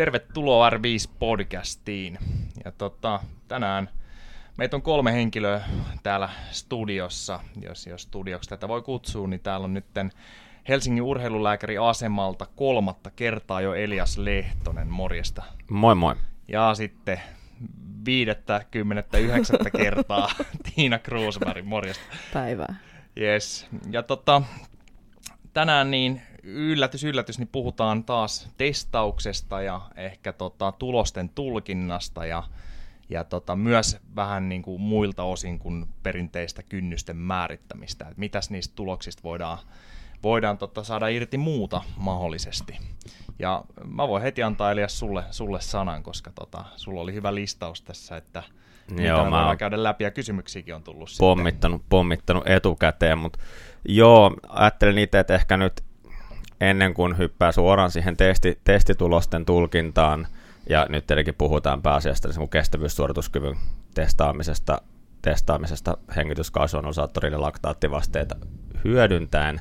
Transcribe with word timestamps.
Tervetuloa 0.00 0.70
R5-podcastiin. 0.70 2.18
Ja 2.64 2.72
tota, 2.72 3.20
tänään 3.48 3.90
meitä 4.56 4.76
on 4.76 4.82
kolme 4.82 5.12
henkilöä 5.12 5.60
täällä 6.02 6.28
studiossa, 6.50 7.40
jos, 7.62 7.86
jos 7.86 8.02
studioksi 8.02 8.50
tätä 8.50 8.68
voi 8.68 8.82
kutsua, 8.82 9.28
niin 9.28 9.40
täällä 9.40 9.64
on 9.64 9.74
nytten 9.74 10.12
Helsingin 10.68 11.02
urheilulääkäri 11.02 11.78
asemalta 11.78 12.46
kolmatta 12.56 13.10
kertaa 13.10 13.60
jo 13.60 13.74
Elias 13.74 14.18
Lehtonen, 14.18 14.88
morjesta. 14.88 15.42
Moi 15.70 15.94
moi. 15.94 16.16
Ja 16.48 16.74
sitten 16.74 17.20
viidettä, 18.04 18.64
kymmenettä, 18.70 19.18
yhdeksättä 19.18 19.70
kertaa 19.70 20.28
Tiina 20.74 20.98
Kruusberg, 20.98 21.64
morjesta. 21.64 22.04
Päivää. 22.32 22.74
Yes. 23.20 23.66
Ja 23.90 24.02
tota, 24.02 24.42
tänään 25.52 25.90
niin 25.90 26.22
yllätys, 26.42 27.04
yllätys, 27.04 27.38
niin 27.38 27.48
puhutaan 27.52 28.04
taas 28.04 28.48
testauksesta 28.56 29.62
ja 29.62 29.80
ehkä 29.96 30.32
tota, 30.32 30.72
tulosten 30.72 31.28
tulkinnasta 31.28 32.26
ja, 32.26 32.42
ja 33.08 33.24
tota, 33.24 33.56
myös 33.56 33.96
vähän 34.16 34.48
niin 34.48 34.62
kuin 34.62 34.80
muilta 34.80 35.22
osin 35.22 35.58
kuin 35.58 35.86
perinteistä 36.02 36.62
kynnysten 36.62 37.16
määrittämistä. 37.16 38.08
Et 38.08 38.16
mitäs 38.16 38.50
niistä 38.50 38.74
tuloksista 38.76 39.22
voidaan, 39.22 39.58
voidaan 40.22 40.58
tota, 40.58 40.84
saada 40.84 41.08
irti 41.08 41.38
muuta 41.38 41.82
mahdollisesti. 41.96 42.78
Ja 43.38 43.64
mä 43.84 44.08
voin 44.08 44.22
heti 44.22 44.42
antaa 44.42 44.72
Elias 44.72 44.98
sulle, 44.98 45.24
sulle 45.30 45.60
sanan, 45.60 46.02
koska 46.02 46.30
tota, 46.34 46.64
sulla 46.76 47.00
oli 47.00 47.14
hyvä 47.14 47.34
listaus 47.34 47.82
tässä, 47.82 48.16
että 48.16 48.42
Joo, 48.88 48.98
mitä 48.98 49.30
mä 49.30 49.36
voidaan 49.36 49.58
käydä 49.58 49.82
läpi 49.82 50.04
ja 50.04 50.10
kysymyksiäkin 50.10 50.74
on 50.74 50.82
tullut 50.82 51.08
pommittanut, 51.18 51.80
sitten. 51.80 51.88
pommittanut 51.90 52.46
etukäteen, 52.46 53.18
mutta 53.18 53.38
joo, 53.88 54.34
ajattelin 54.48 54.98
itse, 54.98 55.18
että 55.18 55.34
ehkä 55.34 55.56
nyt 55.56 55.84
ennen 56.60 56.94
kuin 56.94 57.18
hyppää 57.18 57.52
suoraan 57.52 57.90
siihen 57.90 58.16
testi, 58.16 58.58
testitulosten 58.64 59.44
tulkintaan, 59.44 60.26
ja 60.68 60.86
nyt 60.88 61.06
tietenkin 61.06 61.34
puhutaan 61.34 61.82
pääasiassa 61.82 62.28
niin 62.28 62.48
kestävyyssuorituskyvyn 62.48 63.56
testaamisesta, 63.94 64.82
testaamisesta 65.22 65.96
hengityskasvuonosaattorille 66.16 67.36
laktaattivasteita 67.36 68.36
hyödyntäen, 68.84 69.60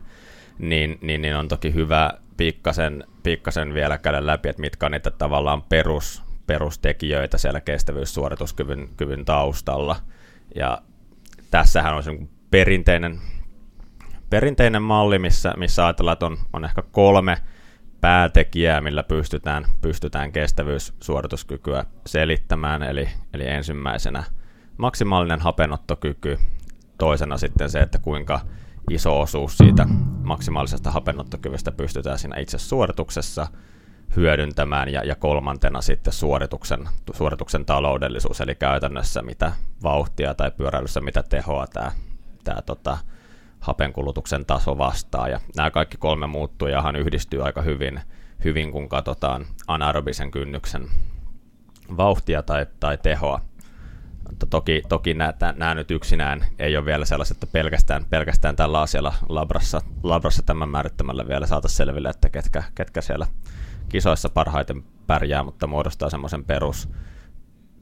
niin, 0.59 0.99
niin, 1.01 1.21
niin 1.21 1.35
on 1.35 1.47
toki 1.47 1.73
hyvä 1.73 2.11
pikkasen, 2.37 3.03
pikkasen 3.23 3.73
vielä 3.73 3.97
käydä 3.97 4.25
läpi, 4.25 4.49
että 4.49 4.61
mitkä 4.61 4.85
on 4.85 4.91
niitä 4.91 5.11
tavallaan 5.11 5.61
perus, 5.61 6.23
perustekijöitä 6.47 7.37
siellä 7.37 7.61
kestävyyssuorituskyvyn 7.61 8.89
kyvyn 8.97 9.25
taustalla. 9.25 9.95
Ja 10.55 10.81
tässähän 11.51 11.95
on 11.95 12.03
se 12.03 12.11
perinteinen 12.51 13.19
perinteinen 14.29 14.81
malli, 14.81 15.19
missä, 15.19 15.53
missä 15.57 15.85
ajatellaan, 15.85 16.13
että 16.13 16.25
on, 16.25 16.37
on 16.53 16.65
ehkä 16.65 16.83
kolme 16.91 17.37
päätekijää, 18.01 18.81
millä 18.81 19.03
pystytään, 19.03 19.65
pystytään 19.81 20.31
kestävyyssuorituskykyä 20.31 21.83
selittämään. 22.05 22.83
Eli, 22.83 23.09
eli 23.33 23.47
ensimmäisenä 23.47 24.23
maksimaalinen 24.77 25.39
hapenottokyky, 25.39 26.37
toisena 26.97 27.37
sitten 27.37 27.69
se, 27.69 27.79
että 27.79 27.99
kuinka 27.99 28.39
iso 28.89 29.21
osuus 29.21 29.57
siitä 29.57 29.87
maksimaalisesta 30.23 30.91
hapenottokyvystä 30.91 31.71
pystytään 31.71 32.19
siinä 32.19 32.39
itse 32.39 32.57
suorituksessa 32.57 33.47
hyödyntämään, 34.15 34.89
ja, 34.89 35.05
ja 35.05 35.15
kolmantena 35.15 35.81
sitten 35.81 36.13
suorituksen, 36.13 36.89
suorituksen 37.13 37.65
taloudellisuus, 37.65 38.41
eli 38.41 38.55
käytännössä 38.55 39.21
mitä 39.21 39.51
vauhtia 39.83 40.33
tai 40.33 40.51
pyöräilyssä 40.51 41.01
mitä 41.01 41.23
tehoa 41.23 41.67
tämä, 41.67 41.91
tämä 42.43 42.61
tota, 42.61 42.97
hapenkulutuksen 43.59 44.45
taso 44.45 44.77
vastaa. 44.77 45.27
Ja 45.27 45.39
nämä 45.55 45.71
kaikki 45.71 45.97
kolme 45.97 46.27
muuttujahan 46.27 46.95
yhdistyy 46.95 47.45
aika 47.45 47.61
hyvin, 47.61 48.01
hyvin 48.43 48.71
kun 48.71 48.89
katsotaan 48.89 49.45
anaerobisen 49.67 50.31
kynnyksen 50.31 50.87
vauhtia 51.97 52.43
tai, 52.43 52.65
tai 52.79 52.97
tehoa. 52.97 53.41
Mutta 54.29 54.45
toki, 54.45 54.81
toki 54.89 55.13
nämä, 55.13 55.33
nämä 55.55 55.75
nyt 55.75 55.91
yksinään 55.91 56.45
ei 56.59 56.77
ole 56.77 56.85
vielä 56.85 57.05
sellaiset, 57.05 57.35
että 57.35 57.47
pelkästään, 57.47 58.05
pelkästään 58.05 58.55
tällä 58.55 58.81
asialla 58.81 59.13
labrassa, 59.29 59.81
labrassa 60.03 60.43
tämän 60.43 60.69
määrittämällä 60.69 61.27
vielä 61.27 61.47
saataisiin 61.47 61.77
selville, 61.77 62.09
että 62.09 62.29
ketkä, 62.29 62.63
ketkä 62.75 63.01
siellä 63.01 63.27
kisoissa 63.89 64.29
parhaiten 64.29 64.83
pärjää, 65.07 65.43
mutta 65.43 65.67
muodostaa 65.67 66.09
semmoisen 66.09 66.45
perus 66.45 66.89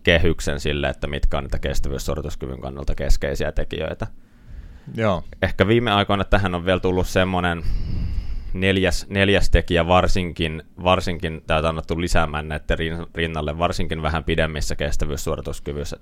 kehyksen 0.04 0.60
sille, 0.60 0.90
että 0.90 1.08
mitkä 1.08 1.38
on 1.38 1.44
niitä 1.44 1.60
kestävyyssuorituskyvyn 1.60 2.62
kannalta 2.62 2.96
keskeisiä 2.96 3.52
tekijöitä. 3.52 4.08
Joo. 4.96 5.24
Ehkä 5.42 5.68
viime 5.68 5.92
aikoina 5.92 6.24
tähän 6.24 6.56
on 6.56 6.66
vielä 6.66 6.80
tullut 6.80 7.08
semmoinen 7.08 7.64
neljäs, 8.54 9.06
neljäs 9.10 9.50
tekijä 9.50 9.88
varsinkin, 9.88 10.64
varsinkin 10.84 11.42
täältä 11.48 11.70
annettu 11.70 12.02
lisäämään 12.02 12.48
näiden 12.48 12.78
rinnalle, 13.16 13.58
varsinkin 13.58 14.02
vähän 14.02 14.24
pidemmissä 14.24 14.76
kestävyyssuorituskyvyissä, 14.76 15.98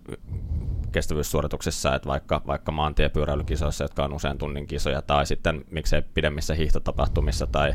kestävyyssuorituksissa, 0.92 1.96
että 1.96 2.10
vaikka, 2.10 2.42
vaikka 2.48 2.72
maantiepyöräilykisoissa, 2.72 3.84
jotka 3.84 4.06
on 4.06 4.14
usein 4.14 4.38
tunnin 4.38 4.68
kisoja, 4.68 5.02
tai 5.02 5.26
sitten 5.26 5.66
miksei 5.72 6.02
pidemmissä 6.02 6.54
hiihtotapahtumissa 6.54 7.48
tai 7.48 7.74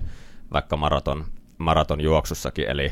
vaikka 0.53 0.77
maraton, 0.77 1.25
maraton 1.59 2.01
juoksussakin, 2.01 2.71
eli 2.71 2.91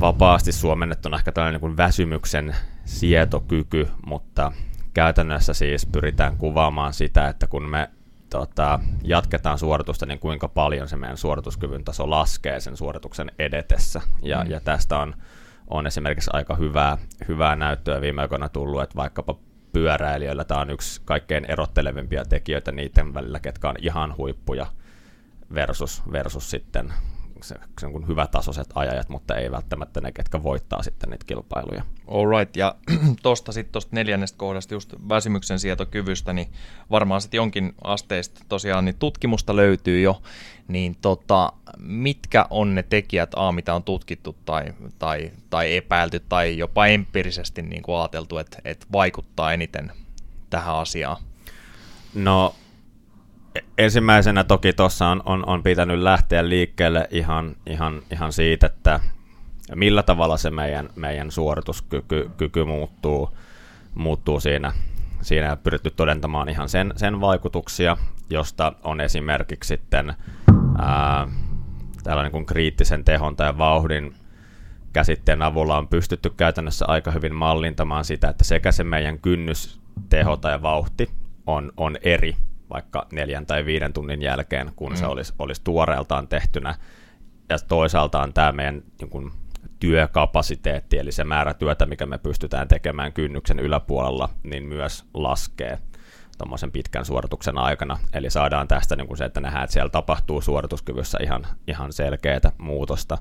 vapaasti 0.00 0.52
suomennettuna 0.52 1.16
ehkä 1.16 1.32
tällainen 1.32 1.60
niin 1.60 1.76
väsymyksen 1.76 2.56
sietokyky, 2.84 3.88
mutta 4.06 4.52
käytännössä 4.94 5.54
siis 5.54 5.86
pyritään 5.86 6.36
kuvaamaan 6.36 6.92
sitä, 6.92 7.28
että 7.28 7.46
kun 7.46 7.68
me 7.68 7.90
tota, 8.30 8.80
jatketaan 9.04 9.58
suoritusta, 9.58 10.06
niin 10.06 10.18
kuinka 10.18 10.48
paljon 10.48 10.88
se 10.88 10.96
meidän 10.96 11.16
suorituskyvyn 11.16 11.84
taso 11.84 12.10
laskee 12.10 12.60
sen 12.60 12.76
suorituksen 12.76 13.32
edetessä. 13.38 14.00
Ja, 14.22 14.44
mm. 14.44 14.50
ja 14.50 14.60
tästä 14.60 14.98
on, 14.98 15.14
on 15.68 15.86
esimerkiksi 15.86 16.30
aika 16.32 16.54
hyvää, 16.54 16.98
hyvää 17.28 17.56
näyttöä 17.56 18.00
viime 18.00 18.22
aikoina 18.22 18.48
tullut, 18.48 18.82
että 18.82 18.96
vaikkapa 18.96 19.34
pyöräilijöillä 19.72 20.44
tämä 20.44 20.60
on 20.60 20.70
yksi 20.70 21.00
kaikkein 21.04 21.44
erottelevimpia 21.48 22.24
tekijöitä 22.24 22.72
niiden 22.72 23.14
välillä, 23.14 23.40
ketkä 23.40 23.68
on 23.68 23.76
ihan 23.78 24.16
huippuja 24.16 24.66
versus, 25.54 26.02
versus 26.12 26.50
sitten 26.50 26.92
se, 27.42 27.54
se 27.80 27.86
on 27.86 28.08
hyvätasoiset 28.08 28.68
ajajat, 28.74 29.08
mutta 29.08 29.36
ei 29.36 29.50
välttämättä 29.50 30.00
ne, 30.00 30.12
ketkä 30.12 30.42
voittaa 30.42 30.82
sitten 30.82 31.10
niitä 31.10 31.24
kilpailuja. 31.26 31.82
Alright, 32.08 32.56
ja 32.56 32.74
tuosta 33.22 33.52
sitten 33.52 33.72
tuosta 33.72 33.96
neljännestä 33.96 34.38
kohdasta 34.38 34.74
just 34.74 34.94
väsymyksen 35.08 35.58
sietokyvystä, 35.58 36.32
niin 36.32 36.52
varmaan 36.90 37.20
sitten 37.20 37.38
jonkin 37.38 37.74
asteista 37.84 38.40
tosiaan 38.48 38.84
niin 38.84 38.96
tutkimusta 38.98 39.56
löytyy 39.56 40.00
jo, 40.00 40.22
niin 40.68 40.96
tota, 41.02 41.52
mitkä 41.78 42.46
on 42.50 42.74
ne 42.74 42.82
tekijät, 42.82 43.30
A, 43.36 43.52
mitä 43.52 43.74
on 43.74 43.82
tutkittu 43.82 44.36
tai, 44.44 44.74
tai, 44.98 45.30
tai 45.50 45.76
epäilty 45.76 46.20
tai 46.28 46.58
jopa 46.58 46.86
empiirisesti 46.86 47.62
niin 47.62 47.82
kuin 47.82 47.98
ajateltu, 47.98 48.38
että, 48.38 48.58
että 48.64 48.86
vaikuttaa 48.92 49.52
eniten 49.52 49.92
tähän 50.50 50.74
asiaan? 50.74 51.16
No 52.14 52.54
ensimmäisenä 53.78 54.44
toki 54.44 54.72
tuossa 54.72 55.08
on, 55.08 55.22
on, 55.24 55.48
on 55.48 55.62
pitänyt 55.62 56.00
lähteä 56.00 56.48
liikkeelle 56.48 57.08
ihan, 57.10 57.56
ihan, 57.66 58.02
ihan 58.12 58.32
siitä, 58.32 58.66
että 58.66 59.00
millä 59.74 60.02
tavalla 60.02 60.36
se 60.36 60.50
meidän, 60.50 60.90
meidän 60.96 61.30
suorituskyky 61.30 62.30
kyky 62.36 62.64
muuttuu, 62.64 63.36
muuttuu 63.94 64.40
siinä, 64.40 64.72
siinä 65.22 65.56
pyritty 65.56 65.90
todentamaan 65.90 66.48
ihan 66.48 66.68
sen, 66.68 66.92
sen 66.96 67.20
vaikutuksia, 67.20 67.96
josta 68.30 68.72
on 68.82 69.00
esimerkiksi 69.00 69.68
sitten 69.68 70.14
ää, 70.78 71.28
tällainen 72.02 72.32
kuin 72.32 72.46
kriittisen 72.46 73.04
tehon 73.04 73.36
tai 73.36 73.58
vauhdin 73.58 74.14
käsitteen 74.92 75.42
avulla 75.42 75.78
on 75.78 75.88
pystytty 75.88 76.30
käytännössä 76.30 76.84
aika 76.88 77.10
hyvin 77.10 77.34
mallintamaan 77.34 78.04
sitä, 78.04 78.28
että 78.28 78.44
sekä 78.44 78.72
se 78.72 78.84
meidän 78.84 79.18
kynnys, 79.18 79.80
teho 80.08 80.36
tai 80.36 80.62
vauhti 80.62 81.10
on, 81.46 81.72
on 81.76 81.96
eri 82.02 82.36
vaikka 82.70 83.06
neljän 83.12 83.46
tai 83.46 83.64
viiden 83.64 83.92
tunnin 83.92 84.22
jälkeen, 84.22 84.72
kun 84.76 84.92
mm. 84.92 84.96
se 84.96 85.06
olisi, 85.06 85.34
olisi 85.38 85.64
tuoreeltaan 85.64 86.28
tehtynä. 86.28 86.74
Ja 87.48 87.58
toisaalta 87.58 88.20
on 88.20 88.32
tämä 88.32 88.52
meidän 88.52 88.82
niin 89.00 89.10
kuin, 89.10 89.32
työkapasiteetti, 89.80 90.98
eli 90.98 91.12
se 91.12 91.24
määrä 91.24 91.54
työtä, 91.54 91.86
mikä 91.86 92.06
me 92.06 92.18
pystytään 92.18 92.68
tekemään 92.68 93.12
kynnyksen 93.12 93.60
yläpuolella, 93.60 94.28
niin 94.42 94.62
myös 94.64 95.04
laskee 95.14 95.78
tuommoisen 96.38 96.72
pitkän 96.72 97.04
suorituksen 97.04 97.58
aikana. 97.58 97.98
Eli 98.12 98.30
saadaan 98.30 98.68
tästä 98.68 98.96
niin 98.96 99.06
kuin 99.06 99.18
se, 99.18 99.24
että 99.24 99.40
nähdään, 99.40 99.64
että 99.64 99.74
siellä 99.74 99.90
tapahtuu 99.90 100.40
suorituskyvyssä 100.40 101.18
ihan, 101.22 101.46
ihan 101.66 101.92
selkeää 101.92 102.52
muutosta 102.58 103.18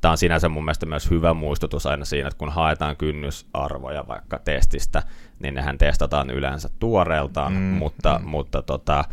tämä 0.00 0.12
on 0.12 0.18
sinänsä 0.18 0.48
mun 0.48 0.64
mielestä 0.64 0.86
myös 0.86 1.10
hyvä 1.10 1.34
muistutus 1.34 1.86
aina 1.86 2.04
siinä, 2.04 2.28
että 2.28 2.38
kun 2.38 2.52
haetaan 2.52 2.96
kynnysarvoja 2.96 4.08
vaikka 4.08 4.38
testistä, 4.38 5.02
niin 5.38 5.54
nehän 5.54 5.78
testataan 5.78 6.30
yleensä 6.30 6.68
tuoreeltaan, 6.78 7.52
mm, 7.52 7.58
mutta, 7.58 8.18
mm. 8.18 8.28
mutta 8.28 8.62
tota, 8.62 9.04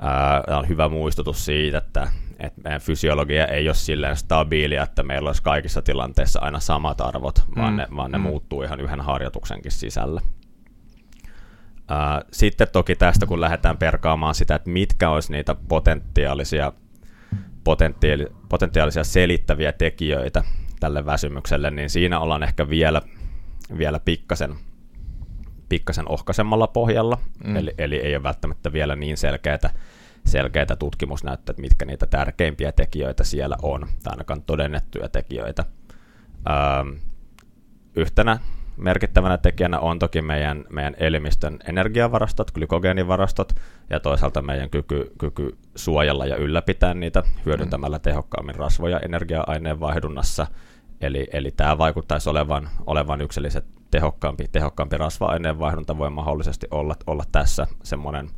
ää, 0.00 0.44
on 0.58 0.68
hyvä 0.68 0.88
muistutus 0.88 1.44
siitä, 1.44 1.78
että, 1.78 2.08
että 2.38 2.60
meidän 2.64 2.80
fysiologia 2.80 3.46
ei 3.46 3.68
ole 3.68 3.74
silleen 3.74 4.16
stabiilia, 4.16 4.82
että 4.82 5.02
meillä 5.02 5.28
olisi 5.28 5.42
kaikissa 5.42 5.82
tilanteissa 5.82 6.40
aina 6.40 6.60
samat 6.60 7.00
arvot, 7.00 7.44
mm, 7.48 7.62
vaan 7.62 7.76
ne, 7.76 7.86
vaan 7.96 8.12
ne 8.12 8.18
mm. 8.18 8.22
muuttuu 8.22 8.62
ihan 8.62 8.80
yhden 8.80 9.00
harjoituksenkin 9.00 9.72
sisällä. 9.72 10.20
Sitten 12.32 12.68
toki 12.72 12.94
tästä, 12.96 13.26
kun 13.26 13.40
lähdetään 13.40 13.78
perkaamaan 13.78 14.34
sitä, 14.34 14.54
että 14.54 14.70
mitkä 14.70 15.10
olisi 15.10 15.32
niitä 15.32 15.56
potentiaalisia 15.68 16.72
potentiaali, 17.64 18.26
potentiaalisia 18.48 19.04
selittäviä 19.04 19.72
tekijöitä 19.72 20.44
tälle 20.80 21.06
väsymykselle, 21.06 21.70
niin 21.70 21.90
siinä 21.90 22.20
ollaan 22.20 22.42
ehkä 22.42 22.68
vielä, 22.68 23.02
vielä 23.78 24.00
pikkasen, 24.00 24.54
pikkasen 25.72 26.08
ohkaisemmalla 26.08 26.66
pohjalla, 26.66 27.18
mm. 27.44 27.56
eli, 27.56 27.74
eli 27.78 27.96
ei 27.96 28.16
ole 28.16 28.22
välttämättä 28.22 28.72
vielä 28.72 28.96
niin 28.96 29.16
selkeää, 29.16 29.58
selkeitä 30.26 30.76
tutkimusnäyttöä, 30.76 31.54
mitkä 31.58 31.84
niitä 31.84 32.06
tärkeimpiä 32.06 32.72
tekijöitä 32.72 33.24
siellä 33.24 33.56
on, 33.62 33.80
tai 33.80 34.10
ainakaan 34.10 34.42
todennettuja 34.42 35.08
tekijöitä. 35.08 35.64
Öö, 36.50 37.00
yhtenä 37.96 38.38
merkittävänä 38.76 39.38
tekijänä 39.38 39.78
on 39.78 39.98
toki 39.98 40.22
meidän, 40.22 40.64
meidän 40.70 40.94
elimistön 40.98 41.58
energiavarastot, 41.68 42.50
glykogeenivarastot, 42.50 43.52
ja 43.90 44.00
toisaalta 44.00 44.42
meidän 44.42 44.70
kyky, 44.70 45.12
kyky 45.18 45.56
suojella 45.76 46.26
ja 46.26 46.36
ylläpitää 46.36 46.94
niitä 46.94 47.22
hyödyntämällä 47.46 47.96
mm. 47.96 48.02
tehokkaammin 48.02 48.54
rasvoja 48.54 49.00
energia-aineen 49.00 49.80
vaihdunnassa. 49.80 50.46
Eli, 51.00 51.28
eli 51.32 51.50
tämä 51.50 51.78
vaikuttaisi 51.78 52.30
olevan, 52.30 52.68
olevan 52.86 53.20
yksilliset 53.20 53.64
tehokkaampi, 53.92 54.48
tehokkaampi 54.52 54.98
rasva-aineen 54.98 55.58
vaihdunta 55.58 55.98
voi 55.98 56.10
mahdollisesti 56.10 56.66
olla, 56.70 56.96
olla 57.06 57.24
tässä 57.32 57.66
semmoinen 57.82 58.30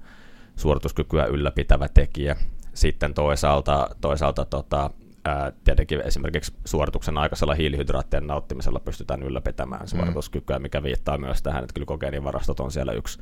suorituskykyä 0.57 1.27
ylläpitävä 1.27 1.89
tekijä. 1.89 2.37
Sitten 2.75 3.15
toisaalta, 3.15 3.89
toisaalta 4.01 4.45
tota, 4.45 4.91
ää, 5.25 5.53
tietenkin 5.65 6.01
esimerkiksi 6.01 6.53
suorituksen 6.65 7.19
aikaisella 7.19 7.55
hiilihydraattien 7.55 8.27
nauttimisella 8.27 8.81
pystytään 8.81 9.23
ylläpitämään 9.23 9.83
mm. 9.83 9.87
suorituskykyä, 9.87 10.59
mikä 10.59 10.83
viittaa 10.83 11.19
myös 11.19 11.43
tähän, 11.43 11.65
että 11.65 11.75
glykogeenivarastot 11.75 12.61
on 12.61 12.73
siellä 12.73 12.93
yksi, 12.93 13.19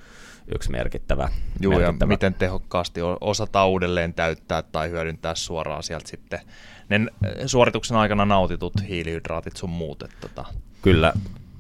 yksi 0.55 0.71
merkittävä. 0.71 1.29
Joo, 1.61 1.79
merkittävä. 1.79 1.97
ja 2.01 2.07
miten 2.07 2.35
tehokkaasti 2.35 3.01
osataan 3.21 3.69
uudelleen 3.69 4.15
täyttää 4.15 4.63
tai 4.63 4.91
hyödyntää 4.91 5.35
suoraan 5.35 5.83
sieltä 5.83 6.09
sitten 6.09 6.41
ne 6.89 7.07
suorituksen 7.47 7.97
aikana 7.97 8.25
nautitut 8.25 8.73
hiilihydraatit 8.89 9.57
sun 9.57 9.71
muut. 9.71 10.03
Että 10.03 10.17
tota. 10.21 10.45
Kyllä, 10.83 11.13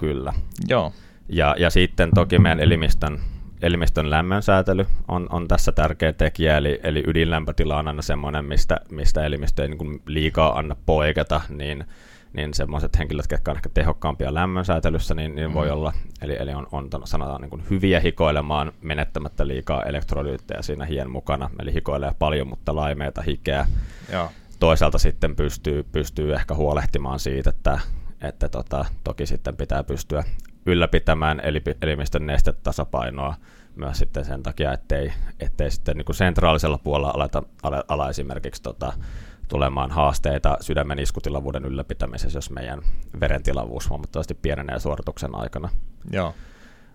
kyllä. 0.02 0.32
Joo. 0.68 0.92
Ja, 1.28 1.54
ja 1.58 1.70
sitten 1.70 2.10
toki 2.14 2.38
meidän 2.38 2.60
elimistön 2.60 3.20
elimistön 3.62 4.10
lämmönsäätely 4.10 4.86
on, 5.08 5.26
on 5.30 5.48
tässä 5.48 5.72
tärkeä 5.72 6.12
tekijä, 6.12 6.56
eli, 6.56 6.80
eli 6.82 7.04
ydinlämpötila 7.06 7.78
on 7.78 7.88
aina 7.88 8.02
semmoinen, 8.02 8.44
mistä, 8.44 8.80
mistä 8.90 9.24
elimistö 9.24 9.62
ei 9.62 9.68
niin 9.68 10.02
liikaa 10.06 10.58
anna 10.58 10.76
poiketa, 10.86 11.40
niin, 11.48 11.84
niin 12.32 12.54
semmoiset 12.54 12.98
henkilöt, 12.98 13.26
jotka 13.30 13.50
on 13.50 13.56
ehkä 13.56 13.68
tehokkaampia 13.74 14.34
lämmönsäätelyssä, 14.34 15.14
niin, 15.14 15.34
niin 15.34 15.48
mm. 15.48 15.54
voi 15.54 15.70
olla, 15.70 15.92
eli, 16.22 16.36
eli 16.38 16.54
on, 16.54 16.66
on 16.72 16.88
sanotaan 17.04 17.40
niin 17.40 17.50
kuin 17.50 17.62
hyviä 17.70 18.00
hikoilemaan 18.00 18.72
menettämättä 18.80 19.46
liikaa 19.46 19.82
elektrolyyttejä 19.82 20.62
siinä 20.62 20.84
hien 20.84 21.10
mukana, 21.10 21.50
eli 21.60 21.74
hikoilee 21.74 22.12
paljon, 22.18 22.48
mutta 22.48 22.76
laimeita 22.76 23.22
hikeä. 23.22 23.66
Joo. 24.12 24.30
Toisaalta 24.60 24.98
sitten 24.98 25.36
pystyy, 25.36 25.82
pystyy 25.92 26.34
ehkä 26.34 26.54
huolehtimaan 26.54 27.18
siitä, 27.18 27.50
että, 27.50 27.80
että 28.22 28.48
tota, 28.48 28.84
toki 29.04 29.26
sitten 29.26 29.56
pitää 29.56 29.84
pystyä 29.84 30.24
ylläpitämään 30.66 31.42
elimistön 31.82 32.26
nestetasapainoa 32.26 33.34
myös 33.76 33.98
sitten 33.98 34.24
sen 34.24 34.42
takia, 34.42 34.72
ettei, 34.72 35.12
ettei 35.40 35.70
sitten 35.70 35.96
niin 35.96 36.04
kuin 36.04 36.16
sentraalisella 36.16 36.78
puolella 36.78 37.12
aleta, 37.14 37.42
ala, 37.62 37.84
ala 37.88 38.10
esimerkiksi 38.10 38.62
tota, 38.62 38.92
tulemaan 39.48 39.90
haasteita 39.90 40.56
sydämen 40.60 40.98
iskutilavuuden 40.98 41.64
ylläpitämisessä, 41.64 42.36
jos 42.36 42.50
meidän 42.50 42.82
verentilavuus 43.20 43.90
huomattavasti 43.90 44.34
pienenee 44.34 44.78
suorituksen 44.78 45.34
aikana. 45.34 45.68
Joo. 46.12 46.34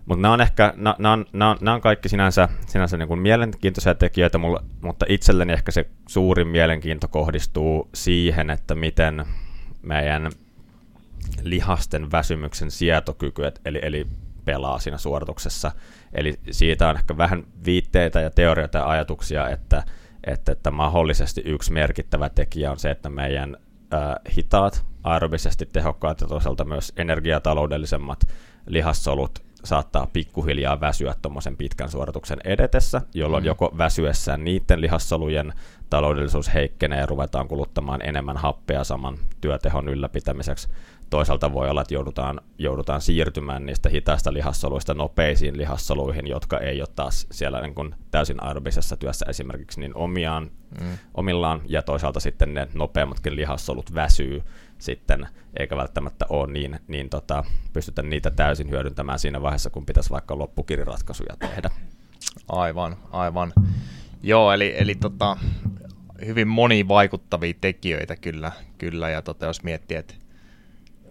Mutta 0.06 0.22
nämä 0.22 0.34
on 0.34 0.40
ehkä, 0.40 0.74
nämä 0.76 1.12
on, 1.12 1.26
nämä 1.32 1.50
on, 1.50 1.56
nämä 1.60 1.74
on 1.74 1.80
kaikki 1.80 2.08
sinänsä, 2.08 2.48
sinänsä 2.66 2.96
niin 2.96 3.08
kuin 3.08 3.20
mielenkiintoisia 3.20 3.94
tekijöitä, 3.94 4.38
mulla, 4.38 4.64
mutta 4.80 5.06
itselleni 5.08 5.52
ehkä 5.52 5.72
se 5.72 5.86
suurin 6.08 6.48
mielenkiinto 6.48 7.08
kohdistuu 7.08 7.88
siihen, 7.94 8.50
että 8.50 8.74
miten 8.74 9.24
meidän 9.82 10.30
lihasten 11.42 12.10
väsymyksen 12.12 12.70
sietokyky, 12.70 13.42
eli, 13.64 13.78
eli 13.82 14.06
pelaa 14.44 14.78
siinä 14.78 14.98
suorituksessa. 14.98 15.72
Eli 16.12 16.34
siitä 16.50 16.88
on 16.88 16.96
ehkä 16.96 17.16
vähän 17.16 17.44
viitteitä 17.64 18.20
ja 18.20 18.30
teorioita 18.30 18.78
ja 18.78 18.88
ajatuksia, 18.88 19.48
että, 19.48 19.82
että, 20.24 20.52
että 20.52 20.70
mahdollisesti 20.70 21.42
yksi 21.44 21.72
merkittävä 21.72 22.28
tekijä 22.28 22.70
on 22.70 22.78
se, 22.78 22.90
että 22.90 23.08
meidän 23.08 23.56
äh, 23.94 24.34
hitaat, 24.36 24.86
aerobisesti 25.04 25.66
tehokkaat 25.66 26.20
ja 26.20 26.26
toisaalta 26.26 26.64
myös 26.64 26.92
energiataloudellisemmat 26.96 28.28
lihassolut 28.66 29.42
saattaa 29.64 30.06
pikkuhiljaa 30.12 30.80
väsyä 30.80 31.14
tuommoisen 31.22 31.56
pitkän 31.56 31.90
suorituksen 31.90 32.38
edetessä, 32.44 33.00
jolloin 33.14 33.44
mm. 33.44 33.46
joko 33.46 33.74
väsyessään 33.78 34.44
niiden 34.44 34.80
lihassolujen 34.80 35.52
taloudellisuus 35.90 36.54
heikkenee 36.54 37.00
ja 37.00 37.06
ruvetaan 37.06 37.48
kuluttamaan 37.48 38.00
enemmän 38.06 38.36
happea 38.36 38.84
saman 38.84 39.18
työtehon 39.40 39.88
ylläpitämiseksi, 39.88 40.68
toisaalta 41.10 41.52
voi 41.52 41.70
olla, 41.70 41.80
että 41.80 41.94
joudutaan, 41.94 42.40
joudutaan 42.58 43.00
siirtymään 43.00 43.66
niistä 43.66 43.88
hitaista 43.88 44.32
lihassoluista 44.32 44.94
nopeisiin 44.94 45.58
lihassoluihin, 45.58 46.26
jotka 46.26 46.58
ei 46.58 46.80
ole 46.80 46.88
taas 46.96 47.26
siellä 47.30 47.60
niin 47.60 47.74
kuin 47.74 47.94
täysin 48.10 48.42
aerobisessa 48.42 48.96
työssä 48.96 49.26
esimerkiksi 49.28 49.80
niin 49.80 49.96
omiaan, 49.96 50.50
mm. 50.80 50.98
omillaan, 51.14 51.60
ja 51.66 51.82
toisaalta 51.82 52.20
sitten 52.20 52.54
ne 52.54 52.68
nopeammatkin 52.74 53.36
lihassolut 53.36 53.94
väsyy 53.94 54.42
sitten, 54.78 55.28
eikä 55.56 55.76
välttämättä 55.76 56.26
ole 56.28 56.52
niin, 56.52 56.80
niin 56.88 57.08
tota, 57.10 57.44
pystytä 57.72 58.02
niitä 58.02 58.30
täysin 58.30 58.70
hyödyntämään 58.70 59.18
siinä 59.18 59.42
vaiheessa, 59.42 59.70
kun 59.70 59.86
pitäisi 59.86 60.10
vaikka 60.10 60.38
loppukiriratkaisuja 60.38 61.36
tehdä. 61.38 61.70
Aivan, 62.48 62.96
aivan. 63.10 63.52
Joo, 64.22 64.52
eli, 64.52 64.74
eli 64.78 64.94
tota, 64.94 65.36
hyvin 66.26 66.48
moni 66.48 66.88
vaikuttavia 66.88 67.54
tekijöitä 67.60 68.16
kyllä, 68.16 68.52
kyllä 68.78 69.10
ja 69.10 69.22
tota, 69.22 69.46
jos 69.46 69.62
miettii, 69.62 69.96
että 69.96 70.14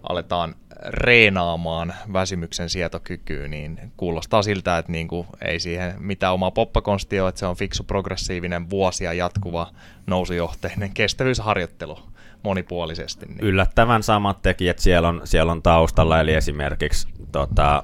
aletaan 0.09 0.55
reenaamaan 0.87 1.93
väsymyksen 2.13 2.69
sietokykyä, 2.69 3.47
niin 3.47 3.79
kuulostaa 3.97 4.41
siltä, 4.41 4.77
että 4.77 4.91
niin 4.91 5.07
kuin 5.07 5.27
ei 5.41 5.59
siihen 5.59 5.95
mitään 5.99 6.33
omaa 6.33 6.51
poppakonsti 6.51 7.19
ole, 7.19 7.29
että 7.29 7.39
se 7.39 7.45
on 7.45 7.55
fiksu 7.55 7.83
progressiivinen 7.83 8.69
vuosia 8.69 9.13
jatkuva 9.13 9.71
nousujohteinen 10.07 10.93
kestävyysharjoittelu 10.93 11.99
monipuolisesti. 12.43 13.25
Niin. 13.25 13.39
Yllättävän 13.41 14.03
samat 14.03 14.41
tekijät 14.41 14.79
siellä 14.79 15.07
on, 15.07 15.21
siellä 15.23 15.51
on 15.51 15.61
taustalla, 15.61 16.19
eli 16.19 16.33
esimerkiksi 16.33 17.07
tota, 17.31 17.83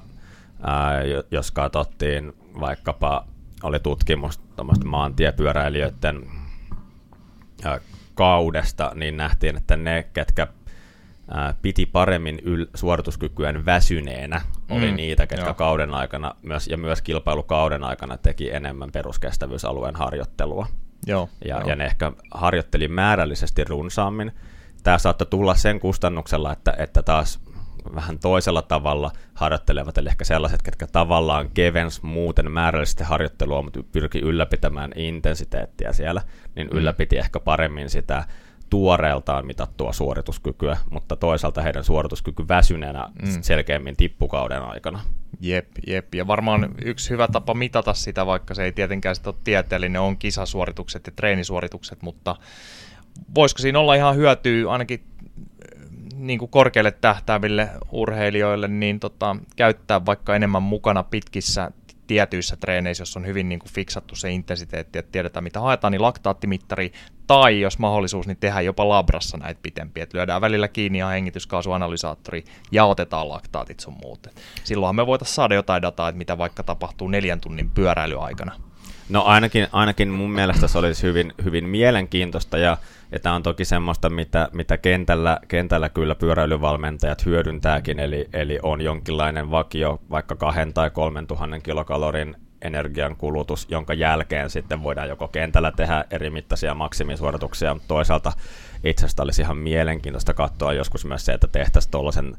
ää, 0.62 1.02
jos 1.32 1.52
katsottiin 1.52 2.34
vaikkapa, 2.60 3.28
oli 3.64 3.80
tutkimus 3.80 4.40
maantiepyöräilijöiden 4.86 6.30
kaudesta, 8.16 8.92
niin 8.96 9.18
nähtiin, 9.18 9.58
että 9.58 9.78
ne, 9.78 10.08
ketkä 10.14 10.48
piti 11.62 11.86
paremmin 11.86 12.40
yl- 12.40 12.70
suorituskykyään 12.76 13.66
väsyneenä, 13.66 14.42
oli 14.70 14.90
mm, 14.90 14.96
niitä, 14.96 15.28
ketkä 15.28 15.46
joo. 15.46 15.54
kauden 15.54 15.94
aikana 15.94 16.36
myös, 16.42 16.68
ja 16.68 16.78
myös 16.78 17.02
kilpailukauden 17.02 17.84
aikana 17.84 18.18
teki 18.18 18.52
enemmän 18.52 18.92
peruskestävyysalueen 18.92 19.96
harjoittelua. 19.96 20.68
Joo, 21.08 21.30
ja, 21.46 21.60
joo. 21.60 21.70
ja 21.70 21.76
ne 21.76 21.86
ehkä 21.86 22.12
harjoitteli 22.32 22.88
määrällisesti 22.88 23.64
runsaammin. 23.64 24.32
Tämä 24.84 24.98
saattoi 24.98 25.28
tulla 25.28 25.56
sen 25.56 25.80
kustannuksella, 25.80 26.54
että, 26.54 26.76
että 26.78 27.04
taas 27.04 27.40
vähän 27.96 28.20
toisella 28.20 28.62
tavalla 28.62 29.12
harjoittelevat, 29.34 29.98
eli 29.98 30.10
ehkä 30.10 30.26
sellaiset, 30.26 30.62
ketkä 30.62 30.88
tavallaan 30.88 31.50
kevens 31.54 32.04
muuten 32.04 32.52
määrällisesti 32.52 33.04
harjoittelua, 33.04 33.62
mutta 33.62 33.84
pyrki 33.92 34.20
ylläpitämään 34.20 34.92
intensiteettiä 34.96 35.94
siellä, 35.94 36.22
niin 36.56 36.68
mm. 36.68 36.78
ylläpiti 36.78 37.18
ehkä 37.18 37.40
paremmin 37.40 37.90
sitä 37.90 38.24
tuoreeltaan 38.70 39.46
mitattua 39.46 39.94
suorituskykyä, 39.94 40.78
mutta 40.92 41.16
toisaalta 41.16 41.62
heidän 41.62 41.84
suorituskyky 41.84 42.48
väsyneenä 42.48 43.10
mm. 43.22 43.42
selkeämmin 43.42 43.96
tippukauden 43.98 44.62
aikana. 44.62 45.00
Jep, 45.40 45.68
jep. 45.88 46.16
Ja 46.16 46.28
varmaan 46.28 46.76
yksi 46.86 47.10
hyvä 47.10 47.28
tapa 47.28 47.54
mitata 47.54 47.94
sitä, 47.94 48.26
vaikka 48.26 48.54
se 48.54 48.64
ei 48.64 48.72
tietenkään 48.72 49.16
sit 49.16 49.28
ole 49.28 49.36
tieteellinen, 49.44 50.02
on 50.02 50.18
kisasuoritukset 50.18 51.06
ja 51.08 51.14
treenisuoritukset, 51.16 52.02
mutta 52.02 52.36
voisiko 53.36 53.62
siinä 53.62 53.80
olla 53.80 53.96
ihan 53.96 54.16
hyötyä 54.16 54.72
ainakin 54.72 55.04
niin 56.28 56.40
kuin 56.40 56.52
korkealle 56.52 56.92
tähtääville 56.92 57.70
urheilijoille, 57.92 58.68
niin 58.68 59.00
tota, 59.00 59.36
käyttää 59.56 60.06
vaikka 60.06 60.36
enemmän 60.36 60.64
mukana 60.64 61.04
pitkissä 61.04 61.72
tietyissä 62.08 62.56
treeneissä, 62.56 63.02
jos 63.02 63.18
on 63.18 63.26
hyvin 63.26 63.50
niin 63.50 63.60
kuin 63.60 63.72
fiksattu 63.72 64.16
se 64.16 64.32
intensiteetti, 64.32 65.00
että 65.00 65.12
tiedetään 65.12 65.44
mitä 65.44 65.60
haetaan, 65.60 65.92
niin 65.92 66.02
laktaattimittari, 66.02 66.92
tai 67.28 67.62
jos 67.62 67.80
mahdollisuus, 67.80 68.28
niin 68.28 68.38
tehdään 68.38 68.66
jopa 68.66 68.90
labrassa 68.90 69.38
näitä 69.38 69.60
pitempiä, 69.64 70.04
että 70.04 70.18
lyödään 70.18 70.42
välillä 70.42 70.68
kiinni 70.68 71.00
ja 71.00 71.08
hengityskaasuanalysaattori 71.08 72.44
ja 72.72 72.86
otetaan 72.86 73.30
laktaatit 73.30 73.80
sun 73.80 73.96
muut. 74.04 74.28
Silloinhan 74.64 74.96
me 74.96 75.08
voitaisiin 75.08 75.36
saada 75.36 75.56
jotain 75.56 75.82
dataa, 75.82 76.10
että 76.10 76.18
mitä 76.18 76.38
vaikka 76.38 76.64
tapahtuu 76.64 77.08
neljän 77.08 77.42
tunnin 77.42 77.70
pyöräilyaikana. 77.70 78.52
No 79.10 79.24
ainakin, 79.24 79.68
ainakin 79.72 80.10
mun 80.10 80.32
mielestä 80.32 80.68
se 80.68 80.78
olisi 80.78 81.04
hyvin, 81.04 81.34
hyvin 81.44 81.70
mielenkiintoista 81.70 82.58
ja, 82.58 82.78
ja 83.14 83.20
tämä 83.20 83.36
on 83.36 83.44
toki 83.44 83.66
semmoista, 83.66 84.10
mitä, 84.10 84.50
mitä 84.54 84.78
kentällä, 84.78 85.40
kentällä 85.48 85.90
kyllä 85.90 86.16
pyöräilyvalmentajat 86.16 87.26
hyödyntääkin, 87.26 88.00
eli, 88.00 88.30
eli 88.34 88.60
on 88.64 88.82
jonkinlainen 88.82 89.52
vakio 89.52 90.02
vaikka 90.10 90.36
kahden 90.36 90.74
tai 90.74 90.90
kolmen 90.90 91.28
tuhannen 91.28 91.62
kilokalorin 91.62 92.36
energian 92.62 93.16
kulutus, 93.16 93.68
jonka 93.70 93.94
jälkeen 93.94 94.50
sitten 94.50 94.84
voidaan 94.84 95.10
joko 95.10 95.28
kentällä 95.28 95.72
tehdä 95.72 96.06
eri 96.12 96.30
mittaisia 96.30 96.74
maksimisuorituksia, 96.74 97.74
mutta 97.74 97.88
toisaalta 97.88 98.32
itse 98.84 99.06
asiassa 99.06 99.24
olisi 99.24 99.42
ihan 99.42 99.58
mielenkiintoista 99.58 100.34
katsoa 100.34 100.74
joskus 100.74 101.06
myös 101.06 101.26
se, 101.26 101.34
että 101.34 101.48
tehtäisiin 101.48 101.92
tuollaisen 101.92 102.38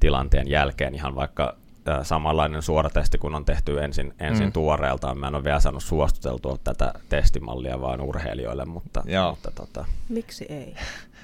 tilanteen 0.00 0.50
jälkeen 0.50 0.94
ihan 0.94 1.14
vaikka 1.14 1.56
samanlainen 2.02 2.62
suoratesti, 2.62 3.18
kun 3.18 3.34
on 3.34 3.44
tehty 3.44 3.84
ensin, 3.84 4.14
ensin 4.20 4.46
mm. 4.46 4.52
tuoreeltaan. 4.52 5.18
Mä 5.18 5.28
en 5.28 5.34
ole 5.34 5.44
vielä 5.44 5.60
saanut 5.60 5.82
suostuteltua 5.82 6.56
tätä 6.64 6.92
testimallia 7.08 7.80
vaan 7.80 8.00
urheilijoille, 8.00 8.64
mutta... 8.64 9.02
mutta 9.30 9.50
tota... 9.50 9.84
Miksi 10.08 10.46
ei? 10.48 10.74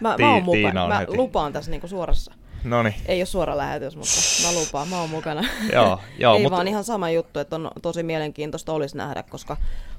Mä, 0.00 0.16
mä, 0.19 0.33
oon 0.33 0.45
mukana. 0.45 0.88
mä 0.88 0.99
heti. 0.99 1.16
lupaan 1.16 1.52
tässä 1.52 1.71
niinku 1.71 1.88
suorassa. 1.88 2.33
Noniin. 2.64 2.95
Ei 3.07 3.21
ole 3.21 3.26
suora 3.26 3.57
lähetys, 3.57 3.97
mutta 3.97 4.12
mä 4.47 4.61
lupaan, 4.61 4.88
mä 4.88 5.00
oon 5.00 5.11
mukana. 5.11 5.42
joo, 5.73 6.00
joo, 6.19 6.35
Ei 6.35 6.42
mutta... 6.42 6.57
vaan 6.57 6.69
ihan 6.69 6.85
sama 6.85 7.11
juttu, 7.11 7.38
että 7.38 7.57
on 7.57 7.71
tosi 7.83 8.02
mielenkiintoista 8.02 8.73
olisi 8.73 8.97
nähdä, 8.97 9.23
koska 9.23 9.57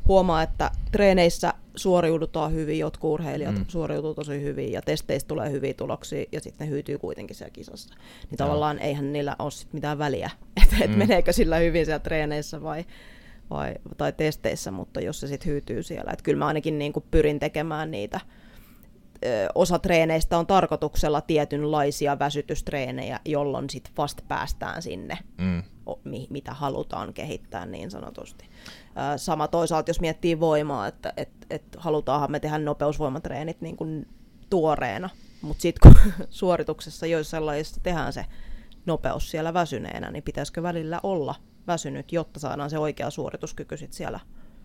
huomaa, 0.07 0.43
että 0.43 0.71
treeneissä 0.91 1.53
suoriudutaan 1.75 2.53
hyvin, 2.53 2.79
jotkut 2.79 3.11
urheilijat 3.11 3.55
mm. 3.55 3.65
suoriutuu 3.67 4.13
tosi 4.13 4.41
hyvin 4.41 4.71
ja 4.71 4.81
testeistä 4.81 5.27
tulee 5.27 5.51
hyviä 5.51 5.73
tuloksia 5.73 6.25
ja 6.31 6.41
sitten 6.41 6.67
ne 6.67 6.71
hyytyy 6.71 6.97
kuitenkin 6.97 7.35
siellä 7.35 7.51
kisassa. 7.53 7.89
Niin 7.89 8.31
no. 8.31 8.37
tavallaan 8.37 8.79
eihän 8.79 9.13
niillä 9.13 9.35
ole 9.39 9.51
sit 9.51 9.73
mitään 9.73 9.97
väliä, 9.97 10.29
että 10.63 10.75
et 10.85 10.91
mm. 10.91 10.97
meneekö 10.97 11.33
sillä 11.33 11.57
hyvin 11.57 11.85
siellä 11.85 11.99
treeneissä 11.99 12.63
vai, 12.63 12.85
vai, 13.49 13.75
tai 13.97 14.13
testeissä, 14.13 14.71
mutta 14.71 15.01
jos 15.01 15.19
se 15.19 15.27
sitten 15.27 15.51
hyytyy 15.51 15.83
siellä. 15.83 16.11
Että 16.11 16.23
kyllä 16.23 16.39
mä 16.39 16.47
ainakin 16.47 16.79
niin 16.79 16.93
kuin 16.93 17.05
pyrin 17.11 17.39
tekemään 17.39 17.91
niitä 17.91 18.19
osa 19.55 19.79
treeneistä 19.79 20.37
on 20.37 20.47
tarkoituksella 20.47 21.21
tietynlaisia 21.21 22.19
väsytystreenejä, 22.19 23.19
jolloin 23.25 23.69
sitten 23.69 23.93
vasta 23.97 24.23
päästään 24.27 24.81
sinne, 24.81 25.17
mm. 25.37 25.63
mitä 26.29 26.53
halutaan 26.53 27.13
kehittää 27.13 27.65
niin 27.65 27.91
sanotusti. 27.91 28.49
Sama 29.17 29.47
toisaalta, 29.47 29.89
jos 29.89 30.01
miettii 30.01 30.39
voimaa, 30.39 30.87
että 30.87 31.13
et, 31.17 31.29
et 31.49 31.63
halutaanhan 31.77 32.31
me 32.31 32.39
tehdä 32.39 32.57
nopeusvoimatreenit 32.57 33.61
niin 33.61 33.77
kuin 33.77 34.07
tuoreena, 34.49 35.09
mutta 35.41 35.61
sitten 35.61 35.91
kun 35.91 36.11
suorituksessa 36.29 37.05
joissain 37.05 37.45
lajissa 37.45 37.81
tehdään 37.83 38.13
se 38.13 38.25
nopeus 38.85 39.31
siellä 39.31 39.53
väsyneenä, 39.53 40.11
niin 40.11 40.23
pitäisikö 40.23 40.63
välillä 40.63 40.99
olla 41.03 41.35
väsynyt, 41.67 42.11
jotta 42.11 42.39
saadaan 42.39 42.69
se 42.69 42.77
oikea 42.77 43.09
suorituskyky 43.09 43.77
sit 43.77 43.93
siellä 43.93 44.19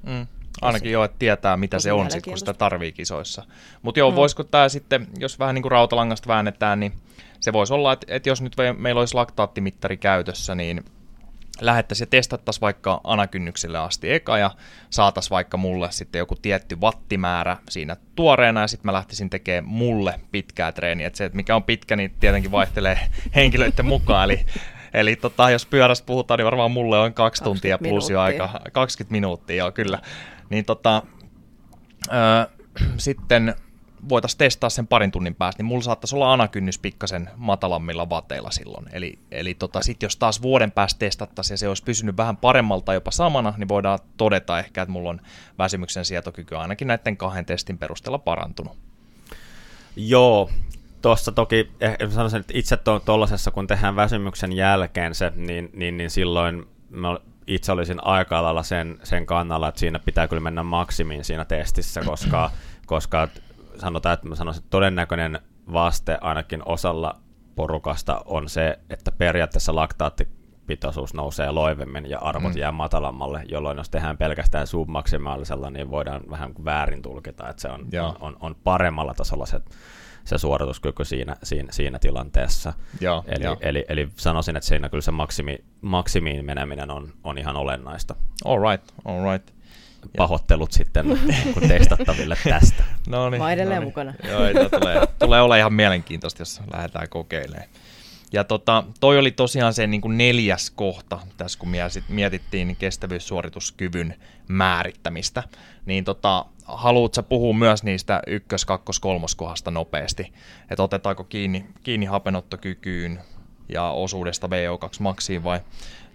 mm. 0.06 0.26
Ainakin 0.62 0.92
jo, 0.92 1.04
että 1.04 1.18
tietää 1.18 1.56
mitä 1.56 1.78
se 1.78 1.92
on, 1.92 2.10
sit, 2.10 2.24
kun 2.24 2.38
sitä 2.38 2.54
tarvii 2.54 2.92
kisoissa. 2.92 3.44
Mutta 3.82 3.98
joo, 3.98 4.10
mm. 4.10 4.16
voisiko 4.16 4.44
tämä 4.44 4.68
sitten, 4.68 5.06
jos 5.18 5.38
vähän 5.38 5.54
niin 5.54 5.62
kuin 5.62 5.72
rautalangasta 5.72 6.28
väännetään, 6.28 6.80
niin 6.80 6.92
se 7.40 7.52
voisi 7.52 7.74
olla, 7.74 7.92
että, 7.92 8.06
että 8.08 8.28
jos 8.28 8.42
nyt 8.42 8.56
meillä 8.78 8.98
olisi 8.98 9.14
laktaattimittari 9.14 9.96
käytössä, 9.96 10.54
niin 10.54 10.84
lähettäisiin 11.60 12.06
ja 12.06 12.10
testattaisiin 12.10 12.60
vaikka 12.60 13.00
anakynnykselle 13.04 13.78
asti 13.78 14.12
eka 14.12 14.38
ja 14.38 14.50
saataisiin 14.90 15.30
vaikka 15.30 15.56
mulle 15.56 15.92
sitten 15.92 16.18
joku 16.18 16.34
tietty 16.34 16.76
wattimäärä 16.76 17.56
siinä 17.68 17.96
tuoreena 18.14 18.60
ja 18.60 18.68
sitten 18.68 18.88
mä 18.88 18.92
lähtisin 18.92 19.30
tekemään 19.30 19.64
mulle 19.64 20.20
pitkää 20.32 20.72
treeniä. 20.72 21.06
Et 21.06 21.14
se, 21.14 21.24
että 21.24 21.36
mikä 21.36 21.56
on 21.56 21.62
pitkä, 21.62 21.96
niin 21.96 22.14
tietenkin 22.20 22.50
vaihtelee 22.50 22.98
henkilöiden 23.36 23.86
mukaan. 23.86 24.24
Eli, 24.24 24.46
eli 24.94 25.16
tota, 25.16 25.50
jos 25.50 25.66
pyörästä 25.66 26.06
puhutaan, 26.06 26.38
niin 26.38 26.44
varmaan 26.44 26.70
mulle 26.70 26.98
on 26.98 27.14
kaksi 27.14 27.44
tuntia 27.44 27.78
plus 27.78 28.10
jo 28.10 28.20
aika, 28.20 28.60
20 28.72 29.12
minuuttia, 29.12 29.56
joo 29.56 29.72
kyllä. 29.72 29.98
Niin 30.50 30.64
tota, 30.64 31.02
ö, 32.08 32.50
sitten 32.96 33.54
voitaisiin 34.08 34.38
testaa 34.38 34.70
sen 34.70 34.86
parin 34.86 35.10
tunnin 35.10 35.34
päästä, 35.34 35.62
niin 35.62 35.68
mulla 35.68 35.82
saattaisi 35.82 36.16
olla 36.16 36.32
anakynnys 36.32 36.78
pikkasen 36.78 37.30
matalammilla 37.36 38.10
vateilla 38.10 38.50
silloin. 38.50 38.86
Eli, 38.92 39.18
eli 39.30 39.54
tota, 39.54 39.80
sitten 39.80 40.06
jos 40.06 40.16
taas 40.16 40.42
vuoden 40.42 40.72
päästä 40.72 40.98
testattaisiin 40.98 41.54
ja 41.54 41.58
se 41.58 41.68
olisi 41.68 41.84
pysynyt 41.84 42.16
vähän 42.16 42.36
paremmalta 42.36 42.94
jopa 42.94 43.10
samana, 43.10 43.54
niin 43.56 43.68
voidaan 43.68 43.98
todeta 44.16 44.58
ehkä, 44.58 44.82
että 44.82 44.92
mulla 44.92 45.10
on 45.10 45.20
väsymyksen 45.58 46.04
sietokyky 46.04 46.56
ainakin 46.56 46.88
näiden 46.88 47.16
kahden 47.16 47.46
testin 47.46 47.78
perusteella 47.78 48.18
parantunut. 48.18 48.76
Joo, 49.96 50.50
tuossa 51.02 51.32
toki 51.32 51.72
eh, 51.80 51.96
sanoisin, 52.10 52.40
että 52.40 52.52
itse 52.56 52.78
tuollaisessa, 53.04 53.50
kun 53.50 53.66
tehdään 53.66 53.96
väsymyksen 53.96 54.52
jälkeen 54.52 55.14
se, 55.14 55.32
niin, 55.36 55.70
niin, 55.72 55.96
niin 55.96 56.10
silloin 56.10 56.66
me 56.90 57.08
itse 57.48 57.72
olisin 57.72 58.04
aika 58.04 58.42
lailla 58.42 58.62
sen, 58.62 58.98
sen 59.02 59.26
kannalla, 59.26 59.68
että 59.68 59.80
siinä 59.80 59.98
pitää 59.98 60.28
kyllä 60.28 60.40
mennä 60.40 60.62
maksimiin 60.62 61.24
siinä 61.24 61.44
testissä, 61.44 62.00
koska, 62.00 62.50
koska 62.86 63.28
sanotaan, 63.78 64.12
että 64.12 64.28
mä 64.28 64.34
sanoisin, 64.34 64.60
että 64.60 64.70
todennäköinen 64.70 65.40
vaste 65.72 66.18
ainakin 66.20 66.62
osalla 66.64 67.20
porukasta 67.54 68.22
on 68.24 68.48
se, 68.48 68.78
että 68.90 69.12
periaatteessa 69.12 69.74
laktaattipitoisuus 69.74 71.14
nousee 71.14 71.50
loivemmin 71.50 72.10
ja 72.10 72.18
arvot 72.18 72.54
mm. 72.54 72.58
jää 72.58 72.72
matalammalle, 72.72 73.42
jolloin 73.48 73.78
jos 73.78 73.90
tehdään 73.90 74.18
pelkästään 74.18 74.66
submaksimaalisella, 74.66 75.70
niin 75.70 75.90
voidaan 75.90 76.22
vähän 76.30 76.52
väärin 76.64 77.02
tulkita, 77.02 77.48
että 77.48 77.62
se 77.62 77.68
on, 77.68 77.86
on, 78.02 78.16
on, 78.20 78.36
on 78.40 78.56
paremmalla 78.64 79.14
tasolla 79.14 79.46
se, 79.46 79.60
se 80.28 80.38
suorituskyky 80.38 81.04
siinä, 81.04 81.36
siinä, 81.42 81.72
siinä 81.72 81.98
tilanteessa. 81.98 82.72
Ja, 83.00 83.22
eli, 83.26 83.44
ja. 83.44 83.56
Eli, 83.60 83.84
eli 83.88 84.08
sanoisin, 84.16 84.56
että 84.56 84.68
siinä 84.68 84.88
kyllä 84.88 85.02
se 85.02 85.10
maksimi, 85.10 85.64
maksimiin 85.80 86.44
meneminen 86.44 86.90
on, 86.90 87.12
on 87.24 87.38
ihan 87.38 87.56
olennaista. 87.56 88.14
All 88.44 88.70
right, 88.70 88.88
all 89.04 89.32
right 89.32 89.58
pahoittelut 90.16 90.72
sitten 90.72 91.06
kun 91.54 91.68
testattaville 91.68 92.36
tästä. 92.48 92.84
No 93.08 93.30
niin, 93.30 93.42
Mä 93.42 93.52
edelleen 93.52 93.76
no 93.76 93.80
niin. 93.80 93.88
mukana. 93.88 94.14
Joo, 94.28 94.68
tulee, 94.80 95.02
tulee 95.18 95.40
olla 95.40 95.56
ihan 95.56 95.72
mielenkiintoista, 95.72 96.42
jos 96.42 96.60
lähdetään 96.72 97.08
kokeilemaan. 97.08 97.68
Ja 98.32 98.44
tota, 98.44 98.84
toi 99.00 99.18
oli 99.18 99.30
tosiaan 99.30 99.74
se 99.74 99.86
niin 99.86 100.00
kuin 100.00 100.18
neljäs 100.18 100.70
kohta, 100.70 101.18
tässä 101.36 101.58
kun 101.58 101.68
mietittiin 102.08 102.76
kestävyyssuorituskyvyn 102.76 104.14
määrittämistä. 104.48 105.42
Niin 105.86 106.04
tota, 106.04 106.44
haluatko 106.68 107.22
puhua 107.22 107.54
myös 107.54 107.82
niistä 107.82 108.22
ykkös-, 108.26 108.64
kakkos-, 108.64 109.00
kolmoskohdasta 109.00 109.70
nopeasti? 109.70 110.32
Että 110.70 110.82
otetaanko 110.82 111.24
kiinni, 111.24 111.66
kiinni 111.82 112.06
hapenottokykyyn 112.06 113.20
ja 113.68 113.90
osuudesta 113.90 114.46
VO2 114.46 114.90
maksiin 115.00 115.44
vai 115.44 115.60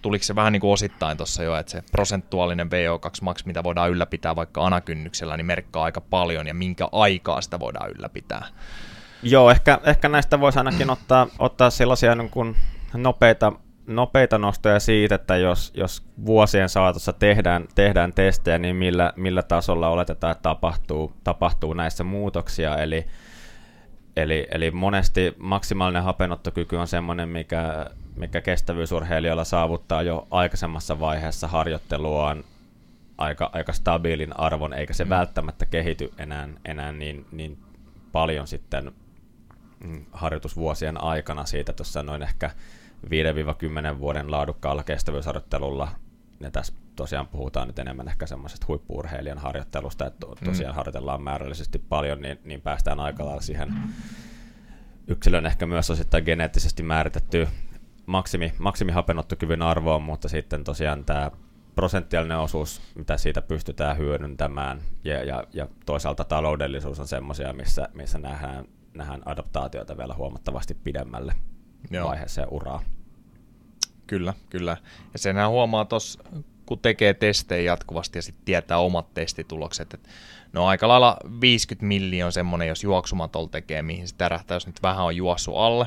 tuliko 0.01 0.23
se 0.23 0.35
vähän 0.35 0.53
niin 0.53 0.61
kuin 0.61 0.71
osittain 0.71 1.17
tuossa 1.17 1.43
jo, 1.43 1.55
että 1.55 1.71
se 1.71 1.83
prosentuaalinen 1.91 2.67
VO2 2.67 3.09
max, 3.21 3.45
mitä 3.45 3.63
voidaan 3.63 3.91
ylläpitää 3.91 4.35
vaikka 4.35 4.65
anakynnyksellä, 4.65 5.37
niin 5.37 5.45
merkkaa 5.45 5.83
aika 5.83 6.01
paljon 6.01 6.47
ja 6.47 6.53
minkä 6.53 6.87
aikaa 6.91 7.41
sitä 7.41 7.59
voidaan 7.59 7.91
ylläpitää. 7.91 8.47
Joo, 9.23 9.51
ehkä, 9.51 9.79
ehkä 9.83 10.09
näistä 10.09 10.39
voisi 10.39 10.59
ainakin 10.59 10.89
ottaa, 10.89 11.27
ottaa 11.39 11.69
sellaisia 11.69 12.15
niin 12.15 12.29
kuin 12.29 12.55
nopeita, 12.93 13.51
nopeita 13.87 14.37
nostoja 14.37 14.79
siitä, 14.79 15.15
että 15.15 15.37
jos, 15.37 15.71
jos 15.75 16.03
vuosien 16.25 16.69
saatossa 16.69 17.13
tehdään, 17.13 17.67
tehdään 17.75 18.13
testejä, 18.13 18.57
niin 18.57 18.75
millä, 18.75 19.13
millä 19.15 19.43
tasolla 19.43 19.89
oletetaan, 19.89 20.31
että 20.31 20.43
tapahtuu, 20.43 21.13
tapahtuu 21.23 21.73
näissä 21.73 22.03
muutoksia. 22.03 22.77
Eli, 22.77 23.05
eli, 24.17 24.47
eli 24.51 24.71
monesti 24.71 25.35
maksimaalinen 25.37 26.03
hapenottokyky 26.03 26.75
on 26.75 26.87
sellainen, 26.87 27.29
mikä 27.29 27.85
mikä 28.15 28.41
kestävyysurheilijoilla 28.41 29.43
saavuttaa 29.43 30.01
jo 30.01 30.27
aikaisemmassa 30.31 30.99
vaiheessa 30.99 31.47
harjoitteluaan 31.47 32.43
aika, 33.17 33.49
aika 33.53 33.73
stabiilin 33.73 34.39
arvon, 34.39 34.73
eikä 34.73 34.93
se 34.93 35.03
mm. 35.03 35.09
välttämättä 35.09 35.65
kehity 35.65 36.13
enää, 36.17 36.49
enää 36.65 36.91
niin, 36.91 37.25
niin 37.31 37.57
paljon 38.11 38.47
sitten 38.47 38.91
mm, 39.83 40.05
harjoitusvuosien 40.11 41.03
aikana 41.03 41.45
siitä 41.45 41.73
tuossa 41.73 42.03
noin 42.03 42.21
ehkä 42.21 42.51
5-10 43.05 43.99
vuoden 43.99 44.31
laadukkaalla 44.31 44.83
kestävyysharjoittelulla. 44.83 45.87
Ja 46.39 46.51
tässä 46.51 46.73
tosiaan 46.95 47.27
puhutaan 47.27 47.67
nyt 47.67 47.79
enemmän 47.79 48.07
ehkä 48.07 48.25
semmoisesta 48.25 48.65
huippuurheilijan 48.67 49.37
harjoittelusta, 49.37 50.07
että 50.07 50.27
mm. 50.27 50.45
tosiaan 50.45 50.73
mm. 50.73 50.75
harjoitellaan 50.75 51.23
määrällisesti 51.23 51.79
paljon, 51.79 52.21
niin, 52.21 52.39
niin 52.43 52.61
päästään 52.61 52.99
aika 52.99 53.25
lailla 53.25 53.41
siihen 53.41 53.73
yksilön 55.07 55.45
ehkä 55.45 55.65
myös 55.65 55.89
osittain 55.89 56.23
geneettisesti 56.23 56.83
määritettyyn 56.83 57.47
maksimi, 58.05 58.53
maksimihapenottokyvyn 58.59 59.61
arvoon, 59.61 60.03
mutta 60.03 60.29
sitten 60.29 60.63
tosiaan 60.63 61.05
tämä 61.05 61.31
prosenttiaalinen 61.75 62.37
osuus, 62.37 62.81
mitä 62.95 63.17
siitä 63.17 63.41
pystytään 63.41 63.97
hyödyntämään, 63.97 64.81
ja, 65.03 65.23
ja, 65.23 65.43
ja 65.53 65.67
toisaalta 65.85 66.23
taloudellisuus 66.23 66.99
on 66.99 67.07
semmoisia, 67.07 67.53
missä, 67.53 67.89
missä 67.93 68.17
nähdään, 68.17 68.65
nähdään 68.93 69.21
adaptaatioita 69.25 69.97
vielä 69.97 70.13
huomattavasti 70.13 70.73
pidemmälle 70.73 71.33
Joo. 71.91 72.07
vaiheessa 72.07 72.41
ja 72.41 72.47
uraa. 72.47 72.83
Kyllä, 74.07 74.33
kyllä. 74.49 74.77
Ja 75.13 75.19
senhän 75.19 75.49
huomaa 75.49 75.85
tuossa, 75.85 76.23
kun 76.65 76.79
tekee 76.79 77.13
testejä 77.13 77.71
jatkuvasti 77.71 78.17
ja 78.17 78.21
sitten 78.21 78.45
tietää 78.45 78.77
omat 78.77 79.13
testitulokset, 79.13 79.93
että 79.93 80.09
no 80.53 80.65
aika 80.65 80.87
lailla 80.87 81.17
50 81.41 81.85
miljoonaa 81.85 82.31
semmoinen, 82.31 82.67
jos 82.67 82.83
juoksumatol 82.83 83.45
tekee, 83.45 83.81
mihin 83.81 84.07
se 84.07 84.15
tärähtää, 84.15 84.55
jos 84.55 84.67
nyt 84.67 84.83
vähän 84.83 85.05
on 85.05 85.15
juossu 85.15 85.55
alle. 85.55 85.85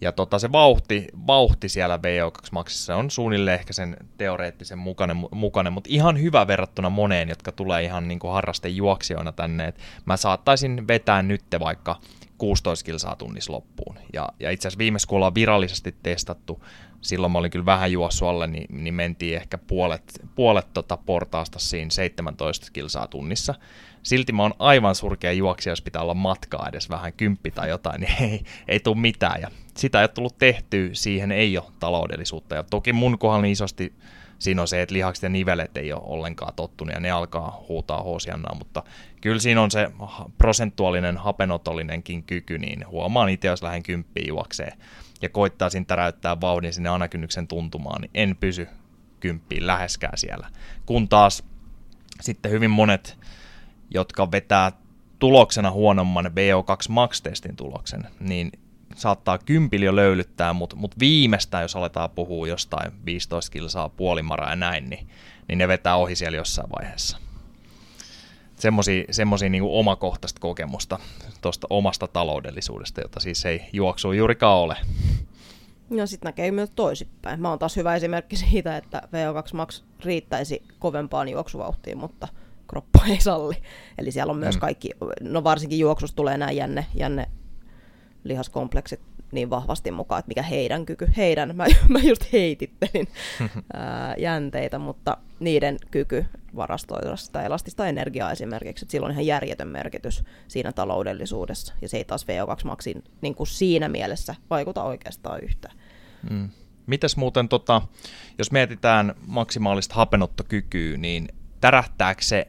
Ja 0.00 0.12
tota, 0.12 0.38
se 0.38 0.52
vauhti, 0.52 1.06
vauhti 1.26 1.68
siellä 1.68 1.96
VO2 1.96 2.48
Maxissa 2.52 2.96
on 2.96 3.10
suunnilleen 3.10 3.60
ehkä 3.60 3.72
sen 3.72 3.96
teoreettisen 4.18 4.78
mukainen, 4.78 5.16
mukainen, 5.30 5.72
mutta 5.72 5.90
ihan 5.92 6.20
hyvä 6.20 6.46
verrattuna 6.46 6.90
moneen, 6.90 7.28
jotka 7.28 7.52
tulee 7.52 7.82
ihan 7.82 8.08
niin 8.08 8.18
kuin 8.18 8.32
harrastejuoksijoina 8.32 9.32
tänne. 9.32 9.64
Et 9.64 9.78
mä 10.04 10.16
saattaisin 10.16 10.88
vetää 10.88 11.22
nyt 11.22 11.44
vaikka 11.60 12.00
16 12.38 12.84
kilsaa 12.84 13.16
tunnissa 13.16 13.52
loppuun. 13.52 13.98
Ja, 14.12 14.28
ja 14.40 14.50
itse 14.50 14.68
asiassa 14.68 14.78
viimeis 14.78 15.06
kun 15.06 15.16
ollaan 15.16 15.34
virallisesti 15.34 15.94
testattu 16.02 16.62
silloin 17.04 17.32
mä 17.32 17.38
olin 17.38 17.50
kyllä 17.50 17.66
vähän 17.66 17.92
juossut 17.92 18.28
alle, 18.28 18.46
niin, 18.46 18.84
niin 18.84 18.94
mentiin 18.94 19.36
ehkä 19.36 19.58
puolet, 19.58 20.20
puolet 20.34 20.72
tota 20.72 20.96
portaasta 20.96 21.58
siinä 21.58 21.90
17 21.90 22.66
kilsaa 22.72 23.06
tunnissa. 23.06 23.54
Silti 24.04 24.32
mä 24.32 24.42
oon 24.42 24.54
aivan 24.58 24.94
surkea 24.94 25.32
juoksija, 25.32 25.70
jos 25.72 25.82
pitää 25.82 26.02
olla 26.02 26.14
matkaa 26.14 26.68
edes 26.68 26.90
vähän 26.90 27.12
kymppi 27.12 27.50
tai 27.50 27.68
jotain, 27.68 28.00
niin 28.00 28.12
ei, 28.20 28.44
ei 28.68 28.80
tule 28.80 28.96
mitään. 28.96 29.40
Ja 29.40 29.50
sitä 29.76 30.00
ei 30.00 30.02
ole 30.02 30.08
tullut 30.08 30.38
tehtyä, 30.38 30.88
siihen 30.92 31.32
ei 31.32 31.58
ole 31.58 31.72
taloudellisuutta. 31.80 32.54
Ja 32.54 32.62
toki 32.62 32.92
mun 32.92 33.18
kohdalla 33.18 33.42
niin 33.42 33.52
isosti 33.52 33.92
siinä 34.38 34.62
on 34.62 34.68
se, 34.68 34.82
että 34.82 34.94
lihakset 34.94 35.22
ja 35.22 35.28
nivelet 35.28 35.76
ei 35.76 35.92
ole 35.92 36.02
ollenkaan 36.04 36.54
tottunut 36.54 36.94
ja 36.94 37.00
ne 37.00 37.10
alkaa 37.10 37.64
huutaa 37.68 38.02
hoosiannaa, 38.02 38.54
mutta 38.54 38.82
kyllä 39.20 39.40
siinä 39.40 39.62
on 39.62 39.70
se 39.70 39.90
prosentuaalinen 40.38 41.16
hapenotollinenkin 41.16 42.22
kyky, 42.22 42.58
niin 42.58 42.88
huomaan 42.88 43.28
itse, 43.28 43.48
jos 43.48 43.62
lähden 43.62 43.82
kymppiin 43.82 44.28
juokseen 44.28 44.78
ja 45.22 45.28
koittaa 45.28 45.70
siinä 45.70 45.84
täräyttää 45.84 46.40
vauhdin 46.40 46.72
sinne 46.72 46.88
anakynnyksen 46.88 47.48
tuntumaan, 47.48 48.00
niin 48.00 48.10
en 48.14 48.36
pysy 48.36 48.68
kymppiin 49.20 49.66
läheskään 49.66 50.18
siellä. 50.18 50.50
Kun 50.86 51.08
taas 51.08 51.44
sitten 52.20 52.52
hyvin 52.52 52.70
monet, 52.70 53.18
jotka 53.94 54.30
vetää 54.30 54.72
tuloksena 55.18 55.70
huonomman 55.70 56.26
BO2 56.26 56.88
Max-testin 56.88 57.56
tuloksen, 57.56 58.06
niin 58.20 58.52
saattaa 58.96 59.38
kympili 59.38 59.84
jo 59.84 59.96
löylyttää, 59.96 60.52
mutta 60.52 60.76
mut 60.76 60.98
viimeistään, 60.98 61.62
jos 61.62 61.76
aletaan 61.76 62.10
puhua 62.10 62.48
jostain 62.48 62.92
15 63.04 63.52
kilsaa 63.52 63.88
puolimaraa 63.88 64.50
ja 64.50 64.56
näin, 64.56 64.90
niin, 64.90 65.08
niin 65.48 65.58
ne 65.58 65.68
vetää 65.68 65.96
ohi 65.96 66.16
siellä 66.16 66.36
jossain 66.36 66.70
vaiheessa. 66.78 67.18
Semmoisia 69.10 69.50
niin 69.50 69.62
omakohtaista 69.62 70.40
kokemusta 70.40 70.98
tuosta 71.40 71.66
omasta 71.70 72.08
taloudellisuudesta, 72.08 73.00
jota 73.00 73.20
siis 73.20 73.46
ei 73.46 73.68
juoksu 73.72 74.12
juurikaan 74.12 74.58
ole. 74.58 74.76
No 75.90 76.06
sitten 76.06 76.28
näkee 76.28 76.50
myös 76.50 76.70
toisinpäin. 76.70 77.40
Mä 77.40 77.48
oon 77.48 77.58
taas 77.58 77.76
hyvä 77.76 77.96
esimerkki 77.96 78.36
siitä, 78.36 78.76
että 78.76 79.02
VO2 79.04 79.56
Max 79.56 79.82
riittäisi 80.04 80.62
kovempaan 80.78 81.28
juoksuvauhtiin, 81.28 81.98
mutta 81.98 82.28
kroppa 82.68 83.00
ei 83.08 83.20
salli. 83.20 83.54
Eli 83.98 84.10
siellä 84.10 84.30
on 84.30 84.38
myös 84.38 84.54
mm. 84.54 84.60
kaikki, 84.60 84.90
no 85.20 85.44
varsinkin 85.44 85.78
juoksusta 85.78 86.16
tulee 86.16 86.36
nämä 86.36 86.50
jänne, 86.50 86.86
jänne 86.94 87.26
lihaskompleksit 88.24 89.00
niin 89.32 89.50
vahvasti 89.50 89.90
mukaan, 89.90 90.18
että 90.18 90.28
mikä 90.28 90.42
heidän 90.42 90.86
kyky, 90.86 91.08
heidän, 91.16 91.56
mä, 91.56 91.66
mä 91.88 91.98
just 91.98 92.32
heitittelin 92.32 93.08
ää, 93.74 94.14
jänteitä, 94.18 94.78
mutta 94.78 95.16
niiden 95.40 95.76
kyky 95.90 96.26
varastoida 96.56 97.16
sitä 97.16 97.42
elastista 97.42 97.86
energiaa 97.86 98.32
esimerkiksi, 98.32 98.84
että 98.84 98.92
sillä 98.92 99.04
on 99.04 99.12
ihan 99.12 99.26
järjetön 99.26 99.68
merkitys 99.68 100.24
siinä 100.48 100.72
taloudellisuudessa, 100.72 101.74
ja 101.82 101.88
se 101.88 101.96
ei 101.96 102.04
taas 102.04 102.26
VO2 102.26 102.64
Maxin 102.64 103.04
niin 103.20 103.34
kuin 103.34 103.46
siinä 103.46 103.88
mielessä 103.88 104.34
vaikuta 104.50 104.82
oikeastaan 104.82 105.40
yhtään. 105.40 105.76
Mm. 106.30 106.48
Mitäs 106.86 107.16
muuten, 107.16 107.48
tota, 107.48 107.82
jos 108.38 108.52
mietitään 108.52 109.14
maksimaalista 109.26 109.94
hapenottokykyä, 109.94 110.96
niin 110.96 111.28
tärähtääkö 111.60 112.22
se 112.22 112.48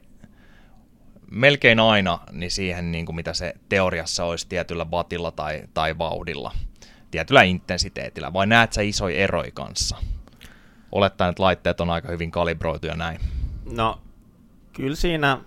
melkein 1.30 1.80
aina 1.80 2.18
niin 2.32 2.50
siihen, 2.50 2.92
niin 2.92 3.06
kuin 3.06 3.16
mitä 3.16 3.34
se 3.34 3.54
teoriassa 3.68 4.24
olisi 4.24 4.46
tietyllä 4.48 4.90
vatilla 4.90 5.30
tai, 5.30 5.62
tai 5.74 5.98
vauhdilla, 5.98 6.52
tietyllä 7.10 7.42
intensiteetillä, 7.42 8.32
vai 8.32 8.46
näet 8.46 8.72
sä 8.72 8.82
isoja 8.82 9.16
eroja 9.16 9.50
kanssa? 9.54 9.96
Olettaen, 10.92 11.30
että 11.30 11.42
laitteet 11.42 11.80
on 11.80 11.90
aika 11.90 12.08
hyvin 12.08 12.30
kalibroitu 12.30 12.86
ja 12.86 12.94
näin. 12.94 13.20
No, 13.72 14.00
kyllä 14.72 14.96
siinä, 14.96 15.38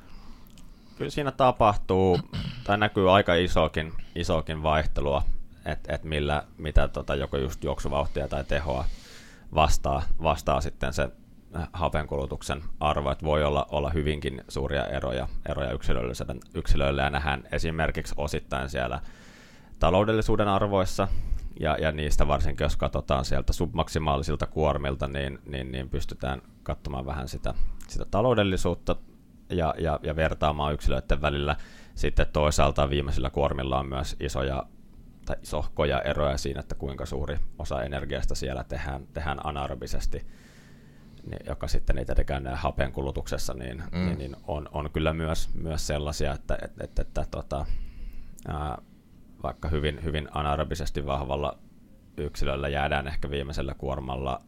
kyllä 0.97 1.11
siinä 1.11 1.31
tapahtuu, 1.31 2.19
tai 2.63 2.77
näkyy 2.77 3.15
aika 3.15 3.35
isokin, 3.35 3.93
isokin 4.15 4.63
vaihtelua, 4.63 5.23
että 5.65 5.95
et 5.95 6.03
millä, 6.03 6.43
mitä 6.57 6.87
tota, 6.87 7.15
joko 7.15 7.37
just 7.37 7.63
juoksuvauhtia 7.63 8.27
tai 8.27 8.43
tehoa 8.43 8.85
vastaa, 9.55 10.03
vastaa 10.23 10.61
sitten 10.61 10.93
se 10.93 11.09
hapenkulutuksen 11.73 12.61
arvo, 12.79 13.11
että 13.11 13.25
voi 13.25 13.43
olla, 13.43 13.67
olla 13.71 13.89
hyvinkin 13.89 14.43
suuria 14.47 14.85
eroja, 14.85 15.27
eroja 15.49 15.71
yksilöille 16.53 17.01
ja 17.01 17.09
nähdään 17.09 17.43
esimerkiksi 17.51 18.15
osittain 18.17 18.69
siellä 18.69 19.01
taloudellisuuden 19.79 20.47
arvoissa, 20.47 21.07
ja, 21.59 21.77
ja 21.81 21.91
niistä 21.91 22.27
varsinkin, 22.27 22.65
jos 22.65 22.77
katsotaan 22.77 23.25
sieltä 23.25 23.53
submaksimaalisilta 23.53 24.45
kuormilta, 24.45 25.07
niin, 25.07 25.39
niin, 25.45 25.71
niin 25.71 25.89
pystytään 25.89 26.41
katsomaan 26.63 27.05
vähän 27.05 27.27
sitä, 27.27 27.53
sitä 27.87 28.05
taloudellisuutta 28.11 28.95
ja, 29.49 29.73
ja, 29.77 29.99
ja 30.03 30.15
vertaamaan 30.15 30.73
yksilöiden 30.73 31.21
välillä. 31.21 31.55
Sitten 31.95 32.27
toisaalta 32.33 32.89
viimeisillä 32.89 33.29
kuormilla 33.29 33.79
on 33.79 33.89
myös 33.89 34.15
isoja 34.19 34.63
tai 35.25 35.35
isohkoja 35.43 36.01
eroja 36.01 36.37
siinä, 36.37 36.59
että 36.59 36.75
kuinka 36.75 37.05
suuri 37.05 37.37
osa 37.59 37.83
energiasta 37.83 38.35
siellä 38.35 38.63
tehdään, 38.63 39.07
tehdään 39.13 39.45
anaerobisesti 39.45 40.25
joka 41.47 41.67
sitten 41.67 41.95
niitä 41.95 42.15
tekee 42.15 42.41
hapen 42.53 42.91
kulutuksessa, 42.91 43.53
niin, 43.53 43.83
mm. 43.91 44.05
niin, 44.05 44.17
niin 44.17 44.35
on, 44.47 44.69
on 44.71 44.89
kyllä 44.93 45.13
myös, 45.13 45.49
myös 45.53 45.87
sellaisia, 45.87 46.33
että, 46.33 46.57
että, 46.61 46.83
että, 46.83 47.01
että 47.01 47.25
tota, 47.31 47.65
ää, 48.47 48.77
vaikka 49.43 49.67
hyvin, 49.67 50.03
hyvin 50.03 50.27
anaerobisesti 50.31 51.05
vahvalla 51.05 51.57
yksilöllä 52.17 52.69
jäädään 52.69 53.07
ehkä 53.07 53.29
viimeisellä 53.29 53.73
kuormalla 53.73 54.41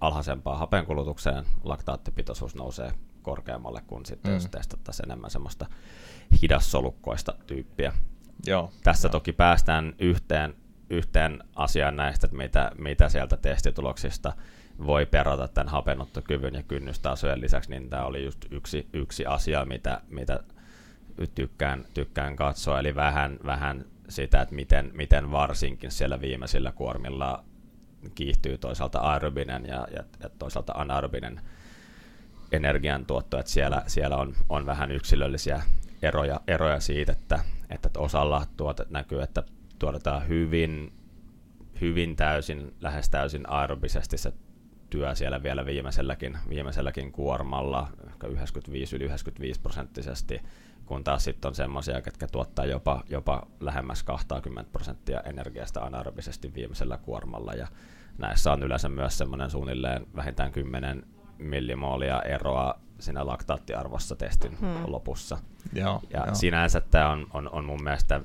alhaisempaan 0.00 0.58
hapenkulutukseen, 0.58 1.44
laktaattipitoisuus 1.64 2.54
nousee 2.54 2.92
korkeammalle 3.22 3.82
kuin 3.86 4.06
sitten, 4.06 4.30
mm. 4.30 4.34
jos 4.34 4.48
testattaisiin 4.48 5.08
enemmän 5.08 5.30
semmoista 5.30 5.66
hidassolukkoista 6.42 7.34
tyyppiä. 7.46 7.92
Joo, 8.46 8.72
Tässä 8.84 9.08
joo. 9.08 9.12
toki 9.12 9.32
päästään 9.32 9.94
yhteen, 9.98 10.54
yhteen 10.90 11.44
asiaan 11.56 11.96
näistä, 11.96 12.26
että 12.26 12.36
mitä, 12.36 12.70
mitä 12.78 13.08
sieltä 13.08 13.36
testituloksista 13.36 14.32
voi 14.86 15.06
perata 15.06 15.48
tämän 15.48 15.68
hapenottokyvyn 15.68 16.54
ja 16.54 16.62
kynnystasojen 16.62 17.40
lisäksi, 17.40 17.70
niin 17.70 17.90
tämä 17.90 18.04
oli 18.04 18.24
just 18.24 18.44
yksi, 18.50 18.88
yksi 18.92 19.26
asia, 19.26 19.64
mitä, 19.64 20.00
mitä 20.10 20.40
tykkään, 21.34 21.84
tykkään 21.94 22.36
katsoa, 22.36 22.80
eli 22.80 22.94
vähän, 22.94 23.38
vähän 23.46 23.84
sitä, 24.08 24.42
että 24.42 24.54
miten, 24.54 24.90
miten 24.94 25.30
varsinkin 25.30 25.90
siellä 25.90 26.20
viimeisillä 26.20 26.72
kuormilla 26.72 27.44
kiihtyy 28.14 28.58
toisaalta 28.58 28.98
aerobinen 28.98 29.66
ja, 29.66 29.86
ja, 29.96 30.04
ja 30.22 30.28
toisaalta 30.38 30.72
anaerobinen 30.76 31.40
energiantuotto, 32.52 33.38
että 33.38 33.52
siellä, 33.52 33.82
siellä 33.86 34.16
on, 34.16 34.34
on 34.48 34.66
vähän 34.66 34.90
yksilöllisiä 34.90 35.62
eroja, 36.02 36.40
eroja 36.46 36.80
siitä, 36.80 37.12
että, 37.12 37.40
että 37.70 37.90
osalla 37.96 38.46
tuote 38.56 38.86
näkyy, 38.90 39.22
että 39.22 39.42
tuotetaan 39.78 40.28
hyvin, 40.28 40.92
hyvin 41.80 42.16
täysin, 42.16 42.74
lähes 42.80 43.10
täysin 43.10 43.50
aerobisesti 43.50 44.18
se 44.18 44.32
työ 44.92 45.14
siellä 45.14 45.42
vielä 45.42 45.66
viimeiselläkin, 45.66 46.38
viimeiselläkin 46.48 47.12
kuormalla, 47.12 47.88
ehkä 48.06 48.26
95 48.26 48.96
yli 48.96 49.04
95 49.04 49.60
prosenttisesti, 49.60 50.42
kun 50.86 51.04
taas 51.04 51.24
sitten 51.24 51.48
on 51.48 51.54
semmoisia, 51.54 51.94
jotka 51.94 52.26
tuottaa 52.28 52.64
jopa, 52.64 53.02
jopa 53.08 53.46
lähemmäs 53.60 54.02
20 54.02 54.72
prosenttia 54.72 55.20
energiasta 55.20 55.80
anaerobisesti 55.80 56.54
viimeisellä 56.54 56.98
kuormalla, 56.98 57.52
ja 57.52 57.66
näissä 58.18 58.52
on 58.52 58.62
yleensä 58.62 58.88
myös 58.88 59.18
semmoinen 59.18 59.50
suunnilleen 59.50 60.06
vähintään 60.16 60.52
10 60.52 61.06
millimoolia 61.38 62.22
eroa 62.22 62.74
siinä 62.98 63.26
laktaattiarvossa 63.26 64.16
testin 64.16 64.58
hmm. 64.58 64.82
lopussa. 64.86 65.38
Joo, 65.72 66.00
ja 66.10 66.26
joo. 66.26 66.34
sinänsä 66.34 66.80
tämä 66.80 67.08
on, 67.08 67.26
on, 67.32 67.50
on 67.52 67.64
mun 67.64 67.82
mielestä 67.82 68.20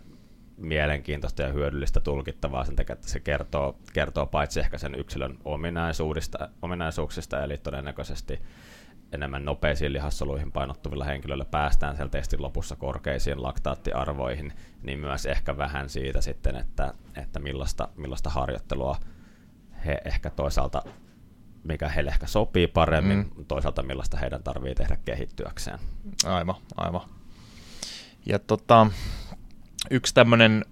mielenkiintoista 0.57 1.41
ja 1.41 1.51
hyödyllistä 1.53 1.99
tulkittavaa 1.99 2.65
sen 2.65 2.75
takia, 2.75 2.93
että 2.93 3.09
se 3.09 3.19
kertoo, 3.19 3.79
kertoo 3.93 4.25
paitsi 4.25 4.59
ehkä 4.59 4.77
sen 4.77 4.95
yksilön 4.95 5.37
ominaisuudista, 5.45 6.49
ominaisuuksista, 6.61 7.43
eli 7.43 7.57
todennäköisesti 7.57 8.41
enemmän 9.11 9.45
nopeisiin 9.45 9.93
lihassoluihin 9.93 10.51
painottuvilla 10.51 11.05
henkilöillä 11.05 11.45
päästään 11.45 11.95
siellä 11.95 12.09
testin 12.09 12.41
lopussa 12.41 12.75
korkeisiin 12.75 13.43
laktaattiarvoihin, 13.43 14.53
niin 14.83 14.99
myös 14.99 15.25
ehkä 15.25 15.57
vähän 15.57 15.89
siitä 15.89 16.21
sitten, 16.21 16.55
että, 16.55 16.93
että 17.15 17.39
millaista, 17.39 17.89
millaista 17.95 18.29
harjoittelua 18.29 18.97
he 19.85 20.01
ehkä 20.05 20.29
toisaalta, 20.29 20.83
mikä 21.63 21.89
heille 21.89 22.11
ehkä 22.11 22.27
sopii 22.27 22.67
paremmin, 22.67 23.17
mm. 23.17 23.45
toisaalta 23.45 23.83
millaista 23.83 24.17
heidän 24.17 24.43
tarvii 24.43 24.75
tehdä 24.75 24.97
kehittyäkseen. 25.05 25.79
Aivan, 26.25 26.55
aivan. 26.77 27.01
Ja 28.25 28.39
tota, 28.39 28.87
yksi 29.91 30.13
tämmöinen 30.13 30.65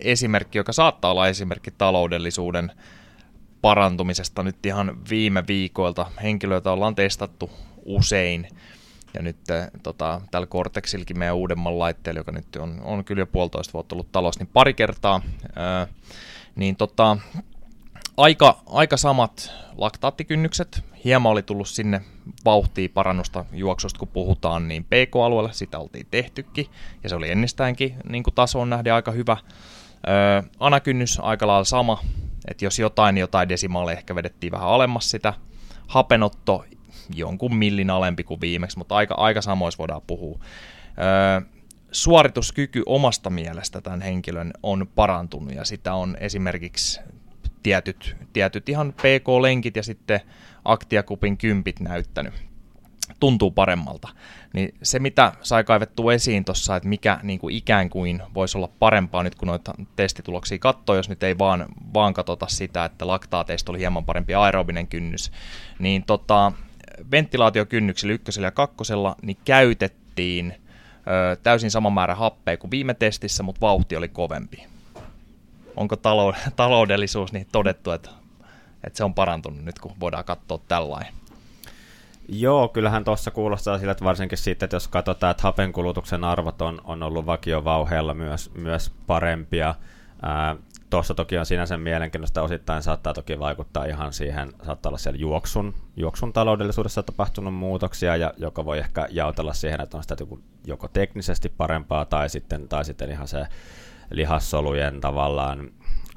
esimerkki, 0.00 0.58
joka 0.58 0.72
saattaa 0.72 1.10
olla 1.10 1.28
esimerkki 1.28 1.70
taloudellisuuden 1.70 2.72
parantumisesta 3.60 4.42
nyt 4.42 4.66
ihan 4.66 4.98
viime 5.10 5.44
viikoilta. 5.46 6.06
Henkilöitä 6.22 6.72
ollaan 6.72 6.94
testattu 6.94 7.50
usein. 7.84 8.48
Ja 9.14 9.22
nyt 9.22 9.36
tota, 9.82 10.20
tällä 10.30 10.46
Cortexilkin 10.46 11.18
meidän 11.18 11.36
uudemman 11.36 11.78
laitteella, 11.78 12.20
joka 12.20 12.32
nyt 12.32 12.56
on, 12.56 12.80
on 12.82 13.04
kyllä 13.04 13.22
jo 13.22 13.26
puolitoista 13.26 13.72
vuotta 13.72 13.94
ollut 13.94 14.12
talous, 14.12 14.38
niin 14.38 14.50
pari 14.52 14.74
kertaa, 14.74 15.20
ää, 15.56 15.86
niin 16.54 16.76
tota, 16.76 17.16
aika, 18.16 18.62
aika 18.66 18.96
samat 18.96 19.52
laktaattikynnykset. 19.76 20.84
Hieman 21.04 21.32
oli 21.32 21.42
tullut 21.42 21.68
sinne 21.68 22.00
vauhtia 22.44 22.88
parannusta 22.94 23.44
juoksusta, 23.52 23.98
kun 23.98 24.08
puhutaan, 24.08 24.68
niin 24.68 24.84
PK-alueella 24.84 25.52
sitä 25.52 25.78
oltiin 25.78 26.06
tehtykin, 26.10 26.66
ja 27.02 27.08
se 27.08 27.14
oli 27.14 27.30
ennestäänkin 27.30 27.94
niin 28.08 28.22
kuin 28.22 28.34
tasoon 28.34 28.70
nähden 28.70 28.94
aika 28.94 29.10
hyvä. 29.10 29.36
Ää, 30.06 30.42
anakynnys 30.60 31.20
aika 31.22 31.46
lailla 31.46 31.64
sama, 31.64 32.02
Et 32.48 32.62
jos 32.62 32.78
jotain, 32.78 33.18
jotain 33.18 33.48
desimaaleja 33.48 33.98
ehkä 33.98 34.14
vedettiin 34.14 34.52
vähän 34.52 34.68
alemmas 34.68 35.10
sitä. 35.10 35.34
Hapenotto 35.86 36.64
jonkun 37.14 37.56
millin 37.56 37.90
alempi 37.90 38.24
kuin 38.24 38.40
viimeksi, 38.40 38.78
mutta 38.78 38.94
aika, 38.94 39.14
aika 39.14 39.42
samoissa 39.42 39.78
voidaan 39.78 40.02
puhua. 40.06 40.38
Öö, 40.98 41.40
suorituskyky 41.92 42.82
omasta 42.86 43.30
mielestä 43.30 43.80
tämän 43.80 44.00
henkilön 44.00 44.52
on 44.62 44.88
parantunut 44.94 45.54
ja 45.54 45.64
sitä 45.64 45.94
on 45.94 46.16
esimerkiksi 46.20 47.00
tietyt, 47.62 48.16
tietyt 48.32 48.68
ihan 48.68 48.92
PK-lenkit 48.92 49.76
ja 49.76 49.82
sitten 49.82 50.20
Aktiakupin 50.64 51.36
kympit 51.36 51.80
näyttänyt. 51.80 52.34
Tuntuu 53.20 53.50
paremmalta. 53.50 54.08
Niin 54.52 54.74
se, 54.82 54.98
mitä 54.98 55.32
sai 55.42 55.64
kaivettua 55.64 56.12
esiin 56.12 56.44
tuossa, 56.44 56.76
että 56.76 56.88
mikä 56.88 57.20
niin 57.22 57.38
kuin 57.38 57.54
ikään 57.54 57.90
kuin 57.90 58.22
voisi 58.34 58.58
olla 58.58 58.68
parempaa 58.78 59.22
nyt, 59.22 59.34
kun 59.34 59.48
noita 59.48 59.74
testituloksia 59.96 60.58
katsoo, 60.58 60.96
jos 60.96 61.08
nyt 61.08 61.22
ei 61.22 61.38
vaan, 61.38 61.66
vaan 61.94 62.14
katsota 62.14 62.46
sitä, 62.48 62.84
että 62.84 63.06
laktaateista 63.06 63.72
oli 63.72 63.78
hieman 63.78 64.04
parempi 64.04 64.34
aerobinen 64.34 64.86
kynnys, 64.86 65.32
niin 65.78 66.04
tota, 66.04 66.52
ventilaatiokynnyksillä 67.10 68.14
ykkösellä 68.14 68.46
ja 68.46 68.50
kakkosella 68.50 69.16
niin 69.22 69.38
käytettiin 69.44 70.54
ö, 71.32 71.36
täysin 71.42 71.70
sama 71.70 71.90
määrä 71.90 72.14
happea 72.14 72.56
kuin 72.56 72.70
viime 72.70 72.94
testissä, 72.94 73.42
mutta 73.42 73.60
vauhti 73.60 73.96
oli 73.96 74.08
kovempi. 74.08 74.66
Onko 75.76 75.96
talou- 75.96 76.50
taloudellisuus 76.56 77.32
niin 77.32 77.46
todettu, 77.52 77.90
että, 77.90 78.10
että 78.84 78.96
se 78.96 79.04
on 79.04 79.14
parantunut 79.14 79.64
nyt, 79.64 79.78
kun 79.78 79.92
voidaan 80.00 80.24
katsoa 80.24 80.60
tällainen? 80.68 81.12
Joo, 82.28 82.68
kyllähän 82.68 83.04
tuossa 83.04 83.30
kuulostaa 83.30 83.78
sillä, 83.78 83.92
että 83.92 84.04
varsinkin 84.04 84.38
siitä, 84.38 84.64
että 84.64 84.76
jos 84.76 84.88
katsotaan, 84.88 85.30
että 85.30 85.42
hapenkulutuksen 85.42 86.24
arvot 86.24 86.62
on, 86.62 86.80
on 86.84 87.02
ollut 87.02 87.26
vakiovauheella 87.26 88.14
myös, 88.14 88.50
myös 88.54 88.92
parempia. 89.06 89.74
Tuossa 90.90 91.14
toki 91.14 91.38
on 91.38 91.46
sinänsä 91.46 91.78
mielenkiintoista, 91.78 92.42
osittain 92.42 92.82
saattaa 92.82 93.14
toki 93.14 93.38
vaikuttaa 93.38 93.84
ihan 93.84 94.12
siihen, 94.12 94.52
saattaa 94.62 94.90
olla 94.90 94.98
siellä 94.98 95.18
juoksun, 95.18 95.74
juoksun 95.96 96.32
taloudellisuudessa 96.32 97.02
tapahtunut 97.02 97.54
muutoksia, 97.54 98.16
ja 98.16 98.34
joka 98.36 98.64
voi 98.64 98.78
ehkä 98.78 99.06
jaotella 99.10 99.52
siihen, 99.52 99.80
että 99.80 99.96
on 99.96 100.02
sitä 100.02 100.16
joko 100.66 100.88
teknisesti 100.88 101.48
parempaa, 101.48 102.04
tai 102.04 102.30
sitten, 102.30 102.68
tai 102.68 102.84
sitten 102.84 103.10
ihan 103.10 103.28
se 103.28 103.46
lihassolujen 104.10 105.00
tavallaan 105.00 105.70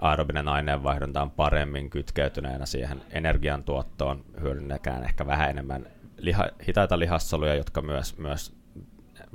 aerobinen 0.03 0.47
aineenvaihdunta 0.47 1.21
on 1.21 1.31
paremmin 1.31 1.89
kytkeytyneenä 1.89 2.65
siihen 2.65 3.01
energiantuottoon, 3.09 4.25
hyödynnetään 4.41 5.03
ehkä 5.03 5.27
vähän 5.27 5.49
enemmän 5.49 5.85
liha, 6.17 6.47
hitaita 6.67 6.99
lihassoluja, 6.99 7.55
jotka 7.55 7.81
myös, 7.81 8.17
myös 8.17 8.55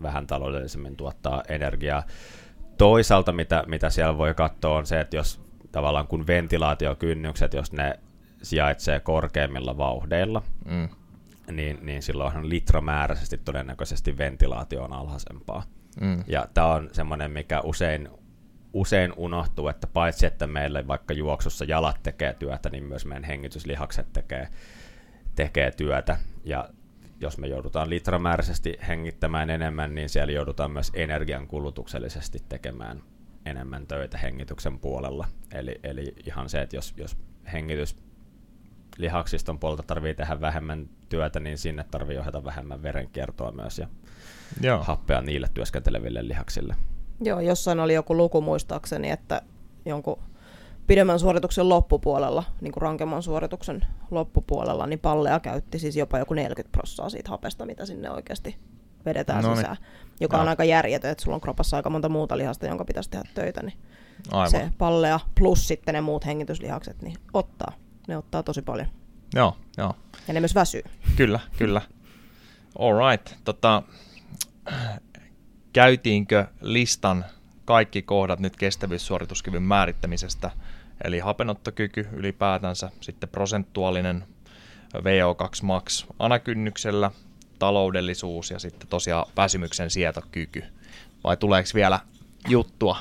vähän 0.03 0.27
taloudellisemmin 0.27 0.97
tuottaa 0.97 1.43
energiaa. 1.49 2.03
Toisaalta 2.79 3.33
mitä, 3.33 3.65
mitä 3.67 3.91
siellä 3.91 4.19
voi 4.19 4.35
katsoa 4.35 4.77
on 4.77 4.87
se, 4.87 5.01
että 5.01 5.17
jos 5.17 5.41
tavallaan 5.73 6.07
kun 6.07 6.27
ventilaatiokynnykset, 6.27 7.55
jos 7.55 7.73
ne 7.73 7.99
sijaitsee 8.43 9.01
korkeimmilla 9.01 9.79
vauhdeilla, 9.79 10.43
mm. 10.65 10.89
niin, 11.53 11.79
niin 11.83 12.03
silloinhan 12.03 12.49
litramääräisesti 12.49 13.39
todennäköisesti 13.39 14.19
ventilaatio 14.19 14.85
on 14.85 14.93
alhaisempaa. 14.93 15.63
Mm. 16.01 16.25
Ja 16.27 16.47
tämä 16.55 16.67
on 16.67 16.89
semmoinen, 16.93 17.31
mikä 17.31 17.61
usein, 17.61 18.09
usein 18.73 19.13
unohtuu, 19.17 19.69
että 19.69 19.87
paitsi 19.87 20.27
että 20.27 20.47
meillä 20.47 20.87
vaikka 20.87 21.15
juoksussa 21.15 21.65
jalat 21.65 22.03
tekee 22.03 22.35
työtä, 22.35 22.71
niin 22.71 22.85
myös 22.85 23.07
meidän 23.07 23.25
hengityslihakset 23.25 24.13
tekee, 24.13 24.49
tekee 25.35 25.71
työtä. 25.71 26.17
Ja 26.45 26.69
jos 27.21 27.39
me 27.39 27.47
joudutaan 27.47 27.91
litramääräisesti 27.91 28.79
hengittämään 28.89 29.51
enemmän, 29.51 29.95
niin 29.95 30.09
siellä 30.09 30.33
joudutaan 30.33 30.71
myös 30.71 30.91
energian 30.95 31.47
kulutuksellisesti 31.47 32.39
tekemään 32.49 33.03
enemmän 33.47 33.87
töitä 33.87 34.19
hengityksen 34.19 34.79
puolella. 34.79 35.29
Eli, 35.53 35.81
eli 35.83 36.15
ihan 36.27 36.49
se, 36.49 36.63
että 36.63 36.77
jos, 36.77 36.95
jos 36.97 37.17
hengitys 37.53 37.97
lihaksiston 38.99 39.59
puolelta 39.59 39.83
tarvii 39.83 40.15
tehdä 40.15 40.41
vähemmän 40.41 40.89
työtä, 41.09 41.41
niin 41.41 41.59
sinne 41.59 41.85
tarvii 41.91 42.19
ohjata 42.19 42.45
vähemmän 42.45 42.83
verenkiertoa 42.83 43.53
myös 43.53 43.79
ja 43.79 43.89
Joo. 44.61 44.83
happea 44.83 45.21
niille 45.21 45.49
työskenteleville 45.55 46.29
lihaksille. 46.29 46.77
Joo, 47.21 47.41
jossain 47.41 47.81
oli 47.81 47.95
joku 47.95 48.17
luku 48.17 48.41
muistaakseni, 48.41 49.11
että 49.11 49.43
jonkun 49.85 50.19
pidemmän 50.87 51.19
suorituksen 51.19 51.69
loppupuolella, 51.69 52.45
niin 52.61 52.73
kuin 52.73 52.83
rankemman 52.83 53.23
suorituksen 53.23 53.87
loppupuolella, 54.11 54.87
niin 54.87 54.99
pallea 54.99 55.41
käytti 55.41 55.79
siis 55.79 55.97
jopa 55.97 56.19
joku 56.19 56.35
40 56.35 56.73
prosenttia 56.73 57.09
siitä 57.09 57.31
hapesta, 57.31 57.67
mitä 57.67 57.87
sinne 57.87 58.11
oikeasti 58.11 58.57
vedetään 59.05 59.45
no 59.45 59.57
sisään. 59.57 59.77
Joka 60.21 60.37
no. 60.37 60.43
on 60.43 60.49
aika 60.49 60.65
järjetön, 60.65 61.11
että 61.11 61.25
sulla 61.25 61.35
on 61.35 61.41
kropassa 61.41 61.77
aika 61.77 61.91
monta 61.91 62.09
muuta 62.09 62.39
lihasta, 62.39 62.67
jonka 62.67 62.85
pitäisi 62.85 63.11
tehdä 63.11 63.29
töitä, 63.35 63.63
niin 63.63 63.79
Aivan. 64.33 64.51
se 64.51 64.71
pallea 64.79 65.21
plus 65.35 65.69
sitten 65.69 65.95
ne 65.95 66.01
muut 66.01 66.27
hengityslihakset, 66.27 67.03
niin 67.03 67.17
ottaa. 67.35 67.73
Ne 68.09 68.17
ottaa 68.17 68.43
tosi 68.43 68.63
paljon. 68.63 68.87
Joo, 69.35 69.57
joo. 69.77 69.95
Ja 70.29 70.35
ne 70.35 70.41
myös 70.41 70.55
väsyy. 70.55 70.83
Kyllä, 71.17 71.41
kyllä. 71.59 71.83
All 72.79 73.11
right. 73.11 73.35
Tota, 73.45 73.83
käytiinkö 75.79 76.47
listan 76.61 77.25
kaikki 77.65 78.03
kohdat 78.03 78.41
nyt 78.41 78.57
kestävyyssuorituskyvyn 78.57 79.63
määrittämisestä, 79.63 80.51
eli 81.05 81.19
hapenottokyky 81.19 82.09
ylipäätänsä, 82.13 82.91
sitten 83.01 83.29
prosentuaalinen 83.29 84.25
VO2 84.95 85.63
max 85.63 86.07
anakynnyksellä, 86.19 87.11
taloudellisuus 87.59 88.51
ja 88.51 88.59
sitten 88.59 88.89
tosiaan 88.89 89.27
väsymyksen 89.37 89.91
sietokyky. 89.91 90.65
Vai 91.25 91.37
tuleeko 91.37 91.69
vielä 91.75 92.01
juttua? 92.49 92.97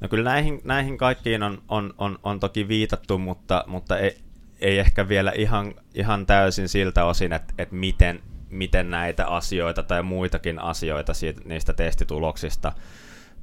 No 0.00 0.08
kyllä 0.08 0.30
näihin, 0.30 0.60
näihin 0.64 0.98
kaikkiin 0.98 1.42
on, 1.42 1.62
on, 1.68 1.94
on, 1.98 2.18
on 2.22 2.40
toki 2.40 2.68
viitattu, 2.68 3.18
mutta, 3.18 3.64
mutta 3.66 3.98
ei, 3.98 4.18
ei 4.60 4.78
ehkä 4.78 5.08
vielä 5.08 5.32
ihan, 5.36 5.74
ihan 5.94 6.26
täysin 6.26 6.68
siltä 6.68 7.04
osin, 7.04 7.32
että, 7.32 7.54
että 7.58 7.74
miten, 7.74 8.22
miten 8.54 8.90
näitä 8.90 9.26
asioita 9.26 9.82
tai 9.82 10.02
muitakin 10.02 10.58
asioita 10.58 11.14
siitä, 11.14 11.40
niistä 11.44 11.72
testituloksista 11.72 12.72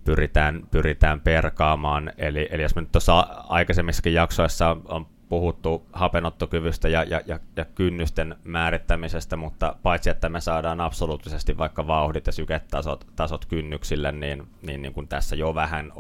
pyritään, 0.04 0.68
pyritään 0.72 1.22
perkaamaan. 1.22 2.14
Eli, 2.18 2.48
eli 2.52 2.62
jos 2.62 2.76
me 2.76 2.82
nyt 2.82 2.92
tuossa 2.92 3.20
aikaisemmissakin 3.50 4.14
jaksoissa 4.14 4.70
on, 4.70 4.82
on 4.86 5.06
puhuttu 5.30 5.86
hapenottokyvystä 5.94 6.90
ja, 6.90 7.04
ja, 7.04 7.22
ja, 7.26 7.40
ja 7.56 7.66
kynnysten 7.66 8.36
määrittämisestä, 8.44 9.38
mutta 9.38 9.76
paitsi 9.84 10.10
että 10.10 10.30
me 10.30 10.42
saadaan 10.42 10.82
absoluuttisesti 10.82 11.58
vaikka 11.58 11.88
vauhdit 11.88 12.28
ja 12.28 12.34
syketasot 12.34 13.08
tasot 13.16 13.46
kynnyksille, 13.46 14.12
niin, 14.12 14.48
niin, 14.62 14.82
niin 14.82 14.94
kuin 14.94 15.08
tässä 15.08 15.36
jo 15.36 15.56
vähän 15.56 15.92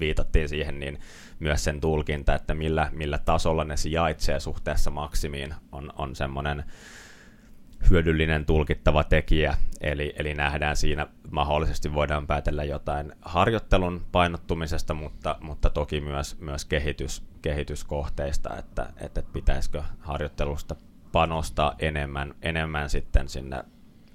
viitattiin 0.00 0.48
siihen, 0.48 0.80
niin 0.80 0.98
myös 1.38 1.64
sen 1.64 1.80
tulkinta, 1.80 2.34
että 2.34 2.54
millä, 2.54 2.88
millä 2.92 3.18
tasolla 3.18 3.64
ne 3.64 3.76
sijaitsee 3.76 4.40
suhteessa 4.40 4.90
maksimiin, 4.90 5.54
on, 5.72 5.92
on 5.98 6.16
semmoinen 6.16 6.64
hyödyllinen 7.90 8.46
tulkittava 8.46 9.04
tekijä, 9.04 9.56
eli, 9.80 10.12
eli 10.18 10.34
nähdään 10.34 10.76
siinä 10.76 11.06
mahdollisesti 11.30 11.94
voidaan 11.94 12.26
päätellä 12.26 12.64
jotain 12.64 13.12
harjoittelun 13.22 14.06
painottumisesta, 14.12 14.94
mutta, 14.94 15.36
mutta 15.40 15.70
toki 15.70 16.00
myös, 16.00 16.40
myös 16.40 16.64
kehitys, 16.64 17.22
kehityskohteista, 17.42 18.56
että, 18.56 18.92
että 18.96 19.22
pitäisikö 19.32 19.82
harjoittelusta 19.98 20.76
panostaa 21.12 21.74
enemmän, 21.78 22.34
enemmän 22.42 22.90
sitten 22.90 23.28
sinne 23.28 23.64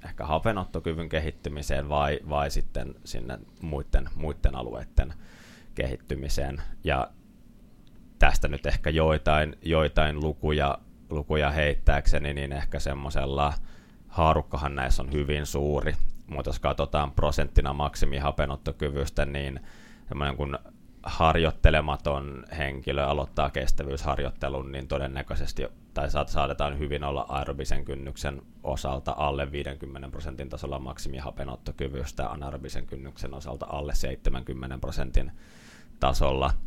ehkä 0.05 0.25
hapenottokyvyn 0.25 1.09
kehittymiseen 1.09 1.89
vai, 1.89 2.19
vai 2.29 2.51
sitten 2.51 2.95
sinne 3.03 3.39
muiden, 3.61 4.09
muiden 4.15 4.55
alueiden 4.55 5.13
kehittymiseen. 5.75 6.61
Ja 6.83 7.11
tästä 8.19 8.47
nyt 8.47 8.65
ehkä 8.65 8.89
joitain, 8.89 9.55
joitain 9.61 10.23
lukuja 10.23 10.77
lukuja 11.09 11.51
heittääkseni, 11.51 12.33
niin 12.33 12.53
ehkä 12.53 12.79
semmoisella 12.79 13.53
haarukkahan 14.07 14.75
näissä 14.75 15.03
on 15.03 15.11
hyvin 15.11 15.45
suuri, 15.45 15.93
mutta 16.27 16.49
jos 16.49 16.59
katsotaan 16.59 17.11
prosenttina 17.11 17.73
maksimihapenottokyvystä, 17.73 19.25
niin 19.25 19.59
semmoinen 20.07 20.37
kun 20.37 20.59
harjoittelematon 21.03 22.45
henkilö 22.57 23.05
aloittaa 23.05 23.49
kestävyysharjoittelun, 23.49 24.71
niin 24.71 24.87
todennäköisesti 24.87 25.67
tai 25.93 26.07
saatetaan 26.27 26.79
hyvin 26.79 27.03
olla 27.03 27.25
aerobisen 27.29 27.85
kynnyksen 27.85 28.41
osalta 28.63 29.15
alle 29.17 29.51
50 29.51 30.09
prosentin 30.09 30.49
tasolla 30.49 30.79
maksimihapenottokyvystä, 30.79 32.29
anaerobisen 32.29 32.85
kynnyksen 32.85 33.33
osalta 33.33 33.65
alle 33.69 33.95
70 33.95 34.77
prosentin 34.77 35.31
tasolla– 35.99 36.53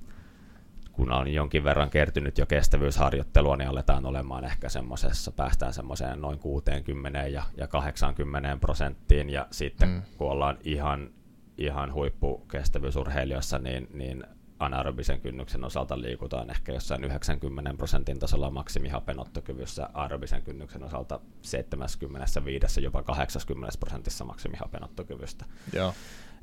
kun 0.92 1.12
on 1.12 1.28
jonkin 1.28 1.64
verran 1.64 1.90
kertynyt 1.90 2.38
jo 2.38 2.46
kestävyysharjoittelua, 2.46 3.56
niin 3.56 3.68
aletaan 3.68 4.06
olemaan 4.06 4.44
ehkä 4.44 4.68
semmoisessa, 4.68 5.32
päästään 5.32 5.72
semmoiseen 5.72 6.20
noin 6.20 6.38
60 6.38 7.22
ja, 7.22 7.42
ja 7.56 7.66
80 7.66 8.56
prosenttiin, 8.60 9.30
ja 9.30 9.46
sitten 9.50 9.88
mm. 9.88 10.02
kun 10.18 10.30
ollaan 10.30 10.58
ihan, 10.64 11.10
ihan 11.58 11.92
huippukestävyysurheilijoissa, 11.92 13.58
niin, 13.58 13.88
niin 13.94 14.24
anaerobisen 14.58 15.20
kynnyksen 15.20 15.64
osalta 15.64 16.00
liikutaan 16.00 16.50
ehkä 16.50 16.72
jossain 16.72 17.04
90 17.04 17.74
prosentin 17.76 18.18
tasolla 18.18 18.50
maksimihapenottokyvyssä, 18.50 19.88
aerobisen 19.94 20.42
kynnyksen 20.42 20.84
osalta 20.84 21.20
75 21.42 22.82
jopa 22.82 23.02
80 23.02 23.78
prosentissa 23.80 24.24
maksimihapenottokyvystä. 24.24 25.44
Joo. 25.72 25.94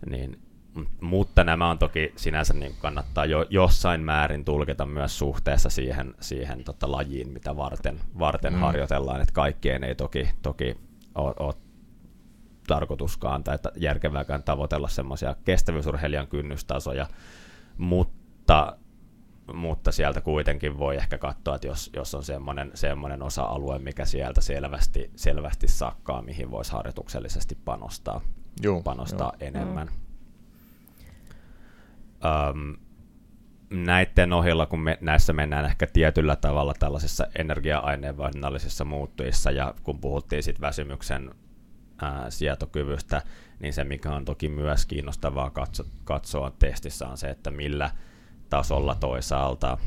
Niin 0.10 0.49
mutta 1.02 1.44
nämä 1.44 1.70
on 1.70 1.80
toki 1.80 2.14
sinänsä 2.16 2.54
niin 2.54 2.76
kannattaa 2.80 3.26
jo 3.26 3.46
jossain 3.50 4.02
määrin 4.02 4.46
tulkita 4.46 4.86
myös 4.86 5.20
suhteessa 5.20 5.70
siihen, 5.70 6.14
siihen 6.20 6.64
tota 6.64 6.92
lajiin, 6.92 7.30
mitä 7.30 7.58
varten, 7.58 8.00
varten 8.20 8.54
mm. 8.54 8.60
harjoitellaan, 8.60 9.22
että 9.22 9.34
kaikkien 9.34 9.84
ei 9.84 9.96
toki, 9.96 10.30
toki 10.42 10.78
ole, 11.16 11.34
ole 11.40 11.54
tarkoituskaan 12.68 13.44
tai 13.44 13.58
järkevääkään 13.76 14.44
tavoitella 14.44 14.88
semmoisia 14.88 15.36
kestävyysurheilijan 15.46 16.28
kynnystasoja, 16.28 17.08
mutta, 17.78 18.78
mutta 19.54 19.92
sieltä 19.92 20.22
kuitenkin 20.22 20.78
voi 20.78 20.96
ehkä 20.96 21.18
katsoa, 21.18 21.56
että 21.56 21.68
jos, 21.68 21.90
jos 21.96 22.16
on 22.16 22.24
semmoinen, 22.24 22.72
semmoinen 22.74 23.22
osa-alue, 23.22 23.80
mikä 23.80 24.06
sieltä 24.06 24.42
selvästi, 24.42 25.12
selvästi 25.16 25.68
sakkaa, 25.68 26.22
mihin 26.22 26.52
voisi 26.52 26.72
harjoituksellisesti 26.72 27.58
panostaa, 27.66 28.22
Juu, 28.64 28.84
panostaa 28.84 29.34
joo. 29.40 29.48
enemmän. 29.48 29.88
Mm. 29.88 30.09
Um, 32.26 32.78
näiden 33.70 34.34
ohella, 34.34 34.66
kun 34.66 34.80
me, 34.80 34.98
näissä 35.02 35.34
mennään 35.34 35.66
ehkä 35.66 35.88
tietyllä 35.88 36.36
tavalla 36.36 36.74
tällaisissa 36.80 37.28
energia-aineenvaihdunnallisissa 37.36 38.86
muuttujissa, 38.86 39.52
ja 39.52 39.74
kun 39.84 40.00
puhuttiin 40.00 40.44
sitten 40.44 40.62
väsymyksen 40.62 41.32
ää, 42.02 42.30
sietokyvystä, 42.30 43.22
niin 43.60 43.74
se 43.74 43.84
mikä 43.84 44.12
on 44.12 44.26
toki 44.26 44.50
myös 44.50 44.86
kiinnostavaa 44.86 45.50
katso, 45.50 45.84
katsoa 46.04 46.52
testissä 46.60 47.08
on 47.08 47.18
se, 47.18 47.30
että 47.30 47.52
millä 47.52 47.92
tasolla 48.50 48.96
toisaalta, 48.96 49.78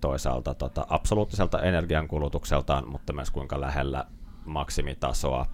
toisaalta 0.00 0.54
tota, 0.54 0.86
absoluuttiselta 0.88 1.62
energiankulutukseltaan, 1.62 2.88
mutta 2.88 3.12
myös 3.12 3.30
kuinka 3.30 3.60
lähellä 3.60 4.04
maksimitasoa 4.44 5.46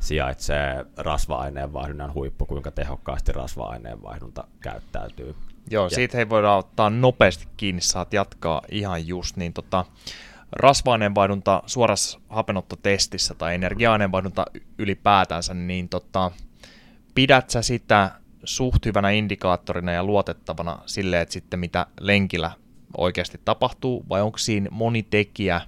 sijaitsee 0.00 0.86
rasva-aineenvaihdunnan 0.96 2.14
huippu, 2.14 2.46
kuinka 2.46 2.70
tehokkaasti 2.70 3.32
rasva-aineenvaihdunta 3.32 4.44
käyttäytyy. 4.60 5.34
Joo, 5.70 5.84
ja... 5.84 5.90
siitä 5.90 6.18
ei 6.18 6.28
voida 6.28 6.54
ottaa 6.54 6.90
nopeasti 6.90 7.48
kiinni, 7.56 7.80
saat 7.80 8.12
jatkaa 8.12 8.62
ihan 8.70 9.06
just, 9.06 9.36
niin 9.36 9.52
tota, 9.52 9.84
rasva-aineenvaihdunta 10.52 11.62
suorassa 11.66 12.20
hapenottotestissä 12.28 13.34
tai 13.34 13.54
energia-aineenvaihdunta 13.54 14.46
ylipäätänsä, 14.78 15.54
niin 15.54 15.88
tota, 15.88 16.30
pidät 17.14 17.50
sä 17.50 17.62
sitä 17.62 18.10
suht 18.44 18.86
hyvänä 18.86 19.10
indikaattorina 19.10 19.92
ja 19.92 20.04
luotettavana 20.04 20.78
sille, 20.86 21.20
että 21.20 21.32
sitten 21.32 21.60
mitä 21.60 21.86
lenkillä 22.00 22.50
oikeasti 22.96 23.40
tapahtuu, 23.44 24.04
vai 24.08 24.22
onko 24.22 24.38
siinä 24.38 24.68
moni 24.70 25.02
tekijä, 25.02 25.60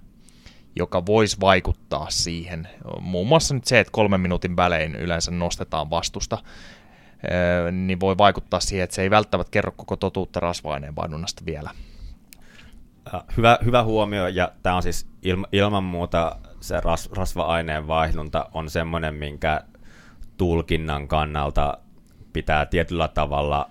joka 0.76 1.06
voisi 1.06 1.36
vaikuttaa 1.40 2.06
siihen. 2.10 2.68
Muun 3.00 3.26
muassa 3.26 3.54
nyt 3.54 3.64
se, 3.64 3.80
että 3.80 3.90
kolmen 3.90 4.20
minuutin 4.20 4.56
välein 4.56 4.94
yleensä 4.94 5.30
nostetaan 5.30 5.90
vastusta, 5.90 6.38
niin 7.72 8.00
voi 8.00 8.18
vaikuttaa 8.18 8.60
siihen, 8.60 8.84
että 8.84 8.96
se 8.96 9.02
ei 9.02 9.10
välttämättä 9.10 9.50
kerro 9.50 9.72
koko 9.76 9.96
totuutta 9.96 10.40
rasva-aineen 10.40 10.96
vaihdunasta 10.96 11.42
vielä. 11.46 11.70
Hyvä, 13.36 13.58
hyvä 13.64 13.82
huomio, 13.82 14.28
ja 14.28 14.52
tämä 14.62 14.76
on 14.76 14.82
siis 14.82 15.06
ilma, 15.22 15.46
ilman 15.52 15.84
muuta 15.84 16.36
se 16.60 16.80
ras, 16.80 17.10
rasva-aineen 17.12 17.86
vaihdunta 17.86 18.50
on 18.54 18.70
semmoinen, 18.70 19.14
minkä 19.14 19.60
tulkinnan 20.36 21.08
kannalta 21.08 21.78
pitää 22.32 22.66
tietyllä 22.66 23.08
tavalla, 23.08 23.70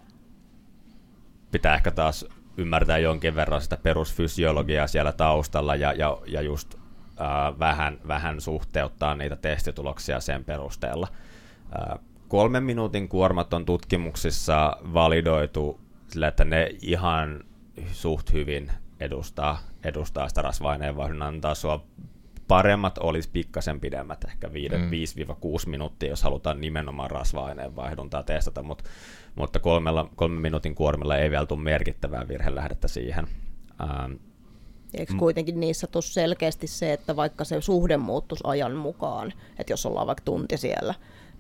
pitää 1.52 1.76
ehkä 1.76 1.92
taas 1.92 2.26
ymmärtää 2.58 2.98
jonkin 2.98 3.36
verran 3.36 3.62
sitä 3.62 3.78
perusfysiologiaa 3.78 4.88
siellä 4.88 5.12
taustalla 5.12 5.76
ja, 5.76 5.94
ja, 5.94 6.18
ja 6.28 6.42
just 6.42 6.79
äh, 7.22 7.60
vähän, 7.60 8.00
vähän 8.08 8.42
suhteuttaa 8.42 9.16
niitä 9.16 9.36
testituloksia 9.36 10.20
sen 10.20 10.46
perusteella. 10.46 11.08
Äh, 11.80 12.00
kolmen 12.28 12.64
minuutin 12.64 13.10
kuormat 13.10 13.54
on 13.54 13.66
tutkimuksissa 13.66 14.78
validoitu 14.94 15.80
sillä, 16.08 16.28
että 16.28 16.46
ne 16.46 16.70
ihan 16.82 17.44
suht 17.92 18.34
hyvin 18.34 18.72
edustaa, 19.00 19.60
edustaa 19.84 20.30
sitä 20.30 20.42
rasva-aineenvaihdunnan 20.42 21.42
tasoa. 21.42 21.86
Paremmat 22.48 22.98
olisi 22.98 23.30
pikkasen 23.34 23.80
pidemmät, 23.80 24.24
ehkä 24.24 24.48
5-6 24.48 24.52
mm. 24.52 25.70
minuuttia, 25.70 26.10
jos 26.10 26.24
halutaan 26.24 26.62
nimenomaan 26.62 27.12
rasva-aineenvaihduntaa 27.12 28.24
testata, 28.24 28.64
mutta, 28.64 28.84
mutta 29.36 29.60
kolmella, 29.60 30.10
kolmen 30.16 30.42
minuutin 30.42 30.76
kuormilla 30.76 31.18
ei 31.18 31.32
vielä 31.32 31.46
tule 31.46 31.62
merkittävää 31.62 32.28
virhelähdettä 32.28 32.88
siihen. 32.88 33.28
Ähm, 33.82 34.12
Eikö 34.94 35.14
kuitenkin 35.18 35.60
niissä 35.60 35.88
tule 35.88 36.04
selkeästi 36.04 36.68
se, 36.68 36.94
että 36.94 37.16
vaikka 37.16 37.44
se 37.44 37.62
suhde 37.62 37.98
muuttuisi 37.98 38.44
ajan 38.48 38.76
mukaan, 38.76 39.34
että 39.60 39.74
jos 39.74 39.86
ollaan 39.86 40.08
vaikka 40.08 40.24
tunti 40.26 40.58
siellä, 40.58 40.94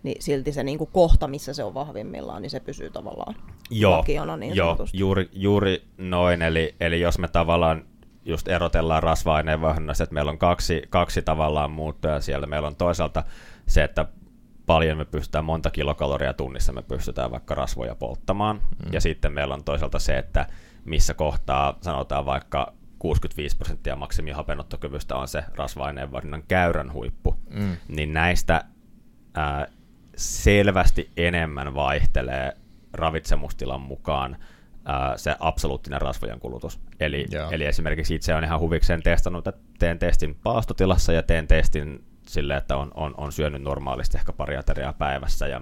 niin 0.03 0.21
silti 0.21 0.51
se 0.51 0.63
niin 0.63 0.77
kuin 0.77 0.89
kohta, 0.93 1.27
missä 1.27 1.53
se 1.53 1.63
on 1.63 1.73
vahvimmillaan, 1.73 2.41
niin 2.41 2.49
se 2.49 2.59
pysyy 2.59 2.89
tavallaan 2.89 3.35
joo, 3.69 3.97
vakiona 3.97 4.37
niin 4.37 4.55
joo, 4.55 4.77
juuri, 4.93 5.29
juuri 5.33 5.83
noin, 5.97 6.41
eli, 6.41 6.75
eli 6.79 7.01
jos 7.01 7.19
me 7.19 7.27
tavallaan 7.27 7.85
just 8.25 8.47
erotellaan 8.47 9.03
rasva-aineen 9.03 9.59
että 9.89 10.13
meillä 10.13 10.31
on 10.31 10.37
kaksi, 10.37 10.81
kaksi 10.89 11.21
tavallaan 11.21 11.71
muuttuja 11.71 12.21
siellä. 12.21 12.47
Meillä 12.47 12.67
on 12.67 12.75
toisaalta 12.75 13.23
se, 13.67 13.83
että 13.83 14.05
paljon 14.65 14.97
me 14.97 15.05
pystytään, 15.05 15.45
monta 15.45 15.69
kilokaloria 15.69 16.33
tunnissa 16.33 16.73
me 16.73 16.81
pystytään 16.81 17.31
vaikka 17.31 17.55
rasvoja 17.55 17.95
polttamaan. 17.95 18.55
Mm. 18.55 18.93
Ja 18.93 19.01
sitten 19.01 19.33
meillä 19.33 19.53
on 19.53 19.63
toisaalta 19.63 19.99
se, 19.99 20.17
että 20.17 20.45
missä 20.85 21.13
kohtaa 21.13 21.77
sanotaan 21.81 22.25
vaikka 22.25 22.73
65 22.99 23.57
prosenttia 23.57 23.95
maksimihapennottokyvystä 23.95 25.15
on 25.15 25.27
se 25.27 25.43
rasva-aineenvaihdunnan 25.55 26.43
käyrän 26.47 26.93
huippu, 26.93 27.35
mm. 27.49 27.77
niin 27.87 28.13
näistä 28.13 28.63
ää, 29.33 29.67
selvästi 30.15 31.11
enemmän 31.17 31.75
vaihtelee 31.75 32.57
ravitsemustilan 32.93 33.81
mukaan 33.81 34.37
ää, 34.85 35.17
se 35.17 35.35
absoluuttinen 35.39 36.01
rasvojen 36.01 36.39
kulutus. 36.39 36.79
Eli, 36.99 37.25
eli 37.51 37.65
esimerkiksi 37.65 38.15
itse 38.15 38.35
on 38.35 38.43
ihan 38.43 38.59
huvikseen 38.59 39.03
testannut, 39.03 39.47
että 39.47 39.61
teen 39.79 39.99
testin 39.99 40.35
paastotilassa 40.35 41.13
ja 41.13 41.23
teen 41.23 41.47
testin 41.47 42.03
sille, 42.27 42.57
että 42.57 42.77
on, 42.77 42.91
on, 42.93 43.13
on 43.17 43.31
syönyt 43.31 43.61
normaalisti 43.61 44.17
ehkä 44.17 44.33
pari 44.33 44.57
ateriaa 44.57 44.93
päivässä 44.93 45.47
ja 45.47 45.61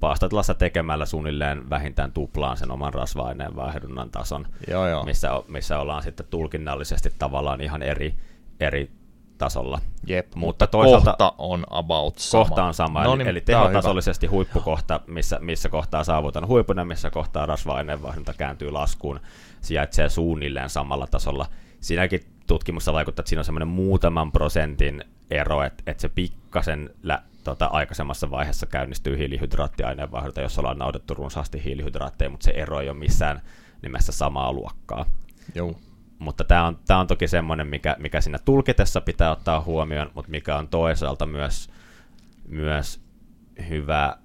paastotilassa 0.00 0.54
tekemällä 0.54 1.06
suunnilleen 1.06 1.70
vähintään 1.70 2.12
tuplaan 2.12 2.56
sen 2.56 2.70
oman 2.70 2.94
rasva-aineen 2.94 3.56
vaihdunnan 3.56 4.10
tason, 4.10 4.46
joo, 4.70 4.88
joo. 4.88 5.04
Missä, 5.04 5.30
missä 5.48 5.78
ollaan 5.78 6.02
sitten 6.02 6.26
tulkinnallisesti 6.30 7.12
tavallaan 7.18 7.60
ihan 7.60 7.82
eri, 7.82 8.14
eri 8.60 8.90
tasolla. 9.38 9.80
Jep, 10.06 10.34
mutta 10.34 10.66
toisaalta 10.66 11.10
kohta 11.10 11.34
on 11.38 11.64
about 11.70 12.18
sama. 12.18 12.44
Kohta 12.44 12.64
on 12.64 12.74
sama, 12.74 13.04
no 13.04 13.16
niin, 13.16 13.20
eli, 13.20 13.30
eli 13.30 13.40
tehotasollisesti 13.40 14.26
huippukohta, 14.26 15.00
missä, 15.06 15.38
missä 15.40 15.68
kohtaa 15.68 16.04
saavutan 16.04 16.46
huipun 16.46 16.78
ja 16.78 16.84
missä 16.84 17.10
kohtaa 17.10 17.46
rasva-aineenvaihdunta 17.46 18.34
kääntyy 18.34 18.70
laskuun, 18.70 19.20
sijaitsee 19.60 20.08
suunnilleen 20.08 20.70
samalla 20.70 21.06
tasolla. 21.06 21.46
Siinäkin 21.80 22.20
tutkimussa 22.46 22.92
vaikuttaa, 22.92 23.22
että 23.22 23.28
siinä 23.28 23.40
on 23.40 23.44
semmoinen 23.44 23.68
muutaman 23.68 24.32
prosentin 24.32 25.04
ero, 25.30 25.62
että, 25.62 25.82
että 25.86 26.00
se 26.00 26.08
pikkasen 26.08 26.90
lä- 27.02 27.22
tota, 27.50 27.66
aikaisemmassa 27.66 28.30
vaiheessa 28.30 28.66
käynnistyy 28.66 29.18
hiilihydraattiaineenvaihdunta, 29.18 30.40
jos 30.40 30.58
ollaan 30.58 30.78
nautettu 30.78 31.14
runsaasti 31.14 31.64
hiilihydraatteja, 31.64 32.30
mutta 32.30 32.44
se 32.44 32.50
ero 32.50 32.80
ei 32.80 32.88
ole 32.88 32.98
missään 32.98 33.40
nimessä 33.82 34.12
samaa 34.12 34.52
luokkaa. 34.52 35.06
Joo. 35.54 35.74
Mutta 36.18 36.44
tämä 36.44 36.66
on, 36.66 36.78
tää 36.86 36.98
on 36.98 37.06
toki 37.06 37.28
semmoinen, 37.28 37.66
mikä, 37.66 37.96
mikä 37.98 38.20
siinä 38.20 38.38
tulkitessa 38.38 39.00
pitää 39.00 39.30
ottaa 39.30 39.60
huomioon, 39.60 40.10
mutta 40.14 40.30
mikä 40.30 40.56
on 40.56 40.68
toisaalta 40.68 41.26
myös, 41.26 41.70
myös 42.48 43.00
hyvä 43.68 44.16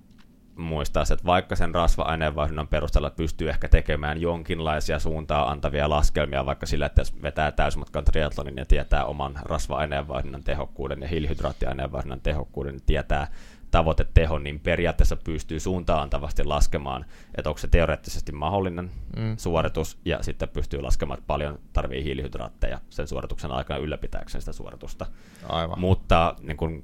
muistaa 0.56 1.06
se, 1.06 1.14
että 1.14 1.26
vaikka 1.26 1.56
sen 1.56 1.76
rasva-aineenvaihdunnan 1.76 2.68
perusteella 2.68 3.10
pystyy 3.10 3.50
ehkä 3.50 3.68
tekemään 3.68 4.22
jonkinlaisia 4.22 5.00
suuntaa 5.00 5.52
antavia 5.52 5.90
laskelmia, 5.90 6.46
vaikka 6.46 6.66
sillä, 6.66 6.86
että 6.86 7.02
jos 7.02 7.22
vetää 7.22 7.52
täysmatkan 7.52 8.06
triathlonin 8.06 8.58
ja 8.58 8.66
tietää 8.66 9.06
oman 9.06 9.40
rasva-aineenvaihdunnan 9.42 10.44
tehokkuuden 10.44 11.02
ja 11.02 11.08
hiilihydraattiaineenvaihdunnan 11.08 12.22
tehokkuuden, 12.22 12.74
niin 12.74 12.86
tietää 12.86 13.28
tavoitetehon, 13.72 14.44
niin 14.44 14.60
periaatteessa 14.60 15.16
pystyy 15.16 15.60
suuntaan 15.60 16.02
antavasti 16.02 16.44
laskemaan, 16.44 17.06
että 17.36 17.50
onko 17.50 17.58
se 17.58 17.68
teoreettisesti 17.68 18.32
mahdollinen 18.32 18.92
mm. 19.18 19.38
suoritus, 19.38 19.98
ja 20.06 20.24
sitten 20.24 20.50
pystyy 20.50 20.82
laskemaan, 20.82 21.18
että 21.18 21.28
paljon 21.28 21.60
tarvii 21.74 22.04
hiilihydraatteja 22.04 22.80
sen 22.90 23.08
suorituksen 23.08 23.52
aikana 23.52 23.80
ylläpitääkseen 23.80 24.42
sitä 24.42 24.54
suoritusta. 24.54 25.06
Aivan. 25.50 25.80
Mutta 25.80 26.36
niin 26.42 26.58
kun 26.58 26.84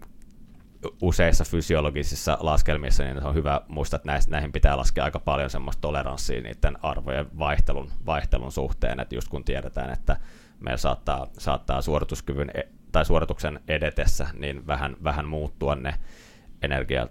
useissa 1.01 1.43
fysiologisissa 1.43 2.37
laskelmissa, 2.39 3.03
niin 3.03 3.23
on 3.23 3.35
hyvä 3.35 3.61
muistaa, 3.67 3.97
että 3.97 4.31
näihin 4.31 4.51
pitää 4.51 4.77
laskea 4.77 5.03
aika 5.03 5.19
paljon 5.19 5.49
semmoista 5.49 5.81
toleranssia 5.81 6.41
niiden 6.41 6.77
arvojen 6.81 7.39
vaihtelun, 7.39 7.91
vaihtelun 8.05 8.51
suhteen, 8.51 8.99
että 8.99 9.15
just 9.15 9.27
kun 9.27 9.43
tiedetään, 9.43 9.93
että 9.93 10.17
meillä 10.59 10.77
saattaa, 10.77 11.27
saattaa 11.37 11.81
suorituskyvyn 11.81 12.51
e- 12.53 12.67
tai 12.91 13.05
suorituksen 13.05 13.59
edetessä 13.67 14.27
niin 14.33 14.67
vähän, 14.67 14.95
vähän 15.03 15.27
muuttua 15.27 15.75
ne 15.75 15.93
energia 16.61 17.07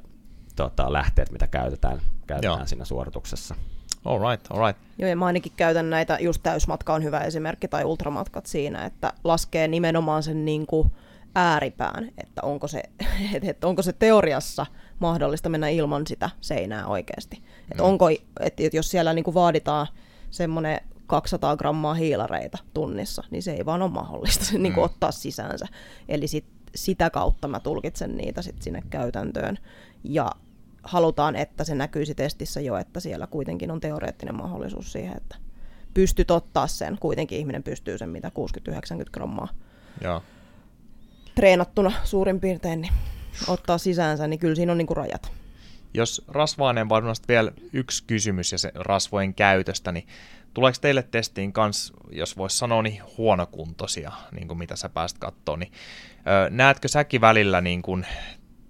tota, 0.56 0.92
lähteet, 0.92 1.32
mitä 1.32 1.46
käytetään, 1.46 2.00
käytetään 2.26 2.68
siinä 2.68 2.84
suorituksessa. 2.84 3.54
All 4.04 4.30
right, 4.30 4.46
all 4.50 4.66
right. 4.66 4.82
Joo, 4.98 5.10
ja 5.10 5.16
mä 5.16 5.26
ainakin 5.26 5.52
käytän 5.56 5.90
näitä, 5.90 6.18
just 6.20 6.42
täysmatka 6.42 6.94
on 6.94 7.04
hyvä 7.04 7.20
esimerkki, 7.20 7.68
tai 7.68 7.84
ultramatkat 7.84 8.46
siinä, 8.46 8.84
että 8.84 9.12
laskee 9.24 9.68
nimenomaan 9.68 10.22
sen 10.22 10.44
niin 10.44 10.66
kuin, 10.66 10.90
ääripään, 11.38 12.04
että 12.22 12.42
onko 12.42 12.68
se, 12.68 12.82
että 13.42 13.66
onko 13.66 13.82
se 13.82 13.92
teoriassa 13.92 14.66
mahdollista 14.98 15.48
mennä 15.48 15.68
ilman 15.68 16.06
sitä 16.06 16.30
seinää 16.40 16.86
oikeasti. 16.86 17.42
Että 17.70 17.82
Mm. 17.82 17.88
onko, 17.88 18.08
että 18.40 18.62
jos 18.72 18.90
siellä 18.90 19.12
niin 19.12 19.24
kuin 19.24 19.34
vaaditaan 19.34 19.86
semmoinen 20.30 20.80
200 21.06 21.56
grammaa 21.56 21.94
hiilareita 21.94 22.58
tunnissa, 22.74 23.22
niin 23.30 23.42
se 23.42 23.52
ei 23.52 23.66
vaan 23.66 23.82
ole 23.82 23.90
mahdollista 23.90 24.44
se 24.44 24.58
niin 24.58 24.72
kuin 24.74 24.82
Mm. 24.82 24.84
ottaa 24.84 25.12
sisäänsä. 25.12 25.66
Eli 26.08 26.26
sit, 26.28 26.44
sitä 26.74 27.10
kautta 27.10 27.48
mä 27.48 27.60
tulkitsen 27.60 28.16
niitä 28.16 28.42
sit 28.42 28.62
sinne 28.62 28.82
käytäntöön. 28.90 29.58
Ja 30.04 30.30
halutaan, 30.82 31.36
että 31.36 31.64
se 31.64 31.74
näkyisi 31.74 32.14
testissä 32.14 32.60
jo, 32.60 32.76
että 32.76 33.00
siellä 33.00 33.26
kuitenkin 33.26 33.70
on 33.70 33.80
teoreettinen 33.80 34.34
mahdollisuus 34.36 34.92
siihen, 34.92 35.16
että 35.16 35.36
pystyt 35.94 36.30
ottaa 36.30 36.66
sen. 36.66 36.98
Kuitenkin 37.00 37.38
ihminen 37.38 37.62
pystyy 37.62 37.98
sen 37.98 38.08
mitä 38.08 38.30
60-90 38.70 39.10
grammaa 39.12 39.48
Joo. 40.00 40.22
Treenattuna 41.36 41.92
suurin 42.04 42.40
piirtein, 42.40 42.80
niin 42.80 42.92
ottaa 43.48 43.78
sisäänsä, 43.78 44.26
niin 44.26 44.38
kyllä 44.38 44.54
siinä 44.54 44.72
on 44.72 44.78
niinku 44.78 44.94
rajat. 44.94 45.32
Jos 45.94 46.22
rasva-aineenvaihdunasta 46.28 47.28
vielä 47.28 47.52
yksi 47.72 48.04
kysymys 48.06 48.52
ja 48.52 48.58
se 48.58 48.72
rasvojen 48.74 49.34
käytöstä, 49.34 49.92
niin 49.92 50.06
tuleeko 50.54 50.78
teille 50.80 51.02
testiin 51.02 51.52
kans, 51.52 51.92
jos 52.10 52.36
voisi 52.36 52.58
sanoa, 52.58 52.82
niin 52.82 53.02
huonokuntoisia, 53.18 54.12
niin 54.32 54.48
kuin 54.48 54.58
mitä 54.58 54.76
sä 54.76 54.88
pääst 54.88 55.18
katsoa, 55.18 55.56
niin 55.56 55.72
ö, 56.18 56.50
näetkö 56.50 56.88
säkin 56.88 57.20
välillä 57.20 57.60
niin 57.60 57.82
kuin 57.82 58.06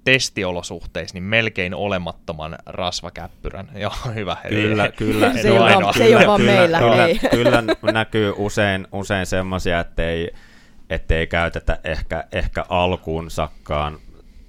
testiolosuhteissa 0.04 1.14
niin 1.14 1.22
melkein 1.24 1.74
olemattoman 1.74 2.58
rasvakäppyrän? 2.66 3.68
Joo, 3.82 3.92
hyvä. 4.14 4.36
Eli- 4.44 4.62
Kyllä, 4.62 4.88
kyllä. 4.98 5.32
Se 5.32 5.48
ei 5.48 5.58
ole 5.58 5.74
vaan- 5.74 5.94
se 5.94 6.04
ei 6.04 6.14
ole 6.14 6.26
vaan 6.26 6.40
kyllä, 6.40 6.52
meillä, 6.52 6.78
Kyllä, 6.78 7.06
ei. 7.06 7.18
kyllä 7.30 7.62
näkyy 7.92 8.32
usein, 8.36 8.86
usein 8.92 9.26
semmoisia, 9.26 9.80
ettei, 9.80 10.30
ettei 10.90 11.26
käytetä 11.26 11.78
ehkä, 11.84 12.24
ehkä 12.32 12.64
alkuunsakkaan, 12.68 13.98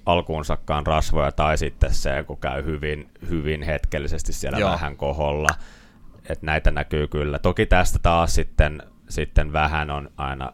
alkuunsakkaan 0.06 0.86
rasvoja, 0.86 1.32
tai 1.32 1.58
sitten 1.58 1.94
se, 1.94 2.24
kun 2.26 2.38
käy 2.38 2.64
hyvin, 2.64 3.10
hyvin 3.28 3.62
hetkellisesti 3.62 4.32
siellä 4.32 4.58
Joo. 4.58 4.70
vähän 4.70 4.96
koholla. 4.96 5.48
Että 6.28 6.46
näitä 6.46 6.70
näkyy 6.70 7.08
kyllä. 7.08 7.38
Toki 7.38 7.66
tästä 7.66 7.98
taas 7.98 8.34
sitten, 8.34 8.82
sitten 9.08 9.52
vähän 9.52 9.90
on 9.90 10.10
aina, 10.16 10.52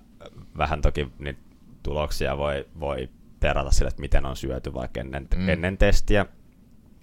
vähän 0.58 0.82
toki 0.82 1.08
niin 1.18 1.38
tuloksia 1.82 2.38
voi, 2.38 2.66
voi 2.80 3.08
perata 3.40 3.70
sille, 3.70 3.88
että 3.88 4.00
miten 4.00 4.26
on 4.26 4.36
syöty 4.36 4.74
vaikka 4.74 5.00
ennen, 5.00 5.28
mm. 5.36 5.48
ennen 5.48 5.78
testiä. 5.78 6.26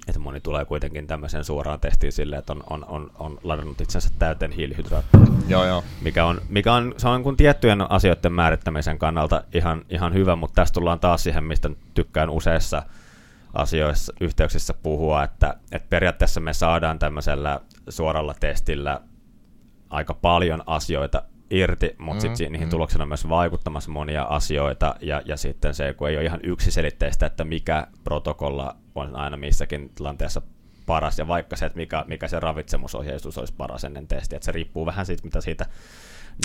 Että 0.07 0.19
moni 0.19 0.39
tulee 0.41 0.65
kuitenkin 0.65 1.07
tämmöiseen 1.07 1.43
suoraan 1.43 1.79
testiin 1.79 2.11
silleen, 2.11 2.39
että 2.39 2.53
on, 2.53 2.63
on, 2.69 2.85
on, 2.87 3.11
on 3.19 3.39
ladannut 3.43 3.81
itsensä 3.81 4.09
täyteen 4.19 4.51
hiilihydraatteja, 4.51 5.23
Joo, 5.47 5.65
joo. 5.65 5.83
mikä 6.01 6.25
on, 6.25 6.41
mikä 6.49 6.73
on, 6.73 6.93
se 6.97 7.07
on 7.07 7.23
kun 7.23 7.37
tiettyjen 7.37 7.91
asioiden 7.91 8.33
määrittämisen 8.33 8.99
kannalta 8.99 9.43
ihan, 9.53 9.85
ihan 9.89 10.13
hyvä, 10.13 10.35
mutta 10.35 10.55
tässä 10.55 10.73
tullaan 10.73 10.99
taas 10.99 11.23
siihen, 11.23 11.43
mistä 11.43 11.69
tykkään 11.93 12.29
useissa 12.29 12.83
asioissa, 13.53 14.13
yhteyksissä 14.21 14.73
puhua, 14.73 15.23
että, 15.23 15.53
että 15.71 15.87
periaatteessa 15.89 16.39
me 16.39 16.53
saadaan 16.53 16.99
tämmöisellä 16.99 17.59
suoralla 17.89 18.35
testillä 18.39 19.01
aika 19.89 20.13
paljon 20.13 20.63
asioita 20.65 21.23
irti, 21.49 21.95
mutta 21.97 22.23
Mm, 22.23 22.29
mm, 22.29 22.35
sitten 22.35 22.51
niihin 22.51 22.67
mm. 22.67 22.71
tuloksena 22.71 23.01
on 23.01 23.07
myös 23.07 23.29
vaikuttamassa 23.29 23.91
monia 23.91 24.23
asioita, 24.23 24.95
ja, 25.01 25.21
ja 25.25 25.37
sitten 25.37 25.73
se, 25.73 25.93
kun 25.93 26.09
ei 26.09 26.17
ole 26.17 26.25
ihan 26.25 26.39
yksiselitteistä, 26.43 27.25
että 27.25 27.43
mikä 27.43 27.87
protokolla 28.03 28.75
on 28.95 29.15
aina 29.15 29.37
missäkin 29.37 29.91
tilanteessa 29.95 30.41
paras, 30.85 31.19
ja 31.19 31.27
vaikka 31.27 31.55
se, 31.55 31.65
että 31.65 31.77
mikä, 31.77 32.05
mikä 32.07 32.27
se 32.27 32.39
ravitsemusohjeistus 32.39 33.37
olisi 33.37 33.53
paras 33.57 33.83
ennen 33.83 34.07
testiä, 34.07 34.35
että 34.37 34.45
se 34.45 34.51
riippuu 34.51 34.85
vähän 34.85 35.05
siitä, 35.05 35.23
mitä 35.23 35.41
siitä 35.41 35.65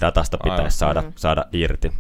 datasta 0.03 0.37
Aivan. 0.41 0.57
pitäisi 0.57 0.79
saada, 0.79 1.03
Mm. 1.03 1.13
saada 1.17 1.45
irti. 1.53 1.93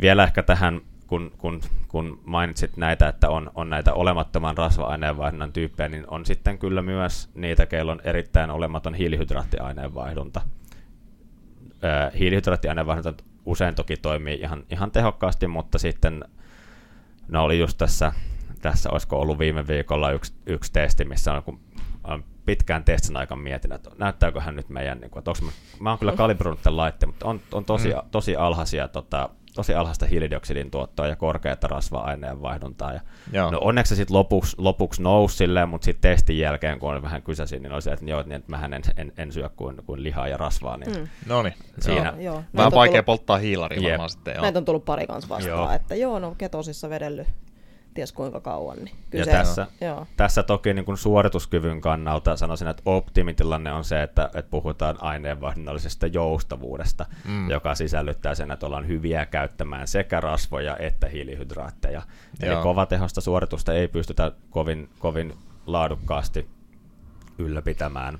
Vielä 0.00 0.24
ehkä 0.24 0.42
tähän, 0.42 0.80
kun, 1.06 1.32
kun, 1.38 1.60
kun 1.88 2.20
mainitsit 2.24 2.76
näitä, 2.76 3.08
että 3.08 3.30
on, 3.30 3.50
on 3.54 3.70
näitä 3.70 3.94
olemattoman 3.94 4.56
rasva-aineenvaihdunnan 4.58 5.52
tyyppejä, 5.52 5.88
niin 5.88 6.04
on 6.08 6.26
sitten 6.26 6.58
kyllä 6.58 6.82
myös 6.82 7.30
niitä, 7.34 7.66
keillä 7.66 7.92
on 7.92 8.00
erittäin 8.04 8.50
olematon 8.50 8.94
hiilihydraattiaineenvaihdunta. 8.94 10.40
Ö, 11.84 12.18
hiilihydraattiaineenvaihdunta 12.18 13.24
usein 13.46 13.74
toki 13.74 13.96
toimii 13.96 14.40
ihan, 14.40 14.64
ihan 14.70 14.90
tehokkaasti, 14.90 15.46
mutta 15.46 15.78
sitten 15.78 16.24
no 17.28 17.44
oli 17.44 17.58
just 17.58 17.78
tässä, 17.78 18.12
tässä 18.68 18.90
olisiko 18.92 19.20
ollut 19.20 19.38
viime 19.38 19.66
viikolla 19.68 20.10
yksi, 20.10 20.32
yksi 20.46 20.72
testi, 20.72 21.04
missä 21.04 21.32
on, 21.32 21.42
kun 21.42 21.60
on 22.04 22.24
pitkään 22.46 22.84
testin 22.84 23.16
aikaan 23.16 23.40
mietin, 23.40 23.72
että 23.72 23.90
näyttääköhän 23.98 24.56
nyt 24.56 24.68
meidän, 24.68 24.98
niin 25.00 25.10
kuin, 25.10 25.18
että 25.20 25.30
onko 25.30 25.40
mä, 25.44 25.50
mä 25.80 25.90
oon 25.90 25.98
kyllä 25.98 26.12
kalibroinut 26.12 26.62
tämän 26.62 26.76
laitteen, 26.76 27.08
mutta 27.08 27.26
on, 27.26 27.40
on 27.52 27.64
tosi, 27.64 27.88
Mm. 27.88 28.00
tosi 28.10 28.36
alhaisia 28.36 28.88
tota, 28.88 29.28
tosi 29.54 29.74
alhaista 29.74 30.06
hiilidioksidin 30.06 30.70
tuottoa 30.70 31.06
ja 31.06 31.16
korkeata 31.16 31.66
rasva-aineenvaihduntaa. 31.68 32.92
Ja 32.92 33.00
Joo. 33.32 33.50
no 33.50 33.58
onneksi 33.60 33.88
se 33.88 33.96
sitten 33.96 34.16
lopuksi, 34.16 34.56
lopuksi 34.58 35.02
nousi 35.02 35.36
silleen, 35.36 35.68
mutta 35.68 35.84
sitten 35.84 36.10
testin 36.10 36.38
jälkeen, 36.38 36.78
kun 36.78 36.90
oli 36.92 37.02
vähän 37.02 37.22
kysäsin, 37.22 37.62
niin 37.62 37.72
oli 37.72 37.82
se, 37.82 37.92
että, 37.92 38.04
joo, 38.04 38.22
niin, 38.22 38.32
että 38.32 38.50
mähän 38.50 38.74
en, 38.74 38.82
en, 38.96 39.12
en 39.16 39.32
syö 39.32 39.48
kuin, 39.56 39.76
kuin 39.86 40.02
lihaa 40.02 40.28
ja 40.28 40.36
rasvaa. 40.36 40.76
Niin 40.76 40.96
Mm. 40.96 41.08
No 41.26 41.42
niin. 41.42 41.54
Siinä. 41.78 42.08
Joo, 42.16 42.20
joo. 42.34 42.42
Vähän 42.56 42.72
vaikea 42.72 42.92
tullut- 42.92 43.06
polttaa 43.06 43.36
hiilaria 43.38 43.80
Jep. 43.80 43.90
varmaan 43.90 44.10
sitten. 44.10 44.34
Joo. 44.34 44.42
Näitä 44.42 44.58
on 44.58 44.64
tullut 44.64 44.84
pari 44.84 45.06
kanssa 45.06 45.28
vastaan, 45.28 45.58
Joo. 45.58 45.70
että 45.72 45.94
joo, 45.94 46.18
no 46.18 46.34
ketosissa 46.38 46.90
vedellyt 46.90 47.26
ties 47.94 48.12
kuinka 48.12 48.40
kauan. 48.40 48.76
Niin 48.76 48.96
kyllä 49.10 49.20
Ja 49.22 49.24
se, 49.24 49.30
tässä, 49.30 49.66
joo. 49.80 50.06
tässä 50.16 50.42
toki 50.42 50.74
niin 50.74 50.84
kuin 50.84 50.98
suorituskyvyn 50.98 51.80
kannalta 51.80 52.36
sanoisin, 52.36 52.68
että 52.68 52.82
optimitilanne 52.86 53.72
on 53.72 53.84
se, 53.84 54.02
että, 54.02 54.24
että 54.34 54.50
puhutaan 54.50 54.96
aineenvaihdunnallisesta 55.00 56.06
joustavuudesta, 56.06 57.06
Mm. 57.24 57.50
joka 57.50 57.74
sisällyttää 57.74 58.34
sen, 58.34 58.50
että 58.50 58.66
ollaan 58.66 58.88
hyviä 58.88 59.26
käyttämään 59.26 59.88
sekä 59.88 60.20
rasvoja 60.20 60.76
että 60.76 61.08
hiilihydraatteja. 61.08 62.02
Eli 62.40 62.52
Joo. 62.52 62.62
kovatehosta 62.62 63.20
suoritusta 63.20 63.74
ei 63.74 63.88
pystytä 63.88 64.32
kovin, 64.50 64.88
kovin 64.98 65.34
laadukkaasti 65.66 66.46
ylläpitämään 67.38 68.18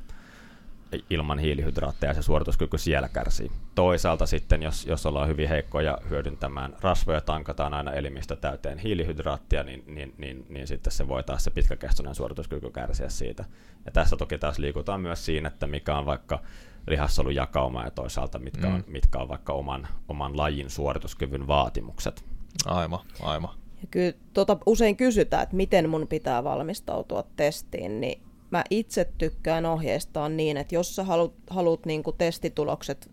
ilman 1.11 1.39
hiilihydraatteja 1.39 2.11
ja 2.11 2.15
se 2.15 2.23
suorituskyky 2.23 2.79
siellä 2.79 3.09
kärsii. 3.09 3.51
Toisaalta 3.75 4.27
sitten, 4.27 4.63
jos, 4.63 4.87
jos 4.87 5.07
ollaan 5.07 5.29
hyvin 5.29 5.49
heikkoja 5.49 5.99
hyödyntämään 6.11 6.77
rasvoja, 6.81 7.21
tankataan 7.21 7.75
aina 7.75 7.93
elimistö 7.93 8.37
täyteen 8.37 8.79
hiilihydraattia, 8.79 9.63
niin, 9.63 9.85
niin, 9.87 10.15
niin, 10.19 10.47
niin 10.49 10.67
sitten 10.67 10.93
se 10.93 11.09
voi 11.09 11.23
taas 11.23 11.45
se 11.45 11.51
pitkäkestoinen 11.51 12.15
suorituskyky 12.15 12.71
kärsiä 12.71 13.09
siitä. 13.09 13.45
Ja 13.87 13.93
tässä 13.93 14.17
toki 14.17 14.39
taas 14.39 14.59
liikutaan 14.59 15.01
myös 15.01 15.25
siinä, 15.25 15.49
että 15.49 15.67
mikä 15.67 15.99
on 15.99 16.07
vaikka 16.07 16.41
lihassolujakauma 16.87 17.85
ja 17.85 17.91
toisaalta 17.91 18.39
mitkä, 18.39 18.67
Mm. 18.69 18.75
on, 18.75 18.85
mitkä 18.87 19.19
on 19.19 19.29
vaikka 19.29 19.53
oman, 19.53 19.89
oman 20.09 20.37
lajin 20.37 20.71
suorituskyvyn 20.71 21.47
vaatimukset. 21.47 22.25
Aivan, 22.67 23.01
aivan. 23.23 23.51
Ja 23.83 23.89
kyllä 23.91 24.13
tota 24.33 24.57
usein 24.67 24.97
kysytään, 24.97 25.43
että 25.43 25.57
miten 25.57 25.89
mun 25.89 26.09
pitää 26.09 26.45
valmistautua 26.45 27.25
testiin, 27.37 28.01
niin 28.01 28.23
mä 28.55 28.65
itse 28.71 29.13
tykkään 29.19 29.67
ohjeistaa 29.67 30.29
niin, 30.29 30.57
että 30.57 30.75
jos 30.75 30.97
sä 30.97 31.05
haluat, 31.05 31.33
haluat 31.51 31.87
niin 31.87 32.03
testitulokset 32.19 33.11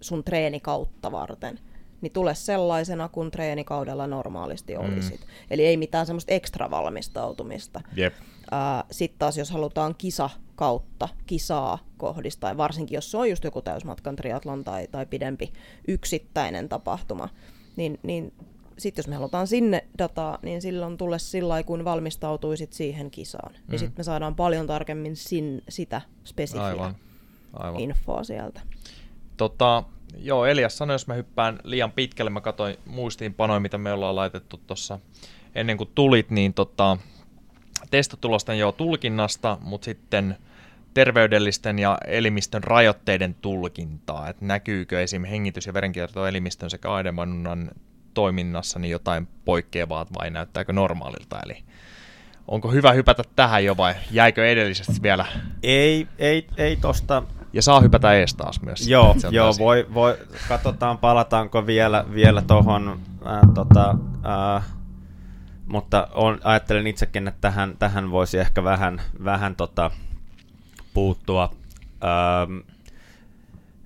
sun 0.00 0.24
treenikautta 0.24 1.12
varten, 1.12 1.58
niin 2.00 2.12
tule 2.12 2.34
sellaisena 2.34 3.08
kuin 3.08 3.30
treenikaudella 3.30 4.06
normaalisti 4.06 4.74
Mm. 4.76 4.92
olisit. 4.92 5.26
Eli 5.50 5.66
ei 5.66 5.76
mitään 5.76 6.06
semmoista 6.06 6.34
ekstra 6.34 6.70
valmistautumista. 6.70 7.80
Jep. 7.96 8.14
Sitten 8.90 9.18
taas 9.18 9.38
jos 9.38 9.50
halutaan 9.50 9.94
kisa 9.98 10.30
kautta, 10.54 11.08
kisaa 11.26 11.78
kohdistaa, 11.96 12.56
varsinkin 12.56 12.94
jos 12.94 13.10
se 13.10 13.16
on 13.16 13.30
just 13.30 13.44
joku 13.44 13.62
täysmatkan 13.62 14.16
triatlon 14.16 14.64
tai, 14.64 14.88
tai 14.90 15.06
pidempi 15.06 15.52
yksittäinen 15.88 16.68
tapahtuma, 16.68 17.28
niin, 17.76 17.98
niin 18.02 18.32
sitten 18.80 19.02
jos 19.02 19.08
me 19.08 19.14
halutaan 19.14 19.46
sinne 19.46 19.84
dataa, 19.98 20.38
niin 20.42 20.62
silloin 20.62 20.96
tule 20.96 21.18
sillä 21.18 21.48
lailla, 21.48 21.66
kuin 21.66 21.84
valmistautuisit 21.84 22.72
siihen 22.72 23.10
kisaan. 23.10 23.52
Mm. 23.52 23.60
Niin 23.68 23.78
sitten 23.78 24.00
me 24.00 24.04
saadaan 24.04 24.34
paljon 24.34 24.66
tarkemmin 24.66 25.16
sin, 25.16 25.62
sitä 25.68 26.00
spesifiä 26.24 26.64
Aivan. 26.64 26.96
Aivan. 27.52 27.80
infoa 27.80 28.24
sieltä. 28.24 28.60
Tota, 29.36 29.82
joo, 30.18 30.46
Elias 30.46 30.78
sanoi, 30.78 30.94
jos 30.94 31.06
mä 31.06 31.14
hyppään 31.14 31.58
liian 31.64 31.92
pitkälle, 31.92 32.30
mä 32.30 32.40
katsoin 32.40 32.76
muistiinpanoja, 32.86 33.60
mitä 33.60 33.78
me 33.78 33.92
ollaan 33.92 34.16
laitettu 34.16 34.60
tuossa 34.66 34.98
ennen 35.54 35.76
kuin 35.76 35.90
tulit, 35.94 36.30
niin 36.30 36.54
tota, 36.54 36.96
testitulosten 37.90 38.58
jo 38.58 38.72
tulkinnasta, 38.72 39.58
mutta 39.60 39.84
sitten 39.84 40.36
terveydellisten 40.94 41.78
ja 41.78 41.98
elimistön 42.06 42.64
rajoitteiden 42.64 43.34
tulkintaa, 43.34 44.28
että 44.28 44.44
näkyykö 44.44 45.02
esim. 45.02 45.24
hengitys- 45.24 45.66
ja 45.66 45.74
verenkiertoelimistön 45.74 46.70
sekä 46.70 46.92
ainevanunnan 46.92 47.70
toiminnassa 48.14 48.78
niin 48.78 48.90
jotain 48.90 49.28
poikkeavaa 49.44 50.06
vai 50.18 50.30
näyttääkö 50.30 50.72
normaalilta, 50.72 51.40
eli 51.44 51.62
onko 52.48 52.72
hyvä 52.72 52.92
hypätä 52.92 53.22
tähän 53.36 53.64
jo 53.64 53.76
vai 53.76 53.94
jäikö 54.10 54.48
edellisestä 54.48 55.02
vielä, 55.02 55.26
Ei, 55.62 56.06
ei, 56.18 56.46
ei 56.56 56.76
tosta 56.76 57.22
ja 57.52 57.62
saa 57.62 57.80
hypätä 57.80 58.12
ees 58.12 58.34
taas 58.34 58.62
myös. 58.62 58.88
Joo, 58.88 59.16
joo 59.30 59.52
voi, 59.58 59.86
voi, 59.94 60.18
katsotaan 60.48 60.98
palataanko 60.98 61.66
vielä, 61.66 62.04
vielä 62.14 62.42
tuohon, 62.42 63.00
äh, 63.26 63.40
tota, 63.54 63.96
äh, 64.56 64.64
mutta 65.66 66.08
on, 66.12 66.40
ajattelen 66.44 66.86
itsekin, 66.86 67.28
että 67.28 67.40
tähän, 67.40 67.74
tähän 67.78 68.10
voisi 68.10 68.38
ehkä 68.38 68.64
vähän, 68.64 69.00
vähän 69.24 69.56
tota, 69.56 69.90
puuttua. 70.94 71.50
Ähm, 72.04 72.58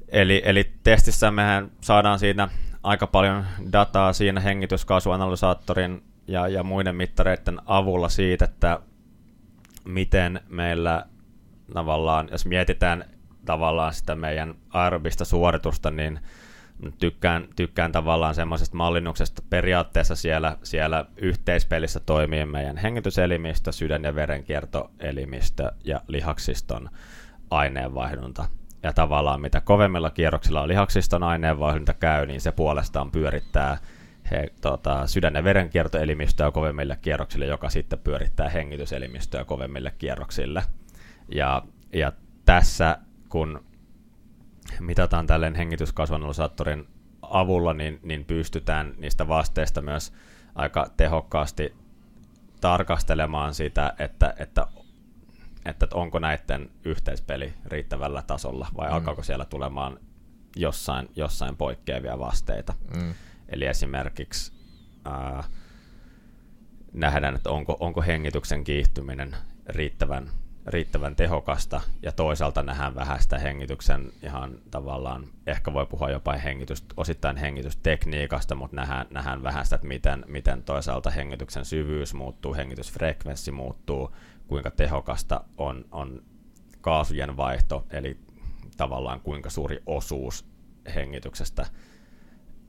eli, 0.09 0.43
eli 0.45 0.72
testissä 0.83 1.31
mehän 1.31 1.70
saadaan 1.81 2.18
siinä 2.18 2.49
aika 2.85 3.07
paljon 3.07 3.45
dataa 3.72 4.12
siinä 4.12 4.41
hengityskaasuanalysaattorin 4.41 6.03
ja, 6.28 6.49
ja 6.49 6.62
muiden 6.62 6.97
mittareiden 6.97 7.61
avulla 7.66 8.09
siitä, 8.09 8.45
että 8.45 8.80
miten 9.85 10.41
meillä 10.49 11.07
tavallaan, 11.74 12.28
jos 12.32 12.47
mietitään 12.47 13.05
tavallaan 13.45 13.95
sitä 13.95 14.14
meidän 14.14 14.55
aerobista 14.70 15.24
suoritusta, 15.24 15.91
niin 15.91 16.20
tykkään, 16.99 17.49
tykkään 17.57 17.93
tavallaan 17.93 18.35
semmoisesta 18.35 18.76
mallinnuksesta 18.76 19.43
periaatteessa 19.51 20.16
siellä, 20.16 20.57
siellä 20.62 21.05
yhteispelissä 21.16 22.01
toimii 22.01 22.47
meidän 22.47 22.76
hengityselimistö, 22.76 23.72
sydän- 23.72 24.05
ja 24.05 24.14
verenkiertoelimistö 24.14 25.72
ja 25.85 26.01
lihaksiston 26.09 26.91
aineenvaihdunta. 27.51 28.45
Ja 28.85 28.93
tavallaan 28.93 29.41
mitä 29.41 29.61
kovemmilla 29.61 30.11
kierroksilla 30.11 30.68
lihaksiston 30.68 31.22
aineenvaihdunta 31.22 31.95
käy, 31.95 32.26
niin 32.26 32.41
se 32.41 32.53
puolestaan 32.53 33.11
pyörittää 33.11 33.78
he, 34.30 34.49
tota, 34.61 35.07
sydän- 35.07 35.35
ja 35.35 35.45
verenkiertoelimistöä 35.45 36.51
kovemmille 36.51 36.99
kierroksille, 37.03 37.47
joka 37.47 37.70
sitten 37.70 37.99
pyörittää 37.99 38.49
hengityselimistöä 38.49 39.45
kovemmille 39.45 39.93
kierroksille. 39.99 40.62
Ja, 41.28 41.62
ja 41.93 42.12
tässä, 42.45 42.99
kun 43.28 43.64
mitataan 44.80 45.26
tälleen 45.26 45.55
hengityskasvanulasaattorin 45.55 46.87
avulla, 47.22 47.72
niin, 47.74 48.01
niin 48.03 48.24
pystytään 48.24 48.95
niistä 48.99 49.28
vasteista 49.28 49.82
myös 49.82 50.12
aika 50.55 50.91
tehokkaasti 50.97 51.74
tarkastelemaan 52.61 53.55
sitä, 53.55 53.95
että, 53.99 54.35
että, 54.39 54.66
että 55.65 55.87
onko 55.95 56.19
näiden 56.19 56.71
yhteispeli 56.85 57.55
riittävällä 57.67 58.23
tasolla 58.23 58.69
vai 58.77 58.89
mm. 58.89 58.95
alkaako 58.95 59.23
siellä 59.23 59.45
tulemaan 59.45 59.99
jossain, 60.57 61.09
jossain 61.17 61.57
poikkeavia 61.57 62.19
vasteita. 62.19 62.75
Mm. 62.97 63.15
Eli 63.49 63.67
esimerkiksi 63.67 64.53
ää, 65.05 65.45
nähdään, 66.93 67.35
että 67.35 67.51
onko, 67.51 67.77
onko 67.81 68.03
hengityksen 68.03 68.65
kiihtyminen 68.65 69.37
riittävän 69.67 70.31
riittävän 70.67 71.17
tehokasta 71.17 71.81
ja 72.03 72.12
toisaalta 72.12 72.62
nähdään 72.62 72.95
vähän 72.95 73.23
sitä 73.23 73.39
hengityksen 73.39 74.12
ihan 74.23 74.59
tavallaan, 74.71 75.25
ehkä 75.47 75.73
voi 75.73 75.87
puhua 75.87 76.11
jopa 76.11 76.33
hengitys, 76.33 76.85
osittain 76.97 77.37
hengitystekniikasta, 77.37 78.55
mutta 78.55 78.77
nähdään, 78.77 79.07
nähdään 79.11 79.43
vähän 79.43 79.65
sitä, 79.65 79.77
että 79.77 79.89
miten, 79.89 80.25
miten 80.29 80.62
toisaalta 80.62 81.11
hengityksen 81.11 81.65
syvyys 81.65 82.15
muuttuu, 82.15 82.55
hengitysfrekvenssi 82.55 83.51
muuttuu, 83.51 84.15
kuinka 84.47 84.70
tehokasta 84.70 85.45
on, 85.59 85.84
on 85.92 86.22
kaasujen 86.80 87.36
vaihto, 87.36 87.86
eli 87.90 88.18
tavallaan 88.76 89.20
kuinka 89.20 89.51
suuri 89.51 89.82
osuus 89.86 90.47
hengityksestä 90.95 91.66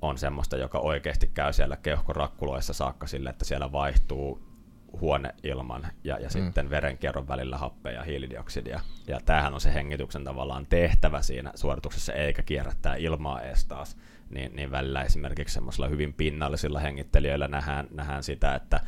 on 0.02 0.18
semmoista, 0.18 0.58
joka 0.58 0.80
oikeasti 0.80 1.32
käy 1.34 1.54
siellä 1.54 1.78
keuhkorakkuloissa 1.78 2.74
saakka 2.74 3.08
sille, 3.08 3.30
että 3.30 3.46
siellä 3.46 3.72
vaihtuu 3.72 4.56
huoneilman 5.02 5.88
ja, 6.04 6.18
ja 6.20 6.28
mm. 6.28 6.30
sitten 6.30 6.70
verenkierron 6.70 7.28
välillä 7.28 7.58
happea 7.58 7.92
ja 7.92 8.04
hiilidioksidia. 8.04 8.80
Ja 9.08 9.20
tämähän 9.26 9.54
on 9.54 9.62
se 9.62 9.74
hengityksen 9.74 10.24
tavallaan 10.24 10.66
tehtävä 10.66 11.22
siinä 11.22 11.52
suorituksessa, 11.56 12.14
eikä 12.14 12.44
kierrättää 12.44 12.96
ilmaa 12.96 13.42
edes 13.42 13.66
taas. 13.66 13.98
Niin, 14.30 14.56
niin 14.56 14.72
välillä 14.72 15.04
esimerkiksi 15.04 15.54
semmoisilla 15.54 15.88
hyvin 15.88 16.14
pinnallisilla 16.14 16.80
hengittelijöillä 16.80 17.48
nähdään, 17.48 17.88
nähdään 17.92 18.24
sitä, 18.24 18.56
että, 18.56 18.80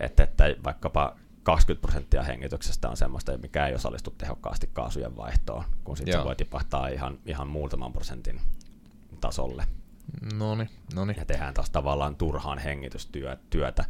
että, 0.00 0.22
että 0.22 0.44
vaikkapa 0.64 1.16
20 1.48 1.80
prosenttia 1.80 2.22
hengityksestä 2.22 2.88
on 2.88 2.96
semmoista, 2.96 3.38
mikä 3.38 3.66
ei 3.66 3.74
osallistu 3.74 4.10
tehokkaasti 4.10 4.70
kaasujen 4.72 5.16
vaihtoon, 5.16 5.64
kun 5.84 5.96
sitten 5.96 6.20
se 6.20 6.24
voi 6.24 6.36
tipahtaa 6.36 6.88
ihan, 6.88 7.18
ihan 7.26 7.48
muutaman 7.48 7.92
prosentin 7.92 8.40
tasolle. 9.20 9.64
Noni, 10.34 10.68
noni. 10.94 11.14
Ja 11.16 11.24
tehdään 11.24 11.54
taas 11.54 11.70
tavallaan 11.70 12.16
turhaan 12.16 12.58
hengitystyötä 12.58 13.84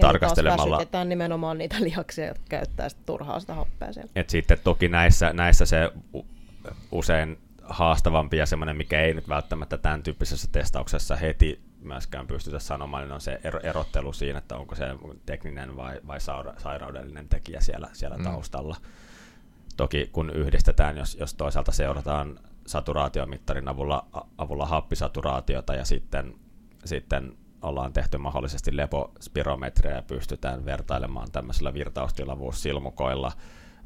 tarkastelemalla. 0.00 0.80
Eli 0.80 1.08
nimenomaan 1.08 1.58
niitä 1.58 1.76
lihaksia, 1.88 2.26
jotka 2.26 2.44
käyttää 2.48 2.88
sitä 2.88 3.02
turhaa 3.06 3.40
sitä 3.40 3.54
happea 3.54 3.92
siellä. 3.92 4.10
Et 4.16 4.30
sitten 4.30 4.58
toki 4.64 4.88
näissä, 4.88 5.32
näissä 5.32 5.66
se 5.66 5.92
usein 6.92 7.38
haastavampi 7.62 8.36
ja 8.36 8.46
semmoinen, 8.46 8.76
mikä 8.76 9.00
ei 9.00 9.14
nyt 9.14 9.28
välttämättä 9.28 9.78
tämän 9.78 10.02
tyyppisessä 10.02 10.48
testauksessa 10.52 11.16
heti 11.16 11.67
myöskään 11.80 12.26
pystytä 12.26 12.58
sanomaan, 12.58 13.02
niin 13.02 13.12
on 13.12 13.20
se 13.20 13.40
erottelu 13.62 14.12
siinä, 14.12 14.38
että 14.38 14.56
onko 14.56 14.74
se 14.74 14.84
tekninen 15.26 15.76
vai, 15.76 16.00
vai 16.06 16.18
sairaudellinen 16.58 17.28
tekijä 17.28 17.60
siellä, 17.60 17.88
siellä 17.92 18.16
mm. 18.16 18.24
taustalla. 18.24 18.76
Toki 19.76 20.08
kun 20.12 20.30
yhdistetään, 20.30 20.96
jos, 20.98 21.16
jos 21.20 21.34
toisaalta 21.34 21.72
seurataan 21.72 22.40
saturaatiomittarin 22.66 23.68
avulla, 23.68 24.06
avulla 24.38 24.66
happisaturaatiota 24.66 25.74
ja 25.74 25.84
sitten, 25.84 26.34
sitten 26.84 27.36
ollaan 27.62 27.92
tehty 27.92 28.18
mahdollisesti 28.18 28.76
lepospirometriä 28.76 29.94
ja 29.94 30.02
pystytään 30.02 30.64
vertailemaan 30.64 31.30
tämmöisellä 31.30 31.74
virtaustilavuussilmukoilla 31.74 33.32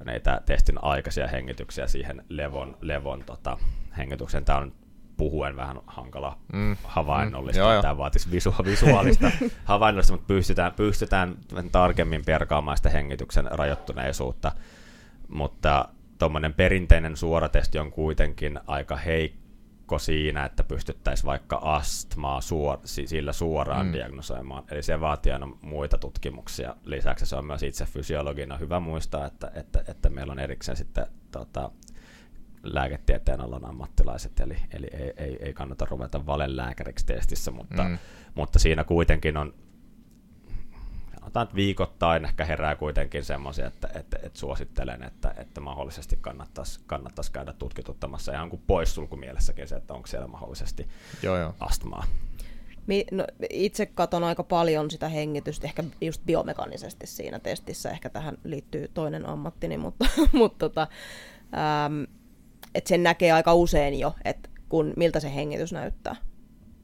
näitä 0.04 0.42
testin 0.46 0.84
aikaisia 0.84 1.28
hengityksiä 1.28 1.86
siihen 1.86 2.24
levon, 2.28 2.76
levon 2.80 3.24
tota, 3.24 3.58
hengityksen. 3.96 4.44
Tämä 4.44 4.58
on 4.58 4.72
puhuen 5.16 5.56
vähän 5.56 5.80
hankala 5.86 6.38
mm. 6.52 6.76
havainnollista. 6.84 7.76
Mm. 7.76 7.82
Tämä 7.82 7.96
vaatisi 7.96 8.30
visua, 8.30 8.54
visuaalista 8.64 9.30
havainnollista, 9.64 10.12
mutta 10.12 10.26
pystytään, 10.26 10.72
pystytään 10.72 11.36
tarkemmin 11.72 12.24
perkaamaan 12.24 12.76
sitä 12.76 12.90
hengityksen 12.90 13.48
rajoittuneisuutta. 13.50 14.52
Mutta 15.28 15.88
tuommoinen 16.18 16.54
perinteinen 16.54 17.16
suoratesti 17.16 17.78
on 17.78 17.90
kuitenkin 17.90 18.60
aika 18.66 18.96
heikko 18.96 19.98
siinä, 19.98 20.44
että 20.44 20.64
pystyttäisiin 20.64 21.26
vaikka 21.26 21.56
astmaa 21.56 22.40
suor- 22.40 22.80
sillä 22.84 23.32
suoraan 23.32 23.86
mm. 23.86 23.92
diagnosoimaan. 23.92 24.64
Eli 24.70 24.82
se 24.82 25.00
vaatii 25.00 25.32
aina 25.32 25.48
muita 25.62 25.98
tutkimuksia. 25.98 26.76
Lisäksi 26.84 27.26
se 27.26 27.36
on 27.36 27.44
myös 27.44 27.62
itse 27.62 27.86
fysiologina 27.86 28.56
hyvä 28.56 28.80
muistaa, 28.80 29.26
että, 29.26 29.50
että, 29.54 29.84
että 29.88 30.10
meillä 30.10 30.32
on 30.32 30.38
erikseen 30.38 30.76
sitten 30.76 31.06
tota, 31.30 31.70
lääketieteen 32.62 33.40
alan 33.40 33.64
ammattilaiset, 33.64 34.40
eli, 34.40 34.56
eli 34.70 34.86
ei, 34.92 35.12
ei, 35.16 35.38
ei 35.40 35.52
kannata 35.52 35.86
ruveta 35.90 36.26
valelääkäriksi 36.26 37.06
testissä, 37.06 37.50
mutta, 37.50 37.84
mm. 37.84 37.98
mutta 38.34 38.58
siinä 38.58 38.84
kuitenkin 38.84 39.36
on 39.36 39.54
sanotaan, 41.32 41.44
että 41.44 41.56
viikoittain 41.56 42.24
ehkä 42.24 42.44
herää 42.44 42.76
kuitenkin 42.76 43.24
semmoisia, 43.24 43.66
että, 43.66 43.88
että, 43.94 44.18
että 44.22 44.38
suosittelen, 44.38 45.02
että, 45.02 45.34
että 45.36 45.60
mahdollisesti 45.60 46.18
kannattaisi, 46.20 46.80
kannattaisi 46.86 47.32
käydä 47.32 47.52
tutkituttamassa 47.52 48.32
ihan 48.32 48.50
kuin 48.50 48.62
poissulkumielessäkin 48.66 49.68
se, 49.68 49.76
että 49.76 49.94
onko 49.94 50.06
siellä 50.06 50.26
mahdollisesti 50.26 50.88
joo, 51.22 51.38
joo. 51.38 51.54
astmaa. 51.60 52.04
No, 53.12 53.24
itse 53.50 53.86
katson 53.86 54.24
aika 54.24 54.42
paljon 54.42 54.90
sitä 54.90 55.08
hengitystä, 55.08 55.66
ehkä 55.66 55.84
just 56.00 56.22
biomekaanisesti 56.26 57.06
siinä 57.06 57.38
testissä, 57.38 57.90
ehkä 57.90 58.10
tähän 58.10 58.38
liittyy 58.44 58.88
toinen 58.94 59.26
ammattini, 59.26 59.76
mutta, 59.78 60.06
mutta 60.32 60.58
tota, 60.58 60.88
ähm, 61.54 62.02
että 62.74 62.88
sen 62.88 63.02
näkee 63.02 63.32
aika 63.32 63.54
usein 63.54 63.98
jo, 63.98 64.14
että 64.24 64.50
kun, 64.68 64.92
miltä 64.96 65.20
se 65.20 65.34
hengitys 65.34 65.72
näyttää, 65.72 66.16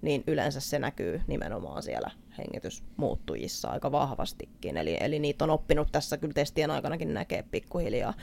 niin 0.02 0.24
yleensä 0.26 0.60
se 0.60 0.78
näkyy 0.78 1.20
nimenomaan 1.26 1.82
siellä 1.82 2.10
hengitysmuuttujissa 2.38 3.68
aika 3.68 3.92
vahvastikin. 3.92 4.76
Eli, 4.76 4.96
eli 5.00 5.18
niitä 5.18 5.44
on 5.44 5.50
oppinut 5.50 5.88
tässä 5.92 6.16
kyllä 6.16 6.34
testien 6.34 6.70
aikanakin 6.70 7.14
näkee 7.14 7.44
pikkuhiljaa. 7.50 8.14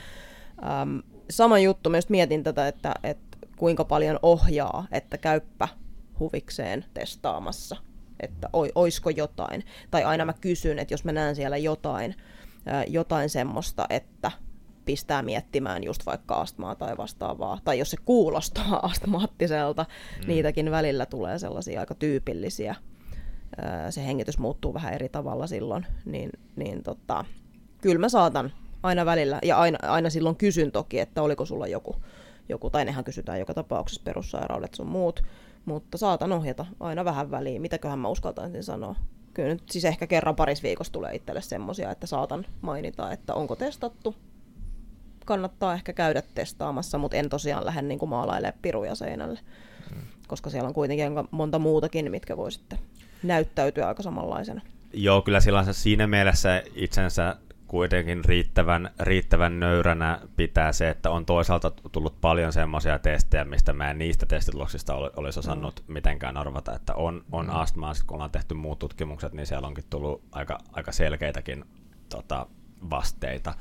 Ähm, 0.62 0.98
sama 1.30 1.58
juttu, 1.58 1.90
myös 1.90 2.08
mietin 2.08 2.42
tätä, 2.42 2.68
että, 2.68 2.94
että 3.02 3.38
kuinka 3.56 3.84
paljon 3.84 4.18
ohjaa, 4.22 4.86
että 4.92 5.18
käyppä 5.18 5.68
huvikseen 6.20 6.84
testaamassa, 6.94 7.76
että 8.20 8.48
oisko 8.74 9.10
jotain. 9.10 9.64
Tai 9.90 10.04
aina 10.04 10.24
mä 10.24 10.32
kysyn, 10.32 10.78
että 10.78 10.94
jos 10.94 11.04
mä 11.04 11.12
näen 11.12 11.36
siellä 11.36 11.56
jotain, 11.56 12.14
jotain 12.86 13.30
semmoista, 13.30 13.86
että 13.90 14.32
pistää 14.86 15.22
miettimään 15.22 15.84
just 15.84 16.06
vaikka 16.06 16.34
astmaa 16.34 16.74
tai 16.74 16.96
vastaavaa, 16.96 17.58
tai 17.64 17.78
jos 17.78 17.90
se 17.90 17.96
kuulostaa 18.04 18.80
astmaattiselta, 18.86 19.86
mm. 20.20 20.28
niitäkin 20.28 20.70
välillä 20.70 21.06
tulee 21.06 21.38
sellaisia 21.38 21.80
aika 21.80 21.94
tyypillisiä 21.94 22.74
se 23.90 24.06
hengitys 24.06 24.38
muuttuu 24.38 24.74
vähän 24.74 24.94
eri 24.94 25.08
tavalla 25.08 25.46
silloin, 25.46 25.86
niin, 26.04 26.30
niin 26.56 26.82
tota, 26.82 27.24
kyllä 27.82 27.98
mä 27.98 28.08
saatan 28.08 28.52
aina 28.82 29.06
välillä, 29.06 29.38
ja 29.42 29.58
aina, 29.58 29.78
aina 29.82 30.10
silloin 30.10 30.36
kysyn 30.36 30.72
toki, 30.72 30.98
että 30.98 31.22
oliko 31.22 31.44
sulla 31.44 31.66
joku, 31.66 31.96
joku 32.48 32.70
tai 32.70 32.84
nehän 32.84 33.04
kysytään 33.04 33.38
joka 33.38 33.54
tapauksessa 33.54 34.02
perussairaudet 34.04 34.74
sun 34.74 34.86
muut, 34.86 35.22
mutta 35.64 35.98
saatan 35.98 36.32
ohjata 36.32 36.66
aina 36.80 37.04
vähän 37.04 37.30
väliin, 37.30 37.62
mitäköhän 37.62 37.98
mä 37.98 38.08
uskaltaisin 38.08 38.64
sanoa. 38.64 38.94
Kyllä 39.34 39.48
nyt 39.48 39.62
siis 39.70 39.84
ehkä 39.84 40.06
kerran 40.06 40.36
paris 40.36 40.62
viikossa 40.62 40.92
tulee 40.92 41.14
itselle 41.14 41.42
semmoisia, 41.42 41.90
että 41.90 42.06
saatan 42.06 42.46
mainita, 42.60 43.12
että 43.12 43.34
onko 43.34 43.56
testattu, 43.56 44.14
kannattaa 45.26 45.74
ehkä 45.74 45.92
käydä 45.92 46.22
testaamassa, 46.34 46.98
mutta 46.98 47.16
en 47.16 47.28
tosiaan 47.28 47.66
lähde 47.66 47.82
niin 47.82 48.08
maalailemaan 48.08 48.58
piruja 48.62 48.94
seinälle, 48.94 49.40
mm. 49.94 50.02
koska 50.26 50.50
siellä 50.50 50.68
on 50.68 50.74
kuitenkin 50.74 51.12
monta 51.30 51.58
muutakin, 51.58 52.10
mitkä 52.10 52.36
voi 52.36 52.52
sitten 52.52 52.78
näyttäytyy 53.22 53.84
aika 53.84 54.02
samanlaisena. 54.02 54.60
Joo, 54.92 55.22
kyllä 55.22 55.40
silloin 55.40 55.74
siinä 55.74 56.06
mielessä 56.06 56.62
itsensä 56.74 57.36
kuitenkin 57.66 58.24
riittävän, 58.24 58.90
riittävän 59.00 59.60
nöyränä 59.60 60.20
pitää 60.36 60.72
se, 60.72 60.90
että 60.90 61.10
on 61.10 61.26
toisaalta 61.26 61.70
tullut 61.92 62.20
paljon 62.20 62.52
semmoisia 62.52 62.98
testejä, 62.98 63.44
mistä 63.44 63.72
mä 63.72 63.90
en 63.90 63.98
niistä 63.98 64.26
testituloksista 64.26 64.94
olisi 64.94 65.38
osannut 65.38 65.84
mm. 65.86 65.92
mitenkään 65.92 66.36
arvata, 66.36 66.74
että 66.74 66.94
on, 66.94 67.24
on 67.32 67.46
mm. 67.46 67.54
astmaa, 67.54 67.92
kun 68.06 68.14
ollaan 68.14 68.30
tehty 68.30 68.54
muut 68.54 68.78
tutkimukset, 68.78 69.32
niin 69.32 69.46
siellä 69.46 69.68
onkin 69.68 69.84
tullut 69.90 70.22
aika, 70.32 70.58
aika 70.72 70.92
selkeitäkin 70.92 71.64
tota, 72.08 72.46
vasteita. 72.90 73.54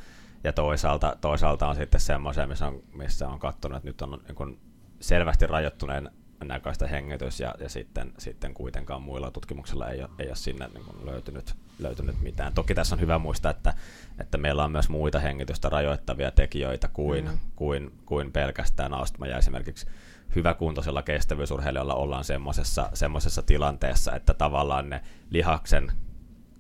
Ja 0.46 0.54
toisaalta, 0.54 1.18
toisaalta 1.22 1.68
on 1.68 1.76
sitten 1.76 2.02
semmoisia, 2.02 2.48
missä 2.48 2.68
on, 2.68 2.84
missä 2.93 3.28
on 3.28 3.39
katsonut, 3.39 3.78
että 3.78 3.89
nyt 3.89 4.02
on 4.02 4.22
niin 4.28 4.60
selvästi 5.00 5.48
rajoittuneen 5.48 6.12
näköistä 6.43 6.88
hengitys 6.88 7.39
ja, 7.39 7.56
ja 7.60 7.70
sitten, 7.70 8.14
sitten 8.18 8.54
kuitenkaan 8.54 9.02
muilla 9.02 9.32
tutkimuksilla 9.32 9.89
ei 9.89 10.02
ole, 10.02 10.10
ei 10.20 10.28
ole 10.28 10.36
sinne 10.36 10.68
niin 10.74 10.86
kuin 10.86 11.06
löytynyt, 11.06 11.56
löytynyt 11.80 12.22
mitään. 12.22 12.54
Toki 12.54 12.76
tässä 12.76 12.96
on 12.96 13.02
hyvä 13.02 13.20
muistaa, 13.20 13.52
että, 13.52 13.74
että 14.20 14.38
meillä 14.38 14.64
on 14.64 14.72
myös 14.72 14.89
muita 14.89 15.20
hengitystä 15.20 15.70
rajoittavia 15.70 16.32
tekijöitä 16.32 16.88
kuin, 16.88 17.26
mm. 17.26 17.38
kuin, 17.56 17.91
kuin 18.06 18.32
pelkästään 18.32 18.93
astma 18.93 19.28
ja 19.28 19.38
esimerkiksi 19.38 19.88
hyväkuntoisella 20.36 21.02
kestävyysurheilijalla 21.02 21.96
ollaan 21.96 22.24
semmoisessa, 22.24 22.89
semmoisessa 22.93 23.41
tilanteessa, 23.41 24.16
että 24.16 24.34
tavallaan 24.34 24.89
ne 24.89 25.02
lihaksen 25.30 25.91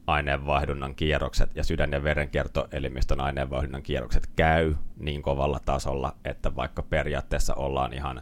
aineenvaihdunnan 0.07 0.95
kierrokset 0.95 1.55
ja 1.55 1.63
sydän- 1.63 1.91
ja 1.91 2.03
verenkiertoelimistön 2.03 3.21
aineenvaihdunnan 3.21 3.83
kierrokset 3.83 4.29
käy 4.35 4.75
niin 4.97 5.21
kovalla 5.21 5.59
tasolla, 5.65 6.15
että 6.25 6.55
vaikka 6.55 6.83
periaatteessa 6.83 7.53
ollaan 7.53 7.93
ihan, 7.93 8.21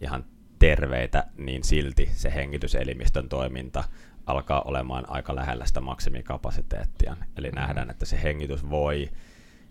ihan 0.00 0.24
terveitä, 0.58 1.26
niin 1.36 1.64
silti 1.64 2.10
se 2.12 2.34
hengityselimistön 2.34 3.28
toiminta 3.28 3.84
alkaa 4.26 4.62
olemaan 4.62 5.10
aika 5.10 5.34
lähellä 5.34 5.66
sitä 5.66 5.80
maksimikapasiteettia. 5.80 7.16
Eli 7.36 7.46
mm-hmm. 7.46 7.60
nähdään, 7.60 7.90
että 7.90 8.04
se 8.04 8.22
hengitys 8.22 8.70
voi 8.70 9.10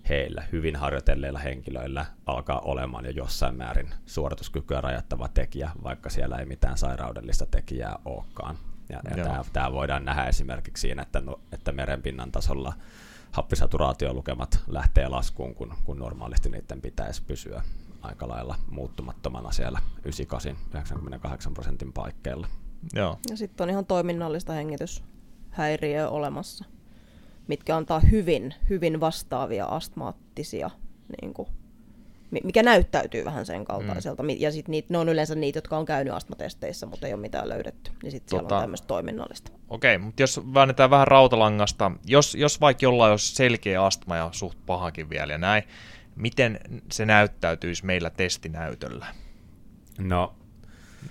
heillä, 0.10 0.44
hyvin 0.52 0.76
harjoitelleilla 0.76 1.40
henkilöillä, 1.40 2.06
alkaa 2.26 2.60
olemaan 2.60 3.06
jo 3.06 3.12
jossain 3.12 3.56
määrin 3.56 3.90
suorituskykyä 4.06 4.82
rajoittava 4.82 5.28
tekijä, 5.28 5.72
vaikka 5.84 6.10
siellä 6.10 6.38
ei 6.38 6.46
mitään 6.46 6.78
sairaudellista 6.78 7.46
tekijää 7.46 8.00
olekaan. 8.06 8.58
Ja, 8.90 9.02
ja 9.10 9.24
tämä, 9.24 9.44
tämä 9.54 9.72
voidaan 9.72 10.06
nähdä 10.06 10.24
esimerkiksi 10.24 10.82
siinä, 10.82 11.02
että, 11.02 11.22
no, 11.22 11.40
että 11.52 11.72
merenpinnan 11.72 12.32
tasolla 12.32 12.74
happisaturaatiolukemat 13.32 14.64
lähtee 14.68 15.08
laskuun, 15.08 15.56
kun, 15.56 15.74
kun 15.86 16.00
normaalisti 16.00 16.50
niiden 16.50 16.82
pitäisi 16.82 17.24
pysyä 17.24 17.64
aika 18.02 18.28
lailla 18.28 18.56
muuttumattomana 18.70 19.52
siellä 19.52 19.80
98-98 21.50 21.54
prosentin 21.54 21.94
paikkeilla. 21.94 22.48
Joo. 22.94 23.20
Ja 23.30 23.38
sitten 23.38 23.64
on 23.64 23.70
ihan 23.70 23.86
toiminnallista 23.86 24.54
hengityshäiriöä 24.54 26.10
olemassa, 26.10 26.66
mitkä 27.48 27.76
antaa 27.78 28.00
hyvin, 28.00 28.54
hyvin 28.70 29.00
vastaavia 29.00 29.66
astmaattisia, 29.66 30.70
niin 31.22 31.34
kuin, 31.34 31.48
mikä 32.32 32.64
näyttäytyy 32.64 33.26
vähän 33.26 33.46
sen 33.46 33.66
kaltaiselta. 33.66 34.24
Mm. 34.24 34.30
Ja 34.38 34.52
sitten 34.52 34.84
ne 34.90 34.98
on 34.98 35.10
yleensä 35.10 35.36
niitä, 35.36 35.58
jotka 35.58 35.78
on 35.78 35.86
käynyt 35.86 36.14
astmatesteissä, 36.14 36.86
mutta 36.86 37.08
ei 37.08 37.14
ole 37.14 37.22
mitään 37.22 37.50
löydetty. 37.50 37.92
Niin 38.04 38.12
sitten 38.12 38.30
tota, 38.30 38.40
siellä 38.40 38.56
on 38.56 38.60
tota- 38.60 38.64
tämmöistä 38.64 38.88
toiminnallista. 38.88 39.52
Okei, 39.70 39.96
okay, 39.96 40.06
mutta 40.06 40.24
jos 40.24 40.42
väännetään 40.54 40.90
vähän 40.90 41.08
rautalangasta, 41.08 41.92
jos, 42.06 42.36
jos 42.36 42.62
vaikka 42.62 42.86
jollain 42.86 43.12
olisi 43.12 43.36
selkeä 43.36 43.84
astma 43.84 44.18
ja 44.18 44.30
suht 44.32 44.58
pahakin 44.66 45.10
vielä 45.10 45.34
ja 45.34 45.38
näin, 45.38 45.64
miten 46.16 46.60
se 46.92 47.06
näyttäytyisi 47.06 47.86
meillä 47.86 48.10
testinäytöllä? 48.10 49.06
No. 49.98 50.36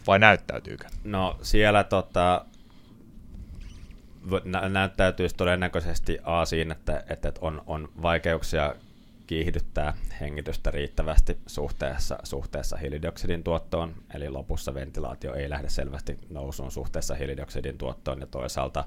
Vai 0.07 0.19
näyttäytyykö? 0.19 0.87
No 1.05 1.39
siellä 1.43 1.85
tota, 1.85 2.45
nä- 4.45 4.69
näyttäytyisi 4.69 5.35
todennäköisesti 5.37 6.19
A 6.23 6.45
siinä, 6.45 6.73
että, 6.73 7.05
että 7.09 7.33
on, 7.41 7.63
on 7.67 7.89
vaikeuksia 8.03 8.75
kiihdyttää 9.29 9.95
hengitystä 10.21 10.71
riittävästi 10.71 11.39
suhteessa, 11.47 12.19
suhteessa 12.23 12.77
hiilidioksidin 12.77 13.45
tuottoon, 13.45 13.95
eli 14.15 14.29
lopussa 14.29 14.75
ventilaatio 14.75 15.35
ei 15.35 15.51
lähde 15.51 15.69
selvästi 15.69 16.17
nousuun 16.31 16.73
suhteessa 16.73 17.15
hiilidioksidin 17.15 17.79
tuottoon, 17.79 18.21
ja 18.21 18.27
toisaalta 18.27 18.85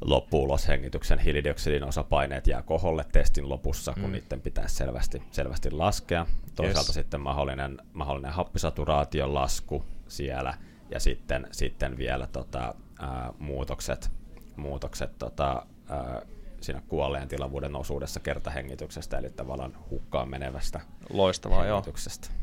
loppuuloshengityksen 0.00 1.18
hiilidioksidin 1.18 1.84
osapaineet 1.84 2.46
jää 2.46 2.62
koholle 2.62 3.04
testin 3.12 3.48
lopussa, 3.48 3.92
kun 3.92 4.02
mm. 4.02 4.12
niiden 4.12 4.40
pitäisi 4.40 4.74
selvästi, 4.74 5.22
selvästi 5.30 5.70
laskea. 5.70 6.26
Toisaalta 6.54 6.88
yes. 6.88 6.94
sitten 6.94 7.20
mahdollinen, 7.20 7.78
mahdollinen 7.92 8.32
happisaturaation 8.32 9.34
lasku 9.34 9.84
siellä 10.08 10.54
ja 10.90 11.00
sitten, 11.00 11.46
sitten 11.50 11.96
vielä 11.96 12.26
tota, 12.26 12.74
ää, 12.98 13.32
muutokset, 13.38 14.10
muutokset 14.56 15.18
tota, 15.18 15.66
ää, 15.88 16.22
siinä 16.62 16.82
kuolleen 16.88 17.28
tilavuuden 17.28 17.76
osuudessa 17.76 18.20
kertahengityksestä, 18.20 19.18
eli 19.18 19.30
tavallaan 19.30 19.72
hukkaan 19.90 20.28
menevästä 20.28 20.80
Loistavaa, 21.12 21.66
joo. 21.66 21.82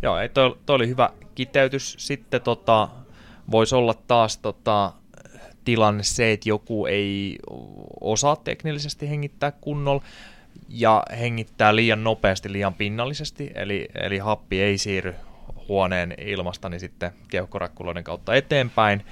Joo, 0.02 0.18
ei, 0.18 0.30
toi, 0.30 0.58
toi, 0.66 0.76
oli 0.76 0.88
hyvä 0.88 1.10
kiteytys. 1.36 1.96
Sitten 1.98 2.42
tota, 2.42 2.90
voisi 3.52 3.76
olla 3.76 3.94
taas 3.94 4.38
tota, 4.38 4.94
tilanne 5.66 6.04
se, 6.04 6.32
että 6.32 6.50
joku 6.50 6.86
ei 6.86 7.38
osaa 8.02 8.36
teknillisesti 8.36 9.10
hengittää 9.10 9.52
kunnolla 9.52 10.04
ja 10.70 11.04
hengittää 11.20 11.76
liian 11.76 12.04
nopeasti, 12.04 12.52
liian 12.52 12.74
pinnallisesti, 12.74 13.52
eli, 13.56 13.88
eli 13.96 14.18
happi 14.18 14.62
ei 14.62 14.78
siirry 14.78 15.16
huoneen 15.68 16.14
ilmasta 16.18 16.70
niin 16.70 16.80
sitten 16.80 17.12
keuhkorakkuloiden 17.28 18.04
kautta 18.04 18.36
eteenpäin. 18.36 19.06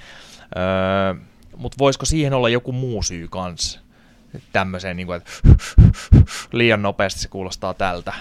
Öö, 0.56 1.14
Mutta 1.56 1.76
voisiko 1.78 2.06
siihen 2.06 2.34
olla 2.34 2.48
joku 2.48 2.72
muu 2.72 3.02
syy 3.02 3.28
kanssa? 3.28 3.80
Tämmöiseen, 4.52 4.96
niin 4.96 5.06
kuin, 5.06 5.16
että 5.16 5.32
liian 6.52 6.82
nopeasti 6.82 7.20
se 7.20 7.28
kuulostaa 7.28 7.74
tältä. 7.74 8.12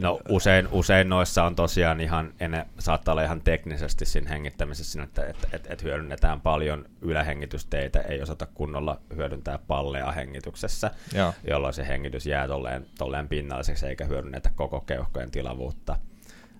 No 0.00 0.20
usein, 0.28 0.68
usein 0.70 1.08
noissa 1.08 1.44
on 1.44 1.56
tosiaan 1.56 2.00
ihan, 2.00 2.32
enne, 2.40 2.66
saattaa 2.78 3.12
olla 3.12 3.22
ihan 3.22 3.40
teknisesti 3.40 4.06
siinä 4.06 4.28
hengittämisessä, 4.28 5.02
että 5.02 5.26
et, 5.26 5.36
et, 5.52 5.66
et 5.70 5.82
hyödynnetään 5.82 6.40
paljon 6.40 6.84
ylähengitysteitä, 7.00 8.00
ei 8.00 8.22
osata 8.22 8.46
kunnolla 8.46 9.00
hyödyntää 9.16 9.58
palleja 9.58 10.12
hengityksessä, 10.12 10.90
Joo. 11.14 11.34
jolloin 11.48 11.74
se 11.74 11.88
hengitys 11.88 12.26
jää 12.26 12.48
tolleen, 12.48 12.86
tolleen 12.98 13.28
pinnalliseksi 13.28 13.86
eikä 13.86 14.04
hyödynnetä 14.04 14.50
koko 14.54 14.80
keuhkojen 14.80 15.30
tilavuutta. 15.30 15.98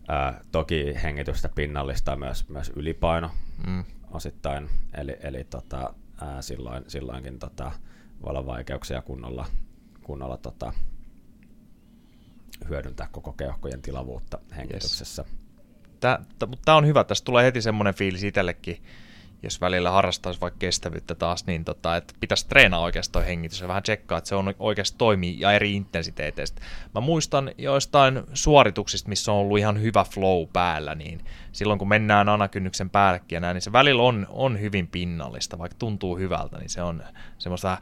Ää, 0.09 0.41
toki 0.53 0.95
hengitystä 1.03 1.49
pinnallistaa 1.49 2.17
myös, 2.17 2.49
myös 2.49 2.73
ylipaino 2.77 3.31
mm. 3.67 3.85
osittain, 4.11 4.71
eli, 4.95 5.17
eli 5.21 5.45
tota, 5.45 5.95
ää, 6.21 6.43
silloin, 6.43 6.85
silloinkin 6.89 7.39
tota, 7.39 7.73
voi 8.25 8.31
olla 8.31 8.47
vaikeuksia 8.47 9.03
kunnolla, 9.03 9.47
kunnolla 10.03 10.37
tota, 10.37 10.73
hyödyntää 12.69 13.09
koko 13.13 13.33
keuhkojen 13.33 13.83
tilavuutta 13.83 14.39
hengityksessä. 14.57 15.25
Yes. 15.29 15.35
Tämä 16.65 16.77
on 16.77 16.87
hyvä, 16.87 17.05
tästä 17.05 17.25
tulee 17.25 17.45
heti 17.45 17.63
semmoinen 17.63 17.95
fiilis 17.95 18.23
itsellekin, 18.23 18.83
jos 19.45 19.61
välillä 19.61 19.91
harrastaisi 19.91 20.41
vaikka 20.41 20.59
kestävyyttä 20.59 21.15
taas, 21.15 21.47
niin 21.47 21.65
tota, 21.65 21.97
että 21.97 22.15
pitäisi 22.21 22.49
treenaa 22.49 22.81
oikeasti 22.81 23.13
toi 23.13 23.27
hengitys 23.27 23.61
ja 23.61 23.69
vähän 23.69 23.83
tsekkaa, 23.83 24.19
että 24.19 24.29
se 24.29 24.35
on 24.35 24.55
oikeasti 24.59 24.99
toimii 24.99 25.41
ja 25.41 25.53
eri 25.53 25.75
intensiteeteistä. 25.75 26.63
Mä 26.95 27.01
muistan 27.01 27.51
joistain 27.59 28.23
suorituksista, 28.35 29.09
missä 29.09 29.33
on 29.33 29.39
ollut 29.39 29.59
ihan 29.59 29.81
hyvä 29.81 30.05
flow 30.05 30.49
päällä, 30.53 30.95
niin 30.95 31.25
silloin 31.53 31.79
kun 31.79 31.89
mennään 31.89 32.29
anakynnyksen 32.29 32.91
päällekin 32.91 33.37
ja 33.37 33.41
näin, 33.41 33.55
niin 33.55 33.63
se 33.63 33.73
välillä 33.73 34.03
on, 34.03 34.27
on 34.31 34.61
hyvin 34.61 34.89
pinnallista, 34.89 35.59
vaikka 35.59 35.77
tuntuu 35.79 36.19
hyvältä, 36.19 36.59
niin 36.59 36.71
se 36.71 36.83
on 36.83 37.03
semmoista 37.39 37.79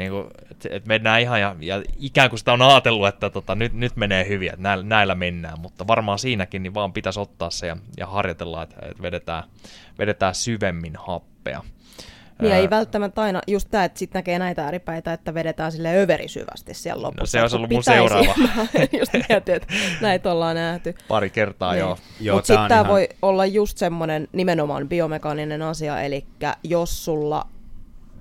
niin 0.00 0.12
kuin, 0.12 0.26
että 0.50 0.68
et 0.72 0.86
mennään 0.86 1.20
ihan 1.20 1.40
ja, 1.40 1.56
ja 1.60 1.82
ikään 1.98 2.30
kuin 2.30 2.38
sitä 2.38 2.52
on 2.52 2.62
ajatellut, 2.62 3.08
että 3.08 3.30
tota, 3.30 3.54
nyt, 3.54 3.72
nyt 3.72 3.96
menee 3.96 4.28
hyvin, 4.28 4.48
että 4.48 4.62
näillä, 4.62 4.84
näillä 4.84 5.14
mennään, 5.14 5.60
mutta 5.60 5.86
varmaan 5.86 6.18
siinäkin 6.18 6.62
niin 6.62 6.74
vaan 6.74 6.92
pitäisi 6.92 7.20
ottaa 7.20 7.50
se 7.50 7.66
ja, 7.66 7.76
ja 7.96 8.06
harjoitella, 8.06 8.62
että, 8.62 8.76
että 8.82 9.02
vedetään, 9.02 9.42
vedetään 9.98 10.34
syvemmin 10.34 10.96
happea. 10.96 11.62
Niin, 12.42 12.54
ei 12.54 12.70
välttämättä 12.70 13.22
aina 13.22 13.40
just 13.46 13.68
tämä, 13.70 13.84
että 13.84 13.98
sitten 13.98 14.18
näkee 14.18 14.38
näitä 14.38 14.64
ääripäitä, 14.64 15.12
että 15.12 15.34
vedetään 15.34 15.72
sille 15.72 16.02
överisyvästi 16.02 16.74
siellä 16.74 17.02
lopussa. 17.02 17.22
No 17.22 17.26
se 17.26 17.40
olisi 17.40 17.56
ollut 17.56 17.70
mun 17.70 17.84
seuraava. 17.84 18.34
just 18.98 19.12
mietin, 19.28 19.54
että 19.54 19.74
näitä 20.00 20.32
ollaan 20.32 20.56
nähty. 20.56 20.94
Pari 21.08 21.30
kertaa, 21.30 21.72
niin. 21.72 21.80
joo. 21.80 21.98
joo 22.20 22.36
Mutta 22.36 22.46
sitten 22.46 22.68
tämä 22.68 22.80
ihan... 22.80 22.92
voi 22.92 23.08
olla 23.22 23.46
just 23.46 23.78
semmoinen 23.78 24.28
nimenomaan 24.32 24.88
biomekaaninen 24.88 25.62
asia, 25.62 26.00
eli 26.00 26.24
jos 26.64 27.04
sulla 27.04 27.46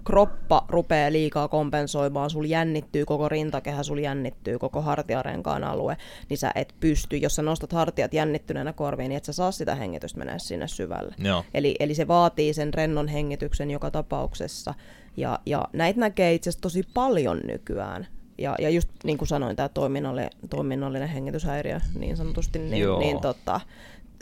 kroppa 0.05 0.65
rupeaa 0.69 1.11
liikaa 1.11 1.47
kompensoimaan, 1.47 2.29
sul 2.29 2.43
jännittyy 2.43 3.05
koko 3.05 3.29
rintakehä, 3.29 3.83
sul 3.83 3.97
jännittyy 3.97 4.59
koko 4.59 4.81
hartiarenkaan 4.81 5.63
alue, 5.63 5.97
niin 6.29 6.37
sä 6.37 6.51
et 6.55 6.75
pysty, 6.79 7.17
jos 7.17 7.35
sä 7.35 7.41
nostat 7.41 7.73
hartiat 7.73 8.13
jännittyneenä 8.13 8.73
korviin, 8.73 9.09
niin 9.09 9.17
et 9.17 9.25
sä 9.25 9.33
saa 9.33 9.51
sitä 9.51 9.75
hengitystä 9.75 10.17
mennä 10.17 10.39
sinne 10.39 10.67
syvälle. 10.67 11.15
Joo. 11.17 11.45
Eli, 11.53 11.75
eli 11.79 11.95
se 11.95 12.07
vaatii 12.07 12.53
sen 12.53 12.73
rennon 12.73 13.07
hengityksen 13.07 13.71
joka 13.71 13.91
tapauksessa. 13.91 14.73
Ja, 15.17 15.39
ja 15.45 15.65
näitä 15.73 15.99
näkee 15.99 16.33
itse 16.33 16.49
asiassa 16.49 16.61
tosi 16.61 16.83
paljon 16.93 17.41
nykyään. 17.47 18.07
Ja, 18.37 18.55
ja 18.59 18.69
just 18.69 18.89
niin 19.03 19.17
kuin 19.17 19.27
sanoin, 19.27 19.55
tämä 19.55 19.69
toiminnallinen, 19.69 20.29
toiminnallinen 20.49 21.09
hengityshäiriö 21.09 21.79
niin 21.99 22.17
sanotusti, 22.17 22.59
niin, 22.59 22.99
niin 22.99 23.21
tota, 23.21 23.61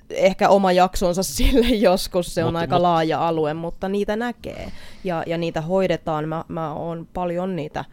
ehkä 0.09 0.49
oma 0.49 0.71
jaksonsa 0.71 1.23
sille 1.37 1.67
joskus, 1.67 2.35
se 2.35 2.43
on 2.43 2.53
mut, 2.53 2.59
aika 2.59 2.75
mut, 2.75 2.81
laaja 2.81 3.27
alue, 3.27 3.53
mutta 3.53 3.89
niitä 3.89 4.15
näkee 4.15 4.71
ja, 5.03 5.23
ja 5.27 5.37
niitä 5.37 5.61
hoidetaan. 5.61 6.29
Mä, 6.29 6.45
mä 6.47 6.73
oon 6.73 7.07
paljon 7.13 7.55
niitä 7.55 7.85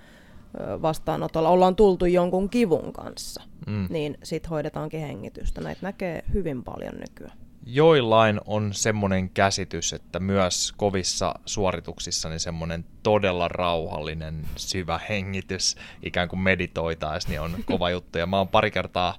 vastaanotolla 0.82 1.48
ollaan 1.48 1.76
tultu 1.76 2.06
jonkun 2.06 2.48
kivun 2.48 2.92
kanssa, 2.92 3.42
mm. 3.66 3.86
niin 3.90 4.18
sitten 4.22 4.50
hoidetaankin 4.50 5.00
hengitystä. 5.00 5.60
Näitä 5.60 5.80
näkee 5.82 6.24
hyvin 6.32 6.64
paljon 6.64 6.94
nykyään. 6.94 7.38
Joillain 7.66 8.40
on 8.46 8.74
semmoinen 8.74 9.30
käsitys, 9.30 9.92
että 9.92 10.20
myös 10.20 10.72
kovissa 10.76 11.34
suorituksissa 11.46 12.28
niin 12.28 12.40
semmoinen 12.40 12.84
todella 13.02 13.48
rauhallinen, 13.48 14.44
syvä 14.56 15.00
hengitys, 15.08 15.76
ikään 16.02 16.28
kuin 16.28 16.40
meditoitaisiin, 16.40 17.30
niin 17.30 17.40
on 17.40 17.56
kova 17.64 17.90
juttu. 17.90 18.18
Ja 18.18 18.26
mä 18.26 18.38
oon 18.38 18.48
pari 18.48 18.70
kertaa 18.70 19.14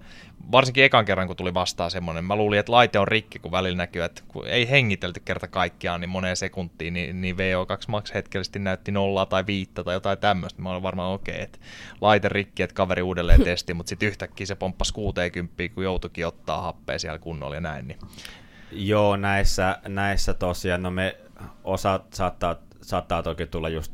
varsinkin 0.52 0.84
ekan 0.84 1.06
kerran, 1.06 1.28
kun 1.28 1.36
tuli 1.36 1.54
vastaan 1.54 1.92
semmoinen, 1.92 2.26
mä 2.26 2.36
luulin, 2.36 2.60
että 2.60 2.72
laite 2.72 3.00
on 3.00 3.08
rikki, 3.08 3.40
kun 3.40 3.52
välillä 3.52 3.78
näkyy, 3.78 4.04
että 4.04 4.22
kun 4.28 4.48
ei 4.48 4.70
hengitelty 4.70 5.22
kerta 5.26 5.48
kaikkiaan, 5.48 6.02
niin 6.02 6.10
moneen 6.10 6.38
sekuntiin, 6.38 6.94
niin, 6.94 7.22
niin 7.22 7.36
VO2 7.36 7.86
max 7.88 8.14
hetkellisesti 8.14 8.60
näytti 8.60 8.92
nollaa 8.92 9.26
tai 9.26 9.46
viittä 9.46 9.84
tai 9.84 9.94
jotain 9.94 10.18
tämmöistä. 10.18 10.62
Mä 10.62 10.72
olin 10.72 10.84
varmaan 10.84 11.14
okei, 11.14 11.34
okay, 11.34 11.44
että 11.44 11.60
laite 12.02 12.30
rikki, 12.30 12.64
että 12.64 12.74
kaveri 12.74 13.02
uudelleen 13.02 13.44
testi, 13.52 13.74
mutta 13.74 13.90
sitten 13.90 14.10
yhtäkkiä 14.10 14.46
se 14.46 14.56
pomppasi 14.56 14.94
60, 14.94 15.54
kun 15.76 15.84
joutuikin 15.84 16.28
ottaa 16.28 16.62
happea 16.62 17.00
siellä 17.00 17.20
kunnolla 17.20 17.56
ja 17.56 17.62
näin. 17.62 17.88
Niin. 17.88 18.00
Joo, 18.72 19.16
näissä, 19.16 19.80
näissä 19.88 20.34
tosiaan, 20.34 20.84
no 20.84 20.92
me 20.92 21.18
osa 21.64 22.00
saattaa, 22.14 22.56
saattaa 22.82 23.24
toki 23.24 23.46
tulla 23.46 23.70
just 23.70 23.92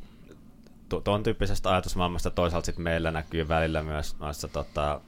tuon 1.04 1.24
tyyppisestä 1.24 1.70
ajatusmaailmasta, 1.72 2.30
toisaalta 2.30 2.66
sitten 2.66 2.84
meillä 2.84 3.12
näkyy 3.12 3.48
välillä 3.48 3.84
myös 3.84 4.20
noissa 4.20 4.48
tota, 4.48 5.02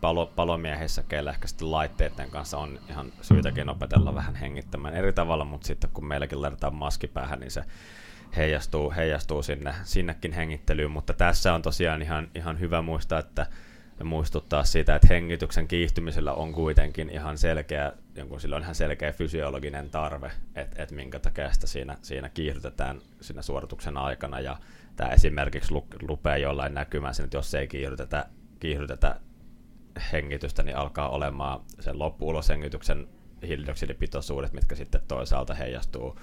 palo, 0.00 0.26
palomiehissä, 0.26 1.02
keillä 1.02 1.30
ehkä 1.30 1.48
sitten 1.48 1.70
laitteiden 1.70 2.30
kanssa 2.30 2.58
on 2.58 2.78
ihan 2.90 3.12
syytäkin 3.22 3.68
opetella 3.68 4.14
vähän 4.14 4.34
hengittämään 4.34 4.94
eri 4.94 5.12
tavalla, 5.12 5.44
mutta 5.44 5.66
sitten 5.66 5.90
kun 5.90 6.06
meilläkin 6.06 6.42
laitetaan 6.42 6.74
maski 6.74 7.06
päähän, 7.06 7.40
niin 7.40 7.50
se 7.50 7.64
heijastuu, 8.36 8.92
heijastuu 8.96 9.42
sinne, 9.42 9.74
sinnekin 9.82 10.32
hengittelyyn, 10.32 10.90
mutta 10.90 11.12
tässä 11.12 11.54
on 11.54 11.62
tosiaan 11.62 12.02
ihan, 12.02 12.28
ihan 12.34 12.60
hyvä 12.60 12.82
muistaa, 12.82 13.18
että 13.18 13.46
ja 13.98 14.04
muistuttaa 14.04 14.64
siitä, 14.64 14.94
että 14.94 15.08
hengityksen 15.10 15.68
kiihtymisellä 15.68 16.32
on 16.32 16.52
kuitenkin 16.52 17.10
ihan 17.10 17.38
selkeä, 17.38 17.92
jonkun 18.14 18.40
sillä 18.40 18.56
on 18.56 18.62
ihan 18.62 18.74
selkeä 18.74 19.12
fysiologinen 19.12 19.90
tarve, 19.90 20.30
että, 20.54 20.82
että 20.82 20.94
minkä 20.94 21.18
takia 21.18 21.52
sitä 21.52 21.66
siinä, 21.66 21.96
siinä 22.02 22.28
kiihdytetään 22.28 23.00
siinä 23.20 23.42
suorituksen 23.42 23.96
aikana, 23.96 24.40
ja 24.40 24.56
tämä 24.96 25.10
esimerkiksi 25.10 25.74
lupee 26.08 26.38
jollain 26.38 26.74
näkymään 26.74 27.14
sen, 27.14 27.24
että 27.24 27.36
jos 27.36 27.54
ei 27.54 27.68
kiihdytetä, 27.68 28.26
kiihdytetä 28.60 29.16
hengitystä, 30.12 30.62
niin 30.62 30.76
alkaa 30.76 31.08
olemaan 31.08 31.60
sen 31.80 31.98
loppuuloshengityksen 31.98 33.08
hiilidioksidipitoisuudet, 33.46 34.52
mitkä 34.52 34.74
sitten 34.74 35.00
toisaalta 35.08 35.54
heijastuu 35.54 36.18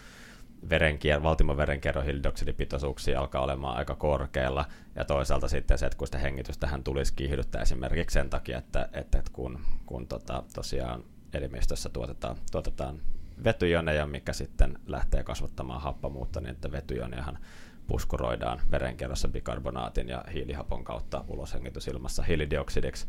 verenkier- 0.70 1.24
valtimon 1.24 1.58
verenkierron 1.58 2.06
hiilidioksidipitoisuuksia 2.06 3.20
alkaa 3.20 3.44
olemaan 3.44 3.78
aika 3.78 3.96
korkealla, 3.96 4.66
ja 4.96 5.06
toisaalta 5.06 5.48
sitten 5.48 5.78
se, 5.78 5.86
että 5.86 5.98
kun 5.98 6.08
sitä 6.08 6.18
hengitystähän 6.18 6.84
tulisi 6.84 7.14
kiihdyttää 7.14 7.62
esimerkiksi 7.62 8.14
sen 8.14 8.30
takia, 8.30 8.58
että, 8.58 8.90
että, 8.94 9.24
kun, 9.34 9.60
kun 9.86 10.08
tota, 10.08 10.44
tosiaan 10.54 11.04
elimistössä 11.34 11.90
tuotetaan, 11.90 12.36
tuotetaan 12.52 13.00
vetyjoneja, 13.44 14.08
mikä 14.08 14.34
sitten 14.34 14.80
lähtee 14.88 15.24
kasvattamaan 15.24 15.82
happamuutta, 15.82 16.42
niin 16.42 16.52
että 16.52 16.72
vetyjonejahan 16.72 17.40
puskuroidaan 17.88 18.62
verenkierrossa 18.72 19.28
bikarbonaatin 19.28 20.10
ja 20.10 20.24
hiilihapon 20.34 20.84
kautta 20.84 21.24
uloshengitys 21.28 21.88
hiilidioksidiksi, 22.28 23.08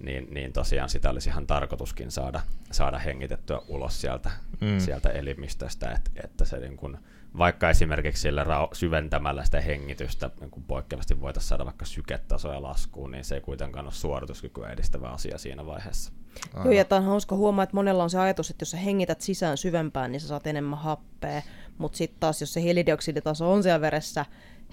niin, 0.00 0.34
niin 0.34 0.52
tosiaan 0.52 0.88
sitä 0.88 1.10
olisi 1.10 1.28
ihan 1.28 1.46
tarkoituskin 1.46 2.10
saada, 2.10 2.40
saada 2.70 2.98
hengitettyä 2.98 3.60
ulos 3.68 4.00
sieltä, 4.00 4.30
mm. 4.60 4.78
sieltä 4.78 5.10
elimistöstä, 5.10 5.90
että, 5.90 6.10
että 6.24 6.44
se 6.44 6.58
niin 6.58 6.76
kuin, 6.76 6.98
vaikka 7.38 7.70
esimerkiksi 7.70 8.22
sillä 8.22 8.44
rau- 8.44 8.74
syventämällä 8.74 9.44
sitä 9.44 9.60
hengitystä 9.60 10.30
niin 10.40 10.50
kuin 10.50 10.64
poikkeavasti 10.64 11.20
voitaisiin 11.20 11.48
saada 11.48 11.64
vaikka 11.64 11.84
syketasoja 11.84 12.62
laskuun, 12.62 13.10
niin 13.10 13.24
se 13.24 13.34
ei 13.34 13.40
kuitenkaan 13.40 13.86
ole 13.86 13.92
suorituskykyä 13.92 14.68
edistävä 14.68 15.08
asia 15.08 15.38
siinä 15.38 15.66
vaiheessa. 15.66 16.12
Aivan. 16.54 16.66
Joo, 16.66 16.72
ja 16.72 16.84
tämä 16.84 17.00
on 17.00 17.06
hauska 17.06 17.36
huomaa, 17.36 17.62
että 17.62 17.76
monella 17.76 18.02
on 18.02 18.10
se 18.10 18.18
ajatus, 18.18 18.50
että 18.50 18.62
jos 18.62 18.70
sä 18.70 18.76
hengität 18.76 19.20
sisään 19.20 19.56
syvempään, 19.56 20.12
niin 20.12 20.20
sä 20.20 20.28
saat 20.28 20.46
enemmän 20.46 20.78
happea, 20.78 21.42
mutta 21.78 21.98
sitten 21.98 22.20
taas 22.20 22.40
jos 22.40 22.52
se 22.52 22.62
hiilidioksiditaso 22.62 23.52
on 23.52 23.62
siellä 23.62 23.80
veressä 23.80 24.26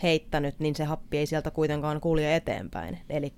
heittänyt, 0.03 0.59
niin 0.59 0.75
se 0.75 0.83
happi 0.83 1.17
ei 1.17 1.25
sieltä 1.25 1.51
kuitenkaan 1.51 2.01
kulje 2.01 2.35
eteenpäin. 2.35 2.99
Eli 3.09 3.33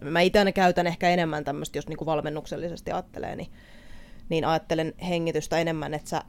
mä 0.00 0.20
itse 0.20 0.38
aina 0.38 0.52
käytän 0.52 0.86
ehkä 0.86 1.10
enemmän 1.10 1.44
tämmöistä, 1.44 1.78
jos 1.78 1.88
niinku 1.88 2.06
valmennuksellisesti 2.06 2.92
ajattelee, 2.92 3.36
niin, 3.36 3.52
niin 4.28 4.44
ajattelen 4.44 4.94
hengitystä 5.08 5.58
enemmän, 5.58 5.94
että 5.94 6.10
sä 6.10 6.22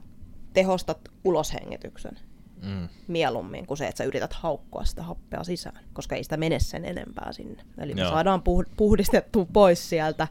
tehostat 0.52 0.98
uloshengityksen 1.24 2.18
mm. 2.62 2.88
mieluummin 3.08 3.66
kuin 3.66 3.78
se, 3.78 3.86
että 3.86 3.98
sä 3.98 4.04
yrität 4.04 4.32
haukkoa 4.32 4.84
sitä 4.84 5.02
happea 5.02 5.44
sisään, 5.44 5.84
koska 5.92 6.16
ei 6.16 6.24
sitä 6.24 6.36
mene 6.36 6.58
sen 6.60 6.84
enempää 6.84 7.32
sinne. 7.32 7.62
Eli 7.78 7.94
me 7.94 8.00
saadaan 8.00 8.42
puhdistettua 8.76 9.46
pois 9.52 9.88
sieltä 9.88 10.28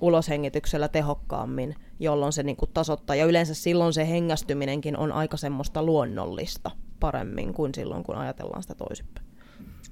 uloshengityksellä 0.00 0.88
tehokkaammin, 0.88 1.74
jolloin 2.00 2.32
se 2.32 2.42
niin 2.42 2.56
kuin 2.56 2.70
tasoittaa. 2.74 3.16
Ja 3.16 3.24
yleensä 3.24 3.54
silloin 3.54 3.92
se 3.92 4.08
hengästyminenkin 4.08 4.96
on 4.96 5.12
aika 5.12 5.36
semmoista 5.36 5.82
luonnollista 5.82 6.70
paremmin 7.02 7.54
kuin 7.54 7.74
silloin, 7.74 8.02
kun 8.04 8.16
ajatellaan 8.16 8.62
sitä 8.62 8.74
toisinpäin. 8.74 9.26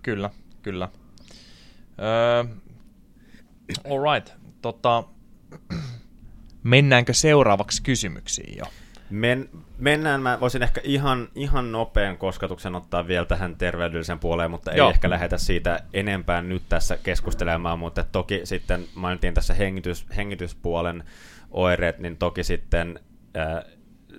Kyllä, 0.02 0.30
kyllä. 0.62 0.88
Öö, 1.98 2.44
all 3.90 4.14
right. 4.14 4.32
Tota, 4.62 5.04
mennäänkö 6.62 7.14
seuraavaksi 7.14 7.82
kysymyksiin 7.82 8.58
jo? 8.58 8.64
Men, 9.10 9.48
mennään, 9.78 10.22
mä 10.22 10.40
voisin 10.40 10.62
ehkä 10.62 10.80
ihan, 10.84 11.28
ihan 11.34 11.72
nopean 11.72 12.18
kosketuksen 12.18 12.74
ottaa 12.74 13.06
vielä 13.06 13.26
tähän 13.26 13.56
terveydellisen 13.56 14.18
puoleen, 14.18 14.50
mutta 14.50 14.72
ei 14.72 14.78
Joo. 14.78 14.90
ehkä 14.90 15.10
lähdetä 15.10 15.38
siitä 15.38 15.80
enempää 15.92 16.42
nyt 16.42 16.62
tässä 16.68 16.98
keskustelemaan, 17.02 17.78
mutta 17.78 18.04
toki 18.04 18.40
sitten 18.44 18.84
mainittiin 18.94 19.34
tässä 19.34 19.54
hengitys, 19.54 20.06
hengityspuolen 20.16 21.04
oireet, 21.50 21.98
niin 21.98 22.16
toki 22.16 22.44
sitten 22.44 23.00
äh, 23.36 23.64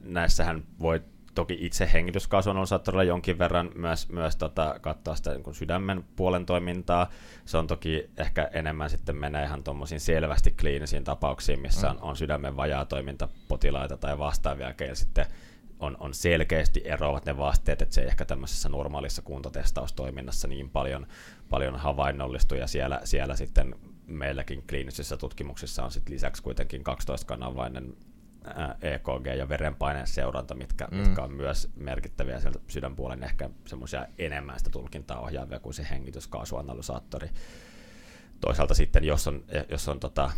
näissähän 0.02 0.64
voi 0.80 1.02
toki 1.36 1.58
itse 1.60 1.90
hengityskasvun 1.94 2.68
saattaa 2.68 2.92
olla 2.92 3.04
jonkin 3.04 3.40
verran 3.40 3.70
myös, 3.76 4.10
myös 4.10 4.36
tota, 4.36 4.76
katsoa 4.82 5.16
sitä 5.16 5.34
niin 5.34 5.56
sydämen 5.56 6.06
puolen 6.16 6.46
toimintaa. 6.46 7.10
Se 7.46 7.58
on 7.58 7.68
toki 7.68 8.10
ehkä 8.18 8.50
enemmän 8.54 8.90
sitten 8.90 9.16
menee 9.16 9.46
ihan 9.46 9.64
tuommoisiin 9.64 10.00
selvästi 10.00 10.52
kliinisiin 10.52 11.04
tapauksiin, 11.04 11.60
missä 11.60 11.88
mm. 11.88 11.96
on, 11.96 12.02
on 12.02 12.18
sydämen 12.18 12.58
vajaa 12.58 12.86
toiminta 12.86 13.30
potilaita 13.48 13.98
tai 13.98 14.20
vastaavia, 14.20 14.74
keillä 14.74 14.96
sitten 14.96 15.26
on, 15.80 15.98
on 16.00 16.14
selkeästi 16.14 16.82
eroavat 16.86 17.26
ne 17.26 17.38
vasteet, 17.38 17.82
että 17.82 17.96
se 17.96 18.02
ei 18.02 18.08
ehkä 18.08 18.26
tämmöisessä 18.26 18.70
normaalissa 18.70 19.22
kuntotestaustoiminnassa 19.22 20.48
niin 20.48 20.70
paljon, 20.70 21.08
paljon 21.50 21.76
havainnollistu, 21.76 22.56
ja 22.56 22.68
siellä, 22.68 23.02
siellä 23.04 23.36
sitten 23.36 23.76
meilläkin 24.08 24.64
kliinisissä 24.70 25.18
tutkimuksissa 25.18 25.84
on 25.84 25.92
sitten 25.92 26.14
lisäksi 26.14 26.44
kuitenkin 26.44 26.82
12-kanavainen 26.82 27.96
EKG 28.82 29.26
ja 29.38 29.50
verenpaineen 29.50 30.08
seuranta, 30.08 30.56
mitkä, 30.56 30.88
mm. 30.92 30.98
mitkä 30.98 31.22
on 31.22 31.34
myös 31.34 31.70
merkittäviä 31.76 32.40
sieltä 32.40 32.60
sydänpuolen 32.68 33.24
ehkä 33.24 33.50
semmoisia 33.66 34.06
enemmän 34.18 34.60
sitä 34.60 34.70
tulkintaa 34.70 35.20
ohjaavia 35.20 35.60
kuin 35.60 35.74
se 35.74 35.88
hengityskaasuanalysaattori. 35.90 37.30
Toisaalta 38.42 38.74
sitten, 38.74 39.04
jos 39.04 39.28
on, 39.28 39.44
jos 39.70 39.88
on 39.88 40.00
tota, 40.00 40.32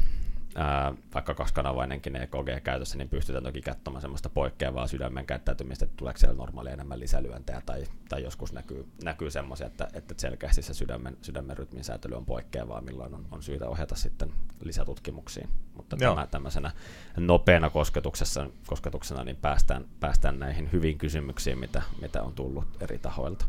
ää, 0.55 0.93
vaikka 1.13 1.33
kaksikanavainenkin 1.33 2.15
EKG 2.15 2.63
käytössä, 2.63 2.97
niin 2.97 3.09
pystytään 3.09 3.43
toki 3.43 3.61
katsomaan 3.61 4.01
semmoista 4.01 4.29
poikkeavaa 4.29 4.87
sydämen 4.87 5.25
käyttäytymistä, 5.25 5.85
että 5.85 5.97
tuleeko 5.97 6.17
siellä 6.17 6.35
normaali 6.35 6.69
enemmän 6.69 6.99
lisälyöntejä 6.99 7.61
tai, 7.65 7.83
tai 8.09 8.23
joskus 8.23 8.53
näkyy, 8.53 8.87
näkyy 9.03 9.31
semmoisia, 9.31 9.67
että, 9.67 9.87
että 9.93 10.13
selkeästi 10.17 10.61
se 10.61 10.73
sydämen, 10.73 11.17
sydämen 11.21 11.57
rytmin 11.57 11.83
säätely 11.83 12.15
on 12.15 12.25
poikkeavaa, 12.25 12.81
milloin 12.81 13.13
on, 13.13 13.25
on 13.31 13.43
syytä 13.43 13.69
ohjata 13.69 13.95
sitten 13.95 14.33
lisätutkimuksiin. 14.63 15.49
Mutta 15.75 15.97
tämä, 15.97 16.27
tämmöisenä 16.27 16.71
nopeana 17.17 17.69
kosketuksessa, 17.69 18.49
kosketuksena 18.67 19.23
niin 19.23 19.37
päästään, 19.37 19.85
päästään 19.99 20.39
näihin 20.39 20.69
hyviin 20.71 20.97
kysymyksiin, 20.97 21.59
mitä, 21.59 21.81
mitä 22.01 22.23
on 22.23 22.33
tullut 22.33 22.65
eri 22.79 22.99
tahoilta. 22.99 23.45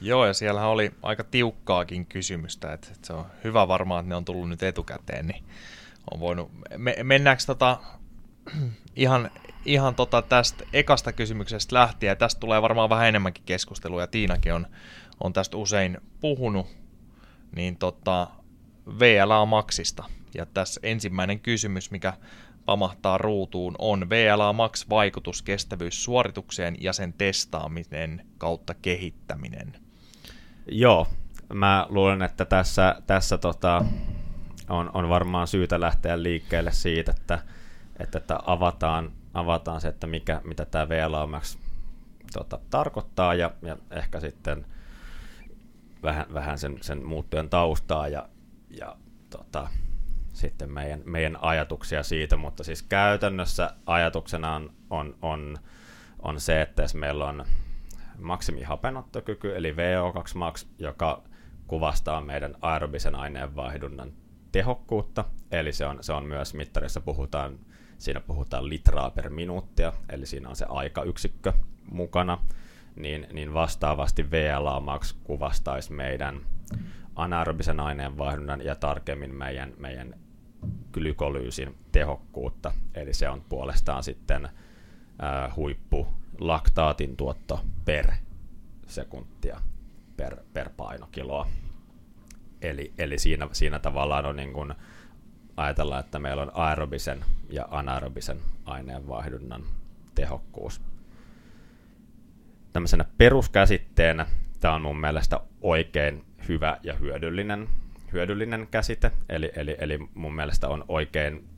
Joo, 0.00 0.26
ja 0.26 0.34
siellä 0.34 0.66
oli 0.66 0.94
aika 1.02 1.24
tiukkaakin 1.24 2.06
kysymystä, 2.06 2.72
että, 2.72 2.88
että 2.92 3.06
se 3.06 3.12
on 3.12 3.26
hyvä 3.44 3.68
varmaan, 3.68 4.00
että 4.00 4.08
ne 4.08 4.16
on 4.16 4.24
tullut 4.24 4.48
nyt 4.48 4.62
etukäteen, 4.62 5.26
niin 5.26 5.44
on 6.10 6.20
voinut, 6.20 6.50
me, 6.76 6.96
mennäänkö 7.02 7.42
tota, 7.46 7.80
ihan, 8.96 9.30
ihan 9.64 9.94
tota 9.94 10.22
tästä 10.22 10.64
ekasta 10.72 11.12
kysymyksestä 11.12 11.76
lähtien, 11.76 12.16
tästä 12.16 12.40
tulee 12.40 12.62
varmaan 12.62 12.90
vähän 12.90 13.08
enemmänkin 13.08 13.44
keskustelua, 13.46 14.00
ja 14.00 14.06
Tiinakin 14.06 14.54
on, 14.54 14.66
on 15.20 15.32
tästä 15.32 15.56
usein 15.56 15.98
puhunut, 16.20 16.66
niin 17.56 17.76
tota, 17.76 18.26
VLA 18.98 19.46
Maxista. 19.46 20.04
Ja 20.34 20.46
tässä 20.46 20.80
ensimmäinen 20.82 21.40
kysymys, 21.40 21.90
mikä 21.90 22.12
pamahtaa 22.64 23.18
ruutuun, 23.18 23.74
on 23.78 24.10
VLA 24.10 24.52
Max 24.52 24.88
vaikutus 24.90 25.42
kestävyyssuoritukseen 25.42 26.76
ja 26.80 26.92
sen 26.92 27.12
testaaminen 27.12 28.26
kautta 28.38 28.74
kehittäminen. 28.74 29.76
Joo, 30.66 31.06
mä 31.52 31.86
luulen, 31.88 32.22
että 32.22 32.44
tässä, 32.44 33.02
tässä 33.06 33.38
tota, 33.38 33.84
on, 34.68 34.90
on 34.94 35.08
varmaan 35.08 35.46
syytä 35.46 35.80
lähteä 35.80 36.22
liikkeelle 36.22 36.72
siitä, 36.72 37.12
että, 37.16 37.38
että, 37.98 38.18
että 38.18 38.38
avataan, 38.46 39.12
avataan 39.34 39.80
se, 39.80 39.88
että 39.88 40.06
mikä, 40.06 40.40
mitä 40.44 40.64
tämä 40.64 40.88
VLA 40.88 41.26
Max 41.26 41.58
tota, 42.32 42.58
tarkoittaa 42.70 43.34
ja, 43.34 43.50
ja 43.62 43.76
ehkä 43.90 44.20
sitten 44.20 44.66
vähän, 46.02 46.26
vähän 46.34 46.58
sen, 46.58 46.78
sen 46.80 47.06
muuttujen 47.06 47.48
taustaa 47.48 48.08
ja, 48.08 48.28
ja 48.70 48.96
tota, 49.30 49.68
sitten 50.32 50.72
meidän, 50.72 51.02
meidän 51.04 51.38
ajatuksia 51.40 52.02
siitä, 52.02 52.36
mutta 52.36 52.64
siis 52.64 52.82
käytännössä 52.82 53.70
ajatuksena 53.86 54.54
on, 54.54 54.72
on, 54.90 55.16
on, 55.22 55.58
on 56.18 56.40
se, 56.40 56.62
että 56.62 56.82
jos 56.82 56.94
meillä 56.94 57.24
on 57.24 57.44
maksimihapenottokyky, 58.18 59.56
eli 59.56 59.72
VO2 59.72 60.38
max, 60.38 60.66
joka 60.78 61.22
kuvastaa 61.66 62.20
meidän 62.20 62.54
aerobisen 62.62 63.14
aineenvaihdunnan 63.14 64.12
tehokkuutta, 64.54 65.24
eli 65.50 65.72
se 65.72 65.86
on, 65.86 65.98
se 66.00 66.12
on 66.12 66.26
myös 66.26 66.54
mittarissa 66.54 67.00
puhutaan, 67.00 67.58
siinä 67.98 68.20
puhutaan 68.20 68.68
litraa 68.68 69.10
per 69.10 69.30
minuuttia, 69.30 69.92
eli 70.08 70.26
siinä 70.26 70.48
on 70.48 70.56
se 70.56 70.66
aikayksikkö 70.68 71.52
mukana, 71.90 72.38
niin, 72.96 73.26
niin 73.32 73.54
vastaavasti 73.54 74.30
VLA 74.30 74.80
max 74.80 75.14
kuvastaisi 75.24 75.92
meidän 75.92 76.40
anaerobisen 77.16 77.80
aineenvaihdunnan 77.80 78.64
ja 78.64 78.74
tarkemmin 78.74 79.34
meidän, 79.34 79.72
meidän 79.78 80.14
glykolyysin 80.92 81.74
tehokkuutta, 81.92 82.72
eli 82.94 83.14
se 83.14 83.28
on 83.28 83.44
puolestaan 83.48 84.02
sitten 84.02 84.48
ää, 85.18 85.52
huippu 85.56 86.06
laktaatin 86.38 87.16
tuotto 87.16 87.60
per 87.84 88.12
sekuntia 88.86 89.60
per, 90.16 90.36
per 90.52 90.70
painokiloa. 90.76 91.46
Eli, 92.64 92.92
eli 92.98 93.18
siinä, 93.18 93.48
siinä 93.52 93.78
tavallaan 93.78 94.26
on 94.26 94.36
niin 94.36 94.52
kuin, 94.52 94.74
ajatellaan, 95.56 96.00
että 96.00 96.18
meillä 96.18 96.42
on 96.42 96.50
aerobisen 96.54 97.24
ja 97.50 97.68
anaerobisen 97.70 98.40
aineenvaihdunnan 98.64 99.62
tehokkuus. 100.14 100.80
Tämmöisenä 102.72 103.04
peruskäsitteenä 103.18 104.26
tämä 104.60 104.74
on 104.74 104.82
mun 104.82 105.00
mielestä 105.00 105.40
oikein 105.60 106.24
hyvä 106.48 106.76
ja 106.82 106.94
hyödyllinen, 106.94 107.68
hyödyllinen 108.12 108.68
käsite, 108.70 109.12
eli, 109.28 109.52
eli, 109.56 109.76
eli 109.78 109.98
mun 110.14 110.34
mielestä 110.34 110.68
on 110.68 110.84
oikein 110.88 111.48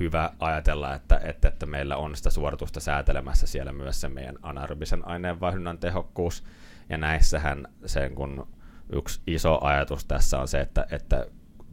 hyvä 0.00 0.30
ajatella, 0.38 0.94
että, 0.94 1.20
että, 1.24 1.48
että 1.48 1.66
meillä 1.66 1.96
on 1.96 2.16
sitä 2.16 2.30
suoritusta 2.30 2.80
säätelemässä 2.80 3.46
siellä 3.46 3.72
myös 3.72 4.00
se 4.00 4.08
meidän 4.08 4.38
anaerobisen 4.42 5.08
aineenvaihdunnan 5.08 5.78
tehokkuus, 5.78 6.44
ja 6.88 6.98
näissähän 6.98 7.68
sen 7.86 8.14
kun 8.14 8.48
yksi 8.92 9.20
iso 9.26 9.64
ajatus 9.64 10.04
tässä 10.04 10.38
on 10.38 10.48
se, 10.48 10.60
että, 10.60 10.86
että 10.90 11.26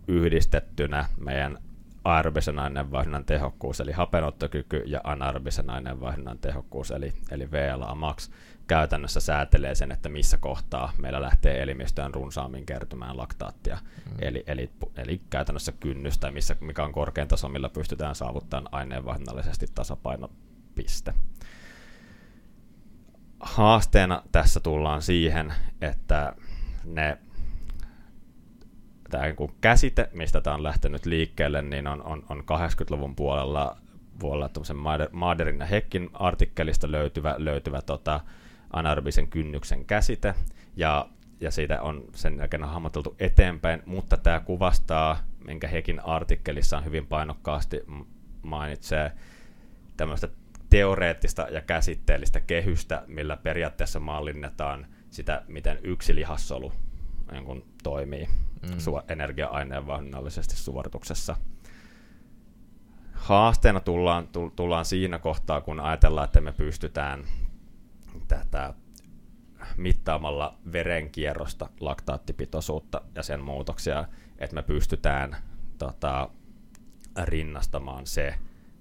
yhdistettynä 0.08 1.06
meidän 1.18 1.58
aerobisen 2.04 2.60
aineenvaihdunnan 2.60 3.26
tehokkuus, 3.26 3.80
eli 3.80 3.92
hapenottokyky 3.92 4.84
ja 4.86 5.02
anaerobisen 5.04 5.70
aineenvaihdunnan 5.70 6.40
tehokkuus, 6.40 6.92
eli, 6.92 7.14
eli 7.32 7.52
VLA 7.52 7.96
max, 7.96 8.30
käytännössä 8.68 9.20
säätelee 9.20 9.76
sen, 9.76 9.92
että 9.92 10.10
missä 10.10 10.38
kohtaa 10.38 10.94
meillä 10.98 11.22
lähtee 11.22 11.62
elimistöön 11.62 12.14
runsaammin 12.14 12.66
kertymään 12.66 13.18
laktaattia. 13.18 13.78
Mm. 14.06 14.18
Eli, 14.20 14.44
eli, 14.48 14.72
eli 14.98 15.22
käytännössä 15.30 15.72
kynnystä, 15.72 16.32
missä, 16.32 16.56
mikä 16.60 16.84
on 16.84 16.92
korkein 16.92 17.28
taso, 17.28 17.50
millä 17.50 17.70
pystytään 17.70 18.16
saavuttamaan 18.16 18.74
aineenvaihdunnallisesti 18.74 19.66
tasapainopiste. 19.76 21.14
Haasteena 23.40 24.24
tässä 24.32 24.60
tullaan 24.60 25.02
siihen, 25.02 25.54
että 25.82 26.36
ne 26.86 27.18
tämä 29.12 29.24
niin 29.24 29.52
käsite, 29.62 30.10
mistä 30.14 30.42
tämä 30.42 30.56
on 30.56 30.64
lähtenyt 30.64 31.06
liikkeelle, 31.06 31.62
niin 31.62 31.88
on, 31.88 32.04
on, 32.04 32.24
on 32.30 32.40
80-luvun 32.40 33.16
puolella, 33.16 33.78
puolella 34.20 34.50
Maderin 35.12 35.60
ja 35.60 35.66
Hekkin 35.66 36.10
artikkelista 36.14 36.92
löytyvä, 36.92 37.36
löytyvä 37.38 37.82
tota, 37.82 38.22
anaerobisen 38.74 39.28
kynnyksen 39.28 39.86
käsite, 39.86 40.34
ja, 40.76 41.10
ja 41.40 41.52
siitä 41.52 41.82
on 41.82 42.04
sen 42.16 42.38
jälkeen 42.38 42.64
hahmoteltu 42.64 43.16
eteenpäin, 43.20 43.84
mutta 43.86 44.18
tämä 44.18 44.40
kuvastaa, 44.40 45.20
minkä 45.46 45.68
Hekin 45.68 46.00
artikkelissa 46.06 46.78
on 46.78 46.86
hyvin 46.86 47.08
painokkaasti 47.08 47.82
mainitsee, 48.42 49.12
tämmöistä 49.98 50.28
teoreettista 50.70 51.42
ja 51.42 51.62
käsitteellistä 51.62 52.40
kehystä, 52.40 53.04
millä 53.08 53.38
periaatteessa 53.38 54.00
mallinnetaan 54.00 54.88
sitä, 55.12 55.44
miten 55.48 55.80
yksi 55.84 56.16
lihassolu 56.16 56.74
niin 57.32 57.46
kuin, 57.46 57.66
toimii 57.84 58.26
mm. 58.62 58.78
su- 58.78 59.04
energia-aineenvaihdunnollisesti 59.08 60.56
suorituksessa. 60.56 61.36
Haasteena 63.14 63.80
tullaan, 63.80 64.28
tullaan 64.56 64.86
siinä 64.86 65.20
kohtaa, 65.20 65.62
kun 65.62 65.80
ajatellaan, 65.80 66.26
että 66.26 66.42
me 66.42 66.52
pystytään 66.52 67.24
tätä 68.28 68.74
mittaamalla 69.78 70.58
verenkierrosta, 70.72 71.70
laktaattipitoisuutta 71.80 73.02
ja 73.16 73.24
sen 73.24 73.40
muutoksia, 73.40 74.06
että 74.38 74.56
me 74.56 74.64
pystytään 74.64 75.38
tota, 75.78 76.30
rinnastamaan 77.24 78.08
se 78.08 78.36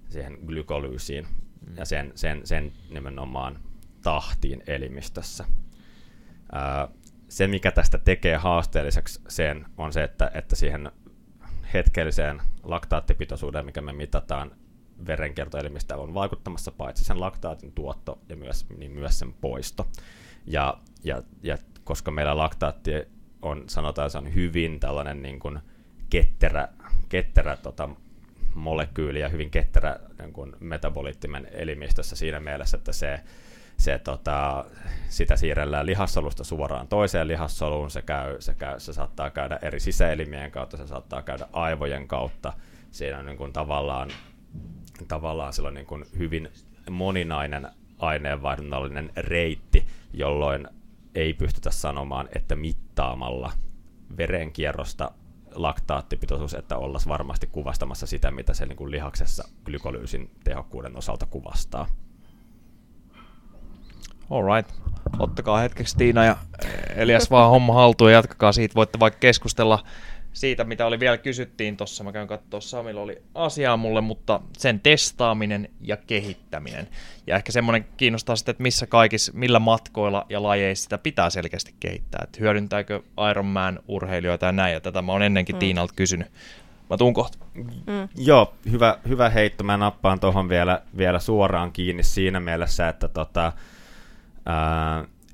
siihen 0.08 0.38
glykolyysiin 0.46 1.26
mm. 1.66 1.76
ja 1.76 1.84
sen, 1.84 2.12
sen, 2.14 2.46
sen 2.46 2.72
nimenomaan 2.90 3.58
tahtiin 4.02 4.62
elimistössä. 4.66 5.44
Se, 7.28 7.46
mikä 7.46 7.70
tästä 7.70 7.98
tekee 7.98 8.36
haasteelliseksi 8.36 9.20
sen, 9.28 9.66
on 9.76 9.92
se, 9.92 10.04
että, 10.04 10.30
että 10.34 10.56
siihen 10.56 10.90
hetkelliseen 11.74 12.42
laktaattipitoisuuteen, 12.62 13.64
mikä 13.64 13.80
me 13.80 13.92
mitataan 13.92 14.50
verenkiertoelimistä, 15.06 15.96
on 15.96 16.14
vaikuttamassa 16.14 16.72
paitsi 16.72 17.04
sen 17.04 17.20
laktaatin 17.20 17.72
tuotto 17.72 18.18
ja 18.28 18.36
myös, 18.36 18.66
niin 18.78 18.92
myös 18.92 19.18
sen 19.18 19.32
poisto. 19.32 19.88
Ja, 20.46 20.78
ja, 21.04 21.22
ja 21.42 21.58
koska 21.84 22.10
meillä 22.10 22.36
laktaatti 22.36 22.90
on, 23.42 23.64
sanotaan, 23.66 24.10
se 24.10 24.18
on 24.18 24.34
hyvin 24.34 24.80
tällainen 24.80 25.22
niin 25.22 25.40
kuin 25.40 25.58
ketterä, 26.10 26.68
ketterä 27.08 27.56
tota, 27.56 27.88
molekyyli 28.54 29.20
ja 29.20 29.28
hyvin 29.28 29.50
ketterä 29.50 29.96
niin 30.18 30.32
kuin 30.32 30.56
metaboliittimen 30.60 31.48
elimistössä 31.52 32.16
siinä 32.16 32.40
mielessä, 32.40 32.76
että 32.76 32.92
se 32.92 33.20
se, 33.80 33.98
tota, 33.98 34.64
sitä 35.08 35.36
siirrellään 35.36 35.86
lihassolusta 35.86 36.44
suoraan 36.44 36.88
toiseen 36.88 37.28
lihassoluun, 37.28 37.90
se, 37.90 38.02
käy, 38.02 38.40
se, 38.40 38.54
käy, 38.54 38.80
se 38.80 38.92
saattaa 38.92 39.30
käydä 39.30 39.58
eri 39.62 39.80
sisäelimien 39.80 40.50
kautta, 40.50 40.76
se 40.76 40.86
saattaa 40.86 41.22
käydä 41.22 41.46
aivojen 41.52 42.08
kautta. 42.08 42.52
Siinä 42.90 43.18
on 43.18 43.26
niin 43.26 43.36
kuin 43.36 43.52
tavallaan, 43.52 44.10
tavallaan 45.08 45.52
silloin 45.52 45.74
niin 45.74 45.86
kuin 45.86 46.04
hyvin 46.18 46.48
moninainen 46.90 47.68
aineenvaihdunnallinen 47.98 49.10
reitti, 49.16 49.86
jolloin 50.12 50.68
ei 51.14 51.34
pystytä 51.34 51.70
sanomaan, 51.70 52.28
että 52.34 52.56
mittaamalla 52.56 53.52
verenkierrosta 54.16 55.10
laktaattipitoisuus, 55.54 56.54
että 56.54 56.76
ollaan 56.76 57.02
varmasti 57.08 57.46
kuvastamassa 57.46 58.06
sitä, 58.06 58.30
mitä 58.30 58.54
se 58.54 58.66
niin 58.66 58.76
kuin 58.76 58.90
lihaksessa 58.90 59.48
glykolyysin 59.64 60.30
tehokkuuden 60.44 60.96
osalta 60.96 61.26
kuvastaa. 61.26 61.86
Alright. 64.30 64.72
Ottakaa 65.18 65.58
hetkeksi 65.58 65.96
Tiina 65.96 66.24
ja 66.24 66.36
Elias 66.96 67.30
vaan 67.30 67.50
homma 67.50 67.74
haltuun 67.74 68.10
ja 68.10 68.16
jatkakaa 68.16 68.52
siitä. 68.52 68.74
Voitte 68.74 69.00
vaikka 69.00 69.18
keskustella 69.18 69.84
siitä, 70.32 70.64
mitä 70.64 70.86
oli 70.86 71.00
vielä 71.00 71.18
kysyttiin 71.18 71.76
tuossa. 71.76 72.04
Mä 72.04 72.12
käyn 72.12 72.28
katsoa, 72.28 72.60
Samilla 72.60 73.00
oli 73.00 73.22
asiaa 73.34 73.76
mulle, 73.76 74.00
mutta 74.00 74.40
sen 74.58 74.80
testaaminen 74.80 75.68
ja 75.80 75.96
kehittäminen. 75.96 76.88
Ja 77.26 77.36
ehkä 77.36 77.52
semmoinen 77.52 77.84
kiinnostaa 77.96 78.36
sitten, 78.36 78.52
että 78.52 78.62
missä 78.62 78.86
kaikissa, 78.86 79.32
millä 79.34 79.58
matkoilla 79.58 80.26
ja 80.28 80.42
lajeissa 80.42 80.82
sitä 80.82 80.98
pitää 80.98 81.30
selkeästi 81.30 81.74
kehittää. 81.80 82.20
Että 82.24 82.38
hyödyntääkö 82.40 83.02
Ironman 83.30 83.80
urheilijoita 83.88 84.46
ja 84.46 84.52
näin. 84.52 84.72
Ja 84.72 84.80
tätä 84.80 85.02
mä 85.02 85.12
oon 85.12 85.22
ennenkin 85.22 85.56
mm. 85.56 85.60
Tiinalta 85.60 85.94
kysynyt. 85.96 86.28
Mä 86.90 86.96
tuun 86.96 87.14
kohta. 87.14 87.38
Mm. 87.54 88.08
Joo, 88.16 88.54
hyvä, 88.70 88.98
hyvä 89.08 89.28
heitto. 89.30 89.64
Mä 89.64 89.76
nappaan 89.76 90.20
tuohon 90.20 90.48
vielä, 90.48 90.82
vielä 90.96 91.18
suoraan 91.18 91.72
kiinni 91.72 92.02
siinä 92.02 92.40
mielessä, 92.40 92.88
että 92.88 93.08
tota, 93.08 93.52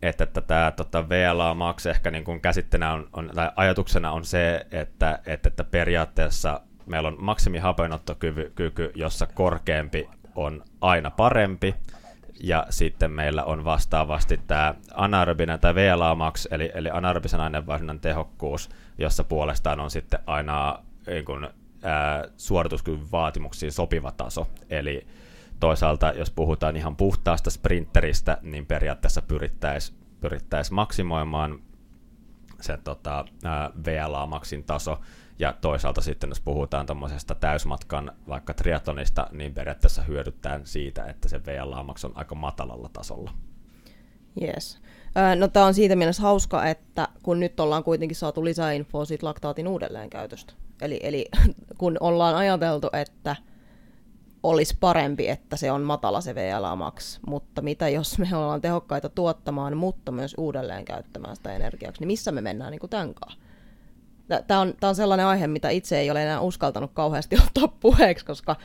että, 0.02 0.26
tämä 0.40 0.72
tota, 0.76 1.08
VLA 1.08 1.54
Max 1.54 1.86
ehkä 1.86 2.10
niin 2.10 2.24
kuin 2.24 2.40
käsitteenä 2.40 2.92
on, 2.92 3.08
on, 3.12 3.30
tai 3.34 3.50
ajatuksena 3.56 4.12
on 4.12 4.24
se, 4.24 4.66
että, 4.72 5.18
että, 5.26 5.48
että 5.48 5.64
periaatteessa 5.64 6.60
meillä 6.86 7.08
on 7.08 7.16
maksimihapenottokyky, 7.18 8.92
jossa 8.94 9.26
korkeampi 9.26 10.08
on 10.34 10.64
aina 10.80 11.10
parempi, 11.10 11.74
ja 12.40 12.66
sitten 12.70 13.10
meillä 13.10 13.44
on 13.44 13.64
vastaavasti 13.64 14.40
tämä 14.46 14.74
anaerobinen 14.94 15.60
tai 15.60 15.74
VLA 15.74 16.14
max, 16.14 16.46
eli, 16.50 16.70
eli 16.74 16.90
anaerobisen 16.90 17.40
aineenvaihdunnan 17.40 18.00
tehokkuus, 18.00 18.70
jossa 18.98 19.24
puolestaan 19.24 19.80
on 19.80 19.90
sitten 19.90 20.20
aina 20.26 20.78
niin 21.06 21.24
kuin, 21.24 21.48
ää, 21.82 22.24
suorituskyvyn 22.36 23.12
vaatimuksiin 23.12 23.72
sopiva 23.72 24.12
taso. 24.12 24.46
Eli 24.70 25.06
toisaalta, 25.60 26.12
jos 26.16 26.30
puhutaan 26.30 26.76
ihan 26.76 26.96
puhtaasta 26.96 27.50
sprinteristä, 27.50 28.38
niin 28.42 28.66
periaatteessa 28.66 29.22
pyrittäisiin 29.22 30.06
pyrittäisi 30.20 30.72
maksimoimaan 30.72 31.58
se 32.60 32.76
tota, 32.76 33.24
VLA-maksin 33.86 34.64
taso, 34.64 35.00
ja 35.38 35.54
toisaalta 35.60 36.00
sitten, 36.00 36.30
jos 36.30 36.40
puhutaan 36.40 36.86
tuommoisesta 36.86 37.34
täysmatkan 37.34 38.12
vaikka 38.28 38.54
triatlonista, 38.54 39.26
niin 39.32 39.54
periaatteessa 39.54 40.02
hyödyttää 40.02 40.60
siitä, 40.64 41.04
että 41.04 41.28
se 41.28 41.40
VLA-maks 41.46 42.04
on 42.04 42.12
aika 42.14 42.34
matalalla 42.34 42.90
tasolla. 42.92 43.30
Yes. 44.42 44.80
No 45.38 45.48
tämä 45.48 45.66
on 45.66 45.74
siitä 45.74 45.96
mielessä 45.96 46.22
hauska, 46.22 46.66
että 46.66 47.08
kun 47.22 47.40
nyt 47.40 47.60
ollaan 47.60 47.84
kuitenkin 47.84 48.16
saatu 48.16 48.44
lisäinfoa 48.44 49.04
siitä 49.04 49.26
laktaatin 49.26 49.68
uudelleenkäytöstä. 49.68 50.52
Eli, 50.80 51.00
eli 51.02 51.28
kun 51.78 51.96
ollaan 52.00 52.34
ajateltu, 52.34 52.88
että 52.92 53.36
olisi 54.50 54.76
parempi, 54.80 55.28
että 55.28 55.56
se 55.56 55.72
on 55.72 55.82
matala 55.82 56.20
se 56.20 56.34
VLA 56.34 56.76
max, 56.76 57.20
mutta 57.26 57.62
mitä 57.62 57.88
jos 57.88 58.18
me 58.18 58.28
ollaan 58.36 58.60
tehokkaita 58.60 59.08
tuottamaan, 59.08 59.76
mutta 59.76 60.12
myös 60.12 60.34
uudelleen 60.38 60.84
käyttämään 60.84 61.36
sitä 61.36 61.52
energiaksi, 61.52 62.00
niin 62.00 62.06
missä 62.06 62.32
me 62.32 62.40
mennään 62.40 62.70
niin 62.70 62.80
kuin 62.80 62.90
tämän 62.90 63.14
kanssa? 63.14 63.40
Tämä 64.46 64.60
on, 64.60 64.74
tämä 64.80 64.88
on 64.88 64.94
sellainen 64.94 65.26
aihe, 65.26 65.46
mitä 65.46 65.70
itse 65.70 65.98
ei 65.98 66.10
ole 66.10 66.22
enää 66.22 66.40
uskaltanut 66.40 66.90
kauheasti 66.94 67.36
ottaa 67.46 67.68
puheeksi, 67.80 68.26
koska 68.26 68.56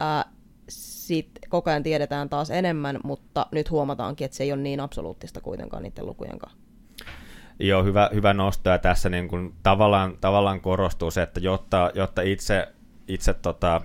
ää, 0.00 0.24
sit 0.68 1.30
koko 1.48 1.70
ajan 1.70 1.82
tiedetään 1.82 2.28
taas 2.28 2.50
enemmän, 2.50 3.00
mutta 3.04 3.46
nyt 3.52 3.70
huomataankin, 3.70 4.24
että 4.24 4.36
se 4.36 4.44
ei 4.44 4.52
ole 4.52 4.62
niin 4.62 4.80
absoluuttista 4.80 5.40
kuitenkaan 5.40 5.82
niiden 5.82 6.06
lukujen 6.06 6.38
kanssa. 6.38 6.58
Joo, 7.58 7.84
hyvä, 7.84 8.10
hyvä 8.14 8.34
nosto, 8.34 8.70
ja 8.70 8.78
tässä 8.78 9.08
niin 9.08 9.28
kuin 9.28 9.54
tavallaan, 9.62 10.18
tavallaan 10.20 10.60
korostuu 10.60 11.10
se, 11.10 11.22
että 11.22 11.40
jotta, 11.40 11.90
jotta 11.94 12.22
itse, 12.22 12.68
itse 13.08 13.34
tota, 13.34 13.80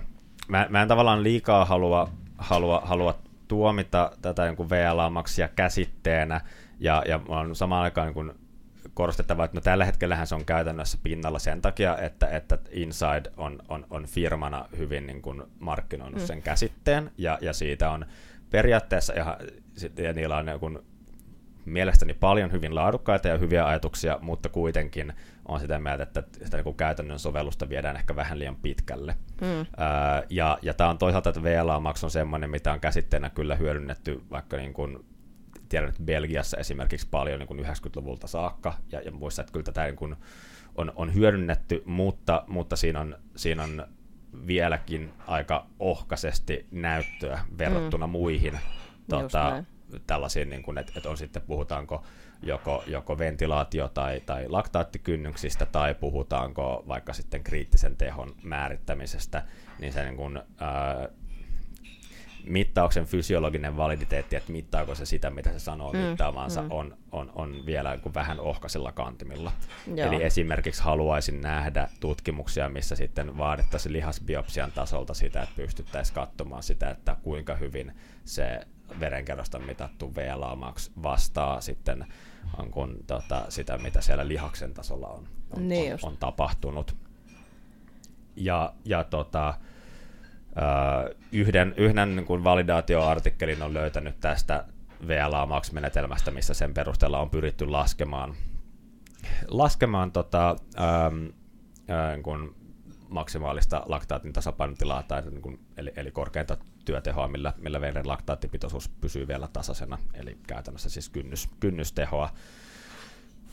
mä, 0.52 0.66
mä 0.70 0.82
en 0.82 0.88
tavallaan 0.88 1.22
liikaa 1.22 1.64
halua, 1.64 2.08
halua, 2.38 2.82
halua 2.84 3.18
tuomita 3.48 4.10
tätä 4.22 4.44
niin 4.44 4.70
VLA-maksia 4.70 5.48
käsitteenä, 5.48 6.40
ja, 6.80 7.02
ja 7.08 7.18
mä 7.18 7.36
oon 7.36 7.56
samaan 7.56 7.82
aikaan 7.82 8.06
niin 8.06 8.14
kuin 8.14 8.32
korostettava, 8.94 9.44
että 9.44 9.56
no 9.56 9.60
tällä 9.60 9.84
hetkellähän 9.84 10.26
se 10.26 10.34
on 10.34 10.44
käytännössä 10.44 10.98
pinnalla 11.02 11.38
sen 11.38 11.62
takia, 11.62 11.98
että, 11.98 12.26
että 12.26 12.58
Inside 12.70 13.30
on, 13.36 13.58
on, 13.68 13.86
on 13.90 14.06
firmana 14.06 14.64
hyvin 14.76 15.06
niin 15.06 15.22
kuin 15.22 15.42
markkinoinut 15.58 16.20
mm. 16.20 16.26
sen 16.26 16.42
käsitteen, 16.42 17.10
ja, 17.18 17.38
ja 17.40 17.52
siitä 17.52 17.90
on 17.90 18.06
periaatteessa 18.50 19.12
ihan, 19.12 19.36
ja 19.98 20.12
niillä 20.12 20.36
on 20.36 20.46
niin 20.46 20.78
mielestäni 21.64 22.14
paljon 22.14 22.52
hyvin 22.52 22.74
laadukkaita 22.74 23.28
ja 23.28 23.38
hyviä 23.38 23.66
ajatuksia, 23.66 24.18
mutta 24.22 24.48
kuitenkin 24.48 25.12
on 25.48 25.60
sitä 25.60 25.78
mieltä, 25.78 26.02
että 26.02 26.22
sitä 26.44 26.62
niin 26.62 26.76
käytännön 26.76 27.18
sovellusta 27.18 27.68
viedään 27.68 27.96
ehkä 27.96 28.16
vähän 28.16 28.38
liian 28.38 28.56
pitkälle. 28.56 29.16
Mm. 29.40 29.46
Öö, 29.48 29.66
ja 30.30 30.58
ja 30.62 30.74
tämä 30.74 30.90
on 30.90 30.98
toisaalta, 30.98 31.30
että 31.30 31.42
VLA-maksu 31.42 32.06
on 32.06 32.10
semmoinen, 32.10 32.50
mitä 32.50 32.72
on 32.72 32.80
käsitteenä 32.80 33.30
kyllä 33.30 33.56
hyödynnetty 33.56 34.22
vaikka 34.30 34.56
niin 34.56 34.72
kuin 34.72 35.04
tiedän, 35.68 35.88
että 35.88 36.02
Belgiassa 36.02 36.56
esimerkiksi 36.56 37.08
paljon 37.10 37.38
niin 37.38 37.46
kuin 37.46 37.60
90-luvulta 37.60 38.26
saakka, 38.26 38.74
ja, 38.92 39.00
ja 39.00 39.12
muissa, 39.12 39.42
että 39.42 39.52
kyllä 39.52 39.64
tätä 39.64 39.84
niin 39.84 39.96
kuin 39.96 40.16
on, 40.74 40.92
on 40.96 41.14
hyödynnetty, 41.14 41.82
mutta, 41.86 42.44
mutta 42.46 42.76
siinä, 42.76 43.00
on, 43.00 43.16
siinä 43.36 43.62
on 43.62 43.86
vieläkin 44.46 45.12
aika 45.26 45.66
ohkaisesti 45.78 46.66
näyttöä 46.70 47.40
verrattuna 47.58 48.06
mm. 48.06 48.10
muihin 48.10 48.58
tota, 49.08 49.64
tällaisiin, 50.06 50.50
niin 50.50 50.62
kuin, 50.62 50.78
että, 50.78 50.92
että 50.96 51.10
on 51.10 51.16
sitten 51.16 51.42
puhutaanko 51.42 52.04
joko, 52.42 52.84
joko 52.86 53.18
ventilaatio- 53.18 53.88
tai, 53.88 54.20
tai 54.26 54.48
laktaattikynnyksistä, 54.48 55.66
tai 55.66 55.94
puhutaanko 55.94 56.84
vaikka 56.88 57.12
sitten 57.12 57.44
kriittisen 57.44 57.96
tehon 57.96 58.34
määrittämisestä, 58.42 59.42
niin 59.78 59.92
se 59.92 60.04
niin 60.04 60.16
kuin, 60.16 60.40
ää, 60.58 61.08
mittauksen 62.44 63.06
fysiologinen 63.06 63.76
validiteetti, 63.76 64.36
että 64.36 64.52
mittaako 64.52 64.94
se 64.94 65.06
sitä, 65.06 65.30
mitä 65.30 65.52
se 65.52 65.58
sanoo 65.58 65.92
mm, 65.92 65.98
mittaamaansa, 65.98 66.62
mm. 66.62 66.70
On, 66.70 66.96
on, 67.12 67.32
on 67.34 67.66
vielä 67.66 67.98
kuin 68.02 68.14
vähän 68.14 68.40
ohkaisilla 68.40 68.92
kantimilla. 68.92 69.52
Joo. 69.94 70.08
Eli 70.08 70.22
esimerkiksi 70.22 70.82
haluaisin 70.82 71.40
nähdä 71.40 71.88
tutkimuksia, 72.00 72.68
missä 72.68 72.96
sitten 72.96 73.38
vaadittaisiin 73.38 73.92
lihasbiopsian 73.92 74.72
tasolta 74.72 75.14
sitä, 75.14 75.42
että 75.42 75.56
pystyttäisiin 75.56 76.14
katsomaan 76.14 76.62
sitä, 76.62 76.90
että 76.90 77.16
kuinka 77.22 77.54
hyvin 77.54 77.92
se 78.24 78.60
verenkerrosta 79.00 79.58
mitattu 79.58 80.14
VLA 80.14 80.56
max 80.56 80.90
vastaa 81.02 81.60
sitten 81.60 82.06
kun, 82.70 82.96
tota, 83.06 83.44
sitä, 83.48 83.78
mitä 83.78 84.00
siellä 84.00 84.28
lihaksen 84.28 84.74
tasolla 84.74 85.08
on, 85.08 85.28
on, 85.56 85.68
niin 85.68 85.92
on, 85.92 85.98
on 86.02 86.16
tapahtunut. 86.16 86.96
Ja, 88.36 88.72
ja 88.84 89.04
tota, 89.04 89.54
yhden, 91.32 91.74
yhden 91.76 92.16
niin 92.16 92.26
kuin 92.26 92.44
validaatioartikkelin 92.44 93.62
on 93.62 93.74
löytänyt 93.74 94.20
tästä 94.20 94.64
VLA 95.08 95.46
Max-menetelmästä, 95.46 96.30
missä 96.30 96.54
sen 96.54 96.74
perusteella 96.74 97.20
on 97.20 97.30
pyritty 97.30 97.66
laskemaan, 97.66 98.34
laskemaan 99.48 100.12
tota, 100.12 100.56
ähm, 100.78 101.26
äh, 101.90 102.22
kun 102.22 102.54
maksimaalista 103.08 103.82
laktaatin 103.86 104.32
tasapainotilaa, 104.32 105.02
tai 105.02 105.22
niin 105.22 105.42
kuin, 105.42 105.60
eli, 105.76 105.92
eli 105.96 106.10
korkeinta 106.10 106.56
työtehoa, 106.84 107.28
millä, 107.28 107.52
millä 107.58 107.80
veren 107.80 108.08
laktaattipitoisuus 108.08 108.88
pysyy 108.88 109.28
vielä 109.28 109.48
tasaisena, 109.52 109.98
eli 110.14 110.38
käytännössä 110.46 110.90
siis 110.90 111.08
kynnys, 111.08 111.48
kynnystehoa. 111.60 112.30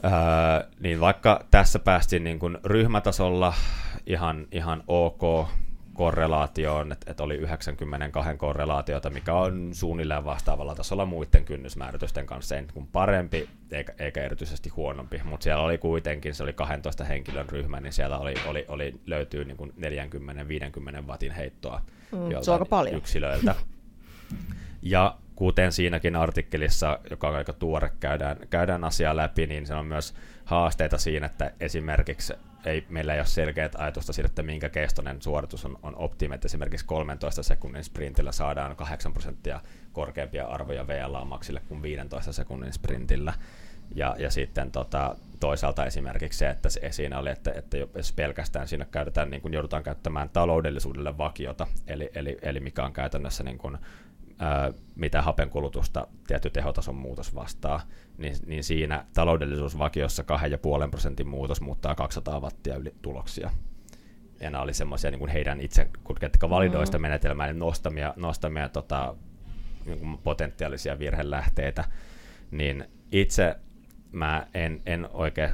Öö, 0.04 0.70
niin 0.80 1.00
vaikka 1.00 1.46
tässä 1.52 1.80
päästiin 1.80 2.24
niin 2.24 2.40
kuin 2.40 2.58
ryhmätasolla 2.64 3.54
ihan, 4.06 4.48
ihan 4.52 4.84
ok 4.88 5.48
korrelaatioon, 6.00 6.92
että, 6.92 7.12
että 7.12 7.24
oli 7.24 7.36
92 7.36 8.38
korrelaatiota, 8.38 9.10
mikä 9.10 9.34
on 9.34 9.70
suunnilleen 9.72 10.26
vastaavalla 10.26 10.76
tasolla 10.76 11.06
muiden 11.06 11.46
kynnysmääritysten 11.46 12.26
kanssa, 12.26 12.56
ei 12.56 12.62
niin 12.62 12.88
parempi 12.88 13.50
eikä, 13.72 13.94
eikä 14.00 14.24
erityisesti 14.24 14.70
huonompi, 14.70 15.22
mutta 15.24 15.44
siellä 15.44 15.64
oli 15.64 15.78
kuitenkin, 15.78 16.36
se 16.36 16.44
oli 16.44 16.54
12 16.54 17.04
henkilön 17.04 17.50
ryhmä, 17.50 17.80
niin 17.80 17.94
siellä 17.94 18.18
oli, 18.18 18.34
oli, 18.46 18.66
oli 18.68 19.00
löytyy 19.06 19.46
niin 19.46 19.58
kuin 19.58 19.74
40-50 21.02 21.08
watin 21.08 21.32
heittoa 21.32 21.82
mm, 22.12 22.18
se 22.42 22.52
on 22.52 22.56
aika 22.56 22.66
paljon. 22.66 22.96
yksilöiltä. 22.96 23.56
Ja 24.82 25.18
kuten 25.36 25.72
siinäkin 25.72 26.16
artikkelissa, 26.16 27.00
joka 27.10 27.30
on 27.30 27.36
aika 27.36 27.54
tuore, 27.54 27.92
käydään, 28.00 28.38
käydään 28.50 28.84
asiaa 28.84 29.16
läpi, 29.16 29.48
niin 29.48 29.68
se 29.68 29.74
on 29.74 29.86
myös 29.86 30.14
haasteita 30.46 30.98
siinä, 30.98 31.26
että 31.26 31.52
esimerkiksi 31.60 32.34
ei, 32.66 32.86
meillä 32.90 33.14
ei 33.14 33.20
ole 33.20 33.26
selkeät 33.26 33.76
ajatusta 33.76 34.14
siitä, 34.14 34.28
että 34.28 34.44
minkä 34.44 34.70
kestoinen 34.70 35.22
suoritus 35.22 35.66
on, 35.66 35.80
on 35.84 35.96
optimi, 35.96 36.36
että 36.36 36.46
esimerkiksi 36.46 36.86
13 36.86 37.44
sekunnin 37.44 37.84
sprintillä 37.84 38.32
saadaan 38.32 38.76
8 38.76 39.14
prosenttia 39.14 39.62
korkeampia 39.94 40.46
arvoja 40.46 40.88
VLA-maksille 40.88 41.62
kuin 41.68 41.82
15 41.82 42.34
sekunnin 42.34 42.74
sprintillä. 42.74 43.34
Ja, 43.96 44.16
ja 44.20 44.32
sitten 44.32 44.72
tota, 44.72 45.16
toisaalta 45.40 45.86
esimerkiksi 45.86 46.40
se, 46.40 46.50
että 46.50 46.70
se 46.70 46.92
siinä 46.92 47.20
oli, 47.20 47.30
että, 47.30 47.52
että 47.52 47.78
jos 47.78 48.14
pelkästään 48.14 48.68
siinä 48.68 48.86
käytetään, 48.86 49.30
niin 49.30 49.42
kuin 49.42 49.54
joudutaan 49.54 49.84
käyttämään 49.84 50.30
taloudellisuudelle 50.30 51.18
vakiota, 51.18 51.68
eli, 51.88 52.10
eli, 52.16 52.38
eli 52.42 52.60
mikä 52.60 52.86
on 52.86 52.94
käytännössä 52.94 53.44
niin 53.44 53.58
kuin, 53.58 53.78
ää, 54.40 54.74
mitä 54.96 55.22
hapenkulutusta 55.22 56.08
tietty 56.28 56.50
tehotason 56.50 56.96
muutos 56.96 57.36
vastaa, 57.36 57.82
niin, 58.18 58.36
niin 58.46 58.64
siinä 58.64 59.06
taloudellisuusvakiossa 59.14 60.24
2,5 60.84 60.90
prosentin 60.90 61.28
muutos 61.28 61.62
muuttaa 61.62 61.96
200 61.96 62.40
wattia 62.40 62.76
yli 62.76 62.94
tuloksia. 63.02 63.50
Ja 64.40 64.50
nämä 64.50 64.64
oli 64.64 64.74
semmoisia 64.74 65.12
niin 65.12 65.30
heidän 65.30 65.62
itse, 65.62 65.90
ketkä 66.20 66.50
validoi 66.50 66.86
sitä 66.86 66.98
mm. 66.98 67.02
menetelmää, 67.02 67.48
niin 67.48 67.60
nostamia, 67.60 68.14
nostamia 68.16 68.70
tota, 68.70 69.16
niin 69.86 70.18
potentiaalisia 70.18 71.00
virhelähteitä, 71.00 71.84
niin 72.52 72.86
itse 73.12 73.56
mä 74.12 74.48
en, 74.54 74.82
en 74.86 75.10
oikein 75.14 75.50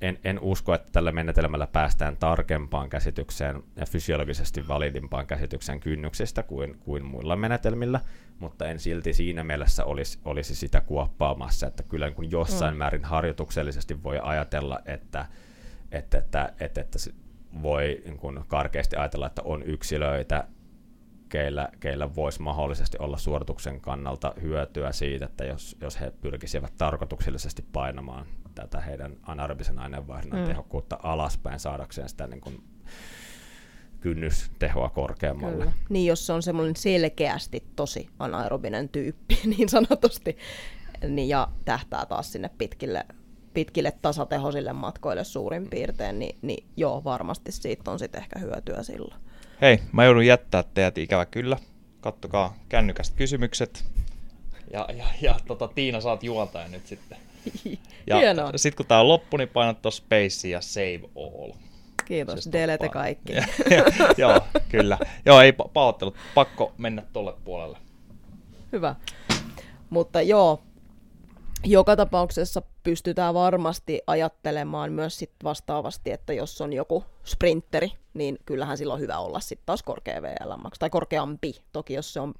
en, 0.00 0.18
en 0.24 0.40
usko, 0.40 0.74
että 0.74 0.88
tällä 0.92 1.12
menetelmällä 1.12 1.66
päästään 1.66 2.16
tarkempaan 2.16 2.88
käsitykseen 2.88 3.62
ja 3.76 3.86
fysiologisesti 3.86 4.68
validimpaan 4.68 5.26
käsitykseen 5.26 5.80
kynnyksistä 5.80 6.42
kuin, 6.42 6.78
kuin 6.78 7.04
muilla 7.04 7.36
menetelmillä, 7.36 8.00
mutta 8.38 8.68
en 8.68 8.78
silti 8.78 9.12
siinä 9.12 9.44
mielessä 9.44 9.84
olisi, 9.84 10.18
olisi 10.24 10.54
sitä 10.54 10.80
kuoppaamassa, 10.80 11.66
että 11.66 11.82
kyllä 11.82 12.10
kun 12.10 12.30
jossain 12.30 12.74
mm. 12.74 12.78
määrin 12.78 13.04
harjoituksellisesti 13.04 14.02
voi 14.02 14.18
ajatella, 14.22 14.80
että, 14.84 15.26
että, 15.92 16.18
että, 16.18 16.52
että, 16.60 16.80
että 16.80 16.98
voi 17.62 18.02
niin 18.04 18.18
kuin 18.18 18.44
karkeasti 18.48 18.96
ajatella, 18.96 19.26
että 19.26 19.42
on 19.42 19.62
yksilöitä, 19.62 20.46
keillä, 21.28 21.68
keillä 21.80 22.14
voisi 22.14 22.42
mahdollisesti 22.42 22.98
olla 23.00 23.18
suorituksen 23.18 23.80
kannalta 23.80 24.34
hyötyä 24.42 24.92
siitä, 24.92 25.24
että 25.24 25.44
jos, 25.44 25.76
jos 25.80 26.00
he 26.00 26.12
pyrkisivät 26.20 26.72
tarkoituksellisesti 26.78 27.64
painamaan 27.72 28.26
tätä 28.56 28.80
heidän 28.80 29.16
anaerobisen 29.22 29.78
aineenvaihdunnan 29.78 30.40
mm. 30.40 30.46
tehokkuutta 30.46 30.98
alaspäin 31.02 31.60
saadakseen 31.60 32.08
sitä 32.08 32.26
niin 32.26 32.40
kuin 32.40 32.64
kynnystehoa 34.00 34.90
korkeammalle. 34.90 35.64
Kyllä. 35.64 35.72
Niin, 35.88 36.06
jos 36.06 36.26
se 36.26 36.32
on 36.32 36.42
semmoinen 36.42 36.76
selkeästi 36.76 37.64
tosi 37.76 38.08
anaerobinen 38.18 38.88
tyyppi, 38.88 39.40
niin 39.56 39.68
sanotusti, 39.68 40.36
niin, 41.08 41.28
ja 41.28 41.48
tähtää 41.64 42.06
taas 42.06 42.32
sinne 42.32 42.50
pitkille, 42.58 43.06
pitkille 43.54 43.92
tasatehoisille 44.02 44.72
matkoille 44.72 45.24
suurin 45.24 45.70
piirtein, 45.70 46.18
niin, 46.18 46.38
niin 46.42 46.66
joo, 46.76 47.04
varmasti 47.04 47.52
siitä 47.52 47.90
on 47.90 47.98
sitten 47.98 48.20
ehkä 48.20 48.38
hyötyä 48.38 48.82
silloin. 48.82 49.20
Hei, 49.60 49.80
mä 49.92 50.04
joudun 50.04 50.26
jättää 50.26 50.64
teidät 50.74 50.98
ikävä 50.98 51.26
kyllä. 51.26 51.56
Kattokaa 52.00 52.56
kännykästä 52.68 53.16
kysymykset. 53.16 53.84
Ja, 54.72 54.88
ja, 54.96 55.06
ja 55.20 55.36
tota, 55.46 55.68
Tiina, 55.68 56.00
saat 56.00 56.22
juontaja 56.22 56.68
nyt 56.68 56.86
sitten. 56.86 57.18
Ja 58.06 58.16
sitten 58.56 58.76
kun 58.76 58.86
tää 58.86 59.00
on 59.00 59.08
loppu, 59.08 59.36
niin 59.36 59.48
painat 59.48 59.82
tuossa 59.82 60.02
space 60.02 60.48
ja 60.48 60.60
save 60.60 61.00
all. 61.16 61.52
Kiitos, 62.04 62.34
siis 62.34 62.52
delete 62.52 62.88
kaikki. 62.88 63.32
joo, 64.18 64.40
kyllä. 64.68 64.98
Joo, 65.24 65.40
ei 65.40 65.52
pahoittelut. 65.52 66.16
Pakko 66.34 66.72
mennä 66.78 67.02
tolle 67.12 67.34
puolelle. 67.44 67.78
Hyvä. 68.72 68.94
Mutta 69.90 70.22
joo, 70.22 70.62
joka 71.64 71.96
tapauksessa 71.96 72.62
pystytään 72.82 73.34
varmasti 73.34 74.00
ajattelemaan 74.06 74.92
myös 74.92 75.18
sit 75.18 75.32
vastaavasti, 75.44 76.10
että 76.10 76.32
jos 76.32 76.60
on 76.60 76.72
joku 76.72 77.04
sprinteri, 77.24 77.92
niin 78.14 78.38
kyllähän 78.46 78.78
silloin 78.78 78.96
on 78.96 79.00
hyvä 79.00 79.18
olla 79.18 79.40
sitten 79.40 79.66
taas 79.66 79.82
korkea 79.82 80.22
VLM, 80.22 80.62
tai 80.78 80.90
korkeampi. 80.90 81.54
Toki 81.72 81.94
jos 81.94 82.12
se 82.12 82.20
on 82.20 82.34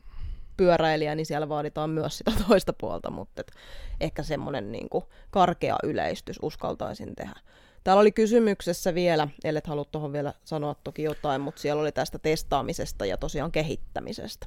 pyöräilijä, 0.57 1.15
niin 1.15 1.27
siellä 1.27 1.49
vaaditaan 1.49 1.91
myös 1.91 2.19
sitä 2.19 2.33
toista 2.49 2.73
puolta, 2.73 3.11
mutta 3.11 3.41
et 3.41 3.53
ehkä 4.01 4.23
semmoinen 4.23 4.73
niin 4.73 4.89
karkea 5.31 5.77
yleistys 5.83 6.39
uskaltaisin 6.43 7.15
tehdä. 7.17 7.41
Täällä 7.85 8.01
oli 8.01 8.13
kysymyksessä 8.13 8.95
vielä, 8.95 9.29
ellet 9.45 9.67
halua 9.67 9.85
tuohon 9.85 10.13
vielä 10.13 10.33
sanoa 10.45 10.75
toki 10.85 11.03
jotain, 11.03 11.41
mutta 11.41 11.61
siellä 11.61 11.81
oli 11.81 11.93
tästä 11.93 12.19
testaamisesta 12.19 13.07
ja 13.07 13.17
tosiaan 13.17 13.53
kehittämisestä. 13.53 14.47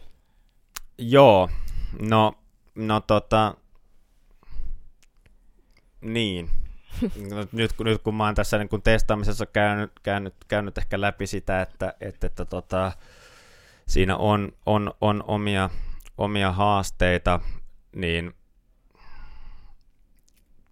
Joo, 0.97 1.49
no, 2.01 2.34
no 2.76 3.01
tota, 3.01 3.55
niin. 6.01 6.49
No, 7.30 7.45
nyt, 7.51 7.72
nyt 7.84 8.01
kun 8.01 8.16
mä 8.16 8.26
oon 8.26 8.36
tässä 8.36 8.57
niin 8.57 8.70
kun 8.70 8.82
testaamisessa 8.82 9.45
käynyt, 9.45 9.91
käynyt, 10.03 10.34
käynyt 10.47 10.78
ehkä 10.78 11.01
läpi 11.01 11.28
sitä, 11.28 11.62
että, 11.62 11.93
että, 12.01 12.28
että 12.28 12.45
tota, 12.45 12.91
siinä 13.88 14.18
on, 14.18 14.51
on, 14.66 14.93
on 15.01 15.24
omia, 15.28 15.70
omia 16.20 16.51
haasteita, 16.51 17.39
niin 17.95 18.34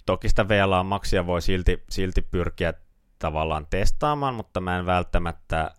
toki 0.06 0.30
sitä 0.30 0.48
VLA-maksia 0.48 1.26
voi 1.26 1.42
silti, 1.42 1.84
silti 1.90 2.22
pyrkiä 2.22 2.74
tavallaan 3.20 3.68
testaamaan, 3.70 4.34
mutta 4.34 4.62
mä 4.62 4.78
en 4.78 4.86
välttämättä 4.86 5.72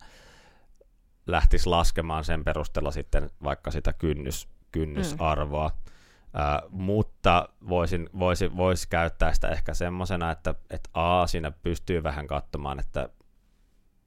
lähtisi 1.26 1.68
laskemaan 1.68 2.24
sen 2.24 2.44
perusteella 2.44 2.90
sitten 2.90 3.30
vaikka 3.42 3.70
sitä 3.70 3.92
kynnys, 3.92 4.48
kynnysarvoa. 4.72 5.68
Mm. 5.68 5.88
Uh, 6.28 6.70
mutta 6.70 7.48
voisin, 7.68 8.10
voisi, 8.18 8.56
voisi 8.56 8.88
käyttää 8.88 9.34
sitä 9.34 9.48
ehkä 9.48 9.74
semmoisena, 9.74 10.30
että, 10.30 10.54
että 10.70 10.90
A, 10.94 11.26
siinä 11.26 11.50
pystyy 11.50 12.02
vähän 12.02 12.26
katsomaan, 12.26 12.80
että 12.80 13.08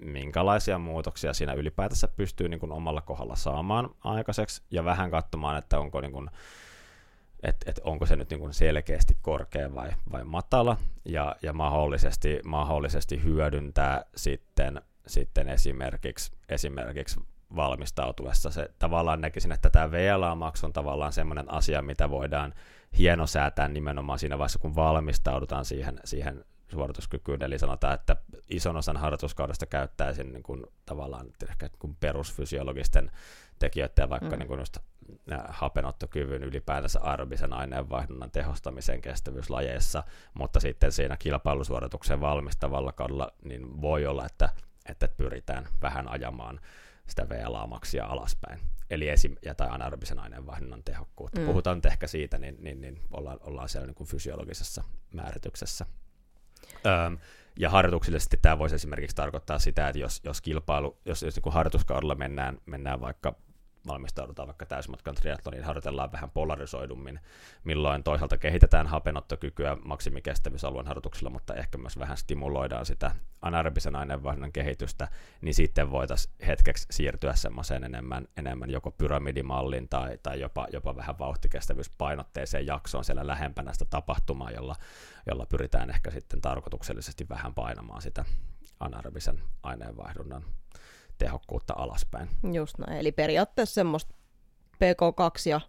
minkälaisia 0.02 0.78
muutoksia 0.78 1.34
siinä 1.34 1.54
ylipäätänsä 1.54 2.08
pystyy 2.08 2.50
niin 2.50 2.60
kuin 2.60 2.72
omalla 2.72 3.02
kohdalla 3.02 3.36
saamaan 3.36 3.90
aikaiseksi, 4.04 4.62
ja 4.72 4.86
vähän 4.86 5.12
katsomaan, 5.12 5.58
että 5.58 5.80
onko, 5.80 6.02
niin 6.02 6.12
kuin, 6.12 6.30
että, 7.44 7.70
että 7.70 7.82
onko 7.84 8.06
se 8.06 8.16
nyt 8.16 8.30
niin 8.30 8.40
kuin 8.40 8.54
selkeästi 8.54 9.18
korkea 9.22 9.76
vai, 9.76 9.90
vai 10.12 10.24
matala, 10.24 10.78
ja, 11.06 11.36
ja 11.42 11.54
mahdollisesti, 11.54 12.40
mahdollisesti 12.46 13.24
hyödyntää 13.24 14.06
sitten, 14.16 14.82
sitten 15.08 15.50
esimerkiksi, 15.50 16.32
esimerkiksi 16.50 17.20
valmistautuessa. 17.56 18.52
Se 18.52 18.70
tavallaan 18.80 19.22
näkisin, 19.22 19.52
että 19.52 19.70
tämä 19.70 19.92
VLA-maksu 19.92 20.66
on 20.66 20.74
tavallaan 20.74 21.14
semmoinen 21.14 21.52
asia, 21.52 21.82
mitä 21.82 22.10
voidaan 22.10 22.54
hienosäätää 22.98 23.68
nimenomaan 23.68 24.20
siinä 24.20 24.38
vaiheessa, 24.38 24.60
kun 24.60 24.76
valmistaudutaan 24.76 25.66
siihen, 25.66 26.00
siihen 26.04 26.46
suorituskykyyn. 26.72 27.44
Eli 27.44 27.60
sanotaan, 27.60 27.94
että 27.94 28.16
ison 28.50 28.78
osan 28.78 28.98
harjoituskaudesta 28.98 29.66
käyttäisin 29.66 30.34
niin 30.34 30.44
kuin, 30.44 30.64
tavallaan 30.86 31.28
ehkä 31.50 31.66
niin 31.66 31.80
kuin 31.80 31.98
perusfysiologisten 32.00 33.12
tekijöiden, 33.60 34.10
vaikka 34.10 34.30
mm. 34.30 34.40
niin 34.40 34.48
kuin 34.48 34.60
just 34.60 34.78
hapenottokyvyn 35.48 36.44
ylipäätänsä 36.44 37.00
aerobisen 37.04 37.54
aineenvaihdunnan 37.54 38.32
tehostamisen 38.32 39.02
kestävyyslajeissa, 39.02 40.04
mutta 40.34 40.60
sitten 40.60 40.92
siinä 40.92 41.18
kilpailusuorituksen 41.18 42.22
valmistavalla 42.22 42.92
kaudella 42.92 43.32
niin 43.44 43.82
voi 43.82 44.06
olla, 44.06 44.26
että, 44.26 44.50
että 44.86 45.08
pyritään 45.08 45.68
vähän 45.82 46.08
ajamaan 46.08 46.60
sitä 47.08 47.30
VLA-maksia 47.30 48.06
alaspäin. 48.06 48.60
Eli 48.90 49.10
esim. 49.10 49.36
ja 49.46 49.56
tai 49.56 49.68
anaerobisen 49.72 50.20
aineenvaihdunnan 50.20 50.84
tehokkuutta. 50.84 51.40
Mm. 51.40 51.46
Puhutaan 51.46 51.78
nyt 51.78 51.86
ehkä 51.86 52.08
siitä, 52.08 52.38
niin, 52.38 52.58
niin, 52.60 52.82
niin 52.82 53.02
ollaan, 53.12 53.38
ollaan 53.42 53.70
siellä 53.70 53.88
niin 53.88 53.96
kuin 53.96 54.08
fysiologisessa 54.08 54.84
määrityksessä. 55.14 55.86
Öm, 56.86 57.18
ja 57.60 57.70
harjoituksellisesti 57.70 58.38
tämä 58.42 58.60
voisi 58.60 58.76
esimerkiksi 58.76 59.16
tarkoittaa 59.16 59.60
sitä, 59.60 59.88
että 59.88 60.00
jos, 60.00 60.22
jos 60.24 60.42
kilpailu, 60.42 60.98
jos, 61.06 61.24
jos 61.24 61.36
niin 61.36 61.54
harjoituskaudella 61.54 62.16
mennään, 62.16 62.58
mennään 62.66 63.02
vaikka 63.02 63.36
valmistaudutaan 63.88 64.48
vaikka 64.48 64.66
täysmatkan 64.66 65.16
triathloniin, 65.16 65.64
harjoitellaan 65.64 66.12
vähän 66.12 66.30
polarisoidummin, 66.30 67.20
milloin 67.64 68.04
toisaalta 68.04 68.38
kehitetään 68.38 68.88
hapenottokykyä 68.88 69.78
maksimikestävyysalueen 69.84 70.88
harjoituksilla, 70.88 71.30
mutta 71.30 71.56
ehkä 71.56 71.78
myös 71.78 72.00
vähän 72.00 72.18
stimuloidaan 72.18 72.86
sitä 72.86 73.12
anaerobisen 73.42 73.96
aineenvaihdunnan 73.96 74.52
kehitystä, 74.52 75.08
niin 75.42 75.54
sitten 75.54 75.92
voitaisiin 75.92 76.36
hetkeksi 76.48 76.88
siirtyä 76.92 77.34
semmoiseen 77.34 77.84
enemmän, 77.84 78.28
enemmän 78.38 78.70
joko 78.70 78.92
pyramidimallin 78.92 79.90
tai, 79.90 80.18
tai 80.24 80.40
jopa, 80.40 80.68
jopa 80.74 80.96
vähän 80.96 81.20
vauhtikestävyyspainotteiseen 81.20 82.66
jaksoon 82.66 83.06
siellä 83.06 83.28
lähempänä 83.28 83.74
sitä 83.74 83.86
tapahtumaa, 83.86 84.52
jolla, 84.52 84.76
jolla 85.28 85.46
pyritään 85.46 85.90
ehkä 85.90 86.12
sitten 86.12 86.42
tarkoituksellisesti 86.42 87.30
vähän 87.30 87.54
painamaan 87.54 88.02
sitä 88.02 88.26
anaerobisen 88.80 89.40
aineenvaihdunnan 89.64 90.44
tehokkuutta 91.22 91.74
alaspäin. 91.78 92.30
Just 92.54 92.78
näin, 92.78 93.00
eli 93.00 93.12
periaatteessa 93.12 93.74
semmoista 93.74 94.14
PK2 94.76 95.50
ja 95.50 95.62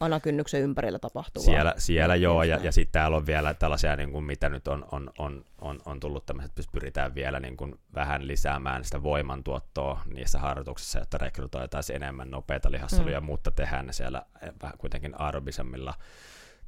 anakynnyksen 0.00 0.60
ympärillä 0.60 0.98
tapahtuvaa. 0.98 1.44
Siellä, 1.44 1.74
siellä 1.78 2.16
joo, 2.16 2.42
ja, 2.42 2.58
ja 2.62 2.72
sitten 2.72 2.92
täällä 2.92 3.16
on 3.16 3.26
vielä 3.26 3.54
tällaisia, 3.54 3.96
niin 3.96 4.12
kuin 4.12 4.24
mitä 4.24 4.48
nyt 4.48 4.68
on, 4.68 4.84
on, 4.92 5.10
on, 5.18 5.44
on, 5.60 5.80
on 5.84 6.00
tullut 6.00 6.26
tämmöiset, 6.26 6.58
että 6.58 6.72
pyritään 6.72 7.14
vielä 7.14 7.40
niin 7.40 7.56
kuin 7.56 7.74
vähän 7.94 8.26
lisäämään 8.26 8.84
sitä 8.84 9.02
voimantuottoa 9.02 10.00
niissä 10.14 10.38
harjoituksissa, 10.38 11.00
että 11.00 11.18
rekrytoitaisiin 11.18 11.96
enemmän 12.02 12.30
nopeita 12.30 12.70
lihassaluja, 12.70 13.20
mm. 13.20 13.26
mutta 13.26 13.50
tehdään 13.50 13.86
ne 13.86 13.92
siellä 13.92 14.22
eh, 14.42 14.52
vähän 14.62 14.78
kuitenkin 14.78 15.20
aerobisemmilla 15.20 15.94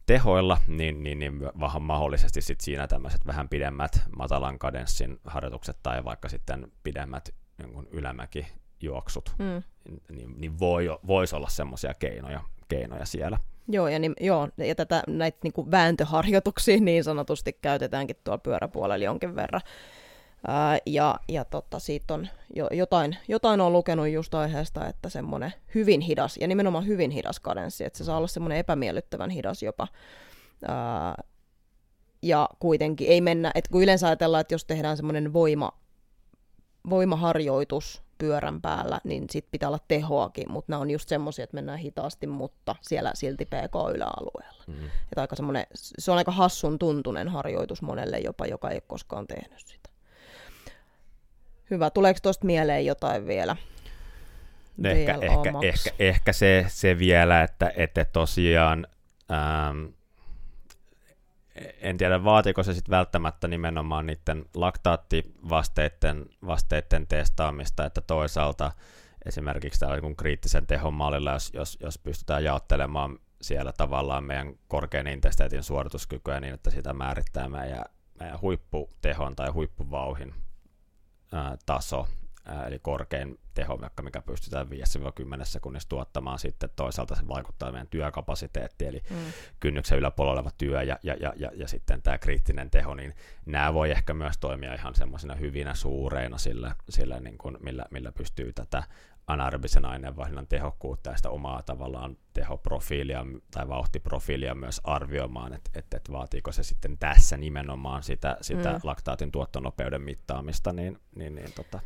tehoilla, 0.07 0.59
niin, 0.67 1.03
niin, 1.03 1.19
niin 1.19 1.41
mahdollisesti 1.81 2.41
sit 2.41 2.61
siinä 2.61 2.87
tämmöiset 2.87 3.27
vähän 3.27 3.49
pidemmät 3.49 4.03
matalan 4.17 4.59
kadenssin 4.59 5.21
harjoitukset 5.25 5.79
tai 5.83 6.05
vaikka 6.05 6.29
sitten 6.29 6.73
pidemmät 6.83 7.35
niin 7.59 7.89
ylämäkijuoksut, 7.93 9.35
mm. 9.39 9.63
niin, 10.11 10.41
niin 10.41 10.59
voi, 10.59 10.99
voisi 11.07 11.37
olla 11.37 11.49
semmoisia 11.49 11.95
keinoja, 11.95 12.41
keinoja 12.69 13.07
siellä. 13.07 13.39
Joo, 13.69 13.89
ja, 13.89 13.99
niin, 13.99 14.15
joo, 14.21 14.49
ja 14.57 14.75
tätä, 14.75 15.03
näitä 15.07 15.39
niin 15.43 15.53
kuin 15.53 15.71
vääntöharjoituksia 15.71 16.81
niin 16.81 17.05
sanotusti 17.05 17.53
käytetäänkin 17.53 18.17
tuolla 18.25 18.39
pyöräpuolella 18.39 19.05
jonkin 19.05 19.37
verran. 19.37 19.61
Ää, 20.47 20.79
ja 20.87 21.21
ja 21.29 21.45
totta, 21.45 21.79
siitä 21.79 22.15
on 22.15 22.29
jo, 22.57 22.69
jotain, 22.73 23.17
jotain 23.29 23.61
on 23.61 23.73
lukenut 23.73 24.09
just 24.09 24.35
aiheesta, 24.35 24.87
että 24.87 25.09
semmoinen 25.09 25.53
hyvin 25.75 26.01
hidas, 26.01 26.37
ja 26.37 26.49
nimenomaan 26.49 26.87
hyvin 26.87 27.11
hidas 27.11 27.41
kadenssi, 27.41 27.85
että 27.85 27.99
se 27.99 28.05
saa 28.05 28.17
olla 28.17 28.27
semmoinen 28.27 28.59
epämiellyttävän 28.59 29.31
hidas 29.31 29.63
jopa. 29.63 29.89
Ää, 30.69 31.15
ja 32.23 32.49
kuitenkin 32.59 33.09
ei 33.09 33.21
mennä, 33.21 33.51
että 33.55 33.71
kun 33.71 33.83
yleensä 33.83 34.07
ajatellaan, 34.07 34.41
että 34.41 34.55
jos 34.55 34.65
tehdään 34.65 34.97
semmoinen 34.97 35.33
voima, 35.33 35.73
voimaharjoitus 36.91 38.03
pyörän 38.19 38.61
päällä, 38.61 39.01
niin 39.05 39.25
sit 39.31 39.47
pitää 39.51 39.69
olla 39.69 39.79
tehoakin, 39.89 40.53
mutta 40.53 40.73
nämä 40.73 40.81
on 40.81 40.91
just 40.91 41.09
semmoisia, 41.09 41.45
että 41.45 41.55
mennään 41.55 41.79
hitaasti, 41.79 42.27
mutta 42.27 42.77
siellä 42.81 43.11
silti 43.15 43.45
PK-yläalueella. 43.45 44.65
Mm. 44.67 44.75
Että 44.85 45.21
aika 45.21 45.37
se 45.75 46.11
on 46.11 46.19
aika 46.19 46.33
hassun 46.33 46.79
tuntunen 46.79 47.29
harjoitus 47.29 47.83
monelle 47.83 48.19
jopa, 48.19 48.47
joka 48.47 48.71
ei 48.71 48.75
ole 48.77 48.83
koskaan 48.87 49.27
tehnyt 49.27 49.61
sitä. 49.67 49.89
Hyvä. 51.71 51.91
Tuleeko 51.91 52.21
tuosta 52.23 52.47
mieleen 52.47 52.87
jotain 52.87 53.27
vielä? 53.27 53.57
Ehkä, 54.85 55.19
ehkä, 55.21 55.53
ehkä, 55.63 55.91
ehkä 55.99 56.33
se, 56.33 56.67
se 56.69 56.99
vielä, 56.99 57.43
että, 57.43 57.73
että 57.77 58.05
tosiaan 58.05 58.87
ähm, 59.31 59.85
en 61.81 61.97
tiedä 61.97 62.25
vaatiko 62.25 62.63
se 62.63 62.75
sitten 62.75 62.91
välttämättä 62.91 63.49
nimenomaan 63.49 64.07
niiden 64.07 64.45
laktaattivasteiden 64.55 66.27
vasteiden 66.47 67.07
testaamista, 67.07 67.85
että 67.85 68.01
toisaalta 68.01 68.73
esimerkiksi 69.27 69.81
tällä 69.81 70.01
niin 70.01 70.17
kriittisen 70.17 70.67
tehon 70.67 70.95
mallilla, 70.95 71.33
jos, 71.33 71.51
jos, 71.55 71.79
jos 71.81 71.99
pystytään 71.99 72.45
jaottelemaan 72.45 73.19
siellä 73.43 73.73
tavallaan 73.73 74.25
meidän 74.25 74.55
korkean 74.69 75.07
intensiteetin 75.07 75.63
suorituskykyä 75.63 76.41
niin, 76.41 76.55
että 76.55 76.71
sitä 76.71 76.93
määrittää 76.93 77.49
meidän, 77.49 77.85
meidän 78.21 78.41
huipputehon 78.41 79.37
tai 79.37 79.51
huippuvauhin 79.51 80.35
ää, 81.33 81.57
taso, 81.67 82.09
eli 82.67 82.79
korkein 82.79 83.39
teho, 83.55 83.81
vaikka 83.81 84.03
mikä 84.03 84.21
pystytään 84.23 84.67
5-10 84.67 84.71
sekunnissa 85.45 85.89
tuottamaan 85.89 86.39
sitten 86.39 86.71
toisaalta 86.77 87.15
se 87.15 87.29
vaikuttaa 87.29 87.73
meidän 87.73 87.89
työkapasiteettiin, 87.89 88.89
eli 88.89 89.03
mm. 89.11 89.17
kynnyksen 89.61 89.99
yläpuolella 89.99 90.41
oleva 90.41 90.51
työ 90.59 90.83
ja, 90.83 90.99
ja, 91.03 91.17
ja, 91.21 91.33
ja, 91.37 91.51
ja 91.55 91.69
sitten 91.69 92.03
tämä 92.03 92.19
kriittinen 92.19 92.71
teho, 92.71 92.95
niin 92.95 93.15
nämä 93.47 93.75
voi 93.75 93.91
ehkä 93.91 94.15
myös 94.15 94.39
toimia 94.39 94.75
ihan 94.75 94.95
semmoisina 94.95 95.35
hyvinä 95.35 95.75
suureina 95.75 96.39
sillä, 96.39 96.75
sillä 96.89 97.21
niin 97.21 97.39
kuin, 97.39 97.57
millä, 97.61 97.85
millä 97.91 98.13
pystyy 98.13 98.53
tätä 98.53 98.83
anaerobisen 99.29 99.85
aineenvaihdunnan 99.85 100.47
tehokkuutta 100.47 101.11
ja 101.11 101.17
sitä 101.17 101.31
omaa 101.31 101.63
tavallaan 101.63 102.17
tehoprofiilia 102.33 103.27
tai 103.51 103.69
vauhtiprofiilia 103.69 104.55
myös 104.55 104.81
arvioimaan, 104.85 105.53
että 105.53 105.71
et, 105.75 105.95
et 105.95 106.13
vaatiiko 106.13 106.53
se 106.53 106.63
sitten 106.63 106.99
tässä 106.99 107.37
nimenomaan 107.37 108.03
sitä, 108.03 108.37
sitä 108.41 108.73
mm. 108.73 108.81
laktaatin 108.83 109.33
tuottonopeuden 109.33 110.03
mittaamista, 110.03 110.73
niin, 110.73 110.99
niin, 111.17 111.35
niin 111.35 111.53
tota, 111.53 111.81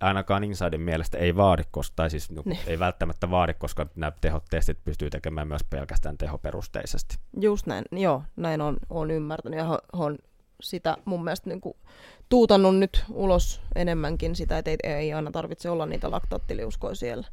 ainakaan 0.00 0.44
Insidein 0.44 0.82
mielestä 0.82 1.18
ei 1.18 1.36
vaadi, 1.36 1.62
koska, 1.70 1.92
tai 1.96 2.10
siis 2.10 2.30
no, 2.30 2.42
ei 2.66 2.78
välttämättä 2.78 3.30
vaadi, 3.30 3.54
koska 3.54 3.86
nämä 3.96 4.12
tehotestit 4.20 4.84
pystyy 4.84 5.10
tekemään 5.10 5.48
myös 5.48 5.64
pelkästään 5.70 6.18
tehoperusteisesti. 6.18 7.16
Just 7.40 7.66
näin, 7.66 7.84
joo, 7.92 8.22
näin 8.36 8.60
on, 8.60 8.76
on 8.90 9.10
ymmärtänyt 9.10 9.58
ja 9.58 9.78
on 9.92 10.18
sitä 10.60 10.96
mun 11.04 11.24
mielestä 11.24 11.50
niin 11.50 11.60
kuin 11.60 11.76
tuutannut 12.28 12.78
nyt 12.78 13.04
ulos 13.10 13.60
enemmänkin 13.74 14.36
sitä, 14.36 14.58
että 14.58 14.70
ei, 14.70 14.78
ei 14.84 15.12
aina 15.12 15.30
tarvitse 15.30 15.70
olla 15.70 15.86
niitä 15.86 16.10
laktaattiliuskoja 16.10 16.94
siellä. 16.94 17.26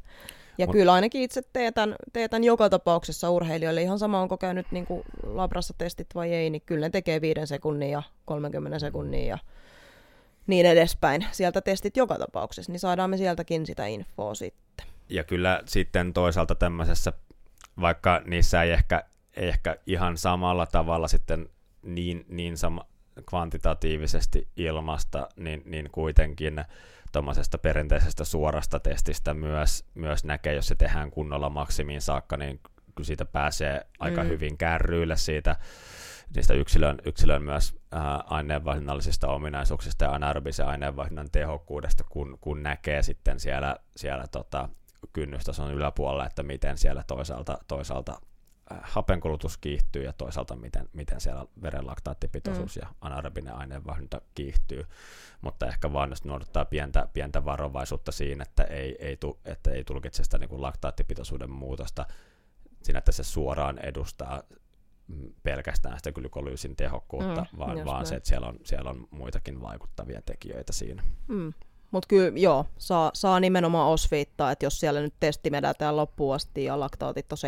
Ja 0.58 0.66
Mut. 0.66 0.72
kyllä 0.72 0.92
ainakin 0.92 1.22
itse 1.22 1.42
teetän, 1.52 1.96
teetän 2.12 2.44
joka 2.44 2.70
tapauksessa 2.70 3.30
urheilijoille, 3.30 3.82
ihan 3.82 3.98
sama 3.98 4.20
onko 4.20 4.36
käynyt 4.38 4.66
niin 4.70 4.86
kuin 4.86 5.02
labrassa 5.22 5.74
testit 5.78 6.06
vai 6.14 6.32
ei, 6.32 6.50
niin 6.50 6.62
kyllä 6.66 6.86
ne 6.86 6.90
tekee 6.90 7.20
5 7.20 7.40
sekunnin 7.44 7.90
ja 7.90 8.02
30 8.24 8.78
sekunnin 8.78 9.26
ja 9.26 9.38
niin 10.50 10.66
edespäin. 10.66 11.26
Sieltä 11.32 11.60
testit 11.60 11.96
joka 11.96 12.18
tapauksessa, 12.18 12.72
niin 12.72 12.80
saadaan 12.80 13.10
me 13.10 13.16
sieltäkin 13.16 13.66
sitä 13.66 13.86
infoa 13.86 14.34
sitten. 14.34 14.86
Ja 15.08 15.24
kyllä 15.24 15.62
sitten 15.66 16.12
toisaalta 16.12 16.54
tämmöisessä, 16.54 17.12
vaikka 17.80 18.22
niissä 18.24 18.62
ei 18.62 18.70
ehkä, 18.70 19.04
ei 19.36 19.48
ehkä 19.48 19.76
ihan 19.86 20.16
samalla 20.16 20.66
tavalla 20.66 21.08
sitten 21.08 21.48
niin, 21.82 22.24
niin 22.28 22.56
sama, 22.56 22.86
kvantitatiivisesti 23.28 24.48
ilmasta, 24.56 25.28
niin, 25.36 25.62
niin 25.64 25.88
kuitenkin 25.92 26.64
tuommoisesta 27.12 27.58
perinteisestä 27.58 28.24
suorasta 28.24 28.80
testistä 28.80 29.34
myös, 29.34 29.84
myös 29.94 30.24
näkee, 30.24 30.54
jos 30.54 30.66
se 30.66 30.74
tehdään 30.74 31.10
kunnolla 31.10 31.50
maksimiin 31.50 32.00
saakka, 32.00 32.36
niin 32.36 32.60
kyllä 32.94 33.06
siitä 33.06 33.24
pääsee 33.24 33.86
aika 33.98 34.22
mm. 34.22 34.28
hyvin 34.28 34.58
kärryille 34.58 35.16
siitä, 35.16 35.56
niistä 36.34 36.54
yksilön, 36.54 36.98
yksilön 37.04 37.42
myös 37.42 37.79
aineenvaihdannallisista 38.24 39.28
ominaisuuksista 39.28 40.04
ja 40.04 40.10
anaerobisen 40.10 40.66
aineenvaihdunnan 40.66 41.30
tehokkuudesta, 41.32 42.04
kun, 42.08 42.38
kun 42.40 42.62
näkee 42.62 43.02
sitten 43.02 43.40
siellä, 43.40 43.76
siellä 43.96 44.26
tota, 44.26 44.68
kynnystason 45.12 45.74
yläpuolella, 45.74 46.26
että 46.26 46.42
miten 46.42 46.78
siellä 46.78 47.04
toisaalta, 47.06 47.58
toisaalta 47.68 48.20
hapenkulutus 48.82 49.56
kiihtyy 49.56 50.04
ja 50.04 50.12
toisaalta 50.12 50.56
miten, 50.56 50.88
miten 50.92 51.20
siellä 51.20 51.46
veren 51.62 51.86
laktaattipitoisuus 51.86 52.76
mm. 52.76 52.80
ja 52.82 52.88
anaerobinen 53.00 53.54
aineenvaihdunta 53.54 54.20
kiihtyy, 54.34 54.86
mutta 55.40 55.66
ehkä 55.66 55.92
vaan 55.92 56.10
jos 56.10 56.24
noudattaa 56.24 56.64
pientä, 56.64 57.08
pientä 57.12 57.44
varovaisuutta 57.44 58.12
siinä, 58.12 58.42
että 58.42 58.62
ei, 58.64 58.96
ei, 58.98 59.16
tu, 59.16 59.40
että 59.44 59.70
ei 59.70 59.84
tulkitse 59.84 60.24
sitä 60.24 60.38
niin 60.38 60.48
kuin 60.48 60.62
laktaattipitoisuuden 60.62 61.50
muutosta 61.50 62.06
siinä, 62.82 62.98
että 62.98 63.12
se 63.12 63.24
suoraan 63.24 63.78
edustaa 63.78 64.42
pelkästään 65.42 65.98
sitä 65.98 66.12
glykolyysin 66.12 66.76
tehokkuutta, 66.76 67.46
mm, 67.52 67.58
vaan, 67.58 67.84
vaan 67.84 68.06
se, 68.06 68.14
että 68.14 68.28
siellä 68.28 68.48
on, 68.48 68.58
siellä 68.64 68.90
on 68.90 69.08
muitakin 69.10 69.60
vaikuttavia 69.60 70.22
tekijöitä 70.22 70.72
siinä. 70.72 71.02
Mm. 71.28 71.52
Mutta 71.90 72.06
kyllä 72.06 72.38
joo, 72.38 72.66
saa, 72.78 73.10
saa 73.14 73.40
nimenomaan 73.40 73.90
osviittaa, 73.90 74.50
että 74.50 74.66
jos 74.66 74.80
siellä 74.80 75.00
nyt 75.00 75.14
testi 75.20 75.50
vedetään 75.50 75.96
loppuun 75.96 76.34
asti 76.34 76.64
ja 76.64 76.80
laktaatit 76.80 77.32
on 77.32 77.38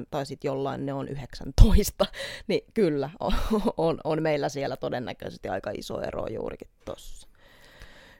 7,9 0.00 0.06
tai 0.10 0.26
sitten 0.26 0.48
jollain 0.48 0.86
ne 0.86 0.92
on 0.92 1.08
19, 1.08 2.06
niin 2.48 2.60
kyllä 2.74 3.10
on, 3.20 3.32
on, 3.76 4.00
on 4.04 4.22
meillä 4.22 4.48
siellä 4.48 4.76
todennäköisesti 4.76 5.48
aika 5.48 5.70
iso 5.70 6.00
ero 6.00 6.26
juurikin 6.26 6.68
tuossa. 6.84 7.28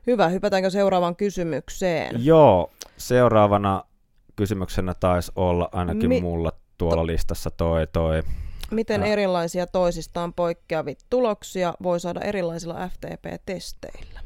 Hyvä, 0.07 0.29
hypätäänkö 0.29 0.71
seuraavaan 0.71 1.17
kysymykseen? 1.17 2.25
Joo, 2.25 2.71
seuraavana 2.97 3.85
kysymyksenä 4.37 4.95
taisi 4.95 5.33
olla 5.37 5.69
ainakin 5.73 6.09
Mi- 6.09 6.21
mulla 6.21 6.53
tuolla 6.79 7.03
to- 7.03 7.07
listassa 7.07 7.51
toi, 7.51 7.87
toi 7.87 8.23
Miten 8.71 9.03
äh. 9.03 9.09
erilaisia 9.09 9.67
toisistaan 9.67 10.33
poikkeavia 10.33 10.95
tuloksia 11.11 11.75
voi 11.83 12.01
saada 12.01 12.21
erilaisilla 12.21 12.89
FTP-testeillä? 12.89 14.21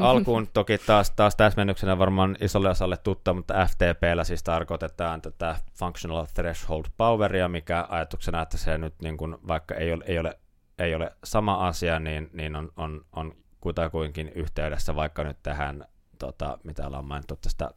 Alkuun 0.00 0.48
toki 0.52 0.78
taas, 0.78 1.10
taas 1.10 1.36
täsmennyksenä 1.36 1.98
varmaan 1.98 2.36
isolle 2.40 2.70
osalle 2.70 2.96
tuttua, 2.96 3.34
mutta 3.34 3.66
FTPllä 3.66 4.24
siis 4.24 4.42
tarkoitetaan 4.42 5.22
tätä 5.22 5.56
Functional 5.78 6.26
Threshold 6.34 6.84
Poweria, 6.96 7.48
mikä 7.48 7.86
ajatuksena, 7.88 8.42
että 8.42 8.56
se 8.56 8.78
nyt 8.78 8.94
niin 9.02 9.16
kuin, 9.16 9.36
vaikka 9.48 9.74
ei 9.74 9.92
ole, 9.92 10.04
ei 10.06 10.18
ole, 10.18 10.38
ei 10.78 10.94
ole 10.94 11.10
sama 11.24 11.66
asia, 11.68 12.00
niin, 12.00 12.30
niin 12.32 12.56
on, 12.56 12.72
on, 12.76 13.04
on 13.12 13.34
kutakuinkin 13.60 14.28
yhteydessä 14.34 14.94
vaikka 14.96 15.24
nyt 15.24 15.38
tähän, 15.42 15.84
tota, 16.18 16.58
mitä 16.64 16.86
ollaan 16.86 17.04
mainittu 17.04 17.36
tästä 17.36 17.70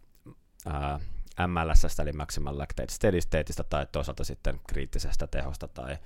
ää, 0.65 0.99
MLS, 1.47 1.99
eli 1.99 2.11
Maximal 2.11 2.57
Lactate 2.57 2.91
Steady 2.93 3.21
Stateista, 3.21 3.63
tai 3.63 3.87
toisaalta 3.91 4.23
sitten 4.23 4.59
kriittisestä 4.67 5.27
tehosta 5.27 5.67
tai, 5.67 5.97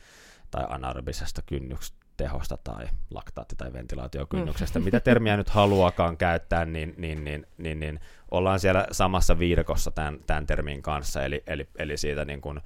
tai 0.51 0.65
anaerobisesta 0.69 1.41
kynnyksestä 1.45 2.03
tehosta 2.17 2.57
tai 2.57 2.85
laktaatti- 3.13 3.55
tai 3.57 3.73
ventilaatiokynnyksestä, 3.73 4.79
mm. 4.79 4.85
mitä 4.85 4.99
termiä 5.09 5.37
nyt 5.37 5.49
haluakaan 5.49 6.17
käyttää, 6.17 6.65
niin, 6.65 6.95
niin, 6.97 7.23
niin, 7.23 7.47
niin, 7.57 7.79
niin 7.79 7.99
ollaan 8.31 8.59
siellä 8.59 8.87
samassa 8.91 9.39
viidakossa 9.39 9.91
tämän, 9.91 10.19
tämän 10.27 10.47
termin 10.47 10.81
kanssa, 10.81 11.23
eli, 11.23 11.43
eli, 11.47 11.69
eli 11.75 11.97
siitä 11.97 12.25
niin 12.25 12.41
kuin 12.41 12.61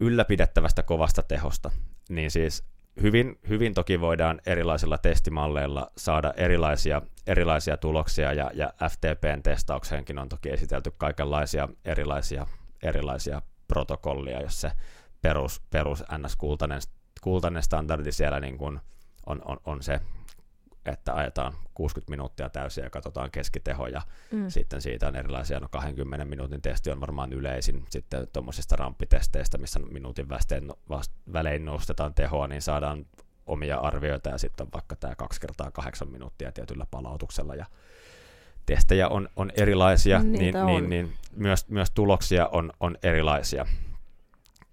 ylläpidettävästä 0.00 0.82
kovasta 0.82 1.22
tehosta. 1.22 1.70
Niin 2.08 2.30
siis 2.30 2.64
hyvin, 3.02 3.38
hyvin 3.48 3.74
toki 3.74 4.00
voidaan 4.00 4.40
erilaisilla 4.46 4.98
testimalleilla 4.98 5.90
saada 5.96 6.34
erilaisia, 6.36 7.02
erilaisia 7.26 7.76
tuloksia, 7.76 8.32
ja, 8.32 8.50
ja 8.54 8.72
FTPn 8.90 9.42
testaukseenkin 9.42 10.18
on 10.18 10.28
toki 10.28 10.50
esitelty 10.50 10.92
kaikenlaisia 10.98 11.68
erilaisia, 11.84 12.46
erilaisia 12.82 13.42
protokollia, 13.68 14.42
jos 14.42 14.60
se 14.60 14.72
perus, 15.22 15.62
perus 15.70 16.02
NS-kultainen 16.02 16.80
kultainen 17.20 17.62
standardi 17.62 18.12
siellä 18.12 18.40
niin 18.40 18.58
kuin 18.58 18.80
on, 19.26 19.42
on, 19.44 19.56
on 19.64 19.82
se, 19.82 20.00
että 20.92 21.14
ajetaan 21.14 21.52
60 21.74 22.10
minuuttia 22.10 22.48
täysin 22.48 22.84
ja 22.84 22.90
katsotaan 22.90 23.30
keskiteho 23.30 23.86
ja 23.86 24.02
mm. 24.32 24.48
sitten 24.48 24.82
siitä 24.82 25.08
on 25.08 25.16
erilaisia, 25.16 25.60
no 25.60 25.68
20 25.70 26.24
minuutin 26.24 26.62
testi 26.62 26.90
on 26.90 27.00
varmaan 27.00 27.32
yleisin, 27.32 27.84
sitten 27.90 28.28
tuommoisista 28.32 28.76
ramppitesteistä, 28.76 29.58
missä 29.58 29.78
minuutin 29.78 30.28
västeen, 30.28 30.72
vast, 30.88 31.12
välein 31.32 31.64
nostetaan 31.64 32.14
tehoa, 32.14 32.46
niin 32.46 32.62
saadaan 32.62 33.06
omia 33.46 33.76
arvioita 33.76 34.28
ja 34.28 34.38
sitten 34.38 34.66
on 34.66 34.72
vaikka 34.72 34.96
tämä 34.96 35.14
kaksi 35.14 35.40
kertaa 35.40 35.70
kahdeksan 35.70 36.10
minuuttia 36.10 36.52
tietyllä 36.52 36.86
palautuksella 36.90 37.54
ja 37.54 37.66
testejä 38.66 39.08
on, 39.08 39.28
on 39.36 39.52
erilaisia, 39.56 40.22
niin, 40.22 40.32
niin, 40.32 40.56
on. 40.56 40.66
niin, 40.66 40.90
niin 40.90 41.12
myös, 41.36 41.68
myös 41.68 41.90
tuloksia 41.90 42.48
on, 42.52 42.72
on 42.80 42.96
erilaisia. 43.02 43.66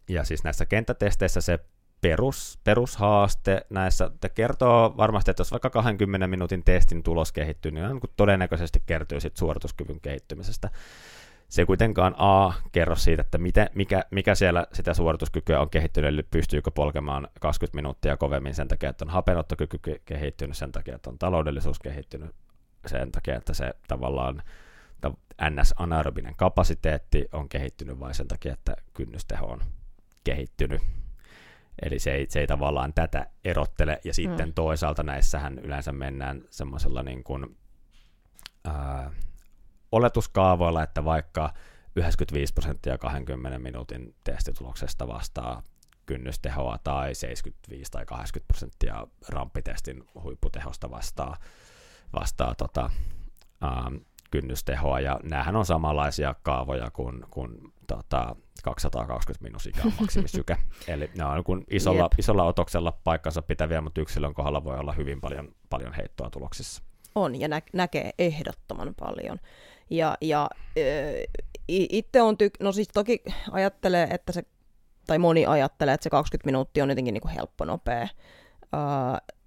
Ja 0.08 0.24
siis 0.24 0.44
näissä 0.44 0.66
kenttätesteissä 0.66 1.42
se 1.42 1.60
perus, 2.04 2.60
perushaaste 2.64 3.66
näissä, 3.70 4.06
että 4.06 4.30
kertoo 4.30 4.94
varmasti, 4.98 5.32
että 5.32 5.42
jos 5.42 5.52
vaikka 5.52 5.70
20 5.70 6.28
minuutin 6.28 6.64
testin 6.64 7.04
tulos 7.04 7.32
kehittyy, 7.32 7.72
niin, 7.72 7.88
niin 7.88 8.00
todennäköisesti 8.18 8.84
kertyy 8.86 9.20
sit 9.20 9.38
suorituskyvyn 9.38 10.02
kehittymisestä. 10.02 10.70
Se 11.50 11.62
ei 11.62 11.66
kuitenkaan 11.66 12.16
A 12.18 12.54
kerro 12.72 12.96
siitä, 12.96 13.22
että 13.22 13.38
miten, 13.38 13.70
mikä, 13.76 14.04
mikä 14.12 14.36
siellä 14.36 14.68
sitä 14.74 14.94
suorituskykyä 14.94 15.60
on 15.60 15.70
kehittynyt, 15.70 16.14
eli 16.14 16.24
pystyykö 16.24 16.72
polkemaan 16.72 17.28
20 17.40 17.76
minuuttia 17.76 18.18
kovemmin 18.18 18.56
sen 18.56 18.68
takia, 18.68 18.90
että 18.90 19.06
on 19.06 19.10
hapenottokyky 19.10 19.80
kehittynyt, 20.06 20.58
sen 20.58 20.72
takia, 20.72 20.96
että 20.96 21.10
on 21.10 21.20
taloudellisuus 21.20 21.80
kehittynyt, 21.80 22.36
sen 22.86 23.12
takia, 23.12 23.36
että 23.36 23.54
se 23.54 23.74
tavallaan 23.88 24.44
NS-anaerobinen 25.50 26.36
kapasiteetti 26.38 27.26
on 27.32 27.50
kehittynyt, 27.50 28.00
vai 28.00 28.14
sen 28.14 28.28
takia, 28.28 28.54
että 28.54 28.76
kynnysteho 28.94 29.46
on 29.46 29.60
kehittynyt 30.24 30.82
Eli 31.82 32.00
se 32.00 32.12
ei, 32.12 32.26
se 32.30 32.40
ei 32.40 32.48
tavallaan 32.48 32.94
tätä 32.94 33.28
erottele, 33.44 34.02
ja 34.04 34.14
sitten 34.14 34.48
mm. 34.48 34.54
toisaalta 34.54 35.04
näissähän 35.04 35.60
yleensä 35.60 35.92
mennään 35.92 36.42
semmoisella 36.50 37.04
niin 37.04 37.24
kuin, 37.24 37.58
ää, 38.66 39.12
oletuskaavoilla, 39.92 40.84
että 40.84 41.06
vaikka 41.06 41.54
95 41.96 42.54
prosenttia 42.54 42.98
20 42.98 43.60
minuutin 43.60 44.16
testituloksesta 44.24 45.08
vastaa 45.08 45.64
kynnystehoa 46.06 46.78
tai 46.84 47.16
75 47.16 47.92
tai 47.92 48.06
80 48.06 48.48
prosenttia 48.48 49.08
ramppitestin 49.30 50.04
huipputehosta 50.24 50.92
vastaa, 50.92 51.38
vastaa 52.14 52.56
tota, 52.56 52.90
ää, 53.62 53.92
kynnystehoa, 54.32 55.00
ja 55.00 55.20
näähän 55.24 55.56
on 55.56 55.66
samanlaisia 55.66 56.36
kaavoja 56.44 56.92
kuin, 56.92 57.26
kuin 57.30 57.73
tota, 57.88 58.36
220 58.64 59.44
minus 59.44 59.66
ikä 59.66 59.82
on 59.86 59.94
maksimisyke. 60.00 60.58
Eli 60.88 61.12
ne 61.18 61.26
on 61.26 61.44
kun 61.44 61.64
isolla, 61.70 62.10
isolla 62.18 62.44
otoksella 62.44 63.00
paikkansa 63.04 63.42
pitäviä, 63.42 63.82
mutta 63.82 64.02
yksilön 64.02 64.34
kohdalla 64.34 64.64
voi 64.64 64.78
olla 64.78 64.94
hyvin 64.94 65.22
paljon, 65.22 65.56
paljon 65.70 65.94
heittoa 65.94 66.30
tuloksissa. 66.30 66.84
On, 67.16 67.40
ja 67.40 67.48
nä- 67.48 67.62
näkee 67.74 68.12
ehdottoman 68.20 68.94
paljon. 69.00 69.40
Ja, 69.90 70.18
ja 70.22 70.50
äh, 70.78 71.44
itse 71.70 72.22
on, 72.22 72.36
tyk- 72.36 72.64
no 72.64 72.72
siis 72.72 72.88
toki 72.94 73.24
ajattelee, 73.52 74.08
että 74.12 74.32
se, 74.32 74.44
tai 75.08 75.20
moni 75.20 75.46
ajattelee, 75.46 75.94
että 75.94 76.04
se 76.04 76.10
20 76.10 76.46
minuuttia 76.46 76.84
on 76.84 76.90
jotenkin 76.90 77.14
niin 77.14 77.22
kuin 77.22 77.34
helppo, 77.34 77.66
nopea, 77.66 78.02
äh, 78.02 78.10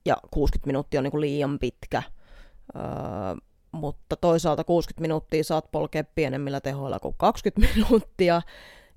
ja 0.07 0.17
60 0.31 0.67
minuuttia 0.67 1.01
on 1.01 1.05
niin 1.05 1.11
kuin 1.11 1.21
liian 1.21 1.59
pitkä. 1.59 2.03
Äh, 2.77 3.37
mutta 3.77 4.17
toisaalta 4.17 4.65
60 4.65 5.01
minuuttia 5.01 5.45
saat 5.45 5.71
polkea 5.73 6.05
pienemmillä 6.05 6.61
tehoilla 6.61 6.99
kuin 6.99 7.15
20 7.19 7.75
minuuttia, 7.75 8.43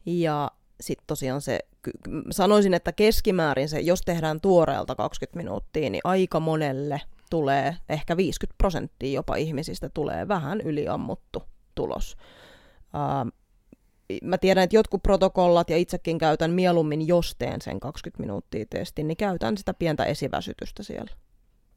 ja 0.06 0.52
sitten 0.82 1.08
tosiaan 1.08 1.42
se, 1.42 1.60
sanoisin, 2.32 2.74
että 2.74 2.92
keskimäärin 2.92 3.70
se, 3.70 3.80
jos 3.80 4.02
tehdään 4.02 4.42
tuoreelta 4.42 4.96
20 4.96 5.38
minuuttia, 5.38 5.90
niin 5.90 6.02
aika 6.04 6.40
monelle 6.40 7.02
tulee, 7.30 7.76
ehkä 7.90 8.18
50 8.18 8.58
prosenttia 8.58 9.14
jopa 9.14 9.36
ihmisistä 9.36 9.90
tulee 9.90 10.28
vähän 10.28 10.62
yliammuttu 10.62 11.44
tulos. 11.76 12.18
Uh, 12.94 13.32
mä 14.24 14.38
tiedän, 14.38 14.64
että 14.64 14.76
jotkut 14.76 15.04
protokollat 15.04 15.70
ja 15.70 15.78
itsekin 15.78 16.18
käytän 16.18 16.52
mieluummin, 16.52 17.08
jos 17.08 17.36
teen 17.40 17.62
sen 17.62 17.80
20 17.80 18.22
minuuttia 18.24 18.66
testin, 18.70 19.08
niin 19.08 19.18
käytän 19.18 19.58
sitä 19.58 19.74
pientä 19.74 20.04
esiväsytystä 20.04 20.84
siellä. 20.84 21.12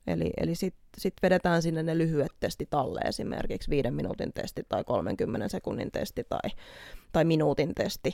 Eli, 0.07 0.31
eli 0.37 0.55
sitten 0.55 0.83
sit 0.99 1.15
vedetään 1.23 1.63
sinne 1.63 1.83
ne 1.83 1.99
lyhyet 1.99 2.33
testit 2.41 2.75
alle, 2.75 3.01
esimerkiksi 3.01 3.71
viiden 3.71 3.95
minuutin 3.95 4.33
testi 4.33 4.63
tai 4.69 4.85
30 4.85 5.49
sekunnin 5.49 5.91
testi 5.91 6.25
tai, 6.29 6.51
tai 7.13 7.25
minuutin 7.25 7.75
testi. 7.75 8.13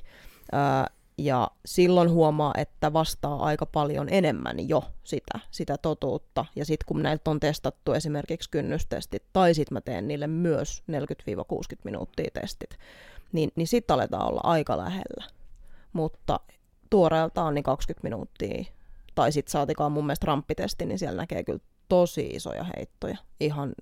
Ää, 0.52 0.86
ja 1.18 1.50
silloin 1.66 2.10
huomaa, 2.10 2.54
että 2.56 2.92
vastaa 2.92 3.44
aika 3.44 3.66
paljon 3.66 4.08
enemmän 4.10 4.68
jo 4.68 4.84
sitä, 5.04 5.38
sitä 5.50 5.78
totuutta. 5.78 6.44
Ja 6.56 6.64
sitten 6.64 6.86
kun 6.86 7.02
näiltä 7.02 7.30
on 7.30 7.40
testattu 7.40 7.92
esimerkiksi 7.92 8.50
kynnystestit, 8.50 9.22
tai 9.32 9.54
sitten 9.54 9.76
mä 9.76 9.80
teen 9.80 10.08
niille 10.08 10.26
myös 10.26 10.82
40-60 10.82 10.94
minuuttia 11.84 12.30
testit, 12.34 12.78
niin, 13.32 13.50
niin 13.56 13.68
sitten 13.68 13.94
aletaan 13.94 14.28
olla 14.28 14.40
aika 14.44 14.76
lähellä. 14.76 15.24
Mutta 15.92 16.40
tuoreeltaan 16.90 17.54
niin 17.54 17.62
20 17.62 18.06
minuuttia, 18.06 18.64
tai 19.14 19.32
sitten 19.32 19.52
saatikaan 19.52 19.92
mun 19.92 20.06
mielestä 20.06 20.26
ramppitesti, 20.26 20.86
niin 20.86 20.98
siellä 20.98 21.16
näkee 21.16 21.44
kyllä 21.44 21.60
tosi 21.88 22.26
isoja 22.26 22.64
heittoja. 22.76 23.16
Ihan, 23.40 23.72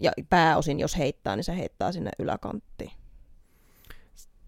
ja 0.00 0.12
pääosin 0.30 0.80
jos 0.80 0.98
heittää, 0.98 1.36
niin 1.36 1.44
se 1.44 1.56
heittää 1.56 1.92
sinne 1.92 2.10
yläkanttiin. 2.18 2.90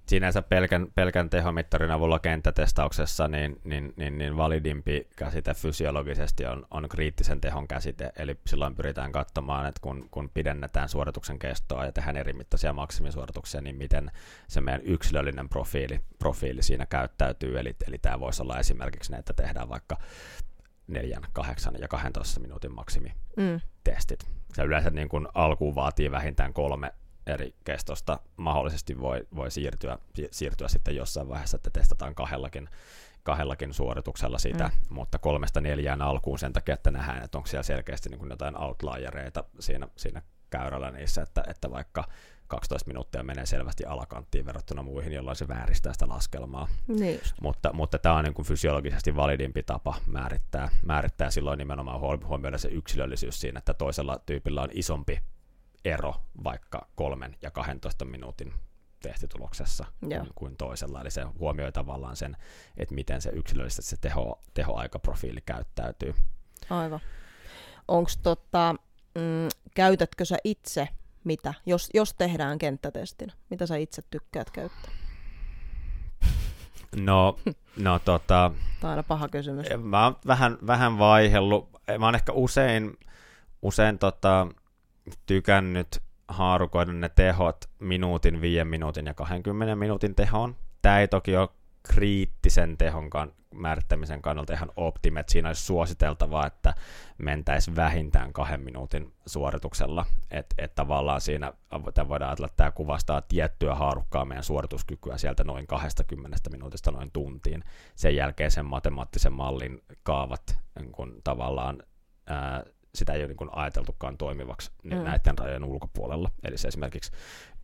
Sinänsä 0.06 0.42
pelkän, 0.42 0.86
pelkän 0.94 1.30
tehomittarin 1.30 1.90
avulla 1.90 2.18
kenttätestauksessa 2.18 3.28
niin, 3.28 3.60
niin, 3.64 3.94
niin, 3.96 4.18
niin 4.18 4.36
validimpi 4.36 5.08
käsite 5.16 5.54
fysiologisesti 5.54 6.46
on, 6.46 6.66
on 6.70 6.88
kriittisen 6.88 7.40
tehon 7.40 7.68
käsite, 7.68 8.12
eli 8.18 8.36
silloin 8.46 8.74
pyritään 8.74 9.12
katsomaan, 9.12 9.66
että 9.66 9.80
kun, 9.82 10.08
kun 10.10 10.30
pidennetään 10.34 10.88
suorituksen 10.88 11.38
kestoa 11.38 11.84
ja 11.84 11.92
tehdään 11.92 12.16
eri 12.16 12.32
mittaisia 12.32 12.72
maksimisuorituksia, 12.72 13.60
niin 13.60 13.76
miten 13.76 14.10
se 14.48 14.60
meidän 14.60 14.82
yksilöllinen 14.82 15.48
profiili, 15.48 16.00
profiili 16.18 16.62
siinä 16.62 16.86
käyttäytyy, 16.86 17.58
eli, 17.58 17.76
eli 17.88 17.98
tämä 17.98 18.20
voisi 18.20 18.42
olla 18.42 18.58
esimerkiksi 18.58 19.14
että 19.16 19.32
tehdään 19.32 19.68
vaikka 19.68 19.96
neljän, 20.86 21.22
kahdeksan 21.32 21.74
ja 21.80 21.88
12 21.88 22.40
minuutin 22.40 22.74
maksimitestit. 22.74 24.26
Mm. 24.28 24.34
Se 24.54 24.62
yleensä 24.62 24.90
niin 24.90 25.08
kuin 25.08 25.28
alkuun 25.34 25.74
vaatii 25.74 26.10
vähintään 26.10 26.52
kolme 26.52 26.92
eri 27.26 27.54
kestosta 27.64 28.18
mahdollisesti 28.36 29.00
voi, 29.00 29.26
voi 29.34 29.50
siirtyä, 29.50 29.98
siirtyä 30.30 30.68
sitten 30.68 30.96
jossain 30.96 31.28
vaiheessa, 31.28 31.56
että 31.56 31.70
testataan 31.70 32.14
kahdellakin, 32.14 32.68
kahdellakin 33.22 33.74
suorituksella 33.74 34.38
sitä, 34.38 34.64
mm. 34.64 34.94
mutta 34.94 35.18
kolmesta 35.18 35.60
neljään 35.60 36.02
alkuun 36.02 36.38
sen 36.38 36.52
takia, 36.52 36.74
että 36.74 36.90
nähdään, 36.90 37.24
että 37.24 37.38
onko 37.38 37.46
siellä 37.46 37.62
selkeästi 37.62 38.08
niin 38.08 38.18
kuin 38.18 38.30
jotain 38.30 38.62
outliereita 38.62 39.44
siinä, 39.60 39.88
siinä 39.96 40.22
käyrällä 40.50 40.90
niissä, 40.90 41.22
että, 41.22 41.44
että 41.48 41.70
vaikka 41.70 42.04
12 42.46 42.88
minuuttia 42.88 43.22
menee 43.22 43.46
selvästi 43.46 43.84
alakanttiin 43.84 44.46
verrattuna 44.46 44.82
muihin, 44.82 45.12
jolloin 45.12 45.36
se 45.36 45.48
vääristää 45.48 45.92
sitä 45.92 46.08
laskelmaa. 46.08 46.68
Niin 46.88 47.20
mutta, 47.42 47.72
mutta 47.72 47.98
tämä 47.98 48.14
on 48.14 48.24
niin 48.24 48.34
kuin 48.34 48.46
fysiologisesti 48.46 49.16
validimpi 49.16 49.62
tapa 49.62 49.94
määrittää, 50.06 50.68
määrittää 50.82 51.30
silloin 51.30 51.58
nimenomaan 51.58 52.00
huomioida 52.00 52.58
se 52.58 52.68
yksilöllisyys 52.68 53.40
siinä, 53.40 53.58
että 53.58 53.74
toisella 53.74 54.18
tyypillä 54.26 54.62
on 54.62 54.68
isompi 54.72 55.20
ero 55.84 56.14
vaikka 56.44 56.86
kolmen 56.94 57.36
ja 57.42 57.50
12 57.50 58.04
minuutin 58.04 58.52
testituloksessa 59.02 59.84
kuin, 60.00 60.30
kuin 60.34 60.56
toisella. 60.56 61.00
Eli 61.00 61.10
se 61.10 61.22
huomioi 61.38 61.72
tavallaan 61.72 62.16
sen, 62.16 62.36
että 62.76 62.94
miten 62.94 63.22
se 63.22 63.30
yksilöllisesti 63.30 63.90
se 63.90 63.96
teho, 64.00 64.42
tehoaikaprofiili 64.54 65.40
käyttäytyy. 65.40 66.14
Aivan. 66.70 67.00
Onko 67.88 68.10
tota, 68.22 68.74
mm, 69.14 69.48
käytätkö 69.74 70.24
sä 70.24 70.36
itse 70.44 70.88
mitä, 71.26 71.54
jos, 71.66 71.90
jos 71.94 72.14
tehdään 72.14 72.58
kenttätestin, 72.58 73.32
mitä 73.50 73.66
sä 73.66 73.76
itse 73.76 74.02
tykkäät 74.10 74.50
käyttää? 74.50 74.90
No, 76.96 77.38
no 77.76 77.98
tota... 77.98 78.50
Tämä 78.80 78.88
on 78.88 78.90
aina 78.90 79.02
paha 79.02 79.28
kysymys. 79.28 79.66
Mä 79.82 80.04
oon 80.04 80.16
vähän, 80.26 80.58
vähän 80.66 80.98
vaihellut. 80.98 81.70
Mä 81.98 82.06
oon 82.06 82.14
ehkä 82.14 82.32
usein, 82.32 82.96
usein 83.62 83.98
tota, 83.98 84.46
tykännyt 85.26 86.02
haarukoida 86.28 86.92
ne 86.92 87.08
tehot 87.08 87.56
minuutin, 87.78 88.40
viiden 88.40 88.68
minuutin 88.68 89.06
ja 89.06 89.14
20 89.14 89.76
minuutin 89.76 90.14
tehoon. 90.14 90.56
Tämä 90.82 91.00
ei 91.00 91.08
toki 91.08 91.36
ole 91.36 91.48
kriittisen 91.88 92.76
tehon 92.76 93.10
kan- 93.10 93.32
määrittämisen 93.54 94.22
kannalta 94.22 94.52
ihan 94.52 94.72
optime, 94.76 95.20
että 95.20 95.32
siinä 95.32 95.48
olisi 95.48 95.64
suositeltavaa, 95.64 96.46
että 96.46 96.74
mentäisiin 97.18 97.76
vähintään 97.76 98.32
kahden 98.32 98.60
minuutin 98.60 99.12
suorituksella. 99.26 100.06
Että 100.30 100.54
et 100.58 100.74
tavallaan 100.74 101.20
siinä 101.20 101.52
voidaan 102.08 102.28
ajatella, 102.28 102.46
että 102.46 102.56
tämä 102.56 102.70
kuvastaa 102.70 103.20
tiettyä 103.20 103.74
haarukkaa 103.74 104.24
meidän 104.24 104.44
suorituskykyä 104.44 105.18
sieltä 105.18 105.44
noin 105.44 105.66
20 105.66 106.50
minuutista 106.50 106.90
noin 106.90 107.10
tuntiin. 107.12 107.64
Sen 107.94 108.16
jälkeen 108.16 108.50
sen 108.50 108.66
matemaattisen 108.66 109.32
mallin 109.32 109.82
kaavat 110.02 110.58
niin 110.78 110.92
kun 110.92 111.20
tavallaan 111.24 111.82
ää, 112.26 112.64
sitä 112.94 113.12
ei 113.12 113.20
ole 113.20 113.28
niin 113.28 113.36
kuin 113.36 113.50
ajateltukaan 113.52 114.18
toimivaksi 114.18 114.70
mm. 114.82 114.90
näiden 114.90 115.38
rajojen 115.38 115.64
ulkopuolella. 115.64 116.30
Eli 116.44 116.58
se 116.58 116.68
esimerkiksi 116.68 117.12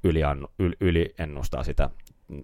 yliannu, 0.04 0.46
yl, 0.58 0.72
yliennustaa 0.80 1.64
sitä 1.64 1.90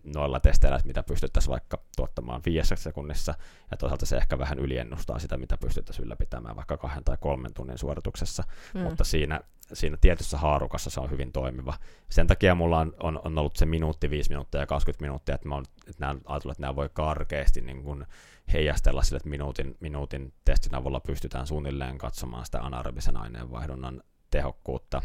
noilla 0.04 0.40
testeillä, 0.40 0.80
mitä 0.84 1.02
pystyttäisiin 1.02 1.50
vaikka 1.50 1.78
tuottamaan 1.96 2.42
viidessä 2.46 2.76
sekunnissa, 2.76 3.34
ja 3.70 3.76
toisaalta 3.76 4.06
se 4.06 4.16
ehkä 4.16 4.38
vähän 4.38 4.58
yliennustaa 4.58 5.18
sitä, 5.18 5.36
mitä 5.36 5.58
pystyttäisiin 5.58 6.04
ylläpitämään 6.04 6.56
vaikka 6.56 6.76
kahden 6.76 7.04
tai 7.04 7.16
kolmen 7.20 7.54
tunnin 7.54 7.78
suorituksessa, 7.78 8.42
mm. 8.74 8.80
mutta 8.80 9.04
siinä, 9.04 9.40
siinä 9.72 9.96
tietyssä 10.00 10.38
haarukassa 10.38 10.90
se 10.90 11.00
on 11.00 11.10
hyvin 11.10 11.32
toimiva. 11.32 11.74
Sen 12.10 12.26
takia 12.26 12.54
mulla 12.54 12.78
on, 12.78 12.94
on, 13.00 13.20
on 13.24 13.38
ollut 13.38 13.56
se 13.56 13.66
minuutti, 13.66 14.10
viisi 14.10 14.30
minuuttia 14.30 14.60
ja 14.60 14.66
20 14.66 15.02
minuuttia, 15.04 15.34
että 15.34 15.48
mä 15.48 15.54
oon 15.54 15.64
että 15.86 16.06
nämä, 16.06 16.20
ajatellut, 16.26 16.54
että 16.54 16.62
nämä 16.62 16.76
voi 16.76 16.90
karkeasti 16.92 17.60
niin 17.60 17.82
kuin 17.82 18.06
heijastella 18.52 19.02
sille, 19.02 19.16
että 19.16 19.28
minuutin, 19.28 19.76
minuutin 19.80 20.32
testin 20.44 20.74
avulla 20.74 21.00
pystytään 21.00 21.46
suunnilleen 21.46 21.98
katsomaan 21.98 22.44
sitä 22.44 22.60
anaerobisen 22.60 23.16
aineenvaihdunnan 23.16 24.02
tehokkuutta 24.30 25.02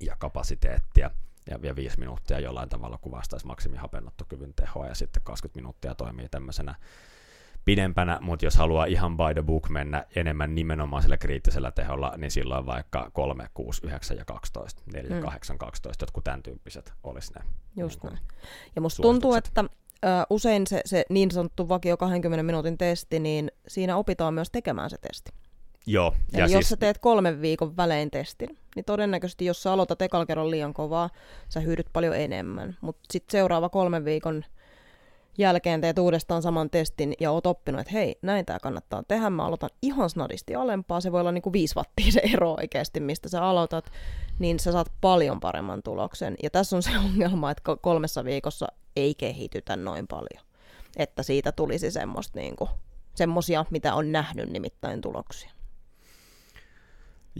ja 0.00 0.16
kapasiteettia 0.18 1.10
ja 1.50 1.62
vielä 1.62 1.76
viisi 1.76 1.98
minuuttia 1.98 2.40
jollain 2.40 2.68
tavalla 2.68 2.98
kuvastaisi 2.98 3.46
maksimihapennottokyvyn 3.46 4.54
tehoa 4.54 4.86
ja 4.86 4.94
sitten 4.94 5.22
20 5.22 5.58
minuuttia 5.58 5.94
toimii 5.94 6.28
tämmöisenä 6.28 6.74
pidempänä, 7.64 8.18
mutta 8.20 8.44
jos 8.44 8.56
haluaa 8.56 8.84
ihan 8.84 9.16
by 9.16 9.34
the 9.34 9.42
book 9.42 9.68
mennä 9.68 10.04
enemmän 10.16 10.54
nimenomaan 10.54 11.02
sillä 11.02 11.16
kriittisellä 11.16 11.70
teholla, 11.70 12.14
niin 12.16 12.30
silloin 12.30 12.66
vaikka 12.66 13.10
3, 13.12 13.46
6, 13.54 13.86
9 13.86 14.16
ja 14.16 14.24
12, 14.24 14.82
4, 14.92 15.16
mm. 15.16 15.22
8, 15.22 15.58
12, 15.58 16.02
jotkut 16.02 16.24
tämän 16.24 16.42
tyyppiset 16.42 16.92
olisi 17.02 17.32
ne. 17.34 17.40
Just 17.76 18.02
niin 18.02 18.12
näin. 18.12 18.26
Ja 18.76 18.82
musta 18.82 19.02
tuntuu, 19.02 19.34
että 19.34 19.64
ö, 20.04 20.08
usein 20.30 20.66
se, 20.66 20.80
se 20.84 21.04
niin 21.10 21.30
sanottu 21.30 21.68
vakio 21.68 21.96
20 21.96 22.42
minuutin 22.42 22.78
testi, 22.78 23.20
niin 23.20 23.50
siinä 23.68 23.96
opitaan 23.96 24.34
myös 24.34 24.50
tekemään 24.50 24.90
se 24.90 24.98
testi. 24.98 25.30
Joo. 25.86 26.14
Eli 26.32 26.40
ja 26.40 26.44
jos 26.44 26.52
siis... 26.52 26.68
sä 26.68 26.76
teet 26.76 26.98
kolmen 26.98 27.40
viikon 27.40 27.76
välein 27.76 28.10
testin, 28.10 28.58
niin 28.76 28.84
todennäköisesti 28.84 29.44
jos 29.44 29.62
sä 29.62 29.72
aloitat 29.72 30.02
ekalla 30.02 30.26
kerran 30.26 30.50
liian 30.50 30.74
kovaa, 30.74 31.10
sä 31.48 31.60
hyödyt 31.60 31.86
paljon 31.92 32.16
enemmän. 32.16 32.76
Mutta 32.80 33.02
sitten 33.10 33.32
seuraava 33.32 33.68
kolmen 33.68 34.04
viikon 34.04 34.44
jälkeen 35.38 35.80
teet 35.80 35.98
uudestaan 35.98 36.42
saman 36.42 36.70
testin 36.70 37.14
ja 37.20 37.30
oot 37.30 37.46
oppinut, 37.46 37.80
että 37.80 37.92
hei, 37.92 38.18
näin 38.22 38.46
tämä 38.46 38.58
kannattaa 38.58 39.02
tehdä. 39.08 39.30
Mä 39.30 39.44
aloitan 39.44 39.70
ihan 39.82 40.10
snadisti 40.10 40.54
alempaa. 40.54 41.00
Se 41.00 41.12
voi 41.12 41.20
olla 41.20 41.32
niinku 41.32 41.52
5 41.52 41.76
wattia 41.76 42.12
se 42.12 42.20
ero 42.32 42.56
oikeasti, 42.58 43.00
mistä 43.00 43.28
sä 43.28 43.44
aloitat. 43.44 43.90
Niin 44.38 44.60
sä 44.60 44.72
saat 44.72 44.92
paljon 45.00 45.40
paremman 45.40 45.82
tuloksen. 45.82 46.34
Ja 46.42 46.50
tässä 46.50 46.76
on 46.76 46.82
se 46.82 46.90
ongelma, 47.04 47.50
että 47.50 47.62
kolmessa 47.80 48.24
viikossa 48.24 48.66
ei 48.96 49.14
kehitytä 49.14 49.76
noin 49.76 50.06
paljon. 50.06 50.44
Että 50.96 51.22
siitä 51.22 51.52
tulisi 51.52 51.90
semmoista 51.90 52.38
niinku, 52.38 52.68
semmosia, 53.14 53.64
mitä 53.70 53.94
on 53.94 54.12
nähnyt 54.12 54.50
nimittäin 54.50 55.00
tuloksia. 55.00 55.57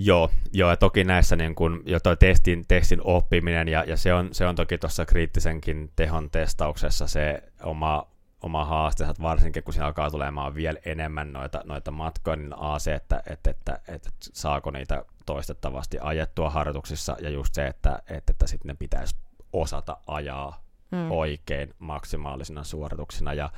Joo, 0.00 0.30
joo, 0.52 0.70
ja 0.70 0.76
toki 0.76 1.04
näissä 1.04 1.36
niin 1.36 1.54
kun, 1.54 1.82
jo 1.86 2.00
toi 2.00 2.16
testin, 2.16 2.64
testin 2.68 3.00
oppiminen, 3.04 3.68
ja, 3.68 3.84
ja 3.84 3.96
se, 3.96 4.14
on, 4.14 4.28
se 4.32 4.46
on 4.46 4.54
toki 4.54 4.78
tuossa 4.78 5.06
kriittisenkin 5.06 5.92
tehon 5.96 6.30
testauksessa 6.30 7.06
se 7.06 7.42
oma, 7.62 8.06
oma 8.42 8.64
haaste, 8.64 9.04
että 9.04 9.22
varsinkin 9.22 9.62
kun 9.62 9.74
siinä 9.74 9.86
alkaa 9.86 10.10
tulemaan 10.10 10.54
vielä 10.54 10.78
enemmän 10.84 11.32
noita, 11.32 11.62
noita 11.64 11.90
matkoja, 11.90 12.36
niin 12.36 12.54
A 12.56 12.78
se, 12.78 12.94
että, 12.94 13.22
että, 13.26 13.50
että, 13.50 13.72
että, 13.74 13.94
että 13.94 14.10
saako 14.20 14.70
niitä 14.70 15.04
toistettavasti 15.26 15.98
ajettua 16.00 16.50
harjoituksissa, 16.50 17.16
ja 17.20 17.30
just 17.30 17.54
se, 17.54 17.66
että, 17.66 18.02
että, 18.10 18.32
että 18.32 18.46
sitten 18.46 18.68
ne 18.68 18.74
pitäisi 18.78 19.16
osata 19.52 19.96
ajaa 20.06 20.64
mm. 20.90 21.10
oikein 21.10 21.74
maksimaalisina 21.78 22.64
suorituksina, 22.64 23.34
ja 23.34 23.50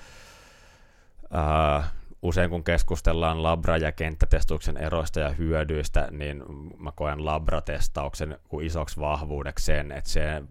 äh, 1.34 1.92
usein 2.22 2.50
kun 2.50 2.64
keskustellaan 2.64 3.42
labra- 3.42 3.76
ja 3.82 3.92
kenttätestauksen 3.92 4.76
eroista 4.76 5.20
ja 5.20 5.28
hyödyistä, 5.28 6.08
niin 6.10 6.42
mä 6.78 6.92
koen 6.92 7.24
labratestauksen 7.24 8.38
kuin 8.48 8.66
isoksi 8.66 9.00
vahvuudeksi 9.00 9.64
sen, 9.64 9.92
että 9.92 10.10
se, 10.10 10.42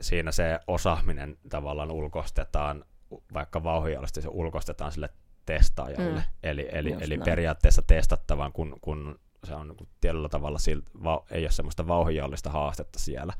siinä 0.00 0.32
se 0.32 0.60
osaaminen 0.66 1.38
tavallaan 1.48 1.90
ulkostetaan, 1.90 2.84
vaikka 3.32 3.64
vauhdiallisesti 3.64 4.22
se 4.22 4.28
ulkostetaan 4.28 4.92
sille 4.92 5.08
testaajalle. 5.46 6.20
Mm. 6.20 6.22
Eli, 6.42 6.68
eli, 6.72 6.96
eli 7.00 7.18
periaatteessa 7.18 7.82
testattavan, 7.82 8.52
kun, 8.52 8.78
kun 8.80 9.18
se 9.44 9.54
on 9.54 9.76
tietyllä 10.00 10.28
tavalla, 10.28 10.58
siltä, 10.58 10.90
ei 11.30 11.44
ole 11.44 11.50
semmoista 11.50 11.88
vauhijallista 11.88 12.50
haastetta 12.50 12.98
siellä, 12.98 13.32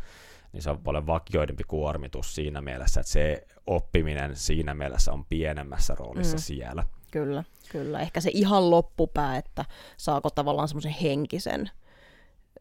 niin 0.53 0.63
se 0.63 0.71
on 0.71 0.79
paljon 0.79 1.07
vakioidempi 1.07 1.65
kuormitus 1.65 2.35
siinä 2.35 2.61
mielessä, 2.61 3.01
että 3.01 3.13
se 3.13 3.47
oppiminen 3.67 4.37
siinä 4.37 4.75
mielessä 4.75 5.13
on 5.13 5.25
pienemmässä 5.25 5.95
roolissa 5.95 6.37
mm. 6.37 6.41
siellä. 6.41 6.85
Kyllä, 7.11 7.45
kyllä. 7.73 8.01
Ehkä 8.01 8.21
se 8.21 8.31
ihan 8.35 8.71
loppupää, 8.71 9.37
että 9.37 9.65
saako 9.97 10.31
tavallaan 10.31 10.69
semmoisen 10.69 10.97
henkisen 11.03 11.71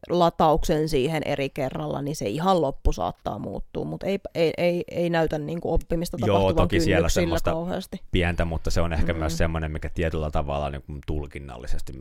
latauksen 0.10 0.90
siihen 0.90 1.24
eri 1.26 1.50
kerralla, 1.50 2.02
niin 2.02 2.16
se 2.16 2.30
ihan 2.30 2.62
loppu 2.62 2.94
saattaa 2.94 3.40
muuttua, 3.40 3.86
mutta 3.86 4.06
ei, 4.06 4.20
ei, 4.36 4.54
ei, 4.58 4.84
ei 4.92 5.10
näytä 5.10 5.38
niin 5.38 5.62
kuin 5.62 5.74
oppimista 5.74 6.18
tapahtuvan 6.18 6.42
Joo, 6.42 6.54
toki 6.54 6.80
siellä 6.80 7.10
semmoista 7.10 7.52
kauheasti. 7.52 8.02
pientä, 8.12 8.46
mutta 8.46 8.72
se 8.72 8.82
on 8.82 8.94
ehkä 8.94 9.14
mm. 9.14 9.20
myös 9.20 9.38
semmoinen, 9.38 9.72
mikä 9.72 9.90
tietyllä 9.90 10.32
tavalla 10.32 10.70
niin 10.70 10.82
kuin 10.82 11.02
tulkinnallisesti 11.08 11.94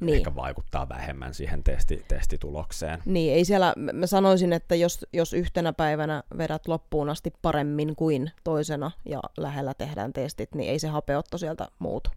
niin. 0.00 0.16
ehkä 0.16 0.34
vaikuttaa 0.34 0.88
vähemmän 0.88 1.34
siihen 1.34 1.64
testi, 1.64 2.04
testitulokseen. 2.08 3.02
Niin, 3.04 3.34
ei 3.34 3.44
siellä, 3.44 3.74
mä 3.92 4.06
sanoisin, 4.06 4.52
että 4.52 4.74
jos, 4.74 5.06
jos 5.12 5.32
yhtenä 5.32 5.72
päivänä 5.72 6.22
vedät 6.38 6.68
loppuun 6.68 7.10
asti 7.10 7.32
paremmin 7.42 7.96
kuin 7.96 8.30
toisena 8.44 8.90
ja 9.04 9.20
lähellä 9.36 9.74
tehdään 9.74 10.12
testit, 10.12 10.54
niin 10.54 10.70
ei 10.70 10.78
se 10.78 10.88
hapeutto 10.88 11.38
sieltä 11.38 11.68
muutu 11.78 12.10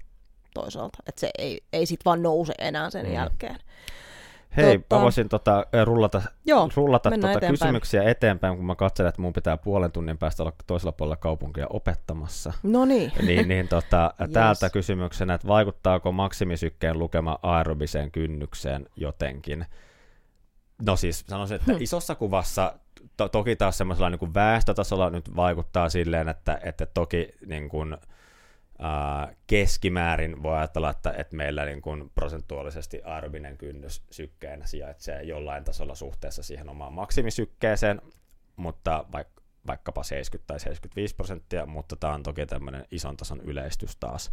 toisaalta. 0.53 0.97
Että 1.07 1.19
se 1.19 1.29
ei, 1.37 1.61
ei 1.73 1.85
sit 1.85 2.05
vaan 2.05 2.23
nouse 2.23 2.53
enää 2.57 2.89
sen 2.89 3.05
mm. 3.05 3.13
jälkeen. 3.13 3.57
Hei, 4.57 4.79
tota... 4.79 4.95
mä 4.95 5.01
voisin 5.01 5.29
tota, 5.29 5.65
rullata, 5.85 6.21
Joo, 6.45 6.69
rullata 6.75 7.09
tota 7.09 7.31
eteenpäin. 7.31 7.53
kysymyksiä 7.53 8.03
eteenpäin, 8.03 8.55
kun 8.55 8.65
mä 8.65 8.75
katselen, 8.75 9.09
että 9.09 9.21
mun 9.21 9.33
pitää 9.33 9.57
puolen 9.57 9.91
tunnin 9.91 10.17
päästä 10.17 10.43
olla 10.43 10.53
toisella 10.67 10.91
puolella 10.91 11.15
kaupunkia 11.15 11.67
opettamassa. 11.69 12.53
No 12.63 12.85
niin. 12.85 13.11
niin, 13.27 13.47
niin 13.47 13.67
tota, 13.67 14.13
yes. 14.21 14.29
täältä 14.31 14.69
kysymyksenä, 14.69 15.33
että 15.33 15.47
vaikuttaako 15.47 16.11
maksimisykkeen 16.11 16.99
lukema 16.99 17.39
aerobiseen 17.43 18.11
kynnykseen 18.11 18.85
jotenkin? 18.95 19.65
No 20.85 20.95
siis 20.95 21.23
sanoisin, 21.27 21.55
että 21.55 21.71
hmm. 21.71 21.81
isossa 21.81 22.15
kuvassa 22.15 22.73
to- 23.17 23.29
toki 23.29 23.55
taas 23.55 23.77
semmoisella 23.77 24.09
niin 24.09 24.33
väestötasolla 24.33 25.09
nyt 25.09 25.35
vaikuttaa 25.35 25.89
silleen, 25.89 26.29
että, 26.29 26.59
että 26.63 26.85
toki 26.85 27.29
niin 27.45 27.69
kuin, 27.69 27.97
keskimäärin 29.47 30.43
voi 30.43 30.57
ajatella, 30.57 30.89
että, 30.89 31.13
että 31.17 31.35
meillä 31.35 31.65
niin 31.65 31.81
kuin 31.81 32.11
prosentuaalisesti 32.15 33.01
aerobinen 33.03 33.57
kynnys 33.57 34.03
sykkeenä 34.11 34.65
sijaitsee 34.65 35.23
jollain 35.23 35.63
tasolla 35.63 35.95
suhteessa 35.95 36.43
siihen 36.43 36.69
omaan 36.69 36.93
maksimisykkeeseen, 36.93 38.01
mutta 38.55 39.05
vaikka 39.11 39.41
vaikkapa 39.67 40.03
70 40.03 40.47
tai 40.47 40.59
75 40.59 41.15
prosenttia, 41.15 41.65
mutta 41.65 41.95
tämä 41.95 42.13
on 42.13 42.23
toki 42.23 42.45
tämmöinen 42.45 42.85
ison 42.91 43.17
tason 43.17 43.41
yleistys 43.41 43.95
taas. 43.95 44.31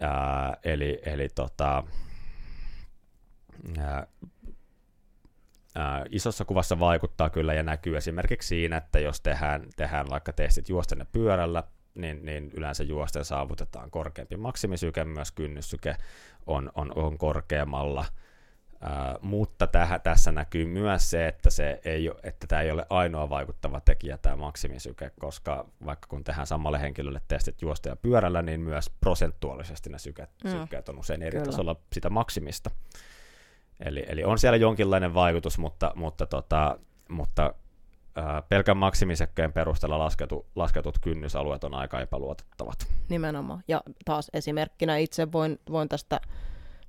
Ää, 0.00 0.56
eli 0.64 1.00
eli 1.04 1.28
tota, 1.28 1.84
ää, 3.78 4.06
ää, 5.74 6.04
isossa 6.10 6.44
kuvassa 6.44 6.78
vaikuttaa 6.78 7.30
kyllä 7.30 7.54
ja 7.54 7.62
näkyy 7.62 7.96
esimerkiksi 7.96 8.48
siinä, 8.48 8.76
että 8.76 8.98
jos 8.98 9.20
tehdään, 9.20 9.66
tehdään 9.76 10.06
vaikka 10.10 10.32
testit 10.32 10.68
juosten 10.68 11.06
pyörällä, 11.12 11.62
niin, 11.94 12.24
niin 12.24 12.50
yleensä 12.54 12.84
juosten 12.84 13.24
saavutetaan 13.24 13.90
korkeampi 13.90 14.36
maksimisyke, 14.36 15.04
myös 15.04 15.32
kynnyssyke 15.32 15.96
on, 16.46 16.72
on, 16.74 16.92
on 16.96 17.18
korkeammalla. 17.18 18.04
Uh, 18.82 19.28
mutta 19.28 19.66
täh, 19.66 20.00
tässä 20.02 20.32
näkyy 20.32 20.66
myös 20.66 21.10
se, 21.10 21.28
että, 21.28 21.50
se 21.50 21.80
ei 21.84 22.10
että 22.22 22.46
tämä 22.46 22.62
ei 22.62 22.70
ole 22.70 22.86
ainoa 22.90 23.28
vaikuttava 23.28 23.80
tekijä 23.80 24.18
tämä 24.18 24.36
maksimisyke, 24.36 25.10
koska 25.20 25.66
vaikka 25.84 26.08
kun 26.08 26.24
tehdään 26.24 26.46
samalle 26.46 26.80
henkilölle 26.80 27.20
testit 27.28 27.62
juosta 27.62 27.88
ja 27.88 27.96
pyörällä, 27.96 28.42
niin 28.42 28.60
myös 28.60 28.90
prosentuaalisesti 29.00 29.90
ne 29.90 29.98
syke, 29.98 30.28
mm. 30.44 30.50
sykkeet 30.50 30.88
on 30.88 30.98
usein 30.98 31.22
eri 31.22 31.30
Kyllä. 31.30 31.44
tasolla 31.44 31.76
sitä 31.92 32.10
maksimista. 32.10 32.70
Eli, 33.80 34.04
eli 34.08 34.24
on 34.24 34.38
siellä 34.38 34.56
jonkinlainen 34.56 35.14
vaikutus, 35.14 35.58
mutta, 35.58 35.92
mutta, 35.94 36.26
tota, 36.26 36.78
mutta 37.08 37.54
pelkän 38.48 38.76
maksimisekkeen 38.76 39.52
perusteella 39.52 39.98
lasketu, 39.98 40.46
lasketut 40.54 40.98
kynnysalueet 40.98 41.64
on 41.64 41.74
aika 41.74 42.00
epäluotettavat. 42.00 42.86
Nimenomaan. 43.08 43.64
Ja 43.68 43.82
taas 44.04 44.30
esimerkkinä 44.32 44.96
itse 44.96 45.32
voin, 45.32 45.60
voin 45.70 45.88
tästä 45.88 46.20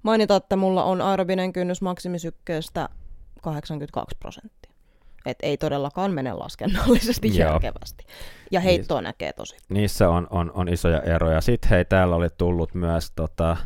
mainita, 0.03 0.35
että 0.35 0.55
mulla 0.55 0.83
on 0.83 1.01
aerobinen 1.01 1.53
kynnys 1.53 1.81
maksimisykkeestä 1.81 2.89
82 3.41 4.17
prosenttia. 4.19 4.73
Et 5.25 5.37
ei 5.43 5.57
todellakaan 5.57 6.11
mene 6.11 6.33
laskennallisesti 6.33 7.27
Joo. 7.27 7.49
järkevästi. 7.49 8.05
Ja 8.51 8.59
heittoa 8.59 9.01
Niis, 9.01 9.07
näkee 9.07 9.33
tosi. 9.33 9.57
Niissä 9.69 10.09
on, 10.09 10.27
on, 10.29 10.51
on 10.53 10.69
isoja 10.69 11.01
eroja. 11.01 11.41
Sitten 11.41 11.69
hei, 11.69 11.85
täällä 11.85 12.15
oli 12.15 12.29
tullut 12.37 12.73
myös 12.73 13.11
tota, 13.15 13.57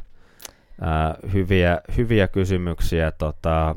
ää, 0.82 1.16
hyviä, 1.34 1.82
hyviä 1.98 2.28
kysymyksiä 2.28 3.12
tota, 3.12 3.76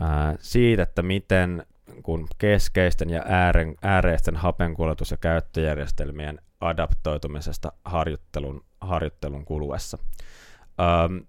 ää, 0.00 0.34
siitä, 0.40 0.82
että 0.82 1.02
miten 1.02 1.66
kun 2.02 2.26
keskeisten 2.38 3.10
ja 3.10 3.22
äären, 3.26 3.76
ääreisten 3.82 4.36
hapenkuljetus- 4.36 5.10
ja 5.10 5.16
käyttöjärjestelmien 5.16 6.38
adaptoitumisesta 6.60 7.72
harjoittelun, 7.84 8.64
harjoittelun 8.80 9.44
kuluessa. 9.44 9.98
Um, 11.08 11.26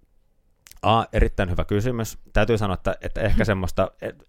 A, 0.82 1.06
erittäin 1.14 1.50
hyvä 1.50 1.66
kysymys. 1.66 2.18
Täytyy 2.34 2.58
sanoa, 2.58 2.74
että, 2.74 2.96
että 3.02 3.22
ehkä 3.22 3.46
semmoista... 3.52 3.92
Et, 4.02 4.28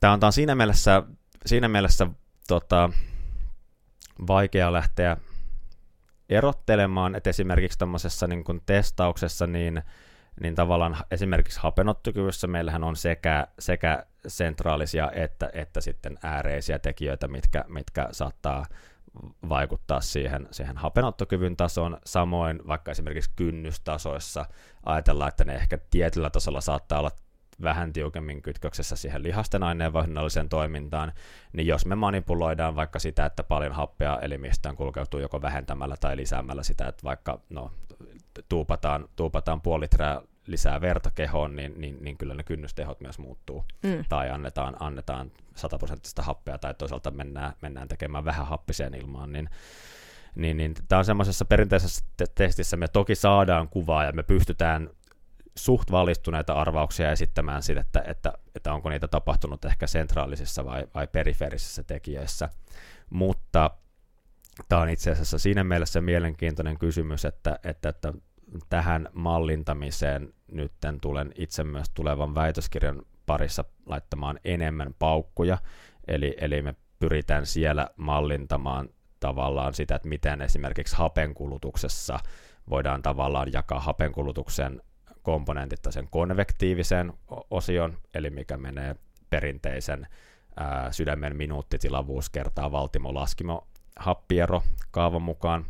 tämä 0.00 0.12
on, 0.12 0.20
tämä 0.20 0.28
on 0.28 0.32
siinä 0.32 0.54
mielessä, 0.54 1.02
siinä 1.46 1.68
mielessä 1.68 2.06
tota, 2.48 2.90
vaikea 4.26 4.72
lähteä 4.72 5.16
erottelemaan, 6.28 7.14
että 7.14 7.30
esimerkiksi 7.30 7.78
tämmöisessä 7.78 8.26
niin 8.26 8.44
testauksessa 8.66 9.46
niin 9.46 9.82
niin 10.40 10.54
tavallaan 10.54 10.96
esimerkiksi 11.10 11.60
hapenottokyvyssä 11.60 12.46
meillähän 12.46 12.84
on 12.84 12.96
sekä, 12.96 13.46
sekä 13.58 14.06
sentraalisia 14.26 15.10
että, 15.14 15.50
että 15.52 15.80
sitten 15.80 16.18
ääreisiä 16.22 16.78
tekijöitä, 16.78 17.28
mitkä, 17.28 17.64
mitkä 17.68 18.08
saattaa 18.12 18.66
vaikuttaa 19.48 20.00
siihen, 20.00 20.48
siihen 20.50 20.76
hapenottokyvyn 20.76 21.56
tasoon. 21.56 21.98
Samoin 22.04 22.60
vaikka 22.66 22.90
esimerkiksi 22.90 23.30
kynnystasoissa 23.36 24.46
ajatellaan, 24.86 25.28
että 25.28 25.44
ne 25.44 25.54
ehkä 25.54 25.78
tietyllä 25.90 26.30
tasolla 26.30 26.60
saattaa 26.60 26.98
olla 26.98 27.10
vähän 27.62 27.92
tiukemmin 27.92 28.42
kytköksessä 28.42 28.96
siihen 28.96 29.22
lihasten 29.22 29.62
aineenvaihdonnalliseen 29.62 30.48
toimintaan, 30.48 31.12
niin 31.52 31.66
jos 31.66 31.86
me 31.86 31.94
manipuloidaan 31.94 32.76
vaikka 32.76 32.98
sitä, 32.98 33.26
että 33.26 33.42
paljon 33.42 33.72
happea 33.72 34.18
elimistään 34.22 34.76
kulkeutuu 34.76 35.20
joko 35.20 35.42
vähentämällä 35.42 35.96
tai 36.00 36.16
lisäämällä 36.16 36.62
sitä, 36.62 36.88
että 36.88 37.04
vaikka 37.04 37.40
no, 37.50 37.70
tuupataan, 38.48 39.08
tuupataan 39.16 39.60
puoli 39.60 39.82
litraa 39.82 40.22
lisää 40.46 40.80
verta 40.80 41.10
kehoon, 41.10 41.56
niin, 41.56 41.74
niin, 41.80 41.98
niin 42.00 42.18
kyllä 42.18 42.34
ne 42.34 42.42
kynnystehot 42.42 43.00
myös 43.00 43.18
muuttuu. 43.18 43.64
Mm. 43.82 44.04
Tai 44.08 44.30
annetaan, 44.30 44.76
annetaan 44.80 45.32
sataprosenttista 45.54 46.22
happea 46.22 46.58
tai 46.58 46.74
toisaalta 46.74 47.10
mennään, 47.10 47.52
mennään 47.62 47.88
tekemään 47.88 48.24
vähän 48.24 48.46
happiseen 48.46 48.94
ilmaan, 48.94 49.32
niin, 49.32 49.50
niin, 50.34 50.56
niin 50.56 50.74
tämä 50.88 50.98
on 50.98 51.04
semmoisessa 51.04 51.44
perinteisessä 51.44 52.04
te- 52.16 52.26
testissä 52.34 52.76
me 52.76 52.88
toki 52.88 53.14
saadaan 53.14 53.68
kuvaa 53.68 54.04
ja 54.04 54.12
me 54.12 54.22
pystytään 54.22 54.90
suht 55.54 55.90
valistuneita 55.90 56.52
arvauksia 56.52 57.12
esittämään 57.12 57.62
siitä, 57.62 57.80
että, 57.80 58.02
että, 58.06 58.32
että 58.54 58.72
onko 58.72 58.88
niitä 58.88 59.08
tapahtunut 59.08 59.64
ehkä 59.64 59.86
sentraalisissa 59.86 60.64
vai, 60.64 60.86
vai 60.94 61.06
periferisissä 61.06 61.82
tekijöissä, 61.82 62.48
mutta 63.10 63.70
tämä 64.68 64.82
on 64.82 64.88
itse 64.88 65.10
asiassa 65.10 65.38
siinä 65.38 65.64
mielessä 65.64 66.00
mielenkiintoinen 66.00 66.78
kysymys, 66.78 67.24
että, 67.24 67.58
että, 67.64 67.88
että 67.88 68.12
tähän 68.68 69.08
mallintamiseen 69.12 70.32
nyt 70.52 70.72
tulen 71.00 71.32
itse 71.34 71.64
myös 71.64 71.90
tulevan 71.94 72.34
väitöskirjan 72.34 73.02
parissa 73.26 73.64
laittamaan 73.86 74.40
enemmän 74.44 74.94
paukkuja, 74.98 75.58
eli, 76.08 76.36
eli 76.40 76.62
me 76.62 76.74
pyritään 76.98 77.46
siellä 77.46 77.88
mallintamaan 77.96 78.88
tavallaan 79.20 79.74
sitä, 79.74 79.94
että 79.94 80.08
miten 80.08 80.42
esimerkiksi 80.42 80.96
hapenkulutuksessa 80.96 82.18
voidaan 82.70 83.02
tavallaan 83.02 83.52
jakaa 83.52 83.80
hapenkulutuksen 83.80 84.82
komponentit 85.22 85.80
sen 85.90 86.08
konvektiivisen 86.10 87.12
osion, 87.50 87.96
eli 88.14 88.30
mikä 88.30 88.56
menee 88.56 88.96
perinteisen 89.30 90.06
ää, 90.56 90.92
sydämen 90.92 91.36
minuuttitilavuus 91.36 92.30
kertaa 92.30 92.72
valtimo-laskimo 92.72 93.66
happiero 93.96 94.62
kaavan 94.90 95.22
mukaan, 95.22 95.66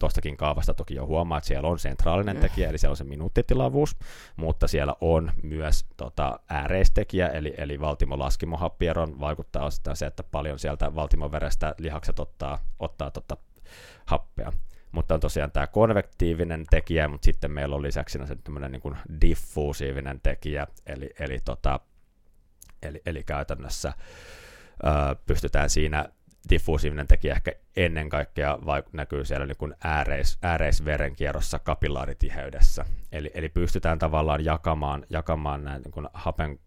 tuostakin 0.00 0.36
kaavasta 0.36 0.74
toki 0.74 0.94
jo 0.94 1.06
huomaa, 1.06 1.38
että 1.38 1.48
siellä 1.48 1.68
on 1.68 1.78
sentraalinen 1.78 2.36
mm. 2.36 2.40
tekijä, 2.40 2.68
eli 2.68 2.78
siellä 2.78 2.92
on 2.92 2.96
se 2.96 3.04
minuuttitilavuus, 3.04 3.96
mutta 4.36 4.68
siellä 4.68 4.94
on 5.00 5.32
myös 5.42 5.84
tota, 5.96 6.40
ääreistekijä, 6.48 7.28
eli, 7.28 7.54
eli 7.56 7.80
valtimolaskimohappieron 7.80 9.20
vaikuttaa 9.20 9.64
osittain 9.64 9.96
se, 9.96 10.06
että 10.06 10.22
paljon 10.22 10.58
sieltä 10.58 10.94
valtimoverestä 10.94 11.74
lihakset 11.78 12.18
ottaa, 12.18 12.58
ottaa 12.78 13.10
tota, 13.10 13.36
happea. 14.06 14.52
Mutta 14.92 15.14
on 15.14 15.20
tosiaan 15.20 15.50
tämä 15.50 15.66
konvektiivinen 15.66 16.64
tekijä, 16.70 17.08
mutta 17.08 17.24
sitten 17.24 17.50
meillä 17.50 17.76
on 17.76 17.82
lisäksi 17.82 18.18
se 18.26 18.36
tämmöinen 18.36 18.72
niin 18.72 19.20
diffuusiivinen 19.20 20.20
tekijä, 20.22 20.66
eli, 20.86 21.10
eli, 21.18 21.38
tota, 21.44 21.80
eli, 22.82 23.02
eli 23.06 23.24
käytännössä 23.24 23.92
ö, 24.84 25.16
pystytään 25.26 25.70
siinä 25.70 26.08
diffuusiivinen 26.50 27.06
tekijä 27.06 27.34
ehkä 27.34 27.52
ennen 27.76 28.08
kaikkea 28.08 28.58
vaik- 28.66 28.90
näkyy 28.92 29.24
siellä 29.24 29.46
niin 29.46 29.56
kuin 29.56 29.74
ääreis, 29.84 30.38
ääreisverenkierrossa 30.42 31.58
kapillaarittiheydessä. 31.58 32.84
Eli, 33.12 33.30
eli 33.34 33.48
pystytään 33.48 33.98
tavallaan 33.98 34.44
jakamaan, 34.44 35.06
jakamaan 35.10 35.64
näin 35.64 35.82
niin 35.82 35.92
kuin 35.92 36.08
hapen 36.14 36.58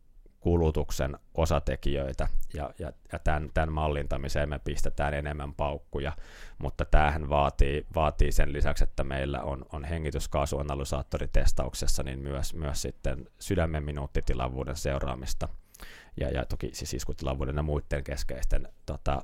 kulutuksen 0.44 1.18
osatekijöitä, 1.34 2.28
ja, 2.54 2.70
ja, 2.80 2.94
ja 3.12 3.20
tämän, 3.20 3.50
tämän 3.54 3.72
mallintamiseen 3.72 4.50
me 4.50 4.60
pistetään 4.60 5.14
enemmän 5.14 5.54
paukkuja, 5.54 6.12
mutta 6.58 6.86
tämähän 6.86 7.30
vaatii, 7.30 7.86
vaatii 7.96 8.32
sen 8.32 8.54
lisäksi, 8.54 8.84
että 8.84 9.04
meillä 9.04 9.42
on, 9.42 9.66
on 9.74 9.84
hengityskaasuanalysaattoritestauksessa 9.84 12.04
niin 12.04 12.20
myös, 12.20 12.54
myös 12.54 12.82
sitten 12.82 13.28
sydämen 13.40 13.84
minuuttitilavuuden 13.84 14.76
seuraamista, 14.76 15.50
ja, 16.20 16.30
ja 16.30 16.46
toki 16.46 16.70
siis 16.74 16.94
iskutilavuuden 16.94 17.56
ja 17.56 17.64
muiden 17.64 18.04
keskeisten 18.04 18.68
tota, 18.86 19.22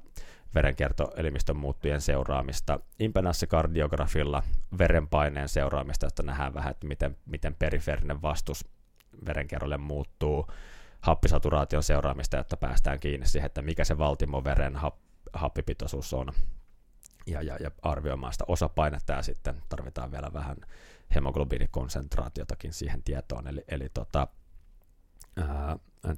verenkiertoelimistön 0.55 1.57
muuttujen 1.57 2.01
seuraamista, 2.01 2.79
impedance-kardiografilla 2.99 4.43
verenpaineen 4.77 5.49
seuraamista, 5.49 6.05
jotta 6.05 6.23
nähdään 6.23 6.53
vähän, 6.53 6.71
että 6.71 6.87
miten, 6.87 7.17
miten 7.25 7.55
periferinen 7.55 8.21
vastus 8.21 8.65
verenkierrolle 9.25 9.77
muuttuu, 9.77 10.47
happisaturaation 11.01 11.83
seuraamista, 11.83 12.37
jotta 12.37 12.57
päästään 12.57 12.99
kiinni 12.99 13.27
siihen, 13.27 13.45
että 13.45 13.61
mikä 13.61 13.83
se 13.83 13.97
valtimoveren 13.97 14.75
hap, 14.75 14.95
happipitoisuus 15.33 16.13
on, 16.13 16.31
ja, 17.25 17.41
ja, 17.41 17.57
ja 17.59 17.71
arvioimaan 17.81 18.33
sitä 18.33 18.43
osapainetta, 18.47 19.13
ja 19.13 19.21
sitten 19.21 19.55
tarvitaan 19.69 20.11
vielä 20.11 20.33
vähän 20.33 20.57
hemoglobiinikonsentraatiotakin 21.15 22.73
siihen 22.73 23.03
tietoon, 23.03 23.47
eli, 23.47 23.63
eli 23.67 23.89
tota, 23.93 24.27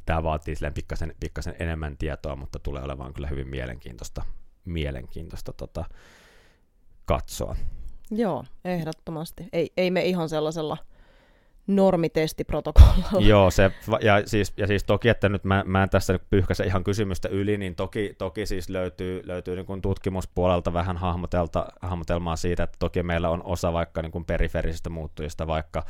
Tämä 0.06 0.24
vaatii 0.24 0.56
pikkasen, 0.74 1.16
pikkasen 1.20 1.56
enemmän 1.60 1.98
tietoa, 1.98 2.36
mutta 2.36 2.60
tulee 2.60 2.84
olemaan 2.84 3.14
kyllä 3.14 3.28
hyvin 3.28 3.48
mielenkiintoista, 3.48 4.24
mielenkiintoista 4.66 5.53
tota, 5.53 5.86
katsoa. 7.06 7.56
Joo, 8.12 8.44
ehdottomasti. 8.66 9.48
Ei, 9.53 9.72
ei 9.78 9.91
me 9.91 10.06
ihan 10.06 10.30
sellaisella 10.30 10.78
normitestiprotokollalla. 11.68 13.28
Joo, 13.30 13.52
se, 13.52 13.72
ja, 14.02 14.22
siis, 14.26 14.53
ja 14.58 14.68
siis 14.68 14.84
toki, 14.84 15.10
että 15.10 15.30
nyt 15.30 15.44
mä, 15.44 15.64
mä 15.68 15.84
en 15.84 15.90
tässä 15.90 16.14
nyt 16.14 16.30
pyyhkäse 16.30 16.64
ihan 16.64 16.84
kysymystä 16.84 17.30
yli, 17.30 17.58
niin 17.58 17.76
toki, 17.76 18.16
toki 18.18 18.45
siis 18.45 18.70
löytyy, 18.70 19.22
löytyy 19.26 19.56
niin 19.56 19.66
kuin 19.66 19.82
tutkimuspuolelta 19.82 20.74
vähän 20.74 20.98
hahmotelta, 20.98 21.66
hahmotelmaa 21.82 22.36
siitä, 22.36 22.64
että 22.64 22.78
toki 22.80 23.03
meillä 23.03 23.30
on 23.30 23.44
osa 23.44 23.74
vaikka 23.74 24.02
niin 24.02 24.12
kuin 24.12 24.26
periferisistä 24.26 24.90
muuttujista, 24.90 25.48
vaikka 25.48 25.86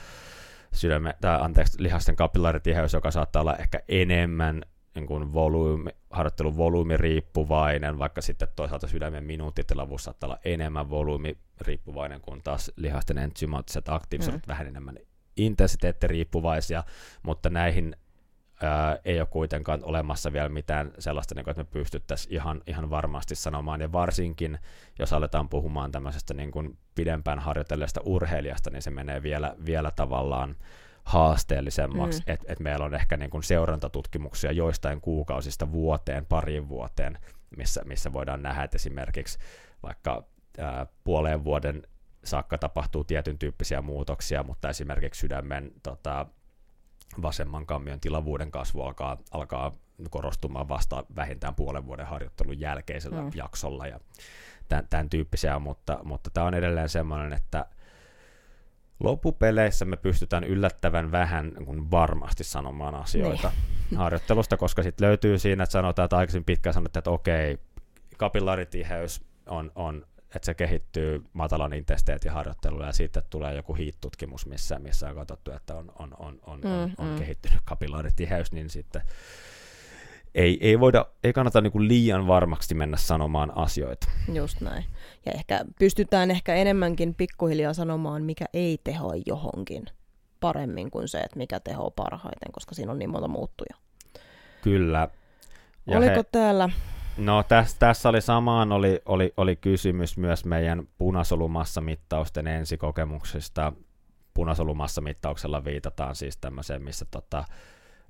sydäme, 0.73 1.13
tai 1.21 1.37
anteeksi, 1.41 1.83
lihasten 1.83 2.15
kapillaritiheys, 2.15 2.93
joka 2.93 3.11
saattaa 3.11 3.41
olla 3.41 3.55
ehkä 3.55 3.79
enemmän 3.87 4.61
niin 4.95 5.07
kuin 5.07 5.33
volyymi, 5.33 5.89
harjoittelun 6.09 6.57
volyymi 6.57 6.97
riippuvainen, 6.97 7.99
vaikka 7.99 8.21
sitten 8.21 8.47
toisaalta 8.55 8.87
sydämen 8.87 9.23
minuuttitilavuus 9.23 10.03
saattaa 10.03 10.27
olla 10.27 10.39
enemmän 10.45 10.89
volyymi 10.89 11.37
riippuvainen, 11.61 12.21
kun 12.21 12.41
taas 12.43 12.71
lihasten 12.75 13.17
entsymaattiset 13.17 13.89
aktiivisuudet 13.89 14.41
mm. 14.41 14.47
vähän 14.47 14.67
enemmän 14.67 14.97
intensiteettiriippuvaisia, 15.37 16.83
mutta 17.23 17.49
näihin 17.49 17.95
ää, 18.61 18.97
ei 19.05 19.19
ole 19.19 19.27
kuitenkaan 19.27 19.79
olemassa 19.83 20.33
vielä 20.33 20.49
mitään 20.49 20.91
sellaista, 20.99 21.35
niin 21.35 21.43
kuin, 21.43 21.51
että 21.51 21.63
me 21.63 21.69
pystyttäisiin 21.71 22.33
ihan, 22.33 22.61
ihan 22.67 22.89
varmasti 22.89 23.35
sanomaan, 23.35 23.81
ja 23.81 23.91
varsinkin 23.91 24.59
jos 24.99 25.13
aletaan 25.13 25.49
puhumaan 25.49 25.91
tämmöisestä 25.91 26.33
niin 26.33 26.51
kuin 26.51 26.77
pidempään 26.95 27.39
harjoitelleesta 27.39 28.01
urheilijasta, 28.05 28.69
niin 28.69 28.81
se 28.81 28.91
menee 28.91 29.23
vielä, 29.23 29.55
vielä 29.65 29.91
tavallaan 29.95 30.55
haasteellisemmaksi, 31.03 32.19
mm. 32.19 32.33
että 32.33 32.45
et 32.53 32.59
meillä 32.59 32.85
on 32.85 32.95
ehkä 32.95 33.17
niin 33.17 33.29
kuin 33.29 33.43
seurantatutkimuksia 33.43 34.51
joistain 34.51 35.01
kuukausista 35.01 35.71
vuoteen, 35.71 36.25
parin 36.25 36.69
vuoteen, 36.69 37.17
missä, 37.57 37.81
missä 37.85 38.13
voidaan 38.13 38.43
nähdä, 38.43 38.63
että 38.63 38.75
esimerkiksi 38.75 39.39
vaikka 39.83 40.23
ää, 40.57 40.85
puoleen 41.03 41.43
vuoden 41.43 41.81
saakka 42.23 42.57
tapahtuu 42.57 43.03
tietyn 43.03 43.37
tyyppisiä 43.37 43.81
muutoksia, 43.81 44.43
mutta 44.43 44.69
esimerkiksi 44.69 45.19
sydämen 45.19 45.71
tota, 45.83 46.25
vasemman 47.21 47.65
kammion 47.65 47.99
tilavuuden 47.99 48.51
kasvu 48.51 48.81
alkaa, 48.81 49.17
alkaa 49.31 49.77
korostumaan 50.09 50.69
vasta 50.69 51.03
vähintään 51.15 51.55
puolen 51.55 51.85
vuoden 51.85 52.05
harjoittelun 52.05 52.59
jälkeisellä 52.59 53.21
mm. 53.21 53.31
jaksolla 53.35 53.87
ja 53.87 53.99
tämän, 54.69 54.87
tämän 54.89 55.09
tyyppisiä, 55.09 55.59
mutta, 55.59 55.99
mutta 56.03 56.29
tämä 56.29 56.47
on 56.47 56.53
edelleen 56.53 56.89
semmoinen, 56.89 57.33
että 57.33 57.65
loppupeleissä 58.99 59.85
me 59.85 59.97
pystytään 59.97 60.43
yllättävän 60.43 61.11
vähän 61.11 61.51
niin 61.67 61.91
varmasti 61.91 62.43
sanomaan 62.43 62.95
asioita 62.95 63.51
niin. 63.89 63.97
harjoittelusta, 64.03 64.57
koska 64.57 64.83
sitten 64.83 65.07
löytyy 65.07 65.39
siinä, 65.39 65.63
että 65.63 65.71
sanotaan, 65.71 66.05
että 66.05 66.17
aikaisemmin 66.17 66.45
pitkään 66.45 66.73
sanottiin, 66.73 66.99
että 66.99 67.11
okei, 67.11 67.57
kapillaritiheys 68.17 69.21
on, 69.45 69.71
on 69.75 70.05
että 70.35 70.45
se 70.45 70.53
kehittyy 70.53 71.23
matalan 71.33 71.73
intensiteetin 71.73 72.31
harjoittelulla 72.31 72.85
ja 72.85 72.93
siitä 72.93 73.21
tulee 73.29 73.55
joku 73.55 73.73
hiittutkimus, 73.73 74.45
missä, 74.45 74.79
missä 74.79 75.09
on 75.09 75.15
katsottu, 75.15 75.51
että 75.51 75.75
on, 75.75 75.91
on, 75.99 76.15
on, 76.19 76.39
on, 76.45 76.59
mm, 76.59 76.69
on, 76.69 76.93
on 76.97 77.07
mm. 77.07 77.15
kehittynyt 77.15 77.59
kapillaritiheys, 77.65 78.51
niin 78.51 78.69
sitten 78.69 79.01
ei, 80.35 80.57
ei, 80.61 80.79
voida, 80.79 81.05
ei 81.23 81.33
kannata 81.33 81.61
niin 81.61 81.71
kuin 81.71 81.87
liian 81.87 82.27
varmaksi 82.27 82.75
mennä 82.75 82.97
sanomaan 82.97 83.57
asioita. 83.57 84.07
Just 84.33 84.61
näin. 84.61 84.85
Ja 85.25 85.31
ehkä 85.31 85.65
pystytään 85.79 86.31
ehkä 86.31 86.55
enemmänkin 86.55 87.15
pikkuhiljaa 87.15 87.73
sanomaan, 87.73 88.23
mikä 88.23 88.45
ei 88.53 88.77
tehoa 88.83 89.13
johonkin 89.25 89.85
paremmin 90.39 90.91
kuin 90.91 91.07
se, 91.07 91.17
että 91.17 91.37
mikä 91.37 91.59
tehoa 91.59 91.91
parhaiten, 91.91 92.51
koska 92.51 92.75
siinä 92.75 92.91
on 92.91 92.99
niin 92.99 93.09
monta 93.09 93.27
muuttuja. 93.27 93.75
Kyllä. 94.61 95.09
Ja 95.87 95.97
Oliko 95.97 96.15
he... 96.15 96.23
täällä 96.31 96.69
No 97.21 97.43
tässä, 97.43 97.75
tässä 97.79 98.09
oli 98.09 98.21
samaan 98.21 98.71
oli, 98.71 99.01
oli, 99.05 99.33
oli 99.37 99.55
kysymys 99.55 100.17
myös 100.17 100.45
meidän 100.45 100.87
punasolumassamittausten 100.97 102.47
ensikokemuksista. 102.47 103.73
Punasolumassamittauksella 104.33 105.65
viitataan 105.65 106.15
siis 106.15 106.37
tämmöiseen, 106.37 106.83
missä 106.83 107.05
tota, 107.11 107.43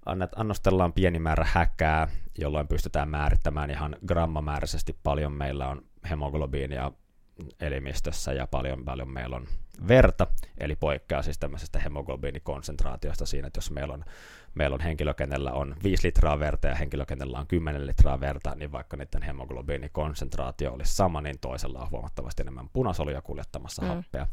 annet, 0.05 0.29
annostellaan 0.35 0.93
pieni 0.93 1.19
määrä 1.19 1.45
häkää, 1.51 2.07
jolloin 2.37 2.67
pystytään 2.67 3.09
määrittämään 3.09 3.71
ihan 3.71 3.95
grammamääräisesti 4.07 4.97
paljon 5.03 5.31
meillä 5.31 5.67
on 5.67 5.81
hemoglobiinia 6.09 6.91
elimistössä 7.59 8.33
ja 8.33 8.47
paljon, 8.47 8.85
paljon 8.85 9.09
meillä 9.09 9.35
on 9.35 9.47
verta, 9.87 10.27
eli 10.57 10.75
poikkeaa 10.75 11.21
siis 11.21 11.39
tämmöisestä 11.39 11.79
hemoglobiinikonsentraatiosta 11.79 13.25
siinä, 13.25 13.47
että 13.47 13.57
jos 13.57 13.71
meillä 13.71 13.93
on, 13.93 14.05
meillä 14.55 14.73
on 14.73 14.81
henkilö, 14.81 15.13
kenellä 15.13 15.51
on 15.51 15.75
5 15.83 16.07
litraa 16.07 16.39
verta 16.39 16.67
ja 16.67 16.75
henkilö, 16.75 17.05
kenellä 17.05 17.39
on 17.39 17.47
10 17.47 17.87
litraa 17.87 18.19
verta, 18.19 18.55
niin 18.55 18.71
vaikka 18.71 18.97
niiden 18.97 19.21
hemoglobiinikonsentraatio 19.21 20.73
olisi 20.73 20.95
sama, 20.95 21.21
niin 21.21 21.39
toisella 21.39 21.79
on 21.79 21.91
huomattavasti 21.91 22.43
enemmän 22.43 22.69
punasoluja 22.73 23.21
kuljettamassa 23.21 23.81
mm. 23.81 23.87
happea 23.87 24.27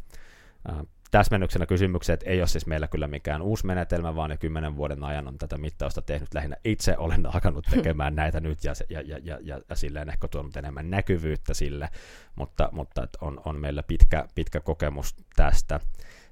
täsmennyksenä 1.10 1.66
kysymykseen, 1.66 2.14
että 2.14 2.30
ei 2.30 2.40
ole 2.40 2.46
siis 2.46 2.66
meillä 2.66 2.88
kyllä 2.88 3.08
mikään 3.08 3.42
uusi 3.42 3.66
menetelmä, 3.66 4.16
vaan 4.16 4.30
jo 4.30 4.36
kymmenen 4.36 4.76
vuoden 4.76 5.04
ajan 5.04 5.28
on 5.28 5.38
tätä 5.38 5.58
mittausta 5.58 6.02
tehnyt. 6.02 6.34
Lähinnä 6.34 6.56
itse 6.64 6.96
olen 6.98 7.26
alkanut 7.34 7.66
tekemään 7.74 8.14
näitä 8.14 8.40
nyt 8.40 8.64
ja, 8.64 8.72
ja, 8.88 9.00
ja, 9.00 9.18
ja, 9.22 9.38
ja, 9.42 9.60
ja 9.68 9.76
silleen 9.76 10.08
ehkä 10.08 10.28
tuonut 10.28 10.56
enemmän 10.56 10.90
näkyvyyttä 10.90 11.54
sille, 11.54 11.88
mutta, 12.34 12.68
mutta 12.72 13.08
on, 13.20 13.40
on 13.44 13.60
meillä 13.60 13.82
pitkä, 13.82 14.24
pitkä 14.34 14.60
kokemus 14.60 15.16
tästä. 15.36 15.80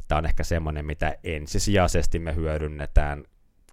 Tämä 0.09 0.19
on 0.19 0.27
ehkä 0.27 0.45
semmoinen, 0.45 0.87
mitä 0.87 1.17
ensisijaisesti 1.25 2.19
me 2.19 2.35
hyödynnetään 2.35 3.25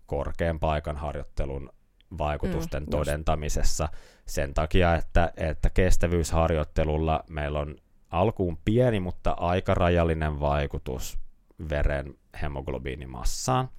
korkean 0.06 0.60
paikan 0.60 0.98
harjoittelun 0.98 1.70
vaikutusten 2.18 2.84
mm, 2.84 2.90
todentamisessa 2.90 3.90
sen 4.26 4.54
takia, 4.54 4.96
että, 4.96 5.34
että 5.38 5.70
kestävyysharjoittelulla 5.70 7.24
meillä 7.30 7.60
on 7.60 7.76
alkuun 8.10 8.58
pieni, 8.66 9.00
mutta 9.00 9.32
aika 9.32 9.74
rajallinen 9.74 10.40
vaikutus 10.40 11.20
veren 11.70 12.16
hemoglobiinimassaan. 12.42 13.70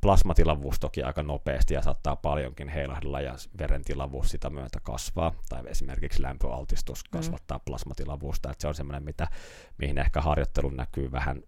Plasmatilavuus 0.00 0.80
toki 0.80 1.02
aika 1.02 1.22
nopeasti 1.22 1.74
ja 1.74 1.82
saattaa 1.82 2.16
paljonkin 2.16 2.68
heilahdella 2.68 3.20
ja 3.20 3.34
veren 3.58 3.84
tilavuus 3.84 4.28
sitä 4.28 4.50
myötä 4.50 4.78
kasvaa. 4.82 5.34
Tai 5.48 5.62
esimerkiksi 5.66 6.22
lämpöaltistus 6.22 7.04
mm. 7.04 7.18
kasvattaa 7.18 7.58
mm. 7.58 7.62
plasmatilavuusta. 7.66 8.50
Että 8.50 8.62
se 8.62 8.68
on 8.68 8.74
semmoinen, 8.74 9.04
mitä, 9.04 9.28
mihin 9.78 9.98
ehkä 9.98 10.20
harjoittelu 10.20 10.70
näkyy 10.70 11.12
vähän 11.12 11.42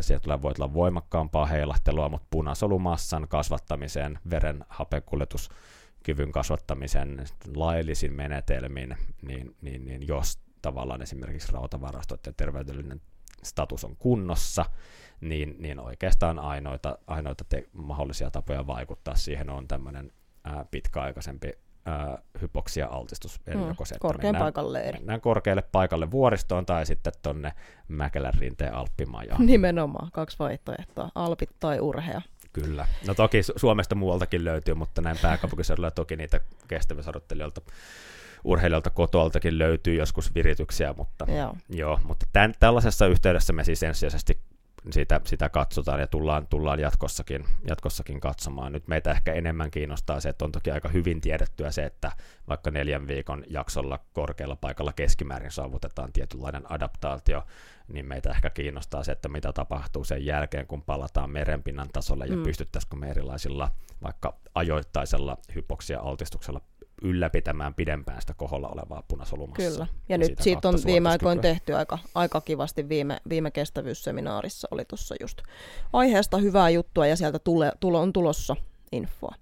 siellä 0.00 0.20
tulee, 0.20 0.42
voi 0.42 0.52
olla 0.58 0.74
voimakkaampaa 0.74 1.46
heilahtelua, 1.46 2.08
mutta 2.08 2.26
punasolumassan 2.30 3.28
kasvattamiseen, 3.28 4.18
veren 4.30 4.64
hapekuljetuskyvyn 4.68 6.32
kasvattamisen 6.32 7.24
laillisin 7.54 8.12
menetelmin, 8.12 8.96
niin, 9.22 9.56
niin, 9.62 9.84
niin 9.84 10.08
jos 10.08 10.38
tavallaan 10.62 11.02
esimerkiksi 11.02 11.52
rautavarastoiden 11.52 12.34
terveydellinen 12.36 13.00
status 13.42 13.84
on 13.84 13.96
kunnossa, 13.96 14.64
niin, 15.20 15.56
niin 15.58 15.80
oikeastaan 15.80 16.38
ainoita, 16.38 16.98
ainoita 17.06 17.44
te, 17.48 17.68
mahdollisia 17.72 18.30
tapoja 18.30 18.66
vaikuttaa 18.66 19.14
siihen 19.14 19.50
on 19.50 19.68
tämmöinen 19.68 20.12
ää, 20.44 20.64
pitkäaikaisempi 21.84 22.10
ää, 22.10 22.18
hypoksia-altistus. 22.40 23.40
Eli 23.46 23.56
mm, 23.56 23.68
joko 23.68 23.84
se, 23.84 23.94
korkean 23.98 24.34
mennään, 24.34 24.44
paikalle 24.44 24.92
Mennään 24.92 25.20
korkealle 25.20 25.62
paikalle 25.72 26.10
vuoristoon 26.10 26.66
tai 26.66 26.86
sitten 26.86 27.12
tuonne 27.22 27.52
Mäkelän 27.88 28.34
rinteen 28.38 28.74
Alppimajaan. 28.74 29.46
Nimenomaan, 29.46 30.10
kaksi 30.12 30.38
vaihtoehtoa, 30.38 31.10
Alpit 31.14 31.50
tai 31.60 31.80
urhea. 31.80 32.22
Kyllä. 32.52 32.86
No 33.06 33.14
toki 33.14 33.42
Suomesta 33.56 33.94
muualtakin 33.94 34.44
löytyy, 34.44 34.74
mutta 34.74 35.02
näin 35.02 35.18
pääkaupunkiseudulla 35.22 35.90
toki 35.90 36.16
niitä 36.16 36.40
kestävyysharjoittelijoilta 36.68 37.60
urheilijoilta 38.44 38.90
kotoaltakin 38.90 39.58
löytyy 39.58 39.94
joskus 39.94 40.34
virityksiä, 40.34 40.94
mutta, 40.96 41.26
Joo. 41.32 41.56
joo, 41.68 42.00
mutta 42.04 42.26
tämän, 42.32 42.54
tällaisessa 42.60 43.06
yhteydessä 43.06 43.52
me 43.52 43.64
siis 43.64 43.82
ensisijaisesti 43.82 44.38
sitä, 44.90 45.20
sitä 45.24 45.48
katsotaan 45.48 46.00
ja 46.00 46.06
tullaan, 46.06 46.46
tullaan 46.46 46.80
jatkossakin, 46.80 47.44
jatkossakin 47.68 48.20
katsomaan. 48.20 48.72
Nyt 48.72 48.88
meitä 48.88 49.10
ehkä 49.10 49.32
enemmän 49.32 49.70
kiinnostaa 49.70 50.20
se, 50.20 50.28
että 50.28 50.44
on 50.44 50.52
toki 50.52 50.70
aika 50.70 50.88
hyvin 50.88 51.20
tiedettyä 51.20 51.70
se, 51.70 51.84
että 51.84 52.12
vaikka 52.48 52.70
neljän 52.70 53.06
viikon 53.06 53.44
jaksolla 53.48 53.98
korkealla 54.12 54.56
paikalla 54.56 54.92
keskimäärin 54.92 55.50
saavutetaan 55.50 56.12
tietynlainen 56.12 56.72
adaptaatio, 56.72 57.46
niin 57.88 58.06
meitä 58.06 58.30
ehkä 58.30 58.50
kiinnostaa 58.50 59.04
se, 59.04 59.12
että 59.12 59.28
mitä 59.28 59.52
tapahtuu 59.52 60.04
sen 60.04 60.26
jälkeen, 60.26 60.66
kun 60.66 60.82
palataan 60.82 61.30
merenpinnan 61.30 61.88
tasolle 61.92 62.26
ja 62.26 62.36
mm. 62.36 62.42
pystyttäisikö 62.42 62.96
me 62.96 63.10
erilaisilla 63.10 63.70
vaikka 64.02 64.36
ajoittaisella 64.54 65.36
hypoksia-altistuksella 65.54 66.60
ylläpitämään 67.02 67.74
pidempään 67.74 68.20
sitä 68.20 68.34
koholla 68.34 68.68
olevaa 68.68 69.02
punasolumassa. 69.08 69.70
Kyllä, 69.70 69.86
ja, 70.08 70.14
ja 70.14 70.18
nyt 70.18 70.38
siitä 70.40 70.68
on 70.68 70.78
viime 70.86 71.08
aikoina 71.08 71.42
tehty 71.42 71.74
aika, 71.74 71.98
aika 72.14 72.40
kivasti. 72.40 72.88
Viime, 72.88 73.20
viime 73.28 73.50
kestävyysseminaarissa 73.50 74.68
oli 74.70 74.84
tuossa 74.84 75.14
just 75.20 75.42
aiheesta 75.92 76.38
hyvää 76.38 76.70
juttua 76.70 77.06
ja 77.06 77.16
sieltä 77.16 77.38
tule, 77.38 77.72
tulo, 77.80 78.00
on 78.00 78.12
tulossa 78.12 78.56
infoa. 78.92 79.34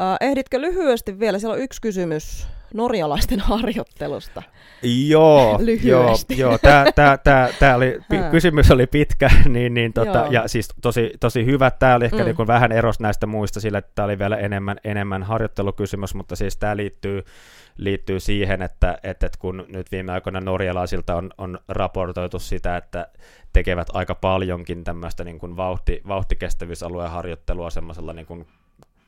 Äh, 0.00 0.16
ehditkö 0.20 0.60
lyhyesti 0.60 1.18
vielä, 1.18 1.38
siellä 1.38 1.54
on 1.54 1.62
yksi 1.62 1.80
kysymys 1.80 2.46
norjalaisten 2.74 3.40
harjoittelusta. 3.40 4.42
Joo, 4.82 5.60
joo, 5.82 6.16
joo. 6.36 6.58
Tää, 6.58 6.92
tää, 6.92 7.18
tää, 7.18 7.48
tää 7.58 7.76
oli, 7.76 7.98
kysymys 8.30 8.70
oli 8.70 8.86
pitkä, 8.86 9.30
niin, 9.48 9.74
niin 9.74 9.92
tota, 9.92 10.26
ja 10.30 10.48
siis 10.48 10.68
tosi, 10.82 11.12
tosi 11.20 11.44
hyvä. 11.46 11.70
Tämä 11.70 11.94
oli 11.94 12.04
ehkä 12.04 12.16
mm. 12.16 12.24
niin 12.24 12.46
vähän 12.46 12.72
eros 12.72 13.00
näistä 13.00 13.26
muista 13.26 13.60
sillä, 13.60 13.78
että 13.78 13.92
tämä 13.94 14.04
oli 14.04 14.18
vielä 14.18 14.36
enemmän, 14.36 14.76
enemmän 14.84 15.22
harjoittelukysymys, 15.22 16.14
mutta 16.14 16.36
siis 16.36 16.56
tämä 16.56 16.76
liittyy, 16.76 17.24
liittyy 17.76 18.20
siihen, 18.20 18.62
että, 18.62 18.98
että, 19.02 19.26
että 19.26 19.38
kun 19.38 19.64
nyt 19.68 19.92
viime 19.92 20.12
aikoina 20.12 20.40
norjalaisilta 20.40 21.14
on, 21.14 21.30
on 21.38 21.58
raportoitu 21.68 22.38
sitä, 22.38 22.76
että 22.76 23.08
tekevät 23.52 23.88
aika 23.92 24.14
paljonkin 24.14 24.84
tämmöistä 24.84 25.24
niin 25.24 25.38
kuin 25.38 25.56
vauhti, 25.56 26.00
vauhtikestävyysalueen 26.08 27.10
harjoittelua 27.10 27.70
semmoisella 27.70 28.12
niin 28.12 28.26
kuin 28.26 28.46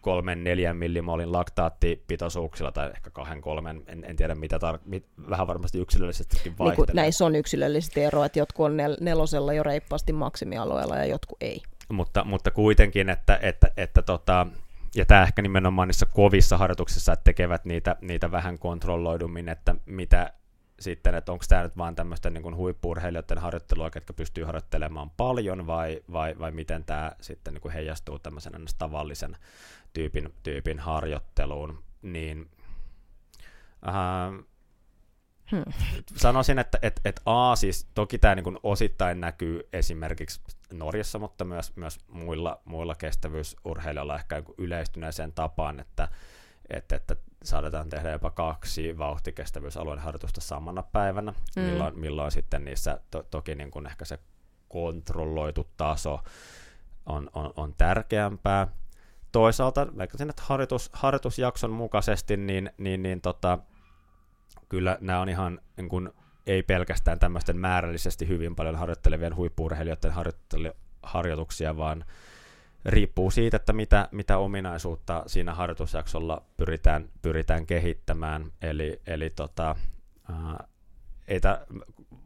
kolmen, 0.03 0.45
neljän 0.45 0.77
millimolin 0.77 1.33
laktaattipitoisuuksilla 1.33 2.73
tai 2.73 2.91
ehkä 2.91 3.11
kahden, 3.11 3.41
kolmen, 3.41 3.83
en, 3.87 4.05
en 4.05 4.17
tiedä 4.17 4.35
mitä, 4.35 4.57
tar- 4.57 4.81
mit, 4.85 5.07
vähän 5.31 5.47
varmasti 5.47 5.79
yksilöllisestikin 5.79 6.59
vaihtelee. 6.59 6.87
Niin 6.87 6.97
näissä 6.97 7.25
on 7.25 7.37
yksilöllisesti 7.37 8.03
eroa, 8.03 8.27
että 8.27 8.39
jotkut 8.39 8.67
on 8.67 8.77
nel- 8.77 8.97
nelosella 9.01 9.53
jo 9.53 9.63
reippaasti 9.63 10.13
maksimialueella 10.13 10.97
ja 10.97 11.05
jotkut 11.05 11.39
ei. 11.41 11.63
Mutta, 11.89 12.25
mutta 12.25 12.51
kuitenkin, 12.51 13.09
että, 13.09 13.39
että, 13.43 13.71
että 13.77 14.03
tota, 14.03 14.47
ja 14.95 15.07
tämä 15.07 15.23
ehkä 15.23 15.43
nimenomaan 15.43 15.89
niissä 15.89 16.07
kovissa 16.07 16.59
harjoituksissa, 16.59 17.13
että 17.13 17.25
tekevät 17.25 17.65
niitä, 17.65 17.97
niitä 18.01 18.31
vähän 18.31 18.59
kontrolloidummin, 18.59 19.49
että 19.49 19.75
mitä 19.87 20.33
sitten, 20.83 21.15
että 21.15 21.33
onko 21.33 21.45
tämä 21.49 21.63
nyt 21.63 21.77
vaan 21.77 21.95
tämmöisten 21.95 22.35
niin 22.35 22.57
huippuurheilijoiden 22.57 23.39
harjoittelua, 23.39 23.91
ketkä 23.91 24.13
pystyy 24.13 24.45
harjoittelemaan 24.45 25.11
paljon, 25.11 25.67
vai, 25.67 26.03
vai, 26.13 26.39
vai 26.39 26.51
miten 26.51 26.85
tämä 26.85 27.13
sitten 27.21 27.55
niin 27.55 27.63
kuin 27.63 27.73
heijastuu 27.73 28.19
tämmöisen 28.19 28.53
tavallisen 28.79 29.37
tyypin, 29.93 30.35
tyypin 30.43 30.79
harjoitteluun, 30.79 31.85
niin 32.03 32.51
äh, 33.87 34.45
Hmm. 35.53 35.63
Sanoisin, 36.17 36.59
että 36.59 36.79
et, 36.83 37.01
et 37.05 37.21
A, 37.27 37.57
siis 37.57 37.87
toki 37.95 38.19
tämä 38.19 38.35
niin 38.35 38.59
osittain 38.63 39.21
näkyy 39.21 39.69
esimerkiksi 39.73 40.41
Norjassa, 40.73 41.19
mutta 41.19 41.45
myös, 41.45 41.77
myös 41.77 41.99
muilla, 42.09 42.61
muilla 42.65 42.95
kestävyysurheilijoilla 42.95 44.17
ehkä 44.17 44.37
niin 44.37 44.55
yleistyneeseen 44.59 45.33
tapaan, 45.33 45.81
että, 45.81 46.09
että, 46.71 46.97
että 46.97 47.17
saadaan 47.45 47.89
tehdä 47.89 48.11
jopa 48.11 48.31
kaksi 48.31 48.99
vauhtikestävyysalueen 48.99 49.99
harjoitusta 49.99 50.41
samana 50.41 50.83
päivänä, 50.83 51.35
mm. 51.57 51.63
milloin, 51.63 51.99
milloin 51.99 52.33
sitten 52.33 52.65
niissä 52.65 53.01
to, 53.11 53.23
toki 53.23 53.55
niin 53.55 53.71
kuin 53.71 53.87
ehkä 53.87 54.05
se 54.05 54.19
kontrolloitu 54.69 55.69
taso 55.77 56.21
on, 57.07 57.31
on, 57.35 57.53
on 57.57 57.75
tärkeämpää. 57.79 58.69
Toisaalta, 59.33 59.87
vaikka 59.99 60.19
sinne 60.19 60.35
harjoitus, 60.41 60.91
harjoitusjakson 60.93 61.71
mukaisesti, 61.71 62.37
niin, 62.37 62.71
niin, 62.79 63.03
niin 63.03 63.21
tota, 63.21 63.59
kyllä 64.69 64.99
nämä 65.01 65.21
on 65.21 65.29
ihan 65.29 65.61
niin 65.77 65.89
kuin, 65.89 66.11
ei 66.47 66.63
pelkästään 66.63 67.19
tämmöisten 67.19 67.57
määrällisesti 67.57 68.29
hyvin 68.29 68.57
paljon 68.57 68.77
harjoittelevien 68.77 69.37
huippuurheilijoiden 69.37 70.13
harjoituksia, 71.03 71.77
vaan 71.77 72.05
riippuu 72.85 73.31
siitä, 73.31 73.57
että 73.57 73.73
mitä, 73.73 74.09
mitä 74.13 74.39
ominaisuutta 74.39 75.23
siinä 75.27 75.55
harjoitusjaksolla 75.55 76.43
pyritään, 76.57 77.09
pyritään 77.23 77.67
kehittämään. 77.67 78.53
Eli, 78.63 79.01
eli 79.07 79.31
tota, 79.31 79.77
ää, 80.33 80.65
ei 81.29 81.41
ta, 81.41 81.61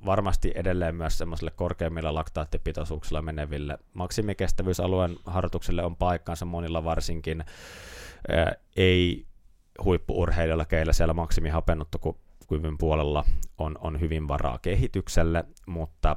varmasti 0.04 0.52
edelleen 0.54 0.94
myös 0.94 1.18
semmoiselle 1.18 1.50
korkeimmilla 1.50 2.14
laktaattipitoisuuksilla 2.14 3.22
meneville 3.22 3.78
maksimikestävyysalueen 3.94 5.16
harjoituksille 5.24 5.84
on 5.84 5.96
paikkaansa 5.96 6.44
monilla 6.44 6.84
varsinkin 6.84 7.44
ää, 8.28 8.52
ei 8.76 9.26
huippuurheilijoilla, 9.84 10.64
keillä 10.64 10.92
siellä 10.92 11.14
maksimihapennuttokyvyn 11.14 12.78
puolella 12.78 13.24
on, 13.58 13.78
on 13.80 14.00
hyvin 14.00 14.28
varaa 14.28 14.58
kehitykselle, 14.58 15.44
mutta 15.66 16.16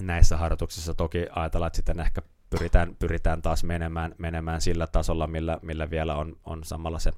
näissä 0.00 0.36
harjoituksissa 0.36 0.94
toki 0.94 1.26
ajatellaan, 1.30 1.66
että 1.66 1.76
sitten 1.76 2.00
ehkä 2.00 2.22
pyritään, 2.50 2.96
pyritään 2.98 3.42
taas 3.42 3.64
menemään, 3.64 4.14
menemään 4.18 4.60
sillä 4.60 4.86
tasolla, 4.86 5.26
millä, 5.26 5.58
millä 5.62 5.90
vielä 5.90 6.16
on, 6.16 6.36
on 6.44 6.64
samalla 6.64 6.98
se 6.98 7.12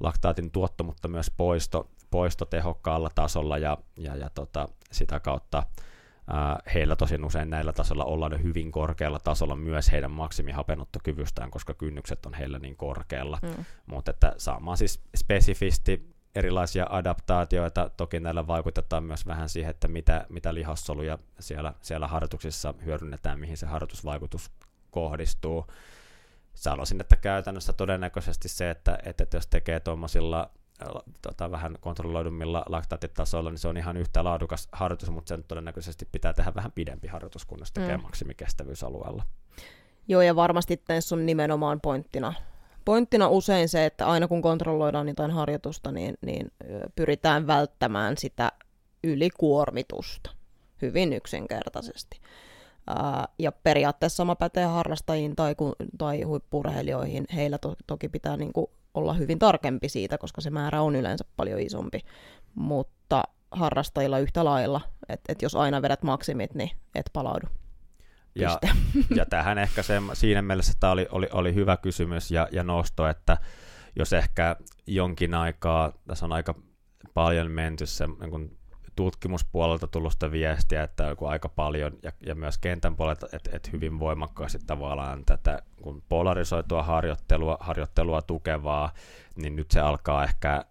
laktaatin 0.00 0.50
tuotto, 0.50 0.84
mutta 0.84 1.08
myös 1.08 1.30
poisto, 1.36 1.90
poisto 2.10 2.44
tehokkaalla 2.44 3.10
tasolla 3.14 3.58
ja, 3.58 3.78
ja, 3.96 4.16
ja 4.16 4.30
tota, 4.30 4.68
sitä 4.92 5.20
kautta 5.20 5.62
heillä 6.74 6.96
tosin 6.96 7.24
usein 7.24 7.50
näillä 7.50 7.72
tasolla 7.72 8.04
ollaan 8.04 8.42
hyvin 8.42 8.72
korkealla 8.72 9.18
tasolla 9.18 9.56
myös 9.56 9.92
heidän 9.92 10.10
maksimihapenottokyvystään, 10.10 11.50
koska 11.50 11.74
kynnykset 11.74 12.26
on 12.26 12.34
heillä 12.34 12.58
niin 12.58 12.76
korkealla, 12.76 13.38
mm. 13.42 13.64
mutta 13.86 14.10
että 14.10 14.34
saamaan 14.38 14.76
siis 14.76 15.00
spesifisti 15.16 16.14
erilaisia 16.34 16.86
adaptaatioita. 16.90 17.90
Toki 17.96 18.20
näillä 18.20 18.46
vaikutetaan 18.46 19.04
myös 19.04 19.26
vähän 19.26 19.48
siihen, 19.48 19.70
että 19.70 19.88
mitä, 19.88 20.26
mitä 20.28 20.54
lihassoluja 20.54 21.18
siellä, 21.40 21.74
siellä 21.80 22.06
harjoituksissa 22.06 22.74
hyödynnetään, 22.84 23.40
mihin 23.40 23.56
se 23.56 23.66
harjoitusvaikutus 23.66 24.50
kohdistuu. 24.90 25.66
Sanoisin, 26.54 27.00
että 27.00 27.16
käytännössä 27.16 27.72
todennäköisesti 27.72 28.48
se, 28.48 28.70
että, 28.70 28.98
että 29.04 29.36
jos 29.36 29.46
tekee 29.46 29.80
tuommoisilla 29.80 30.50
tota, 31.22 31.50
vähän 31.50 31.76
kontrolloidummilla 31.80 32.64
laktaattitasoilla, 32.68 33.50
niin 33.50 33.58
se 33.58 33.68
on 33.68 33.76
ihan 33.76 33.96
yhtä 33.96 34.24
laadukas 34.24 34.68
harjoitus, 34.72 35.10
mutta 35.10 35.28
sen 35.28 35.44
todennäköisesti 35.44 36.08
pitää 36.12 36.32
tehdä 36.32 36.54
vähän 36.54 36.72
pidempi 36.72 37.08
harjoitus, 37.08 37.44
kun 37.44 37.58
se 37.64 37.72
tekee 37.72 37.96
mm. 37.96 38.02
maksimikestävyysalueella. 38.02 39.22
Joo, 40.08 40.22
ja 40.22 40.36
varmasti 40.36 40.76
tässä 40.76 41.14
on 41.14 41.26
nimenomaan 41.26 41.80
pointtina 41.80 42.34
pointtina 42.88 43.28
usein 43.28 43.68
se, 43.68 43.86
että 43.86 44.06
aina 44.06 44.28
kun 44.28 44.42
kontrolloidaan 44.42 45.08
jotain 45.08 45.30
harjoitusta, 45.30 45.92
niin, 45.92 46.14
niin 46.20 46.52
pyritään 46.96 47.46
välttämään 47.46 48.16
sitä 48.16 48.52
ylikuormitusta 49.04 50.30
hyvin 50.82 51.12
yksinkertaisesti. 51.12 52.20
Ää, 52.86 53.28
ja 53.38 53.52
periaatteessa 53.52 54.16
sama 54.16 54.36
pätee 54.36 54.64
harrastajiin 54.64 55.36
tai, 55.36 55.54
tai 55.98 56.22
huippurheilijoihin. 56.22 57.24
Heillä 57.34 57.58
to, 57.58 57.76
toki 57.86 58.08
pitää 58.08 58.36
niin 58.36 58.52
kuin, 58.52 58.66
olla 58.94 59.12
hyvin 59.12 59.38
tarkempi 59.38 59.88
siitä, 59.88 60.18
koska 60.18 60.40
se 60.40 60.50
määrä 60.50 60.82
on 60.82 60.96
yleensä 60.96 61.24
paljon 61.36 61.60
isompi. 61.60 62.00
Mutta 62.54 63.22
harrastajilla 63.50 64.18
yhtä 64.18 64.44
lailla, 64.44 64.80
että 65.08 65.32
et 65.32 65.42
jos 65.42 65.54
aina 65.54 65.82
vedät 65.82 66.02
maksimit, 66.02 66.54
niin 66.54 66.70
et 66.94 67.10
palaudu. 67.12 67.46
Ja, 68.34 68.58
ja 69.16 69.26
tähän 69.30 69.58
ehkä 69.58 69.82
se, 69.82 70.02
siinä 70.12 70.42
mielessä 70.42 70.72
tämä 70.80 70.92
oli, 70.92 71.06
oli, 71.10 71.28
oli 71.32 71.54
hyvä 71.54 71.76
kysymys 71.76 72.30
ja, 72.30 72.48
ja 72.52 72.62
nosto, 72.62 73.08
että 73.08 73.36
jos 73.96 74.12
ehkä 74.12 74.56
jonkin 74.86 75.34
aikaa, 75.34 75.92
tässä 76.06 76.26
on 76.26 76.32
aika 76.32 76.54
paljon 77.14 77.50
menty 77.50 77.86
se 77.86 78.06
niin 78.06 78.57
tutkimuspuolelta 78.98 79.86
tullusta 79.86 80.30
viestiä, 80.30 80.82
että 80.82 81.04
joku 81.04 81.26
aika 81.26 81.48
paljon, 81.48 81.92
ja, 82.02 82.12
ja 82.26 82.34
myös 82.34 82.58
kentän 82.58 82.96
puolelta, 82.96 83.26
että, 83.32 83.50
että 83.56 83.70
hyvin 83.72 83.98
voimakkaasti 83.98 84.58
tavallaan 84.66 85.24
tätä 85.24 85.62
kun 85.82 86.02
polarisoitua 86.08 86.82
harjoittelua, 86.82 87.56
harjoittelua 87.60 88.22
tukevaa, 88.22 88.92
niin 89.36 89.56
nyt 89.56 89.70
se 89.70 89.80
alkaa 89.80 90.24
ehkä 90.24 90.64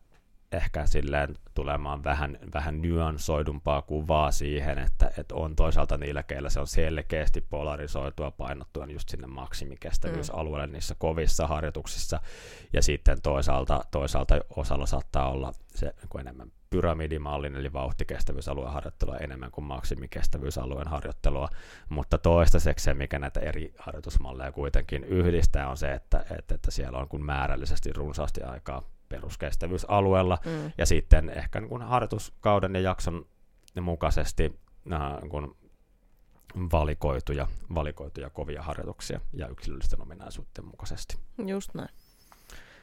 ehkä 0.51 0.85
silleen 0.85 1.35
tulemaan 1.53 2.03
vähän, 2.03 2.39
vähän 2.53 2.81
nyansoidumpaa 2.81 3.81
kuvaa 3.81 4.31
siihen, 4.31 4.77
että, 4.77 5.11
että 5.17 5.35
on 5.35 5.55
toisaalta 5.55 5.97
niillä, 5.97 6.23
keillä 6.23 6.49
se 6.49 6.59
on 6.59 6.67
selkeästi 6.67 7.41
polarisoitua 7.41 8.31
painottua 8.31 8.85
just 8.85 9.09
sinne 9.09 9.27
maksimikestävyysalueelle 9.27 10.67
mm. 10.67 10.73
niissä 10.73 10.95
kovissa 10.97 11.47
harjoituksissa, 11.47 12.19
ja 12.73 12.81
sitten 12.81 13.21
toisaalta, 13.21 13.85
toisaalta 13.91 14.35
osalla 14.55 14.85
saattaa 14.85 15.29
olla 15.29 15.51
se 15.75 15.85
niin 15.85 16.21
enemmän 16.21 16.51
pyramidimallin 16.69 17.55
eli 17.55 17.73
vauhtikestävyysalueen 17.73 18.73
harjoittelua 18.73 19.17
enemmän 19.17 19.51
kuin 19.51 19.65
maksimikestävyysalueen 19.65 20.87
harjoittelua, 20.87 21.49
mutta 21.89 22.17
toistaiseksi 22.17 22.83
se, 22.83 22.93
mikä 22.93 23.19
näitä 23.19 23.39
eri 23.39 23.73
harjoitusmalleja 23.77 24.51
kuitenkin 24.51 25.03
yhdistää, 25.03 25.69
on 25.69 25.77
se, 25.77 25.93
että, 25.93 26.25
että, 26.37 26.55
että 26.55 26.71
siellä 26.71 26.99
on 26.99 27.07
kun 27.07 27.25
määrällisesti 27.25 27.93
runsaasti 27.93 28.43
aikaa 28.43 28.81
peruskestävyysalueella, 29.09 30.37
mm. 30.45 30.71
ja 30.77 30.85
sitten 30.85 31.29
ehkä 31.29 31.59
niin 31.59 31.69
kuin 31.69 31.81
harjoituskauden 31.81 32.75
ja 32.75 32.81
jakson 32.81 33.25
mukaisesti 33.81 34.59
äh, 34.93 35.21
niin 35.21 35.29
kuin 35.29 35.55
valikoituja, 36.71 37.47
valikoituja 37.75 38.29
kovia 38.29 38.61
harjoituksia 38.61 39.19
ja 39.33 39.47
yksilöllisten 39.47 40.01
ominaisuuden 40.01 40.65
mukaisesti. 40.65 41.17
Just 41.45 41.73
näin. 41.73 41.89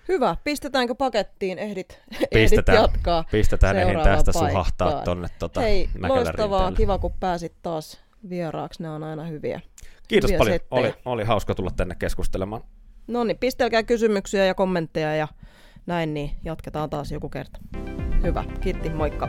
Hyvä. 0.08 0.36
Pistetäänkö 0.44 0.94
pakettiin? 0.94 1.58
Ehdit, 1.58 2.00
pistetään, 2.34 2.78
ehdit 2.78 2.94
jatkaa 2.94 3.24
Pistetään 3.30 3.76
ehdin 3.76 4.00
tästä 4.02 4.32
paikkaan. 4.32 4.50
suhahtaa 4.50 5.02
tuonne 5.04 5.28
tota 5.38 5.60
Hei, 5.60 5.88
loistavaa. 6.08 6.58
Rinteelle. 6.58 6.76
Kiva, 6.76 6.98
kun 6.98 7.12
pääsit 7.20 7.54
taas 7.62 8.04
vieraaksi. 8.28 8.82
Ne 8.82 8.90
on 8.90 9.02
aina 9.04 9.24
hyviä. 9.24 9.60
Kiitos 10.08 10.30
hyviä 10.30 10.58
paljon. 10.68 10.84
Oli, 10.84 10.94
oli 11.04 11.24
hauska 11.24 11.54
tulla 11.54 11.70
tänne 11.76 11.94
keskustelemaan. 11.94 12.62
No 13.06 13.24
niin, 13.24 13.38
pistelkää 13.38 13.82
kysymyksiä 13.82 14.46
ja 14.46 14.54
kommentteja 14.54 15.16
ja 15.16 15.28
näin, 15.86 16.14
niin 16.14 16.30
jatketaan 16.44 16.90
taas 16.90 17.12
joku 17.12 17.28
kerta. 17.28 17.58
Hyvä. 18.22 18.44
Kiitti, 18.60 18.90
moikka. 18.90 19.28